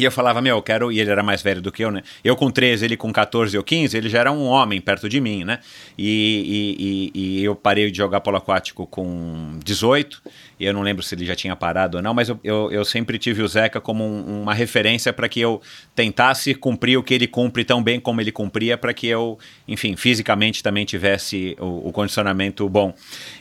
e 0.00 0.04
eu 0.04 0.10
falava, 0.10 0.40
meu, 0.40 0.56
eu 0.56 0.62
quero. 0.62 0.90
E 0.90 0.98
ele 0.98 1.10
era 1.10 1.22
mais 1.22 1.42
velho 1.42 1.60
do 1.60 1.70
que 1.70 1.84
eu, 1.84 1.90
né? 1.90 2.02
Eu 2.24 2.34
com 2.34 2.50
13, 2.50 2.84
ele 2.84 2.96
com 2.96 3.12
14 3.12 3.56
ou 3.56 3.62
15, 3.62 3.96
ele 3.96 4.08
já 4.08 4.20
era 4.20 4.32
um 4.32 4.46
homem 4.46 4.80
perto 4.80 5.08
de 5.08 5.20
mim, 5.20 5.44
né? 5.44 5.58
E, 5.98 7.12
e, 7.14 7.20
e, 7.20 7.40
e 7.40 7.44
eu 7.44 7.54
parei 7.54 7.90
de 7.90 7.98
jogar 7.98 8.20
polo 8.20 8.36
aquático 8.36 8.86
com 8.86 9.58
18 9.64 10.22
eu 10.66 10.74
não 10.74 10.82
lembro 10.82 11.02
se 11.02 11.14
ele 11.14 11.24
já 11.24 11.34
tinha 11.34 11.56
parado 11.56 11.96
ou 11.96 12.02
não, 12.02 12.12
mas 12.12 12.28
eu, 12.28 12.38
eu, 12.44 12.70
eu 12.70 12.84
sempre 12.84 13.18
tive 13.18 13.42
o 13.42 13.48
Zeca 13.48 13.80
como 13.80 14.04
um, 14.04 14.42
uma 14.42 14.54
referência 14.54 15.12
para 15.12 15.28
que 15.28 15.40
eu 15.40 15.60
tentasse 15.94 16.54
cumprir 16.54 16.98
o 16.98 17.02
que 17.02 17.14
ele 17.14 17.26
cumpre 17.26 17.64
tão 17.64 17.82
bem 17.82 17.98
como 17.98 18.20
ele 18.20 18.30
cumpria, 18.30 18.76
para 18.76 18.92
que 18.92 19.06
eu, 19.06 19.38
enfim, 19.66 19.96
fisicamente 19.96 20.62
também 20.62 20.84
tivesse 20.84 21.56
o, 21.58 21.88
o, 21.88 21.92
condicionamento 21.92 22.68
bom. 22.68 22.94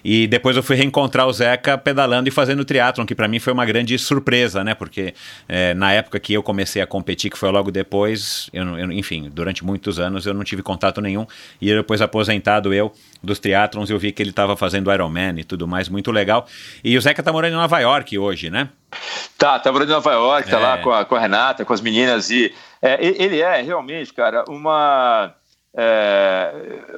E 0.03 0.27
depois 0.27 0.55
eu 0.55 0.63
fui 0.63 0.75
reencontrar 0.75 1.27
o 1.27 1.33
Zeca 1.33 1.77
pedalando 1.77 2.29
e 2.29 2.31
fazendo 2.31 2.63
triatlon, 2.63 3.05
que 3.05 3.15
para 3.15 3.27
mim 3.27 3.39
foi 3.39 3.53
uma 3.53 3.65
grande 3.65 3.97
surpresa, 3.97 4.63
né? 4.63 4.73
Porque 4.73 5.13
é, 5.47 5.73
na 5.73 5.91
época 5.91 6.19
que 6.19 6.33
eu 6.33 6.41
comecei 6.41 6.81
a 6.81 6.87
competir, 6.87 7.29
que 7.29 7.37
foi 7.37 7.51
logo 7.51 7.71
depois, 7.71 8.49
eu, 8.53 8.65
eu, 8.77 8.91
enfim, 8.91 9.29
durante 9.33 9.63
muitos 9.63 9.99
anos 9.99 10.25
eu 10.25 10.33
não 10.33 10.43
tive 10.43 10.61
contato 10.61 11.01
nenhum, 11.01 11.25
e 11.61 11.73
depois 11.73 12.01
aposentado 12.01 12.73
eu 12.73 12.93
dos 13.21 13.39
triatlons, 13.39 13.89
eu 13.89 13.99
vi 13.99 14.11
que 14.11 14.23
ele 14.23 14.29
estava 14.29 14.55
fazendo 14.55 14.91
Ironman 14.91 15.39
e 15.39 15.43
tudo 15.43 15.67
mais, 15.67 15.89
muito 15.89 16.11
legal. 16.11 16.47
E 16.83 16.97
o 16.97 17.01
Zeca 17.01 17.21
tá 17.21 17.31
morando 17.31 17.53
em 17.53 17.57
Nova 17.57 17.79
York 17.79 18.17
hoje, 18.17 18.49
né? 18.49 18.69
Tá, 19.37 19.59
tá 19.59 19.71
morando 19.71 19.89
em 19.89 19.93
Nova 19.93 20.13
York, 20.13 20.47
é. 20.47 20.51
tá 20.51 20.59
lá 20.59 20.77
com 20.77 20.91
a, 20.91 21.05
com 21.05 21.15
a 21.15 21.19
Renata, 21.19 21.65
com 21.65 21.73
as 21.73 21.81
meninas, 21.81 22.29
e 22.29 22.53
é, 22.81 22.97
ele 23.05 23.41
é 23.41 23.61
realmente, 23.61 24.13
cara, 24.13 24.45
uma, 24.47 25.33
é, 25.75 26.51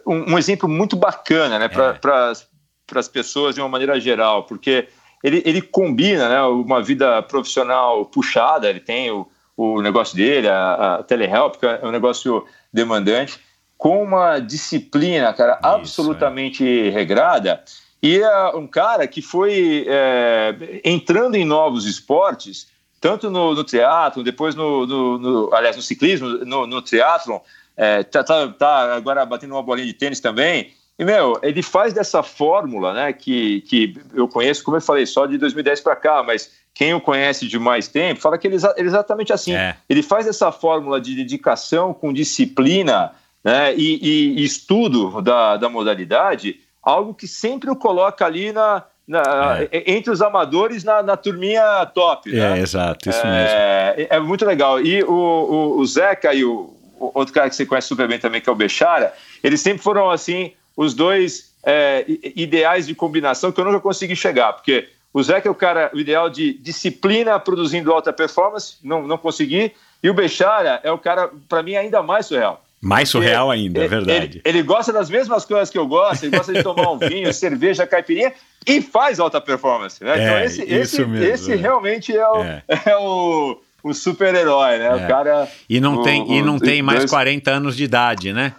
um, 0.05 0.33
um, 0.33 0.37
exemplo 0.37 0.69
muito 0.69 0.95
bacana, 0.95 1.57
né, 1.57 1.67
para 1.67 2.33
é. 2.33 2.99
as 2.99 3.07
pessoas 3.07 3.55
de 3.55 3.61
uma 3.61 3.69
maneira 3.69 3.99
geral, 3.99 4.43
porque 4.43 4.87
ele, 5.23 5.41
ele 5.45 5.61
combina 5.61 6.29
né, 6.29 6.41
uma 6.43 6.81
vida 6.81 7.21
profissional 7.23 8.05
puxada, 8.05 8.69
ele 8.69 8.79
tem 8.79 9.11
o, 9.11 9.27
o 9.57 9.81
negócio 9.81 10.15
dele, 10.15 10.47
a, 10.47 10.95
a 10.95 11.03
telehelp, 11.03 11.55
que 11.55 11.65
é 11.65 11.81
um 11.83 11.91
negócio 11.91 12.45
demandante, 12.73 13.39
com 13.81 14.03
uma 14.03 14.37
disciplina, 14.37 15.33
cara, 15.33 15.53
Isso, 15.53 15.67
absolutamente 15.67 16.63
é. 16.63 16.91
regrada. 16.91 17.63
E 17.99 18.19
é 18.19 18.49
um 18.49 18.67
cara 18.67 19.07
que 19.07 19.23
foi 19.23 19.87
é, 19.89 20.81
entrando 20.85 21.33
em 21.33 21.43
novos 21.43 21.87
esportes, 21.87 22.67
tanto 22.99 23.31
no, 23.31 23.55
no 23.55 23.63
triatlon, 23.63 24.21
depois 24.21 24.53
no, 24.53 24.85
no, 24.85 25.17
no, 25.17 25.55
aliás, 25.55 25.75
no 25.75 25.81
ciclismo, 25.81 26.27
no, 26.45 26.67
no 26.67 26.79
triatlon, 26.83 27.39
é, 27.75 28.03
tá, 28.03 28.23
tá, 28.23 28.49
tá, 28.49 28.93
agora 28.93 29.25
batendo 29.25 29.55
uma 29.55 29.63
bolinha 29.63 29.87
de 29.87 29.93
tênis 29.93 30.19
também. 30.19 30.75
E, 30.99 31.03
meu, 31.03 31.39
ele 31.41 31.63
faz 31.63 31.91
dessa 31.91 32.21
fórmula, 32.21 32.93
né, 32.93 33.11
que, 33.11 33.61
que 33.61 33.95
eu 34.13 34.27
conheço, 34.27 34.63
como 34.63 34.77
eu 34.77 34.81
falei, 34.81 35.07
só 35.07 35.25
de 35.25 35.39
2010 35.39 35.81
para 35.81 35.95
cá, 35.95 36.21
mas 36.21 36.51
quem 36.71 36.93
o 36.93 37.01
conhece 37.01 37.47
de 37.47 37.57
mais 37.57 37.87
tempo 37.87 38.21
fala 38.21 38.37
que 38.37 38.45
ele, 38.45 38.57
ele 38.57 38.67
é 38.77 38.83
exatamente 38.83 39.33
assim. 39.33 39.55
É. 39.55 39.75
Ele 39.89 40.03
faz 40.03 40.27
essa 40.27 40.51
fórmula 40.51 41.01
de 41.01 41.15
dedicação 41.15 41.95
com 41.95 42.13
disciplina, 42.13 43.11
né, 43.43 43.73
e, 43.75 44.37
e, 44.37 44.43
estudo 44.43 45.21
da, 45.21 45.57
da 45.57 45.69
modalidade, 45.69 46.59
algo 46.81 47.13
que 47.13 47.27
sempre 47.27 47.69
o 47.69 47.75
coloca 47.75 48.25
ali 48.25 48.51
na, 48.51 48.83
na 49.07 49.61
é. 49.71 49.83
entre 49.91 50.11
os 50.11 50.21
amadores 50.21 50.83
na, 50.83 51.01
na 51.01 51.17
turminha 51.17 51.85
top. 51.87 52.31
Né? 52.31 52.59
É, 52.59 52.61
exato, 52.61 53.09
isso 53.09 53.19
é, 53.25 53.95
mesmo. 53.95 54.07
É 54.11 54.19
muito 54.19 54.45
legal. 54.45 54.79
E 54.79 55.03
o, 55.03 55.11
o, 55.11 55.79
o 55.79 55.85
Zeca 55.85 56.33
e 56.33 56.45
o, 56.45 56.73
o, 56.99 57.11
outro 57.13 57.33
cara 57.33 57.49
que 57.49 57.55
você 57.55 57.65
conhece 57.65 57.87
super 57.87 58.07
bem 58.07 58.19
também, 58.19 58.41
que 58.41 58.49
é 58.49 58.51
o 58.51 58.55
Bechara, 58.55 59.13
eles 59.43 59.61
sempre 59.61 59.83
foram 59.83 60.09
assim, 60.09 60.53
os 60.77 60.93
dois 60.93 61.51
é, 61.63 62.05
ideais 62.35 62.87
de 62.87 62.95
combinação 62.95 63.51
que 63.51 63.59
eu 63.59 63.65
nunca 63.65 63.79
consegui 63.79 64.15
chegar, 64.15 64.53
porque 64.53 64.87
o 65.13 65.21
Zeca 65.21 65.47
é 65.47 65.51
o 65.51 65.55
cara, 65.55 65.91
o 65.93 65.99
ideal 65.99 66.29
de 66.29 66.53
disciplina 66.53 67.39
produzindo 67.39 67.91
alta 67.91 68.13
performance, 68.13 68.75
não, 68.83 69.05
não 69.05 69.17
consegui, 69.17 69.73
e 70.01 70.09
o 70.09 70.13
Bechara 70.13 70.79
é 70.83 70.91
o 70.91 70.97
cara, 70.97 71.29
para 71.49 71.61
mim, 71.61 71.75
ainda 71.75 72.01
mais 72.01 72.25
surreal. 72.27 72.63
Mais 72.81 73.09
surreal 73.09 73.51
ainda, 73.51 73.83
é 73.83 73.87
verdade. 73.87 74.41
Ele, 74.43 74.57
ele, 74.57 74.63
gosta 74.63 74.91
das 74.91 75.07
mesmas 75.07 75.45
coisas 75.45 75.69
que 75.69 75.77
eu 75.77 75.85
gosto, 75.85 76.23
ele 76.23 76.35
gosta 76.35 76.51
de 76.51 76.63
tomar 76.63 76.89
um 76.91 76.97
vinho, 76.97 77.31
cerveja, 77.33 77.85
caipirinha 77.85 78.33
e 78.65 78.81
faz 78.81 79.19
alta 79.19 79.39
performance. 79.39 80.03
Né? 80.03 80.13
Então, 80.13 80.37
é, 80.37 80.45
esse, 80.45 80.61
esse, 80.63 81.05
mesmo, 81.05 81.23
esse 81.23 81.53
é. 81.53 81.55
realmente 81.55 82.15
é 82.15 82.27
o, 82.27 82.41
é. 82.41 82.63
é 82.87 82.97
o, 82.97 83.61
o 83.83 83.93
super-herói, 83.93 84.79
né? 84.79 84.95
O 84.95 84.99
é. 84.99 85.07
cara. 85.07 85.47
E 85.69 85.79
não 85.79 85.97
o, 85.97 86.03
tem, 86.03 86.23
o, 86.23 86.31
e 86.31 86.41
não 86.41 86.57
tem 86.57 86.81
mais 86.81 86.99
dois... 86.99 87.11
40 87.11 87.51
anos 87.51 87.77
de 87.77 87.83
idade, 87.83 88.33
né? 88.33 88.55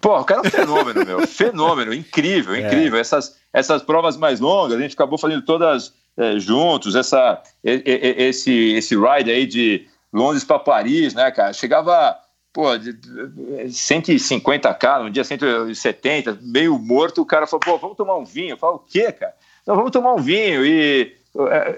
Pô, 0.00 0.20
o 0.20 0.24
cara 0.24 0.42
é 0.44 0.46
um 0.46 0.50
fenômeno, 0.50 1.04
meu. 1.04 1.26
fenômeno, 1.26 1.92
incrível, 1.92 2.54
incrível. 2.54 3.00
Essas, 3.00 3.36
essas 3.52 3.82
provas 3.82 4.16
mais 4.16 4.38
longas, 4.38 4.78
a 4.78 4.80
gente 4.80 4.94
acabou 4.94 5.18
fazendo 5.18 5.42
todas 5.42 5.92
juntos, 6.38 6.94
essa, 6.94 7.42
esse, 7.62 8.72
esse 8.72 8.94
ride 8.96 9.30
aí 9.30 9.44
de 9.44 9.86
Londres 10.12 10.44
para 10.44 10.58
Paris, 10.58 11.12
né, 11.12 11.30
cara? 11.30 11.52
Chegava 11.52 12.16
pô, 12.56 12.70
150k, 12.70 15.02
no 15.02 15.10
dia 15.10 15.22
170, 15.22 16.38
meio 16.40 16.78
morto, 16.78 17.20
o 17.20 17.26
cara 17.26 17.46
falou, 17.46 17.60
pô, 17.60 17.76
vamos 17.76 17.98
tomar 17.98 18.16
um 18.16 18.24
vinho. 18.24 18.54
Eu 18.54 18.56
falo, 18.56 18.76
o 18.76 18.78
quê, 18.78 19.12
cara? 19.12 19.34
Não, 19.66 19.76
vamos 19.76 19.90
tomar 19.90 20.14
um 20.14 20.22
vinho. 20.22 20.64
E 20.64 21.14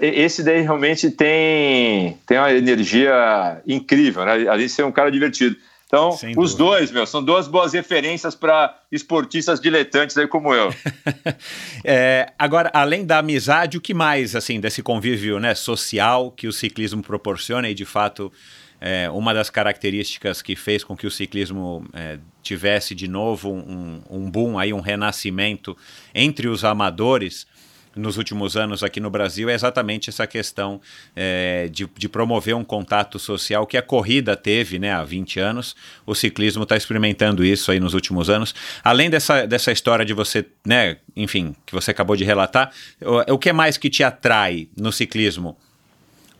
esse 0.00 0.44
daí 0.44 0.60
realmente 0.60 1.10
tem, 1.10 2.16
tem 2.24 2.38
uma 2.38 2.52
energia 2.52 3.60
incrível, 3.66 4.24
né? 4.24 4.46
Além 4.48 4.66
de 4.66 4.72
ser 4.72 4.84
um 4.84 4.92
cara 4.92 5.10
divertido. 5.10 5.56
Então, 5.88 6.16
os 6.36 6.55
dois, 6.55 6.92
meu, 6.92 7.05
são 7.06 7.24
duas 7.24 7.48
boas 7.48 7.72
referências 7.72 8.36
para 8.36 8.78
esportistas 8.92 9.59
diletantes 9.59 10.16
aí 10.16 10.28
como 10.28 10.55
eu. 10.55 10.72
é, 11.82 12.32
agora, 12.38 12.70
além 12.72 13.05
da 13.05 13.18
amizade, 13.18 13.78
o 13.78 13.80
que 13.80 13.94
mais, 13.94 14.36
assim, 14.36 14.60
desse 14.60 14.80
convívio 14.80 15.40
né, 15.40 15.56
social 15.56 16.30
que 16.30 16.46
o 16.46 16.52
ciclismo 16.52 17.02
proporciona 17.02 17.68
e, 17.68 17.74
de 17.74 17.86
fato, 17.86 18.30
é, 18.80 19.10
uma 19.10 19.34
das 19.34 19.50
características 19.50 20.40
que 20.40 20.55
fez 20.55 20.84
com 20.84 20.96
que 20.96 21.06
o 21.06 21.10
ciclismo 21.10 21.84
é, 21.92 22.18
tivesse 22.42 22.94
de 22.94 23.09
novo 23.09 23.52
um, 23.52 24.02
um 24.09 24.30
boom, 24.30 24.59
aí, 24.59 24.72
um 24.72 24.80
renascimento 24.80 25.76
entre 26.14 26.48
os 26.48 26.64
amadores 26.64 27.46
nos 27.98 28.16
últimos 28.16 28.56
anos 28.56 28.82
aqui 28.82 29.00
no 29.00 29.10
Brasil 29.10 29.50
é 29.50 29.55
exatamente 29.55 30.09
essa 30.09 30.26
questão 30.26 30.80
é, 31.14 31.68
de, 31.68 31.88
de, 31.96 32.09
promover 32.09 32.55
um 32.55 32.64
contato 32.64 33.18
social 33.18 33.66
que 33.66 33.76
a 33.76 33.82
corrida 33.82 34.36
teve 34.36 34.78
né, 34.78 34.92
há 34.92 35.02
20 35.05 35.40
anos. 35.40 35.74
O 36.06 36.14
ciclismo 36.14 36.62
está 36.62 36.76
experimentando 36.76 37.44
isso 37.44 37.70
aí 37.70 37.80
nos 37.80 37.94
últimos 37.94 38.30
anos. 38.30 38.55
Além 38.84 39.10
dessa, 39.10 39.46
dessa 39.46 39.72
história 39.72 40.05
de 40.05 40.14
você, 40.14 40.46
né, 40.64 40.98
enfim, 41.16 41.55
que 41.66 41.74
você 41.74 41.90
acabou 41.90 42.16
de 42.16 42.24
relatar, 42.24 42.70
o, 43.02 43.34
o 43.34 43.38
que 43.38 43.52
mais 43.52 43.76
que 43.76 43.90
te 43.90 44.05
atrai 44.05 44.68
no 44.76 44.92
ciclismo? 44.92 45.59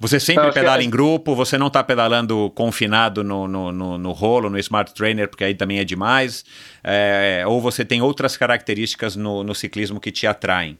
Você 0.01 0.20
sempre 0.20 0.53
pedala 0.53 0.83
em 0.83 0.91
grupo, 0.91 1.35
você 1.35 1.59
não 1.59 1.66
está 1.66 1.83
pedalando 1.83 2.51
confinado 2.55 3.25
no, 3.25 3.49
no, 3.49 3.73
no, 3.73 3.99
no, 3.99 4.12
rolo, 4.12 4.49
no 4.49 4.59
Smart 4.59 4.95
Trainer, 4.95 5.29
porque 5.29 5.43
aí 5.43 5.55
também 5.55 5.81
é 5.81 5.85
demais, 5.85 6.45
é, 6.85 7.43
ou 7.47 7.61
você 7.61 7.85
tem 7.85 8.01
outras 8.01 8.37
características 8.37 9.16
no, 9.16 9.43
no 9.43 9.55
ciclismo 9.55 9.99
que 9.99 10.12
te 10.12 10.27
atraem? 10.27 10.79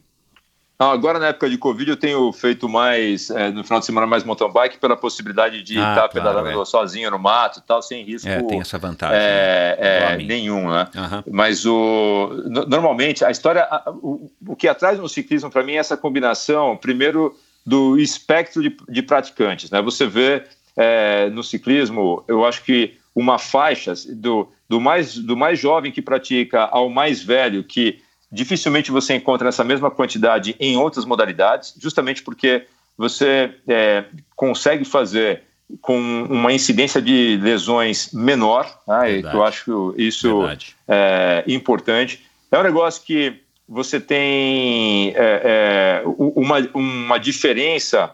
agora, 0.81 1.19
na 1.19 1.27
época 1.27 1.49
de 1.49 1.57
Covid, 1.57 1.91
eu 1.91 1.97
tenho 1.97 2.31
feito 2.31 2.69
mais, 2.69 3.29
é, 3.29 3.51
no 3.51 3.65
final 3.65 3.81
de 3.81 3.85
semana, 3.85 4.07
mais 4.07 4.23
mountain 4.23 4.49
bike 4.49 4.77
pela 4.77 4.95
possibilidade 4.95 5.61
de 5.61 5.73
estar 5.73 5.91
ah, 5.91 5.95
tá 5.95 6.09
claro, 6.09 6.13
pedalando 6.13 6.61
é. 6.61 6.65
sozinho 6.65 7.11
no 7.11 7.19
mato 7.19 7.61
tal, 7.67 7.81
sem 7.81 8.01
risco. 8.05 8.29
É, 8.29 8.41
tem 8.43 8.61
essa 8.61 8.77
vantagem. 8.77 9.17
É, 9.17 9.77
né? 9.77 10.13
é 10.13 10.17
nenhum, 10.17 10.71
né? 10.71 10.87
Uhum. 10.95 11.23
Mas 11.33 11.65
o, 11.65 12.29
normalmente, 12.69 13.25
a 13.25 13.29
história, 13.29 13.67
o, 14.01 14.31
o 14.47 14.55
que 14.55 14.69
atrai 14.69 14.95
no 14.95 15.09
ciclismo 15.09 15.51
para 15.51 15.63
mim 15.63 15.73
é 15.73 15.79
essa 15.79 15.97
combinação, 15.97 16.77
primeiro 16.77 17.35
do 17.69 17.99
espectro 17.99 18.63
de, 18.63 18.75
de 18.89 19.03
praticantes. 19.03 19.69
Né? 19.69 19.79
Você 19.83 20.07
vê 20.07 20.43
é, 20.75 21.29
no 21.29 21.43
ciclismo, 21.43 22.23
eu 22.27 22.43
acho 22.43 22.63
que 22.63 22.97
uma 23.15 23.37
faixa 23.37 23.93
do, 24.09 24.49
do, 24.67 24.81
mais, 24.81 25.15
do 25.15 25.37
mais 25.37 25.59
jovem 25.59 25.91
que 25.91 26.01
pratica 26.01 26.63
ao 26.63 26.89
mais 26.89 27.21
velho, 27.21 27.63
que 27.63 28.01
dificilmente 28.31 28.89
você 28.89 29.13
encontra 29.13 29.49
essa 29.49 29.63
mesma 29.63 29.91
quantidade 29.91 30.55
em 30.59 30.77
outras 30.77 31.05
modalidades, 31.05 31.75
justamente 31.79 32.23
porque 32.23 32.65
você 32.97 33.53
é, 33.67 34.05
consegue 34.35 34.83
fazer 34.83 35.43
com 35.79 36.23
uma 36.27 36.51
incidência 36.51 36.99
de 36.99 37.37
lesões 37.39 38.11
menor, 38.11 38.65
né? 38.87 39.19
eu 39.19 39.43
acho 39.43 39.93
isso 39.95 40.41
é, 40.87 41.43
importante. 41.47 42.25
É 42.51 42.57
um 42.57 42.63
negócio 42.63 43.03
que 43.03 43.39
você 43.69 43.99
tem 43.99 45.09
é, 45.09 45.13
é, 45.15 46.03
uma, 46.17 46.57
uma 46.73 47.19
diferença, 47.19 48.09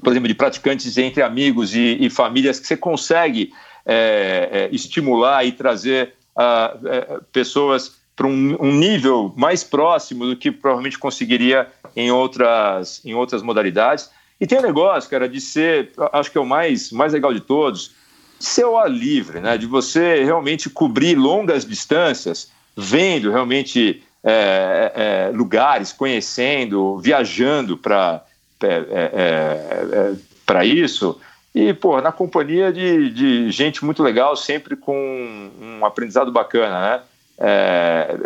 por 0.00 0.12
exemplo, 0.12 0.28
de 0.28 0.34
praticantes 0.34 0.96
entre 0.96 1.20
amigos 1.20 1.74
e, 1.74 1.98
e 2.00 2.08
famílias 2.08 2.60
que 2.60 2.66
você 2.66 2.76
consegue 2.76 3.52
é, 3.84 4.48
é 4.52 4.74
estimular 4.74 5.44
e 5.44 5.50
trazer 5.50 6.14
uh, 6.36 7.24
pessoas 7.32 7.96
para 8.14 8.26
um, 8.28 8.56
um, 8.60 8.72
nível 8.72 9.32
mais 9.36 9.64
próximo 9.64 10.26
do 10.26 10.36
que 10.36 10.52
provavelmente 10.52 10.98
conseguiria 10.98 11.68
em 11.96 12.10
outras, 12.12 13.00
em 13.04 13.14
outras 13.14 13.42
modalidades. 13.42 14.10
E 14.40 14.46
tem 14.46 14.58
o 14.58 14.60
um 14.60 14.64
negócio, 14.64 15.10
cara, 15.10 15.28
de 15.28 15.40
ser, 15.40 15.90
acho 16.12 16.30
que 16.30 16.38
é 16.38 16.40
o 16.40 16.46
mais, 16.46 16.92
mais 16.92 17.12
legal 17.12 17.34
de 17.34 17.40
todos, 17.40 17.92
ser 18.38 18.64
o 18.64 18.76
ar 18.76 18.90
livre, 18.90 19.40
né? 19.40 19.58
De 19.58 19.66
você 19.66 20.22
realmente 20.22 20.70
cobrir 20.70 21.16
longas 21.16 21.64
distâncias, 21.64 22.50
vendo 22.76 23.30
realmente 23.30 24.02
é, 24.24 24.92
é, 24.94 25.36
lugares, 25.36 25.92
conhecendo, 25.92 26.98
viajando 26.98 27.76
para 27.76 28.22
é, 28.62 28.66
é, 28.66 29.12
é, 29.92 30.14
para 30.44 30.64
isso. 30.64 31.20
E, 31.54 31.72
pô, 31.72 32.00
na 32.00 32.12
companhia 32.12 32.72
de, 32.72 33.10
de 33.10 33.50
gente 33.50 33.84
muito 33.84 34.02
legal, 34.02 34.36
sempre 34.36 34.76
com 34.76 35.50
um 35.60 35.84
aprendizado 35.84 36.30
bacana, 36.32 36.80
né? 36.80 37.00
É, 37.40 38.16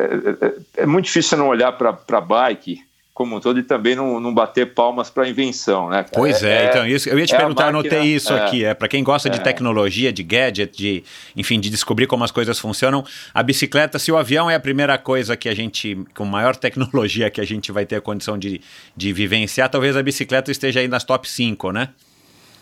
é, 0.77 0.82
é 0.82 0.86
muito 0.86 1.05
difícil 1.05 1.36
não 1.36 1.48
olhar 1.48 1.73
para 1.73 1.90
a 1.90 2.20
bike 2.20 2.81
como 3.15 3.37
um 3.37 3.41
todo 3.41 3.59
e 3.59 3.63
também 3.63 3.95
não, 3.95 4.19
não 4.19 4.33
bater 4.33 4.73
palmas 4.73 5.11
para 5.11 5.25
a 5.25 5.29
invenção, 5.29 5.91
né? 5.91 5.99
Cara? 5.99 6.11
Pois 6.15 6.43
é, 6.43 6.65
é, 6.65 6.69
então 6.69 6.87
isso, 6.87 7.09
eu 7.11 7.19
ia 7.19 7.27
te 7.27 7.35
é 7.35 7.37
perguntar, 7.37 7.71
máquina, 7.71 7.81
anotei 7.81 8.15
isso 8.15 8.33
é, 8.33 8.43
aqui, 8.43 8.65
é 8.65 8.73
para 8.73 8.89
quem 8.89 9.05
gosta 9.05 9.29
de 9.29 9.39
é. 9.39 9.43
tecnologia, 9.43 10.11
de 10.11 10.23
gadget, 10.23 10.75
de, 10.75 11.05
enfim, 11.37 11.61
de 11.61 11.69
descobrir 11.69 12.07
como 12.07 12.25
as 12.25 12.31
coisas 12.31 12.59
funcionam, 12.59 13.05
a 13.35 13.43
bicicleta, 13.43 13.99
se 13.99 14.11
o 14.11 14.17
avião 14.17 14.51
é 14.51 14.55
a 14.55 14.61
primeira 14.61 14.97
coisa 14.97 15.37
que 15.37 15.49
a 15.49 15.55
gente, 15.55 15.99
com 16.15 16.25
maior 16.25 16.57
tecnologia 16.57 17.29
que 17.29 17.41
a 17.41 17.45
gente 17.45 17.71
vai 17.71 17.85
ter 17.85 17.97
a 17.97 18.01
condição 18.01 18.39
de, 18.39 18.63
de 18.97 19.13
vivenciar, 19.13 19.69
talvez 19.69 19.95
a 19.95 20.03
bicicleta 20.03 20.51
esteja 20.51 20.81
aí 20.81 20.89
nas 20.89 21.05
top 21.05 21.29
5, 21.29 21.71
né? 21.71 21.91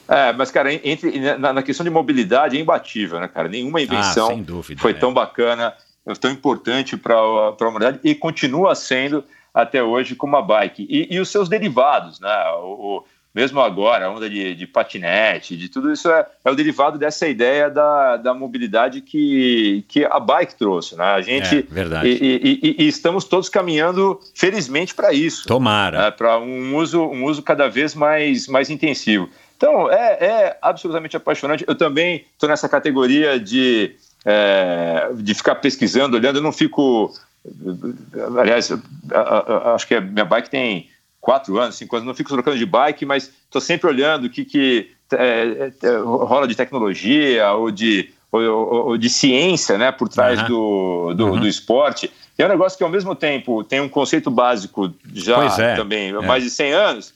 É, 0.09 0.33
mas, 0.33 0.51
cara, 0.51 0.75
entre, 0.75 1.21
na, 1.39 1.53
na 1.53 1.63
questão 1.63 1.85
de 1.85 1.91
mobilidade 1.91 2.57
é 2.57 2.61
imbatível, 2.61 3.21
né, 3.21 3.29
cara? 3.29 3.49
Nenhuma 3.49 3.79
ah, 3.79 3.83
invenção 3.83 4.31
ah, 4.31 4.43
dúvida, 4.43 4.83
foi 4.83 4.93
tão 4.93 5.15
bacana, 5.15 5.73
tão 6.21 6.33
importante 6.33 6.97
para 6.97 7.15
a 7.15 7.51
humanidade 7.61 8.01
e 8.03 8.17
continua 8.17 8.75
sendo 8.75 9.23
até 9.55 9.83
hoje 9.83 10.15
com 10.15 10.27
uma 10.27 10.43
bike. 10.43 10.87
E, 10.89 11.15
e 11.15 11.21
os 11.21 11.29
seus 11.29 11.49
derivados, 11.49 12.21
né? 12.21 12.51
O, 12.63 12.99
o, 12.99 13.05
mesmo 13.35 13.61
agora, 13.61 14.07
a 14.07 14.11
onda 14.11 14.29
de, 14.29 14.55
de 14.57 14.67
patinete, 14.67 15.57
de 15.57 15.69
tudo 15.69 15.93
isso 15.93 16.11
é, 16.11 16.27
é, 16.45 16.51
o 16.51 16.55
derivado 16.55 16.99
dessa 16.99 17.29
ideia 17.29 17.71
da, 17.71 18.17
da 18.17 18.35
mobilidade 18.35 19.01
que, 19.01 19.85
que 19.89 20.05
a 20.05 20.19
bike 20.19 20.57
trouxe, 20.57 20.97
né? 20.97 21.05
A 21.05 21.21
gente 21.21 21.59
é, 21.59 21.63
verdade. 21.63 22.09
E, 22.09 22.61
e, 22.63 22.77
e, 22.83 22.89
estamos 22.89 23.25
todos 23.25 23.49
caminhando, 23.49 24.19
felizmente, 24.35 24.95
para 24.95 25.13
isso. 25.13 25.47
Tomara. 25.47 26.07
Né? 26.07 26.11
Para 26.11 26.39
um 26.39 26.77
uso, 26.77 27.03
um 27.03 27.25
uso 27.25 27.43
cada 27.43 27.69
vez 27.69 27.95
mais, 27.95 28.49
mais 28.49 28.69
intensivo. 28.69 29.29
Então, 29.57 29.91
é, 29.91 30.25
é 30.25 30.59
absolutamente 30.61 31.17
apaixonante. 31.17 31.65
Eu 31.69 31.77
também 31.77 32.25
estou 32.33 32.49
nessa 32.49 32.69
categoria 32.69 33.39
de, 33.39 33.95
é, 34.25 35.11
de 35.15 35.35
ficar 35.35 35.55
pesquisando, 35.57 36.17
olhando. 36.17 36.37
Eu 36.37 36.43
não 36.43 36.51
fico 36.51 37.13
Aliás, 38.39 38.71
acho 39.75 39.87
que 39.87 39.99
minha 40.01 40.25
bike 40.25 40.51
tem 40.51 40.91
quatro 41.21 41.59
anos, 41.59 41.77
cinco 41.77 41.97
anos, 41.97 42.07
não 42.07 42.15
fico 42.15 42.31
trocando 42.31 42.59
de 42.59 42.67
bike, 42.67 43.05
mas 43.05 43.33
estou 43.45 43.61
sempre 43.61 43.89
olhando 43.89 44.25
o 44.25 44.31
que, 44.31 44.45
que 44.45 44.91
é, 45.12 45.73
é, 45.83 45.97
rola 45.99 46.47
de 46.47 46.55
tecnologia 46.55 47.53
ou 47.53 47.71
de, 47.71 48.11
ou, 48.31 48.43
ou, 48.43 48.99
de 48.99 49.11
ciência 49.11 49.77
né, 49.77 49.93
por 49.93 50.09
trás 50.09 50.41
uhum. 50.43 50.49
do, 50.49 51.15
do, 51.15 51.27
uhum. 51.27 51.41
do, 51.41 51.49
esporte. 51.49 52.11
E 52.39 52.43
é 52.43 52.47
um 52.47 52.49
negócio 52.49 52.79
que, 52.79 52.85
ao 52.85 52.91
mesmo 52.91 53.15
tempo, 53.15 53.65
tem 53.65 53.81
um 53.81 53.89
conceito 53.89 54.31
básico 54.31 54.93
já 55.12 55.45
é. 55.59 55.77
também, 55.77 56.09
é. 56.11 56.21
mais 56.21 56.43
de 56.43 56.51
100 56.51 56.73
anos, 56.73 57.15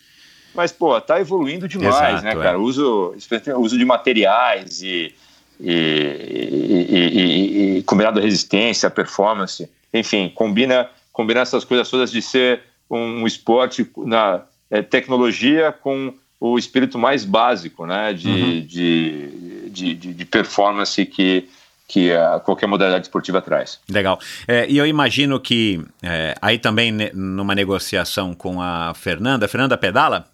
mas, 0.54 0.70
pô, 0.70 1.00
tá 1.00 1.20
evoluindo 1.20 1.66
demais, 1.66 2.20
Exato, 2.20 2.24
né, 2.24 2.36
cara? 2.36 2.58
O 2.58 2.62
uso, 2.62 3.14
uso 3.58 3.76
de 3.76 3.84
materiais 3.84 4.82
e, 4.82 5.14
e, 5.60 5.70
e, 5.70 6.96
e, 6.98 7.78
e 7.78 7.82
combinado 7.82 8.20
a 8.20 8.22
resistência, 8.22 8.86
a 8.86 8.90
performance 8.90 9.68
enfim, 9.94 10.28
combina, 10.34 10.90
combina 11.12 11.40
essas 11.40 11.64
coisas 11.64 11.88
todas 11.88 12.10
de 12.10 12.20
ser 12.20 12.62
um 12.90 13.26
esporte 13.26 13.88
na 13.98 14.42
é, 14.68 14.82
tecnologia 14.82 15.72
com 15.72 16.12
o 16.40 16.58
espírito 16.58 16.98
mais 16.98 17.24
básico, 17.24 17.86
né, 17.86 18.12
de, 18.12 18.28
uhum. 18.28 18.60
de, 18.60 19.70
de, 19.70 19.94
de, 19.94 20.14
de 20.14 20.24
performance 20.24 21.06
que 21.06 21.48
que 21.86 22.10
a, 22.12 22.40
qualquer 22.40 22.66
modalidade 22.66 23.04
esportiva 23.04 23.42
traz. 23.42 23.78
Legal. 23.88 24.18
É, 24.48 24.66
e 24.70 24.78
eu 24.78 24.86
imagino 24.86 25.38
que 25.38 25.84
é, 26.02 26.34
aí 26.40 26.58
também 26.58 26.90
ne, 26.90 27.10
numa 27.12 27.54
negociação 27.54 28.34
com 28.34 28.58
a 28.60 28.94
Fernanda, 28.94 29.44
a 29.44 29.48
Fernanda 29.48 29.76
pedala? 29.76 30.26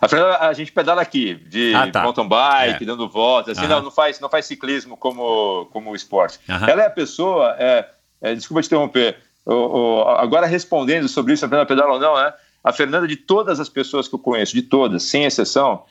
A 0.00 0.08
Fernanda, 0.08 0.38
a 0.38 0.52
gente 0.52 0.72
pedala 0.72 1.02
aqui, 1.02 1.34
de 1.34 1.74
ah, 1.74 1.90
tá. 1.90 2.02
mountain 2.02 2.26
bike, 2.26 2.82
é. 2.82 2.86
dando 2.86 3.08
voltas, 3.08 3.58
assim, 3.58 3.66
não, 3.66 3.82
não, 3.82 3.90
faz, 3.90 4.18
não 4.18 4.28
faz 4.28 4.46
ciclismo 4.46 4.96
como, 4.96 5.66
como 5.72 5.94
esporte. 5.94 6.38
Ela 6.48 6.82
é 6.82 6.86
a 6.86 6.90
pessoa, 6.90 7.54
é, 7.58 7.86
é, 8.20 8.34
desculpa 8.34 8.62
te 8.62 8.66
interromper. 8.66 9.18
O, 9.44 9.52
o, 9.52 10.02
agora 10.08 10.46
respondendo 10.46 11.08
sobre 11.08 11.34
isso, 11.34 11.44
a 11.44 11.48
Fernanda 11.48 11.66
Pedala 11.66 11.94
ou 11.94 12.00
não, 12.00 12.16
né? 12.16 12.32
A 12.62 12.72
Fernanda, 12.72 13.06
de 13.06 13.16
todas 13.16 13.58
as 13.58 13.68
pessoas 13.68 14.06
que 14.06 14.14
eu 14.14 14.18
conheço, 14.18 14.54
de 14.54 14.62
todas, 14.62 15.02
sem 15.02 15.24
exceção, 15.24 15.84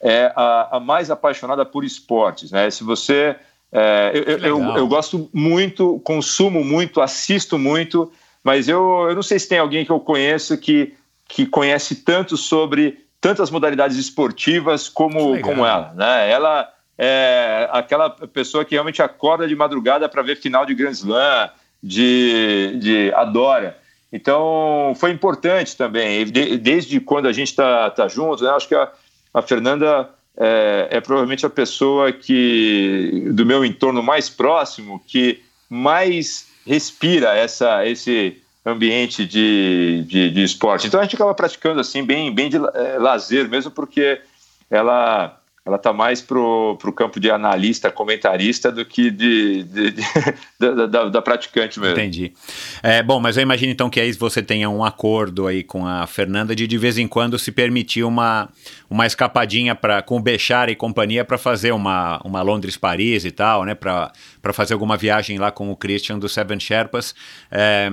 é 0.00 0.32
a, 0.36 0.76
a 0.76 0.80
mais 0.80 1.10
apaixonada 1.10 1.64
por 1.64 1.84
esportes, 1.84 2.50
né? 2.50 2.70
Se 2.70 2.84
você... 2.84 3.36
É, 3.72 4.12
eu, 4.14 4.38
eu, 4.38 4.76
eu, 4.76 4.86
gosto 4.86 5.28
muito, 5.34 6.00
consumo 6.04 6.64
muito, 6.64 7.00
assisto 7.00 7.58
muito, 7.58 8.10
mas 8.42 8.68
eu, 8.68 9.06
eu 9.08 9.14
não 9.14 9.22
sei 9.22 9.40
se 9.40 9.48
tem 9.48 9.58
alguém 9.58 9.84
que 9.84 9.90
eu 9.90 9.98
conheço 9.98 10.56
que, 10.56 10.94
que 11.28 11.44
conhece 11.44 11.96
tanto 11.96 12.36
sobre 12.36 13.05
tantas 13.20 13.50
modalidades 13.50 13.96
esportivas 13.96 14.88
como, 14.88 15.40
como 15.40 15.64
ela, 15.64 15.92
né? 15.94 16.30
Ela 16.30 16.72
é 16.98 17.68
aquela 17.72 18.08
pessoa 18.08 18.64
que 18.64 18.74
realmente 18.74 19.02
acorda 19.02 19.46
de 19.46 19.54
madrugada 19.54 20.08
para 20.08 20.22
ver 20.22 20.36
final 20.36 20.64
de 20.64 20.74
Grand 20.74 20.92
Slam, 20.92 21.50
de, 21.82 22.78
de 22.78 23.12
adora. 23.14 23.78
Então, 24.12 24.94
foi 24.96 25.10
importante 25.10 25.76
também, 25.76 26.24
de, 26.24 26.56
desde 26.56 27.00
quando 27.00 27.26
a 27.26 27.32
gente 27.32 27.48
está 27.48 27.90
tá 27.90 28.08
junto, 28.08 28.42
né? 28.42 28.50
acho 28.50 28.68
que 28.68 28.74
a, 28.74 28.90
a 29.34 29.42
Fernanda 29.42 30.08
é, 30.36 30.88
é, 30.90 31.00
provavelmente 31.00 31.44
a 31.44 31.50
pessoa 31.50 32.12
que, 32.12 33.28
do 33.32 33.44
meu 33.44 33.64
entorno 33.64 34.02
mais 34.02 34.28
próximo, 34.28 35.02
que 35.06 35.42
mais 35.68 36.46
respira 36.66 37.36
essa, 37.36 37.86
esse 37.86 38.42
ambiente 38.66 39.24
de, 39.24 40.04
de, 40.08 40.30
de 40.30 40.42
esporte. 40.42 40.88
Então, 40.88 40.98
a 40.98 41.04
gente 41.04 41.14
acaba 41.14 41.32
praticando 41.32 41.80
assim, 41.80 42.04
bem, 42.04 42.34
bem 42.34 42.50
de 42.50 42.56
é, 42.56 42.98
lazer 42.98 43.48
mesmo, 43.48 43.70
porque 43.70 44.20
ela 44.68 45.40
ela 45.66 45.76
está 45.76 45.92
mais 45.92 46.22
pro, 46.22 46.76
pro 46.80 46.92
campo 46.92 47.18
de 47.18 47.28
analista, 47.28 47.90
comentarista 47.90 48.70
do 48.70 48.84
que 48.84 49.10
de, 49.10 49.64
de, 49.64 49.90
de 49.90 50.02
da, 50.60 50.86
da, 50.86 51.08
da, 51.08 51.20
praticante 51.20 51.80
mesmo. 51.80 51.96
Entendi. 51.96 52.32
É, 52.80 53.02
bom, 53.02 53.18
mas 53.18 53.36
eu 53.36 53.42
imagino 53.42 53.72
então 53.72 53.90
que 53.90 53.98
aí 53.98 54.12
você 54.12 54.40
tenha 54.40 54.70
um 54.70 54.84
acordo 54.84 55.44
aí 55.44 55.64
com 55.64 55.84
a 55.84 56.06
Fernanda 56.06 56.54
de 56.54 56.68
de 56.68 56.78
vez 56.78 56.98
em 56.98 57.08
quando 57.08 57.36
se 57.36 57.50
permitir 57.50 58.04
uma, 58.04 58.48
uma 58.88 59.06
escapadinha 59.06 59.74
para 59.74 60.02
com 60.02 60.16
o 60.16 60.20
Bechara 60.20 60.70
e 60.70 60.76
companhia 60.76 61.24
para 61.24 61.36
fazer 61.36 61.72
uma, 61.72 62.20
uma 62.24 62.42
Londres-Paris 62.42 63.24
e 63.24 63.30
tal, 63.30 63.64
né? 63.64 63.74
Para 63.74 64.12
fazer 64.52 64.74
alguma 64.74 64.96
viagem 64.96 65.38
lá 65.38 65.50
com 65.50 65.70
o 65.70 65.76
Christian 65.76 66.18
do 66.18 66.28
Seven 66.28 66.60
Sherpas. 66.60 67.14
É, 67.50 67.90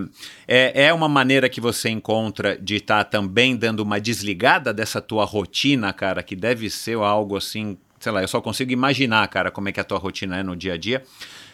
é, 0.48 0.86
é 0.86 0.94
uma 0.94 1.10
maneira 1.10 1.50
que 1.50 1.60
você 1.60 1.90
encontra 1.90 2.58
de 2.58 2.76
estar 2.76 3.04
tá 3.04 3.10
também 3.10 3.56
dando 3.56 3.82
uma 3.82 4.00
desligada 4.00 4.74
dessa 4.74 5.02
tua 5.02 5.26
rotina, 5.26 5.92
cara, 5.92 6.22
que 6.22 6.36
deve 6.36 6.70
ser 6.70 6.98
algo 6.98 7.38
assim 7.38 7.78
sei 8.00 8.12
lá, 8.12 8.22
eu 8.22 8.28
só 8.28 8.42
consigo 8.42 8.70
imaginar, 8.70 9.26
cara, 9.30 9.50
como 9.50 9.70
é 9.70 9.72
que 9.72 9.80
a 9.80 9.84
tua 9.84 9.98
rotina 9.98 10.38
é 10.38 10.44
no 10.44 10.58
dia 10.58 10.74
a 10.74 10.78
dia. 10.78 11.02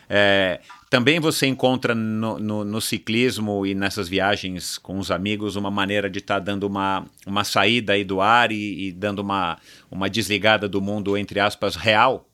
É, 0.10 0.60
também 0.90 1.20
você 1.20 1.45
encontra 1.45 1.94
no, 1.94 2.40
no, 2.40 2.66
no, 2.66 2.82
ciclismo 2.82 3.66
e 3.66 3.76
nessas 3.76 4.10
viagens 4.10 4.78
com 4.80 4.98
os 4.98 5.11
amigos 5.11 5.56
uma 5.56 5.70
maneira 5.70 6.10
de 6.10 6.18
estar 6.18 6.36
tá 6.36 6.40
dando 6.40 6.64
uma, 6.64 7.06
uma 7.28 7.44
saída 7.44 7.94
aí 7.94 8.03
do 8.03 8.20
ar 8.20 8.52
e, 8.52 8.88
e, 8.88 8.91
dando 8.91 9.20
uma, 9.20 9.60
uma 9.91 10.10
desligada 10.10 10.68
do 10.68 10.82
mundo, 10.82 11.16
entre 11.16 11.40
aspas, 11.40 11.76
real? 11.76 12.26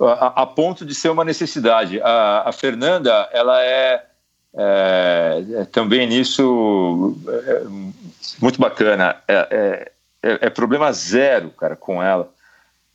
A, 0.00 0.42
a 0.42 0.46
ponto 0.46 0.86
de 0.86 0.94
ser 0.94 1.10
uma 1.10 1.24
necessidade. 1.24 2.00
A, 2.00 2.48
a 2.48 2.52
Fernanda, 2.52 3.28
ela 3.30 3.62
é, 3.62 4.06
é, 4.56 5.44
é 5.56 5.64
também 5.66 6.06
nisso 6.06 7.14
é, 7.28 7.62
muito 8.40 8.58
bacana. 8.58 9.16
É, 9.28 9.92
é, 10.22 10.46
é 10.46 10.50
problema 10.50 10.90
zero, 10.92 11.50
cara, 11.50 11.76
com 11.76 12.02
ela 12.02 12.32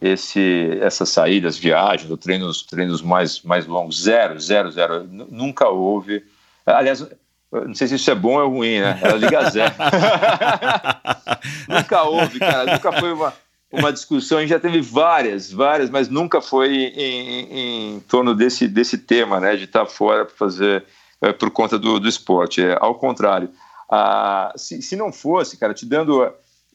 esse, 0.01 0.77
essas 0.81 1.09
saídas, 1.09 1.57
viagens, 1.57 2.09
ou 2.09 2.17
treinos, 2.17 2.63
treinos 2.63 3.01
mais, 3.01 3.41
mais 3.41 3.65
longos, 3.65 4.01
zero, 4.03 4.39
zero, 4.39 4.71
zero. 4.71 5.03
Nunca 5.03 5.67
houve. 5.69 6.23
Aliás, 6.65 7.05
não 7.51 7.73
sei 7.73 7.87
se 7.87 7.95
isso 7.95 8.11
é 8.11 8.15
bom 8.15 8.39
ou 8.39 8.49
ruim, 8.49 8.79
né? 8.79 8.99
Ela 9.01 9.17
liga 9.17 9.49
zero. 9.49 9.73
nunca 11.67 12.03
houve, 12.03 12.39
cara. 12.39 12.73
Nunca 12.73 12.91
foi 12.91 13.11
uma, 13.11 13.33
uma 13.71 13.91
discussão. 13.91 14.37
A 14.37 14.41
gente 14.41 14.51
já 14.51 14.59
teve 14.59 14.81
várias, 14.81 15.51
várias, 15.51 15.89
mas 15.89 16.09
nunca 16.09 16.41
foi 16.41 16.75
em, 16.75 16.99
em, 16.99 17.95
em 17.95 17.99
torno 18.01 18.35
desse, 18.35 18.67
desse 18.67 18.99
tema, 18.99 19.39
né? 19.39 19.55
De 19.55 19.63
estar 19.63 19.85
fora 19.87 20.25
para 20.25 20.35
fazer 20.35 20.83
é, 21.21 21.33
por 21.33 21.49
conta 21.49 21.79
do, 21.79 21.99
do 21.99 22.07
esporte. 22.07 22.61
É, 22.61 22.77
ao 22.79 22.95
contrário. 22.95 23.49
Ah, 23.89 24.53
se, 24.55 24.81
se 24.81 24.95
não 24.95 25.11
fosse, 25.11 25.57
cara, 25.57 25.73
te 25.73 25.85
dando 25.85 26.21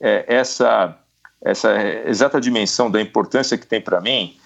é, 0.01 0.25
essa 0.27 0.99
essa 1.45 1.71
exata 2.07 2.41
dimensão 2.41 2.91
da 2.91 3.01
importância 3.01 3.59
que 3.59 3.67
tem 3.67 3.81
para 3.81 4.01
mim, 4.01 4.37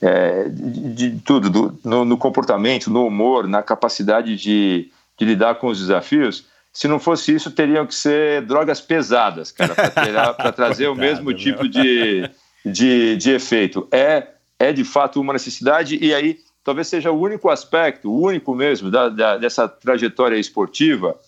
é, 0.00 0.48
de, 0.48 1.10
de, 1.10 1.20
tudo, 1.20 1.50
do, 1.50 1.78
no, 1.84 2.04
no, 2.04 2.16
comportamento, 2.18 2.90
no 2.90 3.06
humor, 3.06 3.46
na 3.46 3.62
capacidade 3.62 4.36
de, 4.36 4.90
de, 5.18 5.24
lidar 5.24 5.56
com 5.56 5.68
os 5.68 5.78
desafios. 5.78 6.46
Se 6.72 6.86
não 6.86 6.98
fosse 6.98 7.34
isso, 7.34 7.50
teriam 7.50 7.86
que 7.86 7.94
ser 7.94 8.42
drogas 8.42 8.80
pesadas, 8.80 9.50
cara, 9.50 9.74
para 9.74 10.52
trazer 10.52 10.88
o 10.88 10.94
mesmo 10.94 11.32
tipo 11.32 11.66
de, 11.68 12.28
de, 12.64 13.16
de 13.16 13.30
efeito. 13.30 13.88
É, 13.90 14.28
é 14.58 14.72
de 14.72 14.84
fato 14.84 15.20
uma 15.20 15.32
necessidade, 15.32 15.98
e 16.00 16.14
aí 16.14 16.38
talvez 16.62 16.88
seja 16.88 17.10
o 17.10 17.18
único 17.18 17.48
aspecto, 17.48 18.10
o 18.10 18.20
único 18.20 18.54
mesmo, 18.54 18.90
da, 18.90 19.08
da, 19.08 19.38
dessa 19.38 19.66
trajetória 19.66 20.36
esportiva 20.36 21.18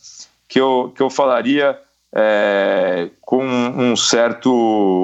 que 0.46 0.60
eu, 0.60 0.92
que 0.94 1.02
eu 1.02 1.08
falaria 1.08 1.78
é, 2.14 3.10
com 3.20 3.44
um 3.44 3.94
certo 3.96 4.50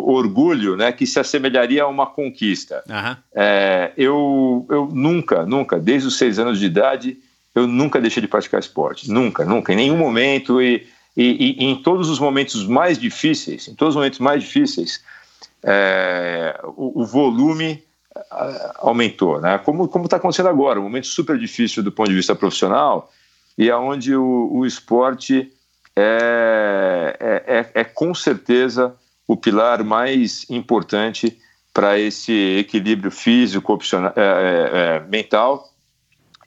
orgulho, 0.06 0.76
né, 0.76 0.90
que 0.92 1.06
se 1.06 1.20
assemelharia 1.20 1.82
a 1.82 1.88
uma 1.88 2.06
conquista. 2.06 2.82
Uhum. 2.88 3.16
É, 3.34 3.92
eu, 3.96 4.66
eu 4.70 4.88
nunca, 4.92 5.44
nunca, 5.44 5.78
desde 5.78 6.08
os 6.08 6.16
seis 6.16 6.38
anos 6.38 6.58
de 6.58 6.66
idade, 6.66 7.18
eu 7.54 7.66
nunca 7.66 8.00
deixei 8.00 8.20
de 8.20 8.28
praticar 8.28 8.60
esporte, 8.60 9.10
nunca, 9.10 9.44
nunca, 9.44 9.72
em 9.72 9.76
nenhum 9.76 9.96
momento 9.96 10.60
e, 10.60 10.86
e, 11.16 11.56
e 11.62 11.64
em 11.64 11.76
todos 11.76 12.08
os 12.08 12.18
momentos 12.18 12.66
mais 12.66 12.98
difíceis, 12.98 13.68
em 13.68 13.74
todos 13.74 13.94
os 13.94 13.96
momentos 13.96 14.18
mais 14.18 14.42
difíceis, 14.42 15.02
é, 15.62 16.58
o, 16.64 17.02
o, 17.02 17.06
volume 17.06 17.82
aumentou, 18.76 19.40
né? 19.40 19.58
Como 19.58 19.88
como 19.88 20.04
está 20.04 20.18
acontecendo 20.18 20.48
agora, 20.48 20.78
um 20.78 20.84
momento 20.84 21.06
super 21.06 21.38
difícil 21.38 21.82
do 21.82 21.90
ponto 21.90 22.10
de 22.10 22.14
vista 22.14 22.34
profissional 22.34 23.10
e 23.56 23.70
aonde 23.70 24.14
o, 24.14 24.50
o 24.52 24.66
esporte 24.66 25.50
é, 25.96 27.16
é, 27.20 27.58
é, 27.58 27.70
é 27.80 27.84
com 27.84 28.14
certeza 28.14 28.94
o 29.26 29.36
pilar 29.36 29.82
mais 29.84 30.48
importante 30.50 31.38
para 31.72 31.98
esse 31.98 32.32
equilíbrio 32.58 33.10
físico, 33.10 33.78
é, 34.16 34.20
é, 34.20 34.96
é, 34.96 35.00
mental 35.08 35.72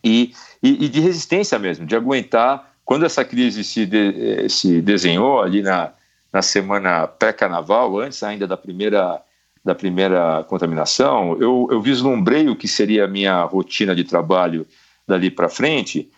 e, 0.04 0.32
e, 0.64 0.86
e, 0.86 0.90
de 0.90 1.00
resistência 1.00 1.60
mesmo, 1.60 1.86
de 1.86 1.96
aguentar. 1.96 2.74
Quando 2.86 3.06
essa 3.06 3.26
crise 3.26 3.64
se, 3.64 3.86
de, 3.86 4.48
se 4.48 4.82
desenhou 4.82 5.42
ali 5.42 5.62
na, 5.62 5.92
na 6.32 6.42
semana 6.42 7.08
pré-carnaval, 7.08 8.00
antes 8.00 8.24
ainda 8.24 8.48
da 8.48 8.56
primeira, 8.56 9.22
da 9.66 9.76
primeira 9.76 10.46
contaminação, 10.46 11.38
eu, 11.42 11.68
eu 11.70 11.82
vislumbrei 11.82 12.48
o 12.48 12.56
que 12.56 12.68
seria 12.68 13.04
a 13.04 13.08
minha 13.08 13.44
rotina 13.44 13.94
de 13.94 14.06
trabalho 14.06 14.66
dali 15.06 15.30
para 15.30 15.50
frente 15.50 16.10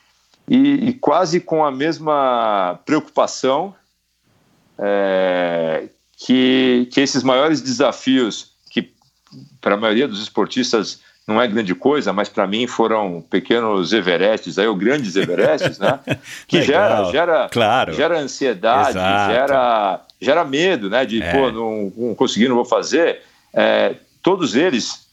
e, 0.50 0.90
e 0.90 0.94
quase 0.94 1.40
com 1.40 1.64
a 1.64 1.72
mesma 1.72 2.80
preocupação 2.84 3.76
é, 4.80 5.84
que, 6.18 6.90
que 6.92 7.00
esses 7.00 7.22
maiores 7.22 7.62
desafios, 7.62 8.52
que 8.72 8.92
para 9.62 9.76
a 9.76 9.78
maioria 9.78 10.08
dos 10.08 10.22
esportistas 10.22 11.02
não 11.28 11.40
é 11.40 11.48
grande 11.48 11.76
coisa, 11.76 12.12
mas 12.12 12.28
para 12.28 12.48
mim 12.48 12.66
foram 12.66 13.22
pequenos 13.22 13.94
Everestes, 13.94 14.58
aí, 14.58 14.66
ou 14.66 14.76
grandes 14.76 15.16
Everestes, 15.16 15.78
né? 15.78 16.00
Que 16.48 16.64
gera, 16.64 17.04
gera, 17.12 17.50
claro. 17.52 17.94
gera 17.94 18.18
ansiedade, 18.18 18.94
gera, 18.94 20.02
gera 20.20 20.44
medo, 20.44 20.90
né? 20.90 21.06
De, 21.06 21.22
é. 21.22 21.32
pô, 21.32 21.52
não, 21.52 21.94
não 21.96 22.16
consegui, 22.16 22.48
não 22.48 22.56
vou 22.56 22.66
fazer. 22.66 23.22
É, 23.54 23.96
todos 24.24 24.56
eles, 24.56 25.08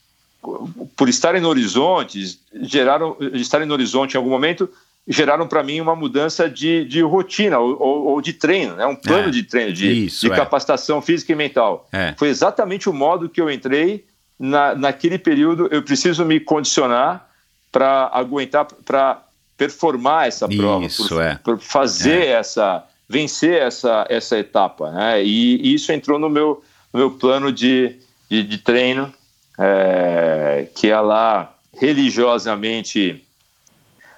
por 0.95 1.07
estarem 1.07 1.39
no 1.39 1.49
horizonte, 1.49 2.39
geraram, 2.63 3.15
estarem 3.33 3.67
no 3.67 3.73
horizonte 3.75 4.15
em 4.15 4.17
algum 4.17 4.31
momento, 4.31 4.67
geraram 5.07 5.47
para 5.47 5.63
mim 5.63 5.79
uma 5.79 5.95
mudança 5.95 6.49
de, 6.49 6.83
de 6.83 7.01
rotina 7.01 7.57
ou, 7.59 8.07
ou, 8.07 8.21
de 8.21 8.33
treino, 8.33 8.75
né? 8.75 8.85
um 8.85 8.95
plano 8.95 9.29
é, 9.29 9.31
de 9.31 9.43
treino, 9.43 9.71
de, 9.71 10.05
isso, 10.05 10.27
de 10.27 10.33
é. 10.33 10.35
capacitação 10.35 11.01
física 11.01 11.31
e 11.31 11.35
mental. 11.35 11.87
É. 11.93 12.13
Foi 12.17 12.27
exatamente 12.27 12.89
o 12.89 12.93
modo 12.93 13.29
que 13.29 13.39
eu 13.39 13.49
entrei 13.49 14.05
na, 14.37 14.75
naquele 14.75 15.17
período. 15.17 15.67
Eu 15.71 15.81
preciso 15.81 16.25
me 16.25 16.39
condicionar 16.39 17.29
para 17.71 18.09
aguentar, 18.13 18.67
para 18.85 19.23
performar 19.55 20.27
essa 20.27 20.47
prova, 20.47 20.85
isso, 20.85 21.07
por, 21.07 21.21
é. 21.21 21.35
por 21.35 21.59
fazer 21.59 22.25
é. 22.25 22.31
essa, 22.31 22.83
vencer 23.07 23.61
essa, 23.61 24.05
essa 24.09 24.37
etapa. 24.37 24.91
Né? 24.91 25.23
E, 25.23 25.69
e 25.69 25.73
isso 25.73 25.91
entrou 25.93 26.19
no 26.19 26.29
meu, 26.29 26.61
no 26.91 26.99
meu 26.99 27.11
plano 27.11 27.49
de, 27.51 27.95
de, 28.29 28.43
de 28.43 28.57
treino, 28.57 29.13
é, 29.57 30.67
que 30.75 30.89
é 30.89 30.99
lá 30.99 31.53
religiosamente 31.79 33.23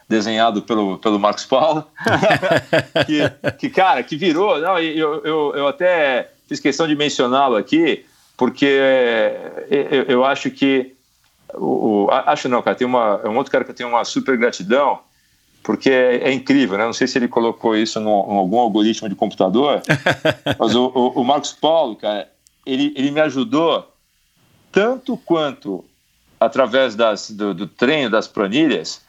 desenhado 0.10 0.64
pelo, 0.64 0.98
pelo 0.98 1.20
Marcos 1.20 1.46
Paulo, 1.46 1.86
que, 3.06 3.52
que, 3.60 3.70
cara, 3.70 4.02
que 4.02 4.18
virou, 4.18 4.60
não, 4.60 4.80
eu, 4.80 5.22
eu, 5.24 5.54
eu 5.56 5.68
até 5.68 6.32
fiz 6.48 6.60
questão 6.60 6.88
de 6.88 6.96
mencioná-lo 6.96 7.56
aqui, 7.56 8.04
porque 8.36 8.82
eu, 9.70 10.04
eu 10.04 10.26
acho 10.26 10.50
que, 10.50 10.96
o, 11.54 12.06
o, 12.06 12.12
acho 12.12 12.50
não, 12.50 12.64
cara, 12.64 12.76
tem 12.76 12.88
uma, 12.88 13.22
é 13.24 13.30
um 13.30 13.38
outro 13.38 13.52
cara 13.52 13.64
que 13.64 13.70
eu 13.70 13.76
tenho 13.76 13.90
uma 13.90 14.04
super 14.04 14.36
gratidão, 14.36 15.00
porque 15.62 15.92
é, 15.92 16.30
é 16.30 16.32
incrível, 16.32 16.78
né? 16.78 16.86
Não 16.86 16.94
sei 16.94 17.06
se 17.06 17.20
ele 17.20 17.28
colocou 17.28 17.76
isso 17.76 18.00
em 18.00 18.06
algum 18.08 18.58
algoritmo 18.58 19.08
de 19.08 19.14
computador, 19.14 19.84
mas 20.58 20.74
o, 20.74 20.88
o, 20.88 21.22
o 21.22 21.24
Marcos 21.24 21.52
Paulo, 21.52 21.96
cara, 21.96 22.28
ele, 22.66 22.92
ele 22.96 23.12
me 23.12 23.22
ajudou 23.22 23.94
tanto 24.72 25.16
quanto 25.18 25.86
através 26.40 26.96
das, 26.96 27.30
do, 27.30 27.54
do 27.54 27.68
treino 27.68 28.10
das 28.10 28.28
planilhas, 28.28 29.02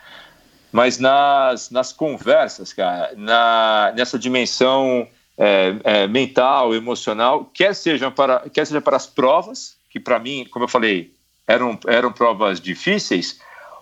mas 0.72 0.98
nas, 0.98 1.70
nas 1.70 1.92
conversas, 1.92 2.72
cara, 2.72 3.12
na, 3.16 3.92
nessa 3.96 4.18
dimensão 4.18 5.06
é, 5.36 5.74
é, 5.84 6.06
mental, 6.06 6.74
emocional, 6.74 7.50
quer 7.52 7.74
seja, 7.74 8.10
para, 8.10 8.48
quer 8.50 8.66
seja 8.66 8.80
para 8.80 8.96
as 8.96 9.06
provas, 9.06 9.76
que 9.88 9.98
para 9.98 10.18
mim, 10.18 10.46
como 10.50 10.64
eu 10.64 10.68
falei, 10.68 11.12
eram, 11.46 11.78
eram 11.86 12.12
provas 12.12 12.60
difíceis, 12.60 13.40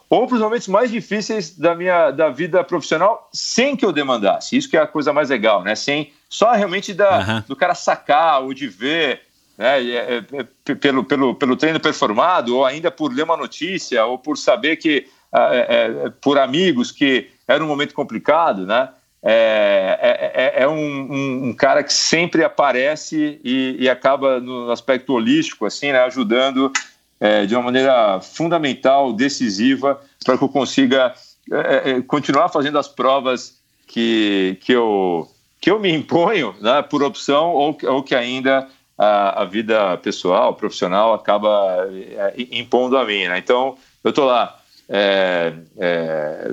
ou 0.09 0.27
para 0.27 0.36
os 0.36 0.40
momentos 0.40 0.69
mais 0.69 0.90
difíceis 0.90 1.55
da 1.56 1.74
minha 1.74 2.10
da 2.10 2.31
vida 2.31 2.65
profissional, 2.65 3.28
sem 3.32 3.77
que 3.77 3.85
eu 3.85 3.93
demandasse. 3.93 4.56
Isso 4.56 4.70
que 4.70 4.77
é 4.77 4.81
a 4.81 4.86
coisa 4.86 5.12
mais 5.12 5.28
legal, 5.28 5.62
né? 5.62 5.74
Sem 5.74 6.12
só 6.31 6.52
realmente 6.52 6.94
da, 6.94 7.19
uhum. 7.19 7.43
do 7.48 7.56
cara 7.56 7.74
sacar 7.74 8.43
ou 8.43 8.55
de 8.55 8.66
ver, 8.66 9.20
né? 9.59 9.82
É, 9.82 10.16
é, 10.16 10.74
pelo, 10.77 11.05
pelo, 11.05 11.35
pelo 11.35 11.56
treino 11.56 11.78
performado, 11.78 12.56
ou 12.56 12.65
ainda 12.65 12.90
por 12.90 13.12
ler 13.12 13.24
uma 13.24 13.36
notícia, 13.36 14.02
ou 14.06 14.19
por 14.19 14.39
saber 14.39 14.77
que 14.77 15.06
é, 15.32 15.66
é, 16.06 16.12
por 16.20 16.38
amigos 16.38 16.90
que 16.90 17.28
era 17.46 17.62
um 17.62 17.68
momento 17.68 17.94
complicado, 17.94 18.66
né? 18.66 18.88
é, 19.22 20.32
é, 20.34 20.62
é 20.62 20.68
um, 20.68 20.74
um, 20.74 21.48
um, 21.48 21.52
cara 21.52 21.82
que 21.82 21.92
sempre 21.92 22.44
aparece 22.44 23.40
e, 23.42 23.76
e, 23.80 23.88
acaba 23.88 24.38
no 24.40 24.70
aspecto 24.70 25.12
holístico, 25.12 25.66
assim, 25.66 25.90
né, 25.90 26.00
ajudando 26.00 26.72
é, 27.18 27.44
de 27.44 27.55
uma 27.55 27.64
maneira 27.64 28.20
fundamental, 28.20 29.12
decisiva, 29.12 30.00
para 30.24 30.38
que 30.38 30.44
eu 30.44 30.48
consiga 30.48 31.12
é, 31.50 31.90
é, 31.90 32.02
continuar 32.02 32.48
fazendo 32.48 32.78
as 32.78 32.86
provas 32.86 33.59
que, 33.86 34.56
que, 34.60 34.72
eu, 34.72 35.28
que 35.60 35.70
eu 35.70 35.80
me 35.80 35.92
imponho 35.92 36.55
né, 36.60 36.82
por 36.82 37.02
opção 37.02 37.50
ou, 37.50 37.76
ou 37.84 38.02
que 38.02 38.14
ainda 38.14 38.68
a, 38.96 39.42
a, 39.42 39.44
vida 39.44 39.96
pessoal, 39.96 40.55
profissional 40.55 41.12
acaba 41.12 41.88
é, 41.90 42.34
impondo 42.52 42.96
a 42.96 43.05
mim. 43.05 43.26
Né? 43.26 43.38
Então, 43.38 43.76
eu 44.05 44.10
estou 44.10 44.26
lá 44.26 44.57
é, 44.89 45.52
é, 45.78 46.51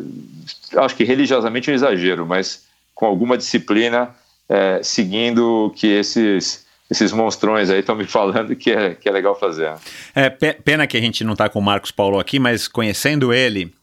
acho 0.78 0.95
que 0.95 1.03
religiosamente 1.03 1.70
é 1.70 1.74
um 1.74 1.76
exagero, 1.76 2.26
mas 2.26 2.66
com 2.94 3.06
alguma 3.06 3.38
disciplina, 3.38 4.10
é, 4.49 4.82
seguindo 4.84 5.68
o 5.68 5.70
que 5.70 5.88
esses 5.88 6.66
esses 6.90 7.12
monstrões 7.12 7.70
aí 7.72 7.80
estão 7.80 7.95
me 7.95 8.06
falando 8.06 8.56
que 8.56 8.70
é, 8.70 8.94
que 8.94 9.10
é 9.10 9.12
legal 9.12 9.38
fazer. 9.38 9.74
É, 10.14 10.30
pena 10.30 10.86
que 10.86 10.95
a 10.95 11.02
gente 11.02 11.24
não 11.24 11.34
está 11.34 11.49
com 11.49 11.57
o 11.57 11.62
Marcos 11.62 11.90
Paulo 11.90 12.20
aqui, 12.20 12.38
mas 12.38 12.68
conhecendo 12.68 13.34
ele 13.34 13.74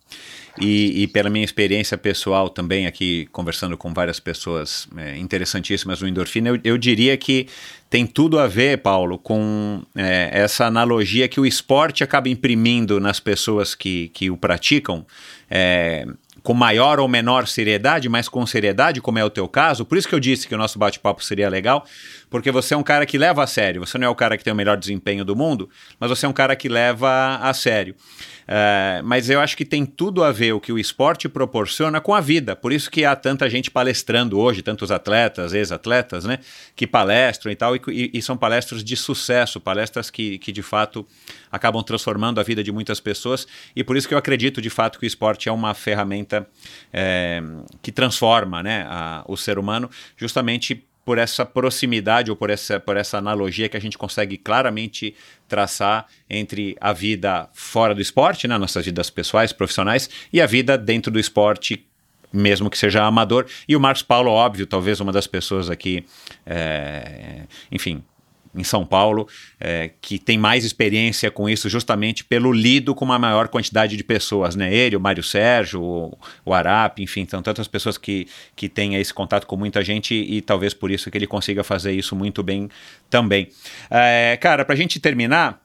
e, 0.61 1.03
e, 1.03 1.07
pela 1.07 1.31
minha 1.31 1.45
experiência 1.45 1.97
pessoal 1.97 2.49
também 2.49 2.87
aqui, 2.87 3.27
conversando 3.33 3.77
com 3.77 3.93
várias 3.95 4.20
pessoas 4.20 4.87
é, 4.97 5.16
interessantíssimas 5.16 6.03
no 6.03 6.09
Endorfina, 6.09 6.51
eu, 6.51 6.61
eu, 6.62 6.79
diria 6.79 7.16
que 7.16 7.47
tem 7.89 8.07
tudo 8.07 8.39
a 8.39 8.47
ver, 8.47 8.79
Paulo, 8.79 9.19
com 9.19 9.83
é, 9.97 10.31
essa 10.33 10.66
analogia 10.66 11.27
que 11.27 11.41
o 11.41 11.47
esporte 11.47 12.05
acaba 12.05 12.29
imprimindo 12.29 13.01
nas 13.01 13.19
pessoas 13.19 13.74
que, 13.74 14.09
que 14.09 14.31
o 14.31 14.37
praticam. 14.37 15.07
É, 15.51 16.07
com 16.43 16.55
maior 16.55 16.99
ou 16.99 17.07
menor 17.07 17.47
seriedade, 17.47 18.09
mas 18.09 18.29
com 18.29 18.45
seriedade, 18.45 19.01
como 19.01 19.19
é 19.19 19.24
o 19.24 19.31
teu 19.31 19.47
caso. 19.47 19.85
Por 19.85 19.97
isso 19.97 20.09
que 20.09 20.15
eu 20.15 20.20
disse 20.20 20.49
que 20.49 20.55
o 20.55 20.59
nosso 20.59 20.79
bate-papo 20.79 21.23
seria 21.23 21.49
legal, 21.49 21.87
porque 22.33 22.51
você 22.51 22.73
é 22.73 22.77
um 22.77 22.83
cara 22.83 23.05
que 23.05 23.19
leva 23.19 23.45
a 23.45 23.47
sério. 23.47 23.85
Você 23.85 23.99
não 23.99 24.07
é 24.07 24.11
o 24.11 24.15
cara 24.15 24.39
que 24.39 24.43
tem 24.43 24.53
o 24.53 24.57
melhor 24.57 24.79
desempenho 24.79 25.23
do 25.23 25.37
mundo, 25.37 25.69
mas 26.01 26.09
você 26.09 26.25
é 26.25 26.29
um 26.29 26.33
cara 26.33 26.57
que 26.57 26.67
leva 26.67 27.37
a 27.37 27.53
sério. 27.53 27.95
Uh, 28.43 29.05
mas 29.05 29.31
eu 29.31 29.39
acho 29.39 29.57
que 29.57 29.65
tem 29.65 29.85
tudo 29.85 30.25
a 30.25 30.33
ver 30.33 30.53
o 30.53 30.61
que 30.61 30.73
o 30.73 30.79
esporte 30.79 31.29
proporciona 31.29 32.01
com 32.01 32.15
a 32.15 32.21
vida. 32.21 32.57
Por 32.57 32.73
isso 32.73 32.91
que 32.91 33.05
há 33.05 33.15
tanta 33.15 33.49
gente 33.49 33.71
palestrando 33.71 34.39
hoje, 34.39 34.63
tantos 34.63 34.91
atletas, 34.91 35.53
ex-atletas, 35.53 36.25
né, 36.25 36.39
que 36.75 36.87
palestram 36.87 37.53
e 37.53 37.55
tal, 37.55 37.77
e, 37.77 37.81
e, 37.89 38.11
e, 38.15 38.23
são 38.23 38.37
palestras 38.37 38.83
de 38.83 38.97
sucesso, 38.97 39.61
palestras 39.61 40.11
que, 40.11 40.39
que 40.39 40.51
de 40.51 40.63
fato 40.63 41.07
acabam 41.51 41.83
transformando 41.85 42.41
a 42.41 42.43
vida 42.43 42.65
de 42.65 42.73
muitas 42.73 42.99
pessoas. 42.99 43.47
E 43.77 43.85
por 43.85 43.97
isso 43.97 44.09
que 44.09 44.15
eu 44.15 44.19
acredito 44.19 44.61
de 44.61 44.71
fato 44.71 44.99
que 44.99 45.05
o 45.05 45.07
esporte 45.07 45.51
é 45.51 45.53
uma 45.53 45.75
ferramenta 45.75 46.47
é, 46.93 47.43
que 47.83 47.93
transforma 47.93 48.63
né, 48.63 48.87
a, 48.89 49.23
o 49.29 49.37
ser 49.37 49.59
humano, 49.59 49.89
justamente 50.17 50.85
por 51.05 51.19
essa 51.19 51.45
proximidade 51.45 52.31
ou 52.31 52.37
por 52.37 52.51
essa, 52.51 52.79
por 52.79 52.97
essa 52.97 53.19
analogia 53.19 53.69
que 53.69 53.77
a 53.77 53.81
gente 53.81 53.99
consegue 53.99 54.37
claramente 54.37 55.15
traçar 55.49 56.07
entre 56.29 56.77
a 56.81 56.93
vida 56.93 57.49
fora 57.53 57.95
do 57.95 58.01
esporte, 58.01 58.47
né, 58.47 58.57
nossas 58.57 58.85
vidas 58.85 59.11
pessoais, 59.11 59.53
profissionais, 59.53 60.09
e 60.33 60.41
a 60.41 60.47
vida 60.47 60.79
dentro 60.79 61.11
do 61.11 61.19
esporte, 61.19 61.85
mesmo 62.33 62.70
que 62.70 62.79
seja 62.79 63.05
amador. 63.05 63.47
E 63.69 63.74
o 63.74 63.81
Marcos 63.81 64.03
Paulo, 64.03 64.31
óbvio, 64.31 64.66
talvez 64.66 65.01
uma 65.01 65.12
das 65.12 65.27
pessoas 65.27 65.69
aqui, 65.69 66.05
é, 66.47 67.43
enfim, 67.70 68.03
em 68.55 68.65
São 68.65 68.85
Paulo, 68.85 69.27
é, 69.59 69.91
que 70.01 70.19
tem 70.19 70.37
mais 70.37 70.65
experiência 70.65 71.31
com 71.31 71.49
isso 71.49 71.69
justamente 71.69 72.23
pelo 72.24 72.53
lido 72.53 72.95
com 72.95 73.05
uma 73.05 73.19
maior 73.19 73.49
quantidade 73.49 73.97
de 73.97 74.05
pessoas, 74.05 74.55
né? 74.55 74.73
Ele, 74.73 74.97
o 74.97 75.01
Mário 75.01 75.23
Sérgio, 75.23 75.83
o, 75.83 76.19
o 76.45 76.53
Arap, 76.53 77.01
enfim, 77.03 77.27
são 77.29 77.43
tantas 77.43 77.66
pessoas 77.66 77.97
que, 77.97 78.27
que 78.55 78.69
têm 78.69 78.97
esse 78.97 79.12
contato 79.12 79.47
com 79.47 79.57
muita 79.57 79.83
gente 79.83 80.15
e 80.15 80.41
talvez 80.41 80.74
por 80.74 80.91
isso 80.91 81.11
que 81.11 81.16
ele 81.16 81.27
consiga 81.27 81.65
fazer 81.65 81.93
isso 81.93 82.15
muito 82.15 82.43
bem 82.43 82.69
também. 83.09 83.49
É, 83.91 84.37
cara, 84.41 84.65
para 84.65 84.74
a 84.74 84.79
gente 84.79 85.01
terminar, 85.01 85.62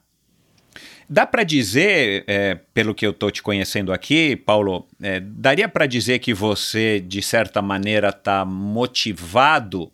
Dá 1.10 1.24
para 1.24 1.42
dizer, 1.42 2.22
é, 2.26 2.58
pelo 2.74 2.94
que 2.94 3.06
eu 3.06 3.12
estou 3.12 3.30
te 3.30 3.42
conhecendo 3.42 3.94
aqui, 3.94 4.36
Paulo, 4.36 4.86
é, 5.00 5.18
daria 5.18 5.66
para 5.66 5.86
dizer 5.86 6.18
que 6.18 6.34
você, 6.34 7.00
de 7.00 7.22
certa 7.22 7.62
maneira, 7.62 8.10
está 8.10 8.44
motivado 8.44 9.90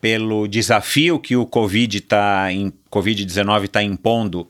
pelo 0.00 0.46
desafio 0.46 1.18
que 1.18 1.36
o 1.36 1.46
Covid 1.46 2.00
tá 2.02 2.48
Covid-19 2.90 3.64
está 3.64 3.82
impondo 3.82 4.48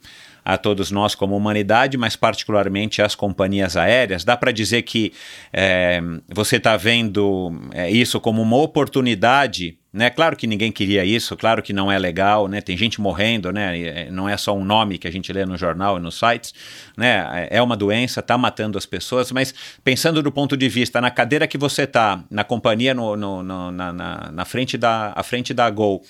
a 0.49 0.57
todos 0.57 0.91
nós 0.91 1.15
como 1.15 1.37
humanidade, 1.37 1.99
mas 1.99 2.17
particularmente 2.17 3.03
às 3.03 3.15
companhias 3.15 3.77
aéreas. 3.77 4.25
Dá 4.25 4.35
para 4.35 4.51
dizer 4.51 4.81
que 4.81 5.13
é, 5.53 6.01
você 6.27 6.57
está 6.57 6.75
vendo 6.75 7.53
é, 7.75 7.91
isso 7.91 8.19
como 8.19 8.41
uma 8.41 8.57
oportunidade 8.57 9.77
né? 9.91 10.11
Claro 10.11 10.37
que 10.37 10.47
ninguém 10.47 10.71
queria 10.71 11.03
isso, 11.03 11.35
claro 11.35 11.63
que 11.63 11.73
não 11.73 11.91
é 11.91 11.99
legal, 11.99 12.47
né? 12.47 12.61
Tem 12.61 12.77
gente 12.77 13.01
morrendo, 13.01 13.51
né? 13.51 13.81
É, 13.81 14.11
não 14.11 14.29
é 14.29 14.37
só 14.37 14.55
um 14.55 14.63
nome 14.63 14.99
que 14.99 15.09
a 15.09 15.11
gente 15.11 15.33
lê 15.33 15.47
no 15.47 15.57
jornal 15.57 15.97
e 15.97 16.01
nos 16.01 16.19
sites, 16.19 16.55
né? 16.97 17.49
É, 17.51 17.57
é 17.57 17.63
uma 17.63 17.77
doença, 17.77 18.21
está 18.21 18.37
matando 18.37 18.77
as 18.77 18.85
pessoas, 18.85 19.33
mas 19.33 19.55
pensando 19.83 20.23
do 20.23 20.31
ponto 20.31 20.59
de 20.59 20.69
vista 20.69 21.01
na 21.01 21.11
cadeira 21.11 21.47
que 21.47 21.57
você 21.57 21.83
está, 21.83 22.23
na 22.31 22.45
companhia, 22.45 22.93
no, 22.93 23.17
no, 23.17 23.43
no 23.43 23.71
na, 23.73 23.93
na, 24.31 24.45
frente 24.45 24.77
da, 24.77 25.13
à 25.17 25.23
frente 25.23 25.55
da 25.55 25.69
Gol, 25.71 26.03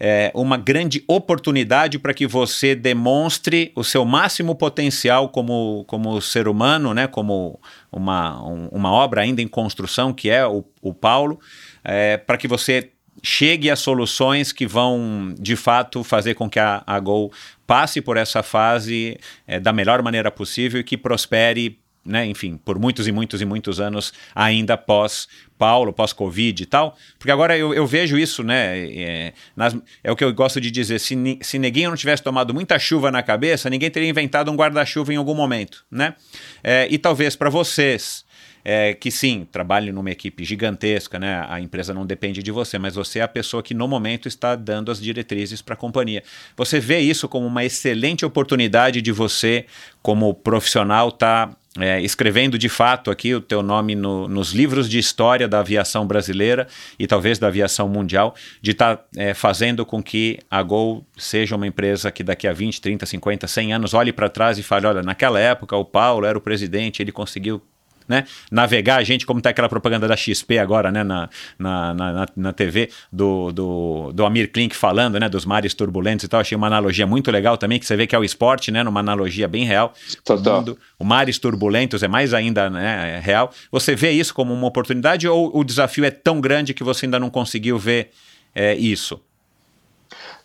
é 0.00 0.30
uma 0.34 0.56
grande 0.56 1.02
oportunidade 1.08 1.98
para 1.98 2.14
que 2.14 2.26
você 2.26 2.74
demonstre 2.74 3.72
o 3.74 3.82
seu 3.82 4.04
máximo 4.04 4.54
potencial 4.54 5.28
como, 5.28 5.84
como 5.86 6.20
ser 6.20 6.46
humano, 6.46 6.94
né? 6.94 7.06
Como 7.06 7.58
uma, 7.90 8.42
um, 8.46 8.68
uma 8.68 8.92
obra 8.92 9.22
ainda 9.22 9.42
em 9.42 9.48
construção, 9.48 10.12
que 10.12 10.30
é 10.30 10.46
o, 10.46 10.64
o 10.80 10.94
Paulo, 10.94 11.40
é, 11.84 12.16
para 12.16 12.36
que 12.36 12.46
você 12.46 12.90
chegue 13.22 13.70
a 13.70 13.76
soluções 13.76 14.52
que 14.52 14.66
vão, 14.66 15.34
de 15.38 15.56
fato, 15.56 16.04
fazer 16.04 16.34
com 16.34 16.48
que 16.48 16.58
a, 16.58 16.82
a 16.86 17.00
Gol 17.00 17.32
passe 17.66 18.00
por 18.00 18.16
essa 18.16 18.42
fase 18.42 19.18
é, 19.46 19.58
da 19.58 19.72
melhor 19.72 20.02
maneira 20.02 20.30
possível 20.30 20.80
e 20.80 20.84
que 20.84 20.96
prospere, 20.96 21.78
né, 22.08 22.26
enfim, 22.26 22.58
por 22.64 22.78
muitos 22.78 23.06
e 23.06 23.12
muitos 23.12 23.40
e 23.40 23.44
muitos 23.44 23.78
anos 23.78 24.12
ainda 24.34 24.76
pós 24.76 25.28
Paulo, 25.58 25.92
pós-Covid 25.92 26.62
e 26.62 26.66
tal, 26.66 26.96
porque 27.18 27.32
agora 27.32 27.58
eu, 27.58 27.74
eu 27.74 27.84
vejo 27.84 28.16
isso, 28.16 28.44
né, 28.44 28.78
é, 28.92 29.32
nas, 29.56 29.76
é, 30.04 30.10
o 30.10 30.14
que 30.14 30.22
eu 30.22 30.32
gosto 30.32 30.60
de 30.60 30.70
dizer, 30.70 31.00
se, 31.00 31.16
se 31.42 31.58
Neguinho 31.58 31.90
não 31.90 31.96
tivesse 31.96 32.22
tomado 32.22 32.54
muita 32.54 32.78
chuva 32.78 33.10
na 33.10 33.22
cabeça, 33.24 33.68
ninguém 33.68 33.90
teria 33.90 34.08
inventado 34.08 34.52
um 34.52 34.56
guarda-chuva 34.56 35.12
em 35.12 35.16
algum 35.16 35.34
momento, 35.34 35.84
né, 35.90 36.14
é, 36.62 36.86
e 36.88 36.96
talvez 36.96 37.34
para 37.34 37.50
vocês 37.50 38.24
é, 38.64 38.92
que 38.92 39.10
sim, 39.10 39.46
trabalhe 39.50 39.90
numa 39.92 40.10
equipe 40.10 40.44
gigantesca, 40.44 41.18
né? 41.18 41.42
A 41.48 41.58
empresa 41.58 41.94
não 41.94 42.04
depende 42.04 42.42
de 42.42 42.50
você, 42.50 42.78
mas 42.78 42.94
você 42.94 43.18
é 43.20 43.22
a 43.22 43.28
pessoa 43.28 43.62
que 43.62 43.72
no 43.72 43.88
momento 43.88 44.28
está 44.28 44.54
dando 44.54 44.90
as 44.90 45.00
diretrizes 45.00 45.62
para 45.62 45.72
a 45.72 45.76
companhia. 45.76 46.22
Você 46.54 46.78
vê 46.78 46.98
isso 46.98 47.28
como 47.28 47.46
uma 47.46 47.64
excelente 47.64 48.26
oportunidade 48.26 49.00
de 49.00 49.10
você, 49.10 49.64
como 50.02 50.34
profissional, 50.34 51.08
estar 51.08 51.48
tá, 51.48 51.56
é, 51.78 52.00
escrevendo 52.00 52.58
de 52.58 52.68
fato 52.68 53.10
aqui 53.10 53.34
o 53.34 53.40
teu 53.40 53.62
nome 53.62 53.94
no, 53.94 54.28
nos 54.28 54.52
livros 54.52 54.88
de 54.88 54.98
história 54.98 55.48
da 55.48 55.60
aviação 55.60 56.06
brasileira 56.06 56.66
e 56.98 57.06
talvez 57.06 57.38
da 57.38 57.46
aviação 57.46 57.88
mundial, 57.88 58.34
de 58.60 58.72
estar 58.72 58.96
tá, 58.96 59.04
é, 59.16 59.34
fazendo 59.34 59.84
com 59.86 60.02
que 60.02 60.38
a 60.50 60.62
Gol 60.62 61.06
seja 61.16 61.56
uma 61.56 61.66
empresa 61.66 62.10
que 62.10 62.22
daqui 62.22 62.46
a 62.46 62.52
20, 62.52 62.80
30, 62.80 63.06
50, 63.06 63.46
100 63.46 63.72
anos 63.72 63.94
olhe 63.94 64.12
para 64.12 64.28
trás 64.28 64.58
e 64.58 64.62
fale: 64.62 64.86
olha, 64.86 65.02
naquela 65.02 65.38
época 65.40 65.76
o 65.76 65.84
Paulo 65.84 66.26
era 66.26 66.36
o 66.36 66.40
presidente, 66.40 67.02
ele 67.02 67.12
conseguiu 67.12 67.62
né? 68.08 68.24
Navegar 68.50 68.96
a 68.96 69.04
gente, 69.04 69.26
como 69.26 69.40
tá 69.40 69.50
aquela 69.50 69.68
propaganda 69.68 70.08
da 70.08 70.16
XP 70.16 70.58
agora, 70.58 70.90
né? 70.90 71.04
Na, 71.04 71.28
na, 71.58 71.94
na, 71.94 72.26
na 72.34 72.52
TV 72.52 72.90
do, 73.12 73.52
do, 73.52 74.12
do 74.12 74.24
Amir 74.24 74.50
Klink 74.50 74.74
falando, 74.74 75.20
né? 75.20 75.28
Dos 75.28 75.44
mares 75.44 75.74
turbulentos 75.74 76.24
e 76.24 76.28
tal. 76.28 76.40
Achei 76.40 76.56
uma 76.56 76.66
analogia 76.66 77.06
muito 77.06 77.30
legal 77.30 77.56
também, 77.56 77.78
que 77.78 77.86
você 77.86 77.96
vê 77.96 78.06
que 78.06 78.16
é 78.16 78.18
o 78.18 78.24
esporte, 78.24 78.70
né? 78.70 78.82
Numa 78.82 79.00
analogia 79.00 79.46
bem 79.46 79.64
real. 79.64 79.92
Total. 80.24 80.54
O, 80.54 80.56
mundo, 80.56 80.78
o 80.98 81.04
mares 81.04 81.38
turbulentos 81.38 82.02
é 82.02 82.08
mais 82.08 82.32
ainda 82.32 82.70
né, 82.70 83.16
é 83.16 83.20
real. 83.20 83.52
Você 83.70 83.94
vê 83.94 84.10
isso 84.10 84.32
como 84.32 84.54
uma 84.54 84.66
oportunidade 84.66 85.28
ou 85.28 85.56
o 85.56 85.62
desafio 85.62 86.04
é 86.04 86.10
tão 86.10 86.40
grande 86.40 86.72
que 86.72 86.82
você 86.82 87.06
ainda 87.06 87.18
não 87.18 87.30
conseguiu 87.30 87.78
ver 87.78 88.10
é, 88.54 88.74
isso? 88.74 89.20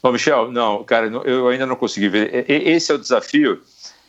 Bom, 0.01 0.11
Michel, 0.11 0.51
não, 0.51 0.83
cara, 0.83 1.07
eu 1.07 1.47
ainda 1.47 1.65
não 1.65 1.77
consegui 1.77 2.09
ver. 2.09 2.45
Esse 2.49 2.91
é 2.91 2.95
o 2.95 2.97
desafio 2.97 3.61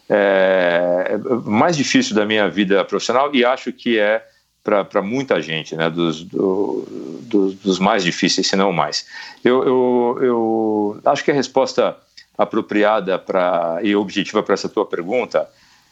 é, 0.08 1.18
mais 1.44 1.76
difícil 1.76 2.14
da 2.14 2.24
minha 2.24 2.48
vida 2.48 2.84
profissional 2.84 3.34
e 3.34 3.44
acho 3.44 3.72
que 3.72 3.98
é 3.98 4.24
para 4.62 5.02
muita 5.02 5.42
gente, 5.42 5.76
né, 5.76 5.90
dos, 5.90 6.24
do, 6.24 6.86
dos, 7.22 7.54
dos, 7.56 7.78
mais 7.78 8.02
difíceis, 8.02 8.46
se 8.46 8.56
não 8.56 8.72
mais. 8.72 9.06
Eu, 9.44 9.62
eu, 9.62 10.18
eu 10.22 11.00
acho 11.04 11.22
que 11.22 11.30
a 11.30 11.34
resposta 11.34 11.94
apropriada 12.36 13.18
pra, 13.18 13.78
e 13.82 13.94
objetiva 13.94 14.42
para 14.42 14.54
essa 14.54 14.68
tua 14.68 14.86
pergunta 14.86 15.46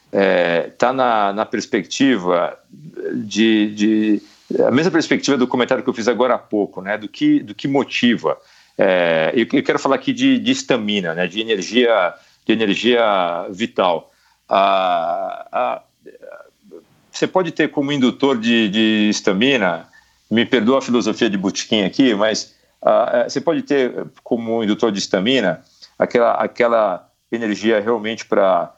está 0.07 0.19
é, 0.19 0.63
tá 0.79 0.93
na, 0.93 1.35
na 1.35 1.45
perspectiva 1.45 2.59
de, 3.15 3.75
de, 3.75 4.23
a 4.67 4.71
mesma 4.71 4.91
perspectiva 4.91 5.37
do 5.37 5.47
comentário 5.47 5.85
que 5.85 5.91
eu 5.91 5.95
fiz 5.95 6.09
agora 6.09 6.35
há 6.35 6.39
pouco, 6.39 6.81
né, 6.81 6.97
do 6.97 7.09
que, 7.09 7.41
do 7.41 7.55
que 7.55 7.69
motiva. 7.69 8.39
É, 8.79 9.33
eu, 9.35 9.47
eu, 9.53 9.63
quero 9.63 9.79
falar 9.79 9.97
aqui 9.97 10.15
de 10.15 10.51
estamina, 10.51 11.15
né, 11.15 11.27
de 11.27 11.43
energia 11.43 12.15
de 12.47 12.53
energia 12.53 13.47
vital. 13.51 14.13
você 17.11 17.27
pode 17.27 17.53
ter 17.53 17.71
como 17.71 17.93
indutor 17.93 18.39
de 18.39 19.09
estamina 19.11 19.89
me 20.33 20.47
perdoa 20.47 20.79
a 20.79 20.83
filosofia 20.83 21.29
de 21.29 21.37
Butiquim 21.37 21.83
aqui, 21.83 22.15
mas 22.15 22.55
uh, 22.81 23.29
você 23.29 23.39
pode 23.39 23.63
ter 23.63 24.07
como 24.25 24.65
indutor 24.65 24.91
de 24.91 24.99
estamina 24.99 25.63
aquela, 25.99 26.33
aquela 26.33 27.11
energia 27.31 27.79
realmente 27.81 28.25
para 28.25 28.75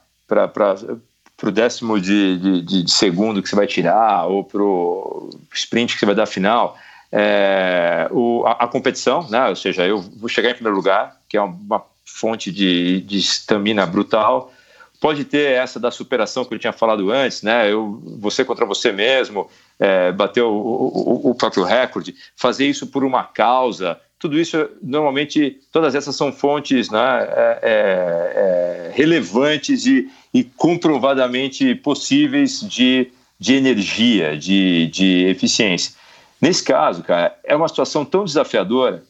o 1.41 1.51
décimo 1.51 1.97
de, 1.97 2.37
de, 2.37 2.61
de, 2.61 2.91
segundo 2.91 3.41
que 3.41 3.47
você 3.47 3.55
vai 3.55 3.67
tirar 3.67 4.25
ou 4.25 4.43
para 4.43 4.61
o 4.61 5.29
sprint 5.53 5.93
que 5.93 5.99
você 5.99 6.05
vai 6.05 6.15
dar 6.15 6.25
final. 6.25 6.77
É, 7.09 8.09
o, 8.11 8.43
a, 8.45 8.65
a, 8.65 8.67
competição, 8.67 9.25
né? 9.29 9.47
ou 9.47 9.55
seja, 9.55 9.85
eu 9.87 10.01
vou 10.01 10.27
chegar 10.27 10.49
em 10.49 10.55
primeiro 10.55 10.75
lugar, 10.75 11.17
que 11.29 11.37
é 11.37 11.41
uma 11.41 11.81
fonte 12.05 12.51
de 12.51 13.17
estamina 13.17 13.85
brutal 13.85 14.53
pode 14.99 15.23
ter 15.25 15.51
essa 15.51 15.79
da 15.79 15.91
superação 15.91 16.45
que 16.45 16.53
eu 16.53 16.59
tinha 16.59 16.73
falado 16.73 17.11
antes, 17.11 17.43
né? 17.43 17.71
Eu, 17.71 18.01
você 18.17 18.43
contra 18.43 18.65
você 18.65 18.91
mesmo, 18.91 19.49
é, 19.79 20.11
bater 20.11 20.41
o, 20.41 20.51
o, 20.51 21.29
o, 21.29 21.35
próprio 21.35 21.63
recorde, 21.63 22.15
fazer 22.35 22.65
isso 22.65 22.87
por 22.87 23.03
uma 23.03 23.23
causa, 23.23 23.99
tudo 24.17 24.39
isso 24.39 24.67
normalmente 24.81 25.59
todas 25.71 25.93
essas 25.93 26.15
são 26.15 26.31
fontes 26.31 26.89
né, 26.89 26.99
é, 26.99 27.59
é, 27.61 28.89
é, 28.89 28.91
relevantes 28.95 29.85
e, 29.85 30.09
e, 30.33 30.43
comprovadamente 30.43 31.75
possíveis 31.75 32.61
de, 32.61 33.11
de 33.39 33.53
energia, 33.53 34.37
de, 34.37 34.87
de 34.87 35.25
eficiência. 35.27 35.93
Nesse 36.41 36.63
caso, 36.63 37.03
cara, 37.03 37.37
é 37.43 37.55
uma 37.55 37.67
situação 37.67 38.03
tão 38.03 38.25
desafiadora, 38.25 39.03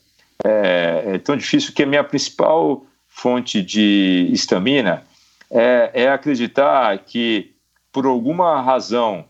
é, 0.44 1.04
é 1.14 1.18
tão 1.18 1.38
difícil 1.38 1.74
que 1.74 1.84
a 1.84 1.86
minha 1.86 2.04
principal 2.04 2.86
fonte 3.08 3.62
de 3.62 4.30
estamina 4.32 5.04
é, 5.50 5.92
é 5.94 6.10
acreditar 6.10 6.98
que, 7.00 7.54
por 7.92 8.06
alguma 8.06 8.62
razão 8.62 9.26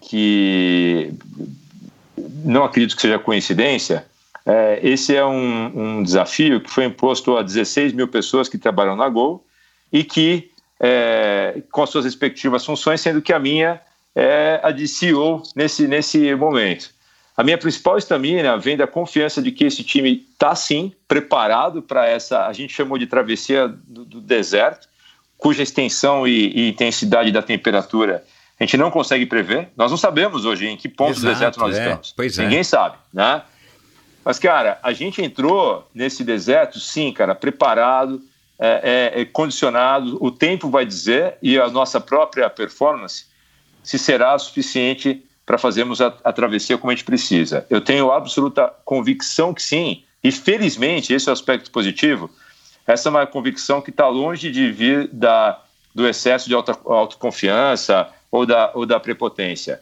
que 0.00 1.12
não 2.44 2.64
acredito 2.64 2.94
que 2.94 3.02
seja 3.02 3.18
coincidência, 3.18 4.04
é, 4.46 4.78
esse 4.82 5.16
é 5.16 5.24
um, 5.24 5.98
um, 5.98 6.02
desafio 6.02 6.60
que 6.60 6.70
foi 6.70 6.84
imposto 6.84 7.36
a 7.36 7.42
16 7.42 7.94
mil 7.94 8.06
pessoas 8.06 8.48
que 8.48 8.58
trabalham 8.58 8.94
na 8.94 9.08
Gol 9.08 9.44
e 9.90 10.04
que, 10.04 10.50
é, 10.78 11.62
com 11.72 11.82
as 11.82 11.88
suas 11.88 12.04
respectivas 12.04 12.64
funções, 12.64 13.00
sendo 13.00 13.22
que 13.22 13.32
a 13.32 13.38
minha 13.38 13.80
é 14.14 14.60
a 14.62 14.70
de 14.70 14.86
CEO 14.86 15.42
nesse, 15.56 15.88
nesse 15.88 16.34
momento. 16.34 16.93
A 17.36 17.42
minha 17.42 17.58
principal 17.58 17.98
estamina 17.98 18.56
vem 18.56 18.76
da 18.76 18.86
confiança 18.86 19.42
de 19.42 19.50
que 19.50 19.64
esse 19.64 19.82
time 19.82 20.24
está, 20.32 20.54
sim, 20.54 20.92
preparado 21.08 21.82
para 21.82 22.06
essa, 22.06 22.46
a 22.46 22.52
gente 22.52 22.72
chamou 22.72 22.96
de 22.96 23.06
travessia 23.06 23.66
do, 23.68 24.04
do 24.04 24.20
deserto, 24.20 24.88
cuja 25.36 25.62
extensão 25.62 26.26
e, 26.26 26.52
e, 26.54 26.68
intensidade 26.68 27.32
da 27.32 27.42
temperatura 27.42 28.24
a 28.58 28.62
gente 28.62 28.76
não 28.76 28.90
consegue 28.90 29.26
prever. 29.26 29.68
Nós 29.76 29.90
não 29.90 29.98
sabemos 29.98 30.44
hoje 30.44 30.66
em 30.66 30.76
que 30.76 30.88
ponto 30.88 31.10
Exato, 31.10 31.26
do 31.26 31.32
deserto 31.32 31.60
nós 31.60 31.76
é. 31.76 31.82
estamos. 31.82 32.14
Pois 32.16 32.38
é. 32.38 32.42
Ninguém 32.44 32.60
é. 32.60 32.64
sabe, 32.64 32.96
né? 33.12 33.42
Mas, 34.24 34.38
cara, 34.38 34.78
a 34.82 34.92
gente 34.92 35.20
entrou 35.20 35.86
nesse 35.92 36.24
deserto, 36.24 36.80
sim, 36.80 37.12
cara, 37.12 37.34
preparado, 37.34 38.22
é, 38.58 39.12
é, 39.14 39.20
é 39.20 39.24
condicionado. 39.24 40.16
O 40.24 40.30
tempo 40.30 40.70
vai 40.70 40.86
dizer 40.86 41.36
e 41.42 41.58
a 41.58 41.68
nossa 41.68 42.00
própria 42.00 42.48
performance 42.48 43.26
se 43.82 43.98
será 43.98 44.38
suficiente 44.38 45.22
para 45.44 45.58
fazermos 45.58 46.00
a, 46.00 46.14
a 46.24 46.32
travessia 46.32 46.78
como 46.78 46.90
a 46.90 46.94
gente 46.94 47.04
precisa. 47.04 47.66
Eu 47.68 47.80
tenho 47.80 48.10
absoluta 48.10 48.72
convicção 48.84 49.52
que 49.52 49.62
sim, 49.62 50.02
e 50.22 50.32
felizmente 50.32 51.12
esse 51.12 51.28
é 51.28 51.30
o 51.30 51.32
aspecto 51.32 51.70
positivo 51.70 52.30
essa 52.86 53.08
é 53.08 53.10
uma 53.10 53.26
convicção 53.26 53.80
que 53.80 53.90
está 53.90 54.06
longe 54.08 54.50
de 54.50 54.70
vir 54.70 55.08
da, 55.12 55.60
do 55.94 56.06
excesso 56.06 56.48
de 56.48 56.54
auto, 56.54 56.78
autoconfiança 56.84 58.08
ou 58.30 58.44
da, 58.44 58.70
ou 58.74 58.84
da 58.84 59.00
prepotência. 59.00 59.80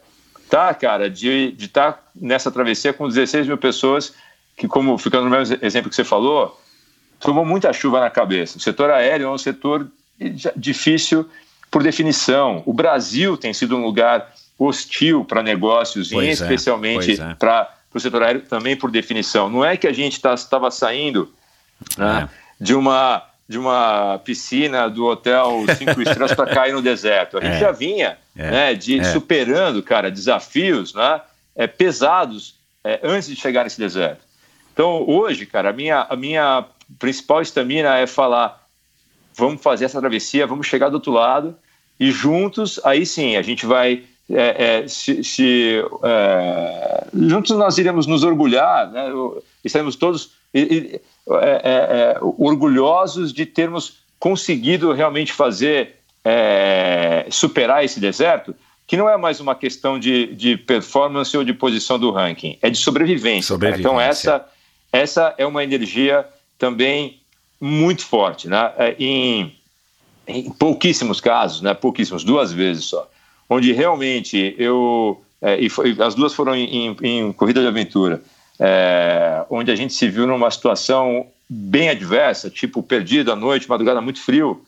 Tá, 0.48 0.72
cara, 0.74 1.10
de 1.10 1.54
estar 1.58 1.92
tá 1.92 2.02
nessa 2.14 2.50
travessia 2.50 2.92
com 2.92 3.08
16 3.08 3.46
mil 3.46 3.58
pessoas 3.58 4.14
que, 4.56 4.68
como 4.68 4.96
ficando 4.98 5.24
no 5.24 5.30
mesmo 5.30 5.58
exemplo 5.62 5.90
que 5.90 5.96
você 5.96 6.04
falou, 6.04 6.60
tomou 7.18 7.44
muita 7.44 7.72
chuva 7.72 8.00
na 8.00 8.10
cabeça. 8.10 8.58
O 8.58 8.60
setor 8.60 8.90
aéreo 8.90 9.26
é 9.26 9.30
um 9.30 9.38
setor 9.38 9.88
difícil 10.54 11.28
por 11.70 11.82
definição. 11.82 12.62
O 12.66 12.72
Brasil 12.72 13.36
tem 13.36 13.52
sido 13.52 13.76
um 13.76 13.82
lugar 13.82 14.32
hostil 14.58 15.24
para 15.24 15.42
negócios, 15.42 16.10
pois 16.10 16.26
e 16.26 16.28
é, 16.28 16.32
especialmente 16.32 17.20
é, 17.20 17.34
para 17.34 17.74
o 17.92 18.00
setor 18.00 18.22
aéreo 18.22 18.42
também 18.42 18.76
por 18.76 18.90
definição. 18.90 19.48
Não 19.48 19.64
é 19.64 19.76
que 19.76 19.86
a 19.86 19.92
gente 19.92 20.14
estava 20.14 20.36
tá, 20.36 20.70
saindo 20.70 21.32
né, 21.96 22.28
é 22.30 22.42
de 22.62 22.74
uma 22.74 23.26
de 23.48 23.58
uma 23.58 24.18
piscina 24.24 24.88
do 24.88 25.04
hotel 25.04 25.64
cinco 25.76 26.00
estrelas 26.00 26.32
para 26.32 26.54
cair 26.54 26.72
no 26.72 26.80
deserto. 26.80 27.36
A 27.36 27.40
gente 27.40 27.56
é, 27.56 27.58
já 27.58 27.72
vinha 27.72 28.16
é, 28.34 28.50
né, 28.50 28.74
de 28.74 29.04
superando, 29.04 29.82
cara, 29.82 30.10
desafios 30.10 30.94
né, 30.94 31.20
é, 31.54 31.66
pesados 31.66 32.54
antes 33.02 33.28
de 33.28 33.36
chegar 33.36 33.64
nesse 33.64 33.78
deserto. 33.78 34.22
Então, 34.72 35.04
hoje, 35.06 35.44
cara, 35.44 35.70
a 35.70 35.72
minha, 35.72 36.06
a 36.08 36.16
minha 36.16 36.64
principal 36.98 37.42
estamina 37.42 37.98
é 37.98 38.06
falar: 38.06 38.66
vamos 39.34 39.62
fazer 39.62 39.84
essa 39.84 40.00
travessia, 40.00 40.46
vamos 40.46 40.66
chegar 40.66 40.88
do 40.88 40.94
outro 40.94 41.12
lado 41.12 41.56
e 41.98 42.10
juntos, 42.10 42.80
aí 42.84 43.04
sim, 43.06 43.36
a 43.36 43.42
gente 43.42 43.66
vai. 43.66 44.04
É, 44.30 44.86
se, 44.88 45.22
se 45.22 45.82
juntos 47.14 47.50
nós 47.56 47.76
iremos 47.76 48.06
nos 48.06 48.24
orgulhar, 48.24 48.90
né, 48.90 49.10
estaremos 49.64 49.96
todos 49.96 50.30
e, 50.54 51.00
é, 51.28 51.34
é, 51.34 51.60
é, 51.64 52.18
orgulhosos 52.20 53.32
de 53.32 53.46
termos 53.46 53.98
conseguido 54.18 54.92
realmente 54.92 55.32
fazer 55.32 55.96
é, 56.24 57.26
superar 57.30 57.84
esse 57.84 58.00
deserto, 58.00 58.54
que 58.86 58.96
não 58.96 59.08
é 59.08 59.16
mais 59.16 59.40
uma 59.40 59.54
questão 59.54 59.98
de, 59.98 60.34
de 60.34 60.56
performance 60.56 61.36
ou 61.36 61.44
de 61.44 61.52
posição 61.52 61.98
do 61.98 62.10
ranking, 62.10 62.58
é 62.60 62.70
de 62.70 62.78
sobrevivência. 62.78 63.48
sobrevivência. 63.48 63.88
Então 63.88 64.00
essa 64.00 64.46
essa 64.92 65.34
é 65.38 65.46
uma 65.46 65.64
energia 65.64 66.26
também 66.58 67.20
muito 67.60 68.04
forte, 68.04 68.48
né? 68.48 68.72
É, 68.76 68.96
em, 68.98 69.56
em 70.26 70.50
pouquíssimos 70.50 71.20
casos, 71.20 71.62
né? 71.62 71.72
Pouquíssimos, 71.72 72.24
duas 72.24 72.52
vezes 72.52 72.84
só, 72.84 73.08
onde 73.52 73.72
realmente 73.72 74.54
eu 74.58 75.22
é, 75.40 75.58
e 75.60 75.68
foi, 75.68 75.96
as 76.00 76.14
duas 76.14 76.32
foram 76.32 76.54
em, 76.54 76.88
em, 76.88 76.96
em 77.02 77.32
corrida 77.32 77.60
de 77.60 77.66
aventura 77.66 78.22
é, 78.58 79.44
onde 79.50 79.72
a 79.72 79.76
gente 79.76 79.92
se 79.92 80.08
viu 80.08 80.24
numa 80.24 80.50
situação 80.50 81.26
bem 81.48 81.88
adversa, 81.88 82.48
tipo 82.48 82.82
perdido 82.82 83.32
à 83.32 83.36
noite, 83.36 83.68
madrugada 83.68 84.00
muito 84.00 84.20
frio, 84.20 84.64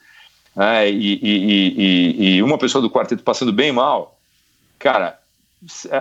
né, 0.54 0.90
e, 0.90 1.14
e, 1.22 1.74
e, 1.76 2.36
e, 2.36 2.42
uma 2.42 2.58
pessoa 2.58 2.82
do 2.82 2.90
quarteto 2.90 3.22
passando 3.22 3.52
bem 3.52 3.70
mal. 3.70 4.18
Cara, 4.78 5.18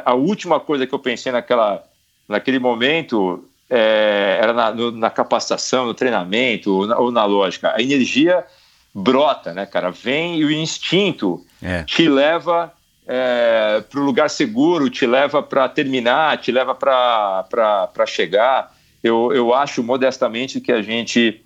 a 0.03 0.13
última 0.15 0.59
coisa 0.59 0.87
que 0.87 0.93
eu 0.93 0.99
pensei 0.99 1.31
naquela, 1.31 1.83
naquele 2.27 2.57
momento 2.57 3.45
é, 3.69 4.39
era 4.41 4.53
na, 4.53 4.71
no, 4.71 4.91
na, 4.91 5.09
capacitação, 5.11 5.85
no 5.85 5.93
treinamento 5.93 6.73
ou 6.73 6.87
na, 6.87 6.97
ou 6.97 7.11
na, 7.11 7.25
lógica. 7.25 7.73
A 7.75 7.81
energia 7.81 8.43
brota, 8.93 9.53
né, 9.53 9.65
cara? 9.65 9.89
Vem 9.89 10.37
e 10.37 10.45
o 10.45 10.51
instinto 10.51 11.43
é. 11.61 11.83
te 11.83 12.07
leva 12.07 12.71
é, 13.07 13.83
para 13.89 13.99
o 13.99 14.03
lugar 14.03 14.29
seguro, 14.29 14.89
te 14.89 15.05
leva 15.05 15.41
para 15.41 15.67
terminar, 15.67 16.37
te 16.37 16.51
leva 16.51 16.75
para 16.75 18.05
chegar. 18.05 18.75
Eu, 19.03 19.33
eu 19.33 19.53
acho 19.53 19.83
modestamente 19.83 20.61
que 20.61 20.71
a 20.71 20.81
gente 20.81 21.41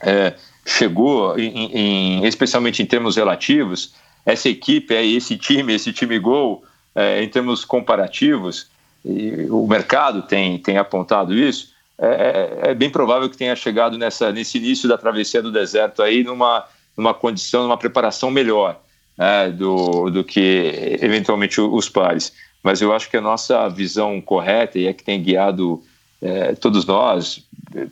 é, 0.00 0.34
chegou, 0.64 1.38
em, 1.38 2.20
em, 2.20 2.26
especialmente 2.26 2.82
em 2.82 2.86
termos 2.86 3.16
relativos, 3.16 3.94
essa 4.24 4.48
equipe, 4.48 4.94
esse 4.94 5.36
time, 5.36 5.74
esse 5.74 5.92
time 5.92 6.18
Gol, 6.18 6.64
é, 6.94 7.22
em 7.22 7.28
termos 7.28 7.64
comparativos, 7.64 8.68
o 9.04 9.66
mercado 9.66 10.22
tem, 10.22 10.58
tem 10.58 10.76
apontado 10.76 11.34
isso, 11.34 11.72
é, 12.00 12.06
é, 12.06 12.70
é, 12.70 12.74
bem 12.74 12.88
provável 12.88 13.28
que 13.28 13.36
tenha 13.36 13.56
chegado 13.56 13.98
nessa, 13.98 14.30
nesse 14.30 14.58
início 14.58 14.88
da 14.88 14.96
travessia 14.96 15.42
do 15.42 15.50
deserto 15.50 16.00
aí 16.00 16.22
numa, 16.22 16.64
numa 16.96 17.12
condição, 17.12 17.64
numa 17.64 17.76
preparação 17.76 18.30
melhor 18.30 18.80
né, 19.16 19.50
do, 19.50 20.08
do 20.08 20.22
que 20.22 20.96
eventualmente 21.02 21.60
os 21.60 21.88
pares. 21.88 22.32
Mas 22.62 22.80
eu 22.80 22.92
acho 22.92 23.10
que 23.10 23.16
a 23.16 23.20
nossa 23.20 23.68
visão 23.68 24.20
correta 24.20 24.78
e 24.78 24.86
é 24.86 24.92
que 24.92 25.02
tem 25.02 25.20
guiado 25.20 25.82
é, 26.22 26.54
todos 26.54 26.84
nós, 26.86 27.44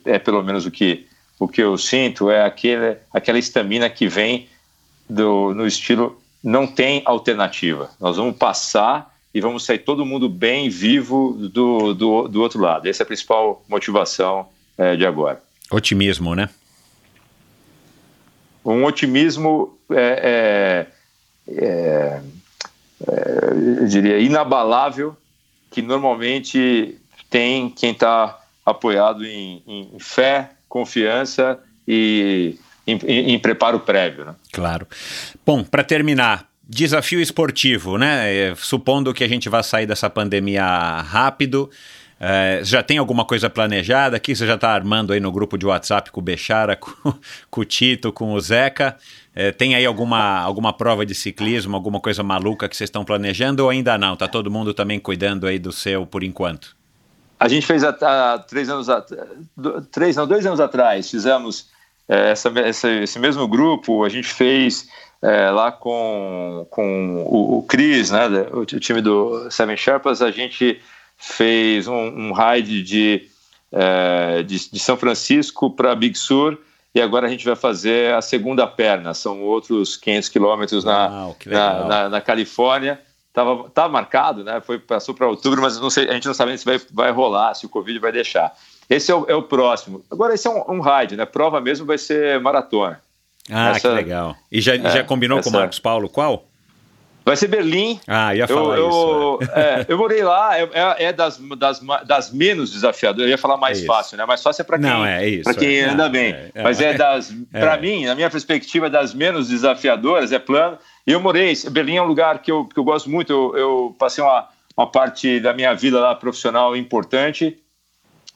é 0.05 0.17
pelo 0.17 0.41
menos 0.41 0.65
o 0.65 0.71
que, 0.71 1.05
o 1.37 1.47
que 1.47 1.61
eu 1.61 1.77
sinto, 1.77 2.29
é 2.29 2.43
aquele, 2.45 2.97
aquela 3.13 3.37
estamina 3.37 3.89
que 3.89 4.07
vem 4.07 4.47
do, 5.09 5.53
no 5.53 5.67
estilo 5.67 6.21
não 6.41 6.65
tem 6.65 7.01
alternativa. 7.03 7.89
Nós 7.99 8.15
vamos 8.15 8.37
passar 8.37 9.16
e 9.37 9.39
vamos 9.39 9.63
sair 9.63 9.77
todo 9.77 10.03
mundo 10.03 10.27
bem, 10.27 10.67
vivo 10.67 11.33
do, 11.53 11.93
do, 11.93 12.27
do 12.27 12.41
outro 12.41 12.59
lado. 12.59 12.89
Essa 12.89 13.03
é 13.03 13.05
a 13.05 13.07
principal 13.07 13.63
motivação 13.69 14.47
é, 14.75 14.95
de 14.95 15.05
agora. 15.05 15.39
Otimismo, 15.69 16.33
né? 16.33 16.49
Um 18.65 18.83
otimismo 18.83 19.77
é, 19.91 20.87
é 21.47 22.21
eu 23.79 23.85
diria, 23.87 24.17
inabalável, 24.17 25.15
que 25.69 25.83
normalmente 25.83 26.97
tem 27.29 27.69
quem 27.69 27.91
está 27.91 28.39
apoiado 28.65 29.23
em, 29.23 29.61
em, 29.67 29.99
fé, 29.99 30.49
confiança 30.67 31.59
e 31.87 32.57
em, 32.87 32.97
em, 33.05 33.33
em 33.33 33.39
preparo 33.39 33.81
prévio. 33.81 34.25
Né? 34.25 34.35
Claro. 34.51 34.87
Bom, 35.45 35.63
para 35.63 35.83
terminar, 35.83 36.49
desafio 36.67 37.21
esportivo, 37.21 37.97
né? 37.97 38.33
É, 38.33 38.53
Supondo 38.55 39.13
que 39.13 39.23
a 39.23 39.27
gente 39.27 39.49
vá 39.49 39.63
sair 39.63 39.85
dessa 39.85 40.09
pandemia 40.09 40.63
rápido. 41.01 41.69
é, 42.19 42.61
já 42.63 42.81
tem 42.81 42.97
alguma 42.97 43.23
coisa 43.25 43.49
planejada 43.49 44.17
aqui? 44.17 44.35
Você 44.35 44.45
já 44.47 44.55
está 44.55 44.71
armando 44.71 45.13
aí 45.13 45.19
no 45.19 45.31
grupo 45.31 45.57
de 45.57 45.65
WhatsApp 45.65 46.11
com 46.11 46.19
o 46.19 46.23
Bechara, 46.23 46.75
com, 46.77 47.13
com 47.49 47.61
o 47.61 47.65
Tito, 47.65 48.11
com 48.11 48.33
o 48.33 48.39
Zeca? 48.39 48.97
É, 49.35 49.51
tem 49.51 49.75
aí 49.75 49.85
alguma, 49.85 50.39
alguma 50.39 50.73
prova 50.73 51.05
de 51.05 51.13
ciclismo, 51.13 51.75
alguma 51.75 51.99
coisa 51.99 52.23
maluca 52.23 52.67
que 52.67 52.75
vocês 52.75 52.87
estão 52.87 53.05
planejando 53.05 53.63
ou 53.63 53.69
ainda 53.69 53.95
não? 53.97 54.15
Tá 54.15 54.27
todo 54.27 54.49
mundo 54.49 54.73
também 54.73 54.99
cuidando 54.99 55.45
aí 55.45 55.59
do 55.59 55.71
seu 55.71 56.05
por 56.07 56.23
enquanto? 56.23 56.75
A 57.39 57.47
gente 57.47 57.67
fez 57.67 57.83
há, 57.83 58.39
três 58.39 58.67
anos, 58.67 58.89
at- 58.89 59.11
do- 59.55 59.79
três, 59.83 60.15
não, 60.15 60.25
dois 60.27 60.43
anos 60.43 60.59
atrás, 60.59 61.11
fizemos 61.11 61.67
é, 62.09 62.31
essa, 62.31 62.49
essa- 62.61 62.89
esse 62.89 63.19
mesmo 63.19 63.47
grupo, 63.47 64.03
a 64.03 64.09
gente 64.09 64.27
fez 64.27 64.87
é, 65.21 65.49
lá 65.49 65.71
com, 65.71 66.67
com 66.69 67.23
o, 67.25 67.59
o 67.59 67.63
Cris, 67.63 68.11
né, 68.11 68.27
o, 68.51 68.59
o 68.59 68.65
time 68.65 69.01
do 69.01 69.49
Seven 69.49 69.77
Sherpas, 69.77 70.21
a 70.21 70.31
gente 70.31 70.79
fez 71.17 71.87
um, 71.87 71.93
um 71.93 72.31
raid 72.31 72.83
de, 72.83 73.27
é, 73.71 74.43
de, 74.43 74.71
de 74.71 74.79
São 74.79 74.95
Francisco 74.97 75.71
para 75.71 75.95
Big 75.95 76.17
Sur 76.17 76.57
e 76.93 77.01
agora 77.01 77.27
a 77.27 77.29
gente 77.29 77.45
vai 77.45 77.55
fazer 77.55 78.13
a 78.13 78.21
segunda 78.21 78.65
perna, 78.65 79.13
são 79.13 79.43
outros 79.43 79.95
500 79.97 80.29
quilômetros 80.29 80.83
na, 80.83 81.31
na, 81.45 81.83
na, 81.85 82.09
na 82.09 82.21
Califórnia. 82.21 82.99
Tava, 83.31 83.69
tava 83.69 83.89
marcado, 83.89 84.43
né? 84.43 84.59
Foi, 84.61 84.79
passou 84.79 85.13
para 85.13 85.27
outubro, 85.27 85.61
mas 85.61 85.79
sei, 85.93 86.09
a 86.09 86.13
gente 86.13 86.25
não 86.25 86.33
sabe 86.33 86.57
se 86.57 86.65
vai, 86.65 86.81
vai 86.91 87.11
rolar, 87.11 87.53
se 87.53 87.67
o 87.67 87.69
Covid 87.69 87.99
vai 87.99 88.11
deixar. 88.11 88.51
Esse 88.89 89.11
é 89.11 89.15
o, 89.15 89.25
é 89.27 89.35
o 89.35 89.43
próximo. 89.43 90.03
Agora, 90.09 90.33
esse 90.33 90.47
é 90.47 90.49
um, 90.49 90.77
um 90.77 90.79
raid, 90.79 91.15
né? 91.15 91.23
Prova 91.23 91.61
mesmo 91.61 91.85
vai 91.85 91.99
ser 91.99 92.39
maratona. 92.39 92.99
Ah, 93.51 93.69
Essa- 93.71 93.79
que 93.81 93.87
legal. 93.87 94.35
E 94.51 94.59
já, 94.61 94.75
já 94.77 95.03
combinou 95.03 95.39
com 95.39 95.45
o 95.45 95.49
essa- 95.49 95.59
Marcos 95.59 95.79
Paulo 95.79 96.09
qual? 96.09 96.45
Vai 97.25 97.35
ser 97.35 97.47
Berlim. 97.49 97.99
Ah, 98.07 98.33
ia 98.33 98.43
Eu, 98.43 98.47
falar 98.47 98.77
eu, 98.77 98.87
isso. 99.41 99.51
é, 99.51 99.85
eu 99.89 99.97
morei 99.97 100.23
lá, 100.23 100.57
é, 100.57 100.69
é- 100.73 101.03
é 101.07 101.13
das, 101.13 101.37
das, 101.57 101.81
das 102.05 102.31
menos 102.31 102.71
desafiadoras. 102.71 103.25
Eu 103.25 103.29
ia 103.31 103.37
falar 103.37 103.57
mais 103.57 103.83
É 103.83 103.85
fácil, 103.85 104.17
né? 104.17 104.25
Mais 104.25 104.41
fácil 104.41 104.61
é 104.61 104.65
para 104.65 104.79
quem, 104.79 104.89
Não, 104.89 105.05
é 105.05 105.27
isso, 105.27 105.43
pra 105.43 105.53
quem 105.53 105.77
é. 105.79 105.89
anda 105.89 106.07
bem. 106.07 106.31
é, 106.33 106.51
é. 106.55 106.63
Mas 106.63 106.79
é 106.79 106.93
das, 106.93 107.33
É. 107.53 107.59
para 107.59 107.75
mim, 107.77 108.05
na 108.05 108.15
minha 108.15 108.29
perspectiva, 108.29 108.89
das 108.89 109.13
menos 109.13 109.49
desafiadoras, 109.49 110.31
é 110.31 110.39
plano. 110.39 110.77
E 111.05 111.11
eu 111.11 111.19
morei, 111.19 111.53
Berlim 111.69 111.97
é 111.97 112.01
um 112.01 112.05
lugar 112.07 112.39
que 112.41 112.49
eu, 112.49 112.63
que 112.63 112.79
eu 112.79 112.83
gosto 112.85 113.09
muito. 113.09 113.33
Eu, 113.33 113.57
eu 113.57 113.95
passei 113.99 114.23
uma, 114.23 114.47
uma 114.77 114.87
parte 114.89 115.41
da 115.41 115.53
minha 115.53 115.73
vida 115.73 115.99
lá 115.99 116.15
profissional 116.15 116.77
importante. 116.77 117.57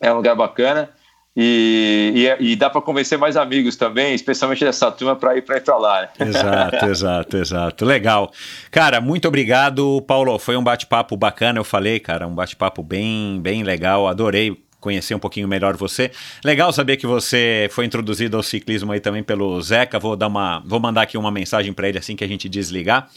É 0.02 0.12
um 0.12 0.18
lugar 0.18 0.36
bacana. 0.36 0.90
E, 1.36 2.36
e, 2.40 2.52
e 2.52 2.56
dá 2.58 2.70
para 2.70 2.82
convencer 2.82 3.18
mais 3.18 3.38
amigos 3.38 3.78
também, 3.78 4.14
especialmente 4.14 4.66
dessa 4.66 4.92
turma, 4.92 5.16
para 5.16 5.38
ir 5.38 5.44
para 5.44 5.78
lá. 5.78 6.02
né? 6.02 6.10
Exato, 6.28 6.86
exato, 6.86 7.38
exato. 7.38 7.86
Legal. 7.86 8.32
Cara, 8.70 9.00
muito 9.00 9.28
obrigado, 9.28 10.02
Paulo. 10.06 10.38
Foi 10.38 10.58
um 10.58 10.64
bate-papo 10.64 11.16
bacana, 11.16 11.60
eu 11.60 11.64
falei, 11.64 12.00
cara, 12.00 12.28
um 12.28 12.36
bate-papo 12.36 12.84
bem, 12.84 13.40
bem 13.42 13.64
legal. 13.64 14.08
Adorei 14.08 14.62
conhecer 14.82 15.14
um 15.16 15.20
pouquinho 15.20 15.48
melhor 15.48 15.78
você. 15.78 16.12
Legal 16.44 16.74
saber 16.74 16.98
que 16.98 17.08
você 17.08 17.70
foi 17.72 17.86
introduzido 17.86 18.36
ao 18.36 18.44
ciclismo 18.44 18.92
aí 18.92 19.00
também 19.00 19.24
pelo 19.24 19.62
Zeca. 19.62 20.00
Vou 20.00 20.18
dar 20.18 20.28
uma, 20.28 20.62
vou 20.66 20.80
mandar 20.80 21.04
aqui 21.04 21.18
uma 21.18 21.32
mensagem 21.32 21.72
para 21.72 21.88
ele 21.88 22.00
assim 22.00 22.16
que 22.16 22.24
a 22.24 22.28
gente 22.28 22.50
desligar. 22.50 23.08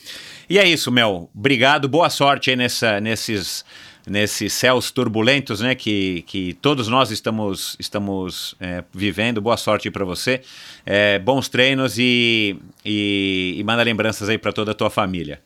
E 0.49 0.59
é 0.59 0.69
isso, 0.69 0.93
Mel. 0.93 1.31
Obrigado, 1.35 1.89
boa 1.89 2.11
sorte 2.11 2.51
aí 2.51 2.57
nessa, 2.57 3.01
nesses 3.01 3.65
nesses 4.07 4.53
céus 4.53 4.91
turbulentos, 4.91 5.61
né, 5.61 5.75
que, 5.75 6.23
que 6.27 6.55
todos 6.55 6.89
nós 6.89 7.11
estamos 7.11 7.77
estamos 7.79 8.55
é, 8.61 8.85
vivendo. 8.93 9.41
Boa 9.41 9.57
sorte 9.57 9.91
para 9.91 10.05
você, 10.05 10.43
É, 10.85 11.19
bons 11.19 11.49
treinos 11.49 11.99
e, 11.99 12.57
e, 12.85 13.55
e 13.57 13.65
manda 13.65 13.83
lembranças 13.83 14.29
aí 14.29 14.37
para 14.37 14.53
toda 14.53 14.73
a 14.73 14.75
tua 14.75 14.91
família. 14.91 15.41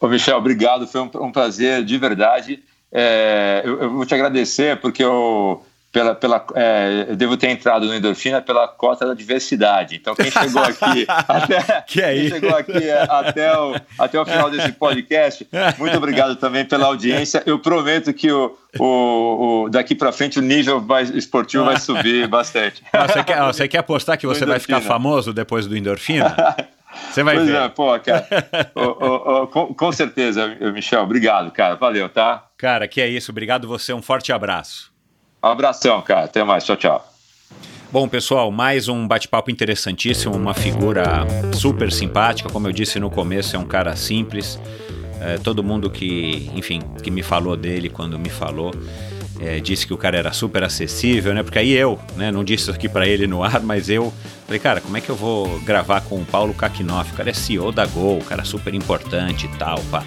Ô, 0.00 0.08
Michel, 0.08 0.38
obrigado. 0.38 0.86
Foi 0.86 1.00
um, 1.00 1.10
um 1.20 1.32
prazer 1.32 1.84
de 1.84 1.98
verdade. 1.98 2.62
É, 2.90 3.62
eu, 3.64 3.82
eu 3.82 3.90
vou 3.90 4.06
te 4.06 4.14
agradecer 4.14 4.78
porque 4.80 5.02
eu, 5.02 5.64
pela, 5.94 6.14
pela, 6.14 6.44
é, 6.56 7.06
eu 7.10 7.16
devo 7.16 7.36
ter 7.36 7.48
entrado 7.50 7.86
no 7.86 7.94
Endorfina 7.94 8.42
pela 8.42 8.66
cota 8.66 9.06
da 9.06 9.14
diversidade. 9.14 9.94
Então, 9.94 10.14
quem 10.14 10.28
chegou 10.30 10.62
aqui 10.62 11.06
até, 11.08 11.80
Que 11.86 12.00
é 12.02 12.14
quem 12.14 12.28
chegou 12.28 12.56
aqui 12.56 12.90
até 13.08 13.56
o, 13.56 13.76
até 13.98 14.20
o 14.20 14.26
final 14.26 14.50
desse 14.50 14.72
podcast, 14.72 15.46
muito 15.78 15.96
obrigado 15.96 16.34
também 16.34 16.64
pela 16.64 16.86
audiência. 16.86 17.42
Eu 17.46 17.60
prometo 17.60 18.12
que 18.12 18.30
o, 18.32 18.58
o, 18.78 19.62
o- 19.66 19.68
daqui 19.70 19.94
para 19.94 20.10
frente 20.10 20.38
o 20.38 20.42
nível 20.42 20.80
vai, 20.80 21.04
esportivo 21.04 21.64
vai 21.64 21.78
subir 21.78 22.26
bastante. 22.26 22.82
Você 23.06 23.22
quer, 23.24 23.40
você 23.42 23.68
quer 23.68 23.78
apostar 23.78 24.18
que 24.18 24.26
você 24.26 24.44
vai 24.44 24.58
ficar 24.58 24.80
famoso 24.80 25.32
depois 25.32 25.66
do 25.68 25.76
Endorfina? 25.76 26.34
Você 27.10 27.22
vai 27.22 27.36
Pois 27.36 27.48
ver. 27.48 27.56
é, 27.56 27.68
pô, 27.68 27.98
cara. 28.00 28.26
Ô, 28.74 28.80
ô, 28.82 29.42
ô, 29.42 29.46
com, 29.48 29.74
com 29.74 29.92
certeza, 29.92 30.46
Michel. 30.72 31.02
Obrigado, 31.02 31.50
cara. 31.52 31.74
Valeu, 31.76 32.08
tá? 32.08 32.44
Cara, 32.56 32.86
que 32.88 33.00
é 33.00 33.08
isso. 33.08 33.30
Obrigado 33.32 33.66
você. 33.68 33.92
Um 33.92 34.02
forte 34.02 34.32
abraço. 34.32 34.93
Um 35.44 35.48
abração, 35.48 36.00
cara. 36.00 36.24
Até 36.24 36.42
mais. 36.42 36.64
Tchau, 36.64 36.74
tchau. 36.74 37.14
Bom, 37.92 38.08
pessoal, 38.08 38.50
mais 38.50 38.88
um 38.88 39.06
bate-papo 39.06 39.50
interessantíssimo, 39.50 40.34
uma 40.34 40.54
figura 40.54 41.26
super 41.52 41.92
simpática, 41.92 42.48
como 42.48 42.66
eu 42.66 42.72
disse 42.72 42.98
no 42.98 43.10
começo, 43.10 43.54
é 43.54 43.58
um 43.58 43.66
cara 43.66 43.94
simples. 43.94 44.58
É, 45.20 45.36
todo 45.36 45.62
mundo 45.62 45.90
que, 45.90 46.50
enfim, 46.54 46.80
que 47.02 47.10
me 47.10 47.22
falou 47.22 47.56
dele 47.56 47.90
quando 47.90 48.18
me 48.18 48.30
falou, 48.30 48.72
é, 49.38 49.60
disse 49.60 49.86
que 49.86 49.92
o 49.92 49.98
cara 49.98 50.16
era 50.16 50.32
super 50.32 50.64
acessível, 50.64 51.34
né? 51.34 51.42
Porque 51.42 51.58
aí 51.58 51.72
eu, 51.72 52.00
né, 52.16 52.32
não 52.32 52.42
disse 52.42 52.64
isso 52.64 52.72
aqui 52.72 52.88
pra 52.88 53.06
ele 53.06 53.26
no 53.26 53.44
ar, 53.44 53.60
mas 53.60 53.90
eu 53.90 54.12
falei, 54.46 54.58
cara, 54.58 54.80
como 54.80 54.96
é 54.96 55.00
que 55.00 55.10
eu 55.10 55.14
vou 55.14 55.60
gravar 55.60 56.00
com 56.00 56.16
o 56.16 56.24
Paulo 56.24 56.54
Kakinoff? 56.54 57.12
O 57.12 57.14
cara 57.14 57.30
é 57.30 57.34
CEO 57.34 57.70
da 57.70 57.84
Gol, 57.84 58.18
o 58.18 58.24
cara 58.24 58.40
é 58.40 58.44
super 58.46 58.74
importante 58.74 59.44
e 59.44 59.58
tal, 59.58 59.78
pá. 59.90 60.02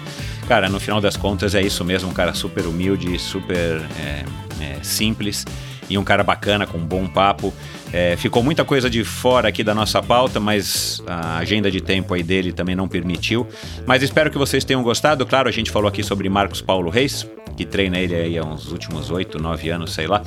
Cara, 0.48 0.66
no 0.70 0.80
final 0.80 0.98
das 0.98 1.14
contas 1.14 1.54
é 1.54 1.60
isso 1.60 1.84
mesmo, 1.84 2.08
um 2.08 2.14
cara 2.14 2.32
super 2.32 2.64
humilde, 2.64 3.18
super 3.18 3.82
é, 4.00 4.24
é, 4.64 4.82
simples 4.82 5.44
e 5.90 5.98
um 5.98 6.02
cara 6.02 6.24
bacana, 6.24 6.66
com 6.66 6.78
um 6.78 6.86
bom 6.86 7.06
papo. 7.06 7.52
É, 7.92 8.16
ficou 8.16 8.42
muita 8.42 8.64
coisa 8.64 8.88
de 8.88 9.04
fora 9.04 9.50
aqui 9.50 9.62
da 9.62 9.74
nossa 9.74 10.02
pauta, 10.02 10.40
mas 10.40 11.02
a 11.06 11.36
agenda 11.36 11.70
de 11.70 11.82
tempo 11.82 12.14
aí 12.14 12.22
dele 12.22 12.50
também 12.50 12.74
não 12.74 12.88
permitiu. 12.88 13.46
Mas 13.86 14.02
espero 14.02 14.30
que 14.30 14.38
vocês 14.38 14.64
tenham 14.64 14.82
gostado. 14.82 15.26
Claro, 15.26 15.50
a 15.50 15.52
gente 15.52 15.70
falou 15.70 15.86
aqui 15.86 16.02
sobre 16.02 16.26
Marcos 16.30 16.62
Paulo 16.62 16.88
Reis, 16.88 17.26
que 17.54 17.66
treina 17.66 17.98
ele 17.98 18.14
aí 18.14 18.38
há 18.38 18.42
uns 18.42 18.72
últimos 18.72 19.10
oito, 19.10 19.38
nove 19.38 19.68
anos, 19.68 19.92
sei 19.92 20.06
lá. 20.06 20.22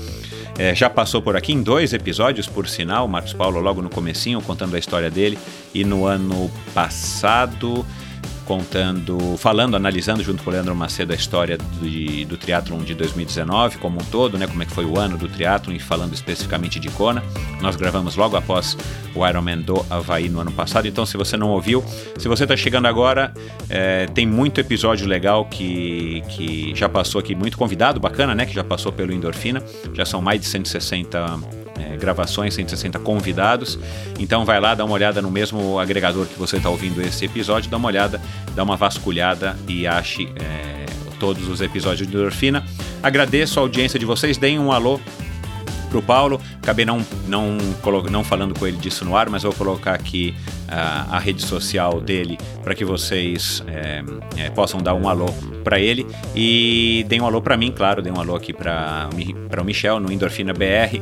É, 0.56 0.76
já 0.76 0.88
passou 0.88 1.24
por 1.24 1.36
aqui 1.36 1.52
em 1.52 1.64
dois 1.64 1.94
episódios, 1.94 2.46
por 2.46 2.68
sinal, 2.68 3.08
Marcos 3.08 3.34
Paulo 3.34 3.60
logo 3.60 3.82
no 3.82 3.90
comecinho, 3.90 4.40
contando 4.40 4.76
a 4.76 4.80
história 4.80 5.10
dele. 5.10 5.40
E 5.74 5.84
no 5.84 6.06
ano 6.06 6.52
passado 6.76 7.84
contando, 8.52 9.38
falando, 9.38 9.78
analisando 9.78 10.22
junto 10.22 10.44
com 10.44 10.50
o 10.50 10.54
Leandro 10.54 10.76
Macedo 10.76 11.14
a 11.14 11.16
história 11.16 11.58
do, 11.58 12.26
do 12.26 12.36
triatlon 12.36 12.80
de 12.80 12.94
2019 12.94 13.78
como 13.78 14.02
um 14.02 14.04
todo, 14.04 14.38
né, 14.38 14.46
como 14.46 14.62
é 14.62 14.66
que 14.66 14.74
foi 14.74 14.84
o 14.84 15.00
ano 15.00 15.18
do 15.18 15.30
triatlon 15.30 15.74
e 15.74 15.80
falando 15.80 16.14
especificamente 16.14 16.78
de 16.78 16.90
Kona. 16.90 17.24
Nós 17.62 17.78
gravamos 17.78 18.18
logo 18.18 18.36
após 18.36 18.78
o 19.16 19.26
Ironman 19.26 19.62
do 19.62 19.86
Havaí 19.90 20.28
no 20.28 20.42
ano 20.42 20.52
passado, 20.52 20.86
então 20.86 21.06
se 21.06 21.16
você 21.16 21.38
não 21.38 21.50
ouviu, 21.50 21.82
se 22.18 22.28
você 22.28 22.44
está 22.44 22.58
chegando 22.58 22.90
agora, 22.90 23.34
é, 23.70 24.06
tem 24.08 24.26
muito 24.26 24.60
episódio 24.60 25.08
legal 25.08 25.46
que, 25.46 26.22
que 26.28 26.76
já 26.76 26.90
passou 26.90 27.20
aqui, 27.20 27.34
muito 27.34 27.58
convidado, 27.58 28.02
bacana, 28.02 28.36
né, 28.36 28.46
que 28.46 28.54
já 28.54 28.66
passou 28.66 28.92
pelo 28.92 29.14
Endorfina, 29.14 29.64
já 29.94 30.04
são 30.04 30.22
mais 30.22 30.42
de 30.42 30.48
160 30.48 31.61
é, 31.82 31.98
gravações, 31.98 32.54
160 32.54 33.00
convidados. 33.00 33.80
Então 34.20 34.46
vai 34.46 34.60
lá, 34.60 34.76
dá 34.76 34.86
uma 34.86 34.94
olhada 34.94 35.22
no 35.22 35.32
mesmo 35.32 35.80
agregador 35.80 36.26
que 36.26 36.38
você 36.38 36.58
está 36.58 36.70
ouvindo 36.70 37.02
esse 37.02 37.26
episódio, 37.26 37.70
dá 37.70 37.78
uma 37.78 37.88
olhada, 37.88 38.22
dá 38.56 38.64
uma 38.64 38.78
vasculhada 38.78 39.58
e 39.68 39.88
ache 39.88 40.30
é, 40.36 40.86
todos 41.20 41.48
os 41.48 41.62
episódios 41.62 42.08
de 42.08 42.16
Endorfina. 42.16 42.66
Agradeço 43.04 43.60
a 43.60 43.64
audiência 43.64 44.00
de 44.00 44.06
vocês, 44.06 44.38
deem 44.38 44.60
um 44.60 44.72
alô 44.72 45.00
pro 45.92 46.02
Paulo. 46.02 46.42
Acabei 46.62 46.86
não, 46.86 47.06
não, 47.28 47.58
não 48.10 48.24
falando 48.24 48.58
com 48.58 48.66
ele 48.66 48.78
disso 48.78 49.04
no 49.06 49.16
ar, 49.16 49.30
mas 49.30 49.44
vou 49.44 49.54
colocar 49.54 49.94
aqui 49.94 50.34
ah, 50.68 51.06
a 51.12 51.20
rede 51.20 51.42
social 51.42 52.00
dele 52.00 52.38
para 52.64 52.74
que 52.74 52.86
vocês 52.86 53.62
é, 53.68 54.02
é, 54.38 54.50
possam 54.50 54.82
dar 54.82 54.94
um 54.94 55.08
alô 55.08 55.26
para 55.64 55.80
ele. 55.80 56.08
E 56.34 57.06
deem 57.08 57.22
um 57.22 57.26
alô 57.26 57.42
para 57.42 57.58
mim, 57.58 57.72
claro, 57.72 58.02
deem 58.02 58.16
um 58.16 58.20
alô 58.20 58.36
aqui 58.36 58.54
para 58.54 59.10
o 59.62 59.66
Michel 59.66 60.00
no 60.00 60.12
Endorfina 60.12 60.54
BR, 60.54 61.00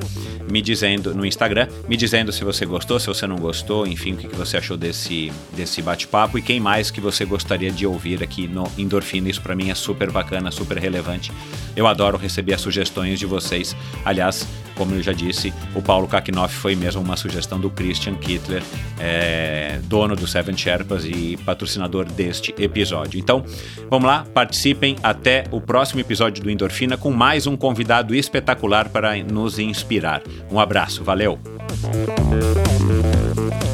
me 0.51 0.61
dizendo 0.61 1.13
no 1.13 1.25
Instagram, 1.25 1.67
me 1.87 1.95
dizendo 1.95 2.31
se 2.31 2.43
você 2.43 2.65
gostou, 2.65 2.99
se 2.99 3.07
você 3.07 3.27
não 3.27 3.35
gostou, 3.35 3.85
enfim, 3.85 4.13
o 4.13 4.17
que 4.17 4.27
que 4.27 4.35
você 4.35 4.57
achou 4.57 4.75
desse, 4.75 5.31
desse 5.55 5.81
bate-papo 5.81 6.37
e 6.37 6.41
quem 6.41 6.59
mais 6.59 6.89
que 6.89 6.99
você 6.99 7.23
gostaria 7.23 7.71
de 7.71 7.85
ouvir 7.85 8.23
aqui 8.23 8.47
no 8.47 8.63
Endorfina. 8.77 9.29
Isso 9.29 9.41
para 9.41 9.55
mim 9.55 9.69
é 9.69 9.75
super 9.75 10.09
bacana, 10.11 10.49
super 10.49 10.77
relevante. 10.77 11.31
Eu 11.75 11.85
adoro 11.85 12.17
receber 12.17 12.53
as 12.53 12.61
sugestões 12.61 13.19
de 13.19 13.25
vocês. 13.25 13.75
Aliás, 14.03 14.47
como 14.79 14.95
eu 14.95 15.03
já 15.03 15.11
disse, 15.11 15.53
o 15.75 15.81
Paulo 15.81 16.07
Kakinoff 16.07 16.55
foi 16.55 16.73
mesmo 16.73 17.01
uma 17.01 17.17
sugestão 17.17 17.59
do 17.59 17.69
Christian 17.69 18.15
Kittler, 18.15 18.63
é, 18.97 19.77
dono 19.83 20.15
do 20.15 20.25
Seven 20.25 20.55
Sherpas 20.55 21.03
e 21.03 21.37
patrocinador 21.45 22.05
deste 22.05 22.55
episódio. 22.57 23.19
Então, 23.19 23.43
vamos 23.89 24.07
lá, 24.07 24.25
participem 24.33 24.95
até 25.03 25.43
o 25.51 25.59
próximo 25.59 25.99
episódio 25.99 26.41
do 26.41 26.49
Endorfina 26.49 26.95
com 26.95 27.11
mais 27.11 27.45
um 27.45 27.57
convidado 27.57 28.15
espetacular 28.15 28.87
para 28.87 29.21
nos 29.21 29.59
inspirar. 29.59 30.21
Um 30.49 30.57
abraço, 30.61 31.03
valeu! 31.03 31.37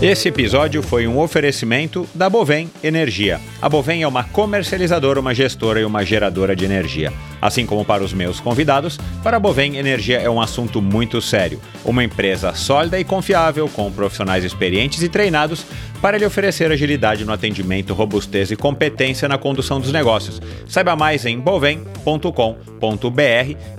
Esse 0.01 0.27
episódio 0.27 0.81
foi 0.81 1.07
um 1.07 1.19
oferecimento 1.19 2.07
da 2.13 2.29
Bovem 2.29 2.69
Energia. 2.83 3.39
A 3.61 3.69
Bovem 3.69 4.01
é 4.01 4.07
uma 4.07 4.23
comercializadora, 4.23 5.19
uma 5.19 5.33
gestora 5.33 5.79
e 5.79 5.85
uma 5.85 6.03
geradora 6.03 6.55
de 6.55 6.65
energia. 6.65 7.13
Assim 7.45 7.63
como 7.63 7.85
para 7.85 8.03
os 8.03 8.11
meus 8.11 8.39
convidados, 8.39 8.97
para 9.21 9.37
a 9.37 9.39
Bovem 9.39 9.77
Energia 9.77 10.17
é 10.17 10.27
um 10.27 10.41
assunto 10.41 10.81
muito 10.81 11.21
sério. 11.21 11.61
Uma 11.85 12.03
empresa 12.03 12.55
sólida 12.55 12.99
e 12.99 13.03
confiável, 13.03 13.69
com 13.69 13.91
profissionais 13.91 14.43
experientes 14.43 15.03
e 15.03 15.09
treinados 15.09 15.63
para 16.01 16.17
lhe 16.17 16.25
oferecer 16.25 16.71
agilidade 16.71 17.25
no 17.25 17.33
atendimento, 17.33 17.93
robustez 17.93 18.51
e 18.51 18.55
competência 18.55 19.27
na 19.27 19.37
condução 19.37 19.79
dos 19.79 19.91
negócios. 19.91 20.41
Saiba 20.67 20.95
mais 20.95 21.25
em 21.25 21.39
bovem.com.br. 21.39 22.31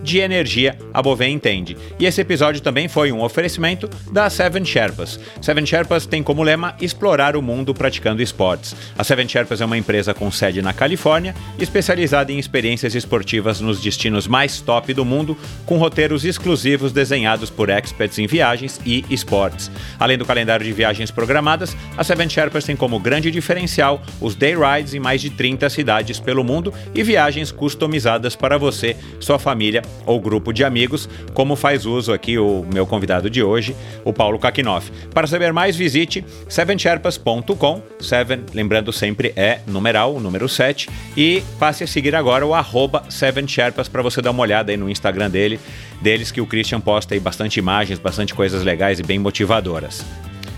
De 0.02 0.18
energia, 0.18 0.76
a 0.92 1.00
Bovem 1.00 1.34
entende. 1.34 1.76
E 1.98 2.06
esse 2.06 2.20
episódio 2.20 2.60
também 2.60 2.88
foi 2.88 3.12
um 3.12 3.22
oferecimento 3.22 3.88
da 4.10 4.28
Seven 4.28 4.64
Sherpas. 4.64 5.20
Seven 5.40 5.64
Sherpas 5.64 6.06
tem 6.06 6.22
como 6.22 6.42
lema 6.42 6.74
explorar 6.80 7.36
o 7.36 7.42
mundo 7.42 7.72
praticando 7.74 8.22
esportes. 8.22 8.74
A 8.98 9.04
Seven 9.04 9.28
Sherpas 9.28 9.60
é 9.60 9.64
uma 9.64 9.78
empresa 9.78 10.12
com 10.12 10.30
sede 10.30 10.62
na 10.62 10.72
Califórnia, 10.72 11.34
especializada 11.58 12.32
em 12.32 12.38
experiências 12.38 12.94
esportivas 12.94 13.55
nos 13.60 13.80
destinos 13.80 14.26
mais 14.26 14.60
top 14.60 14.92
do 14.92 15.04
mundo, 15.04 15.36
com 15.64 15.78
roteiros 15.78 16.24
exclusivos 16.24 16.92
desenhados 16.92 17.50
por 17.50 17.68
experts 17.68 18.18
em 18.18 18.26
viagens 18.26 18.80
e 18.84 19.04
esportes. 19.10 19.70
Além 19.98 20.18
do 20.18 20.24
calendário 20.24 20.64
de 20.64 20.72
viagens 20.72 21.10
programadas, 21.10 21.76
a 21.96 22.04
Seven 22.04 22.28
Sherpas 22.28 22.64
tem 22.64 22.76
como 22.76 22.98
grande 22.98 23.30
diferencial 23.30 24.02
os 24.20 24.34
day 24.34 24.54
rides 24.54 24.94
em 24.94 25.00
mais 25.00 25.20
de 25.20 25.30
30 25.30 25.68
cidades 25.70 26.20
pelo 26.20 26.44
mundo 26.44 26.72
e 26.94 27.02
viagens 27.02 27.50
customizadas 27.50 28.36
para 28.36 28.58
você, 28.58 28.96
sua 29.20 29.38
família 29.38 29.82
ou 30.04 30.20
grupo 30.20 30.52
de 30.52 30.64
amigos, 30.64 31.08
como 31.34 31.56
faz 31.56 31.86
uso 31.86 32.12
aqui 32.12 32.38
o 32.38 32.64
meu 32.72 32.86
convidado 32.86 33.28
de 33.28 33.42
hoje, 33.42 33.74
o 34.04 34.12
Paulo 34.12 34.38
Kakinoff. 34.38 34.90
Para 35.12 35.26
saber 35.26 35.52
mais, 35.52 35.76
visite 35.76 36.24
sevensherpas.com. 36.48 37.82
Seven, 38.00 38.44
lembrando 38.54 38.92
sempre, 38.92 39.32
é 39.36 39.60
numeral, 39.66 40.14
o 40.14 40.20
número 40.20 40.48
7. 40.48 40.88
E 41.16 41.42
passe 41.58 41.84
a 41.84 41.86
seguir 41.86 42.14
agora 42.14 42.46
o 42.46 42.54
arroba 42.54 43.04
Seven 43.36 43.46
Sherpas 43.46 43.88
para 43.88 44.02
você 44.02 44.22
dar 44.22 44.30
uma 44.30 44.42
olhada 44.42 44.72
aí 44.72 44.76
no 44.78 44.88
Instagram 44.88 45.30
dele, 45.30 45.60
deles 46.00 46.30
que 46.30 46.40
o 46.40 46.46
Christian 46.46 46.80
posta 46.80 47.14
aí 47.14 47.20
bastante 47.20 47.58
imagens, 47.58 47.98
bastante 47.98 48.34
coisas 48.34 48.62
legais 48.62 48.98
e 48.98 49.02
bem 49.02 49.18
motivadoras. 49.18 50.04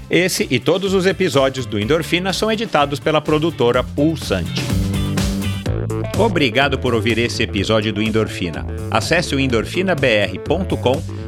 Esse 0.08 0.46
e 0.48 0.60
todos 0.60 0.94
os 0.94 1.04
episódios 1.04 1.66
do 1.66 1.78
Endorfina 1.78 2.32
são 2.32 2.50
editados 2.50 3.00
pela 3.00 3.20
produtora 3.20 3.82
Pulsante. 3.82 4.62
Obrigado 6.16 6.78
por 6.78 6.94
ouvir 6.94 7.18
esse 7.18 7.42
episódio 7.42 7.92
do 7.92 8.02
Endorfina. 8.02 8.64
Acesse 8.90 9.34
o 9.34 9.40
endorfinabr.com 9.40 11.27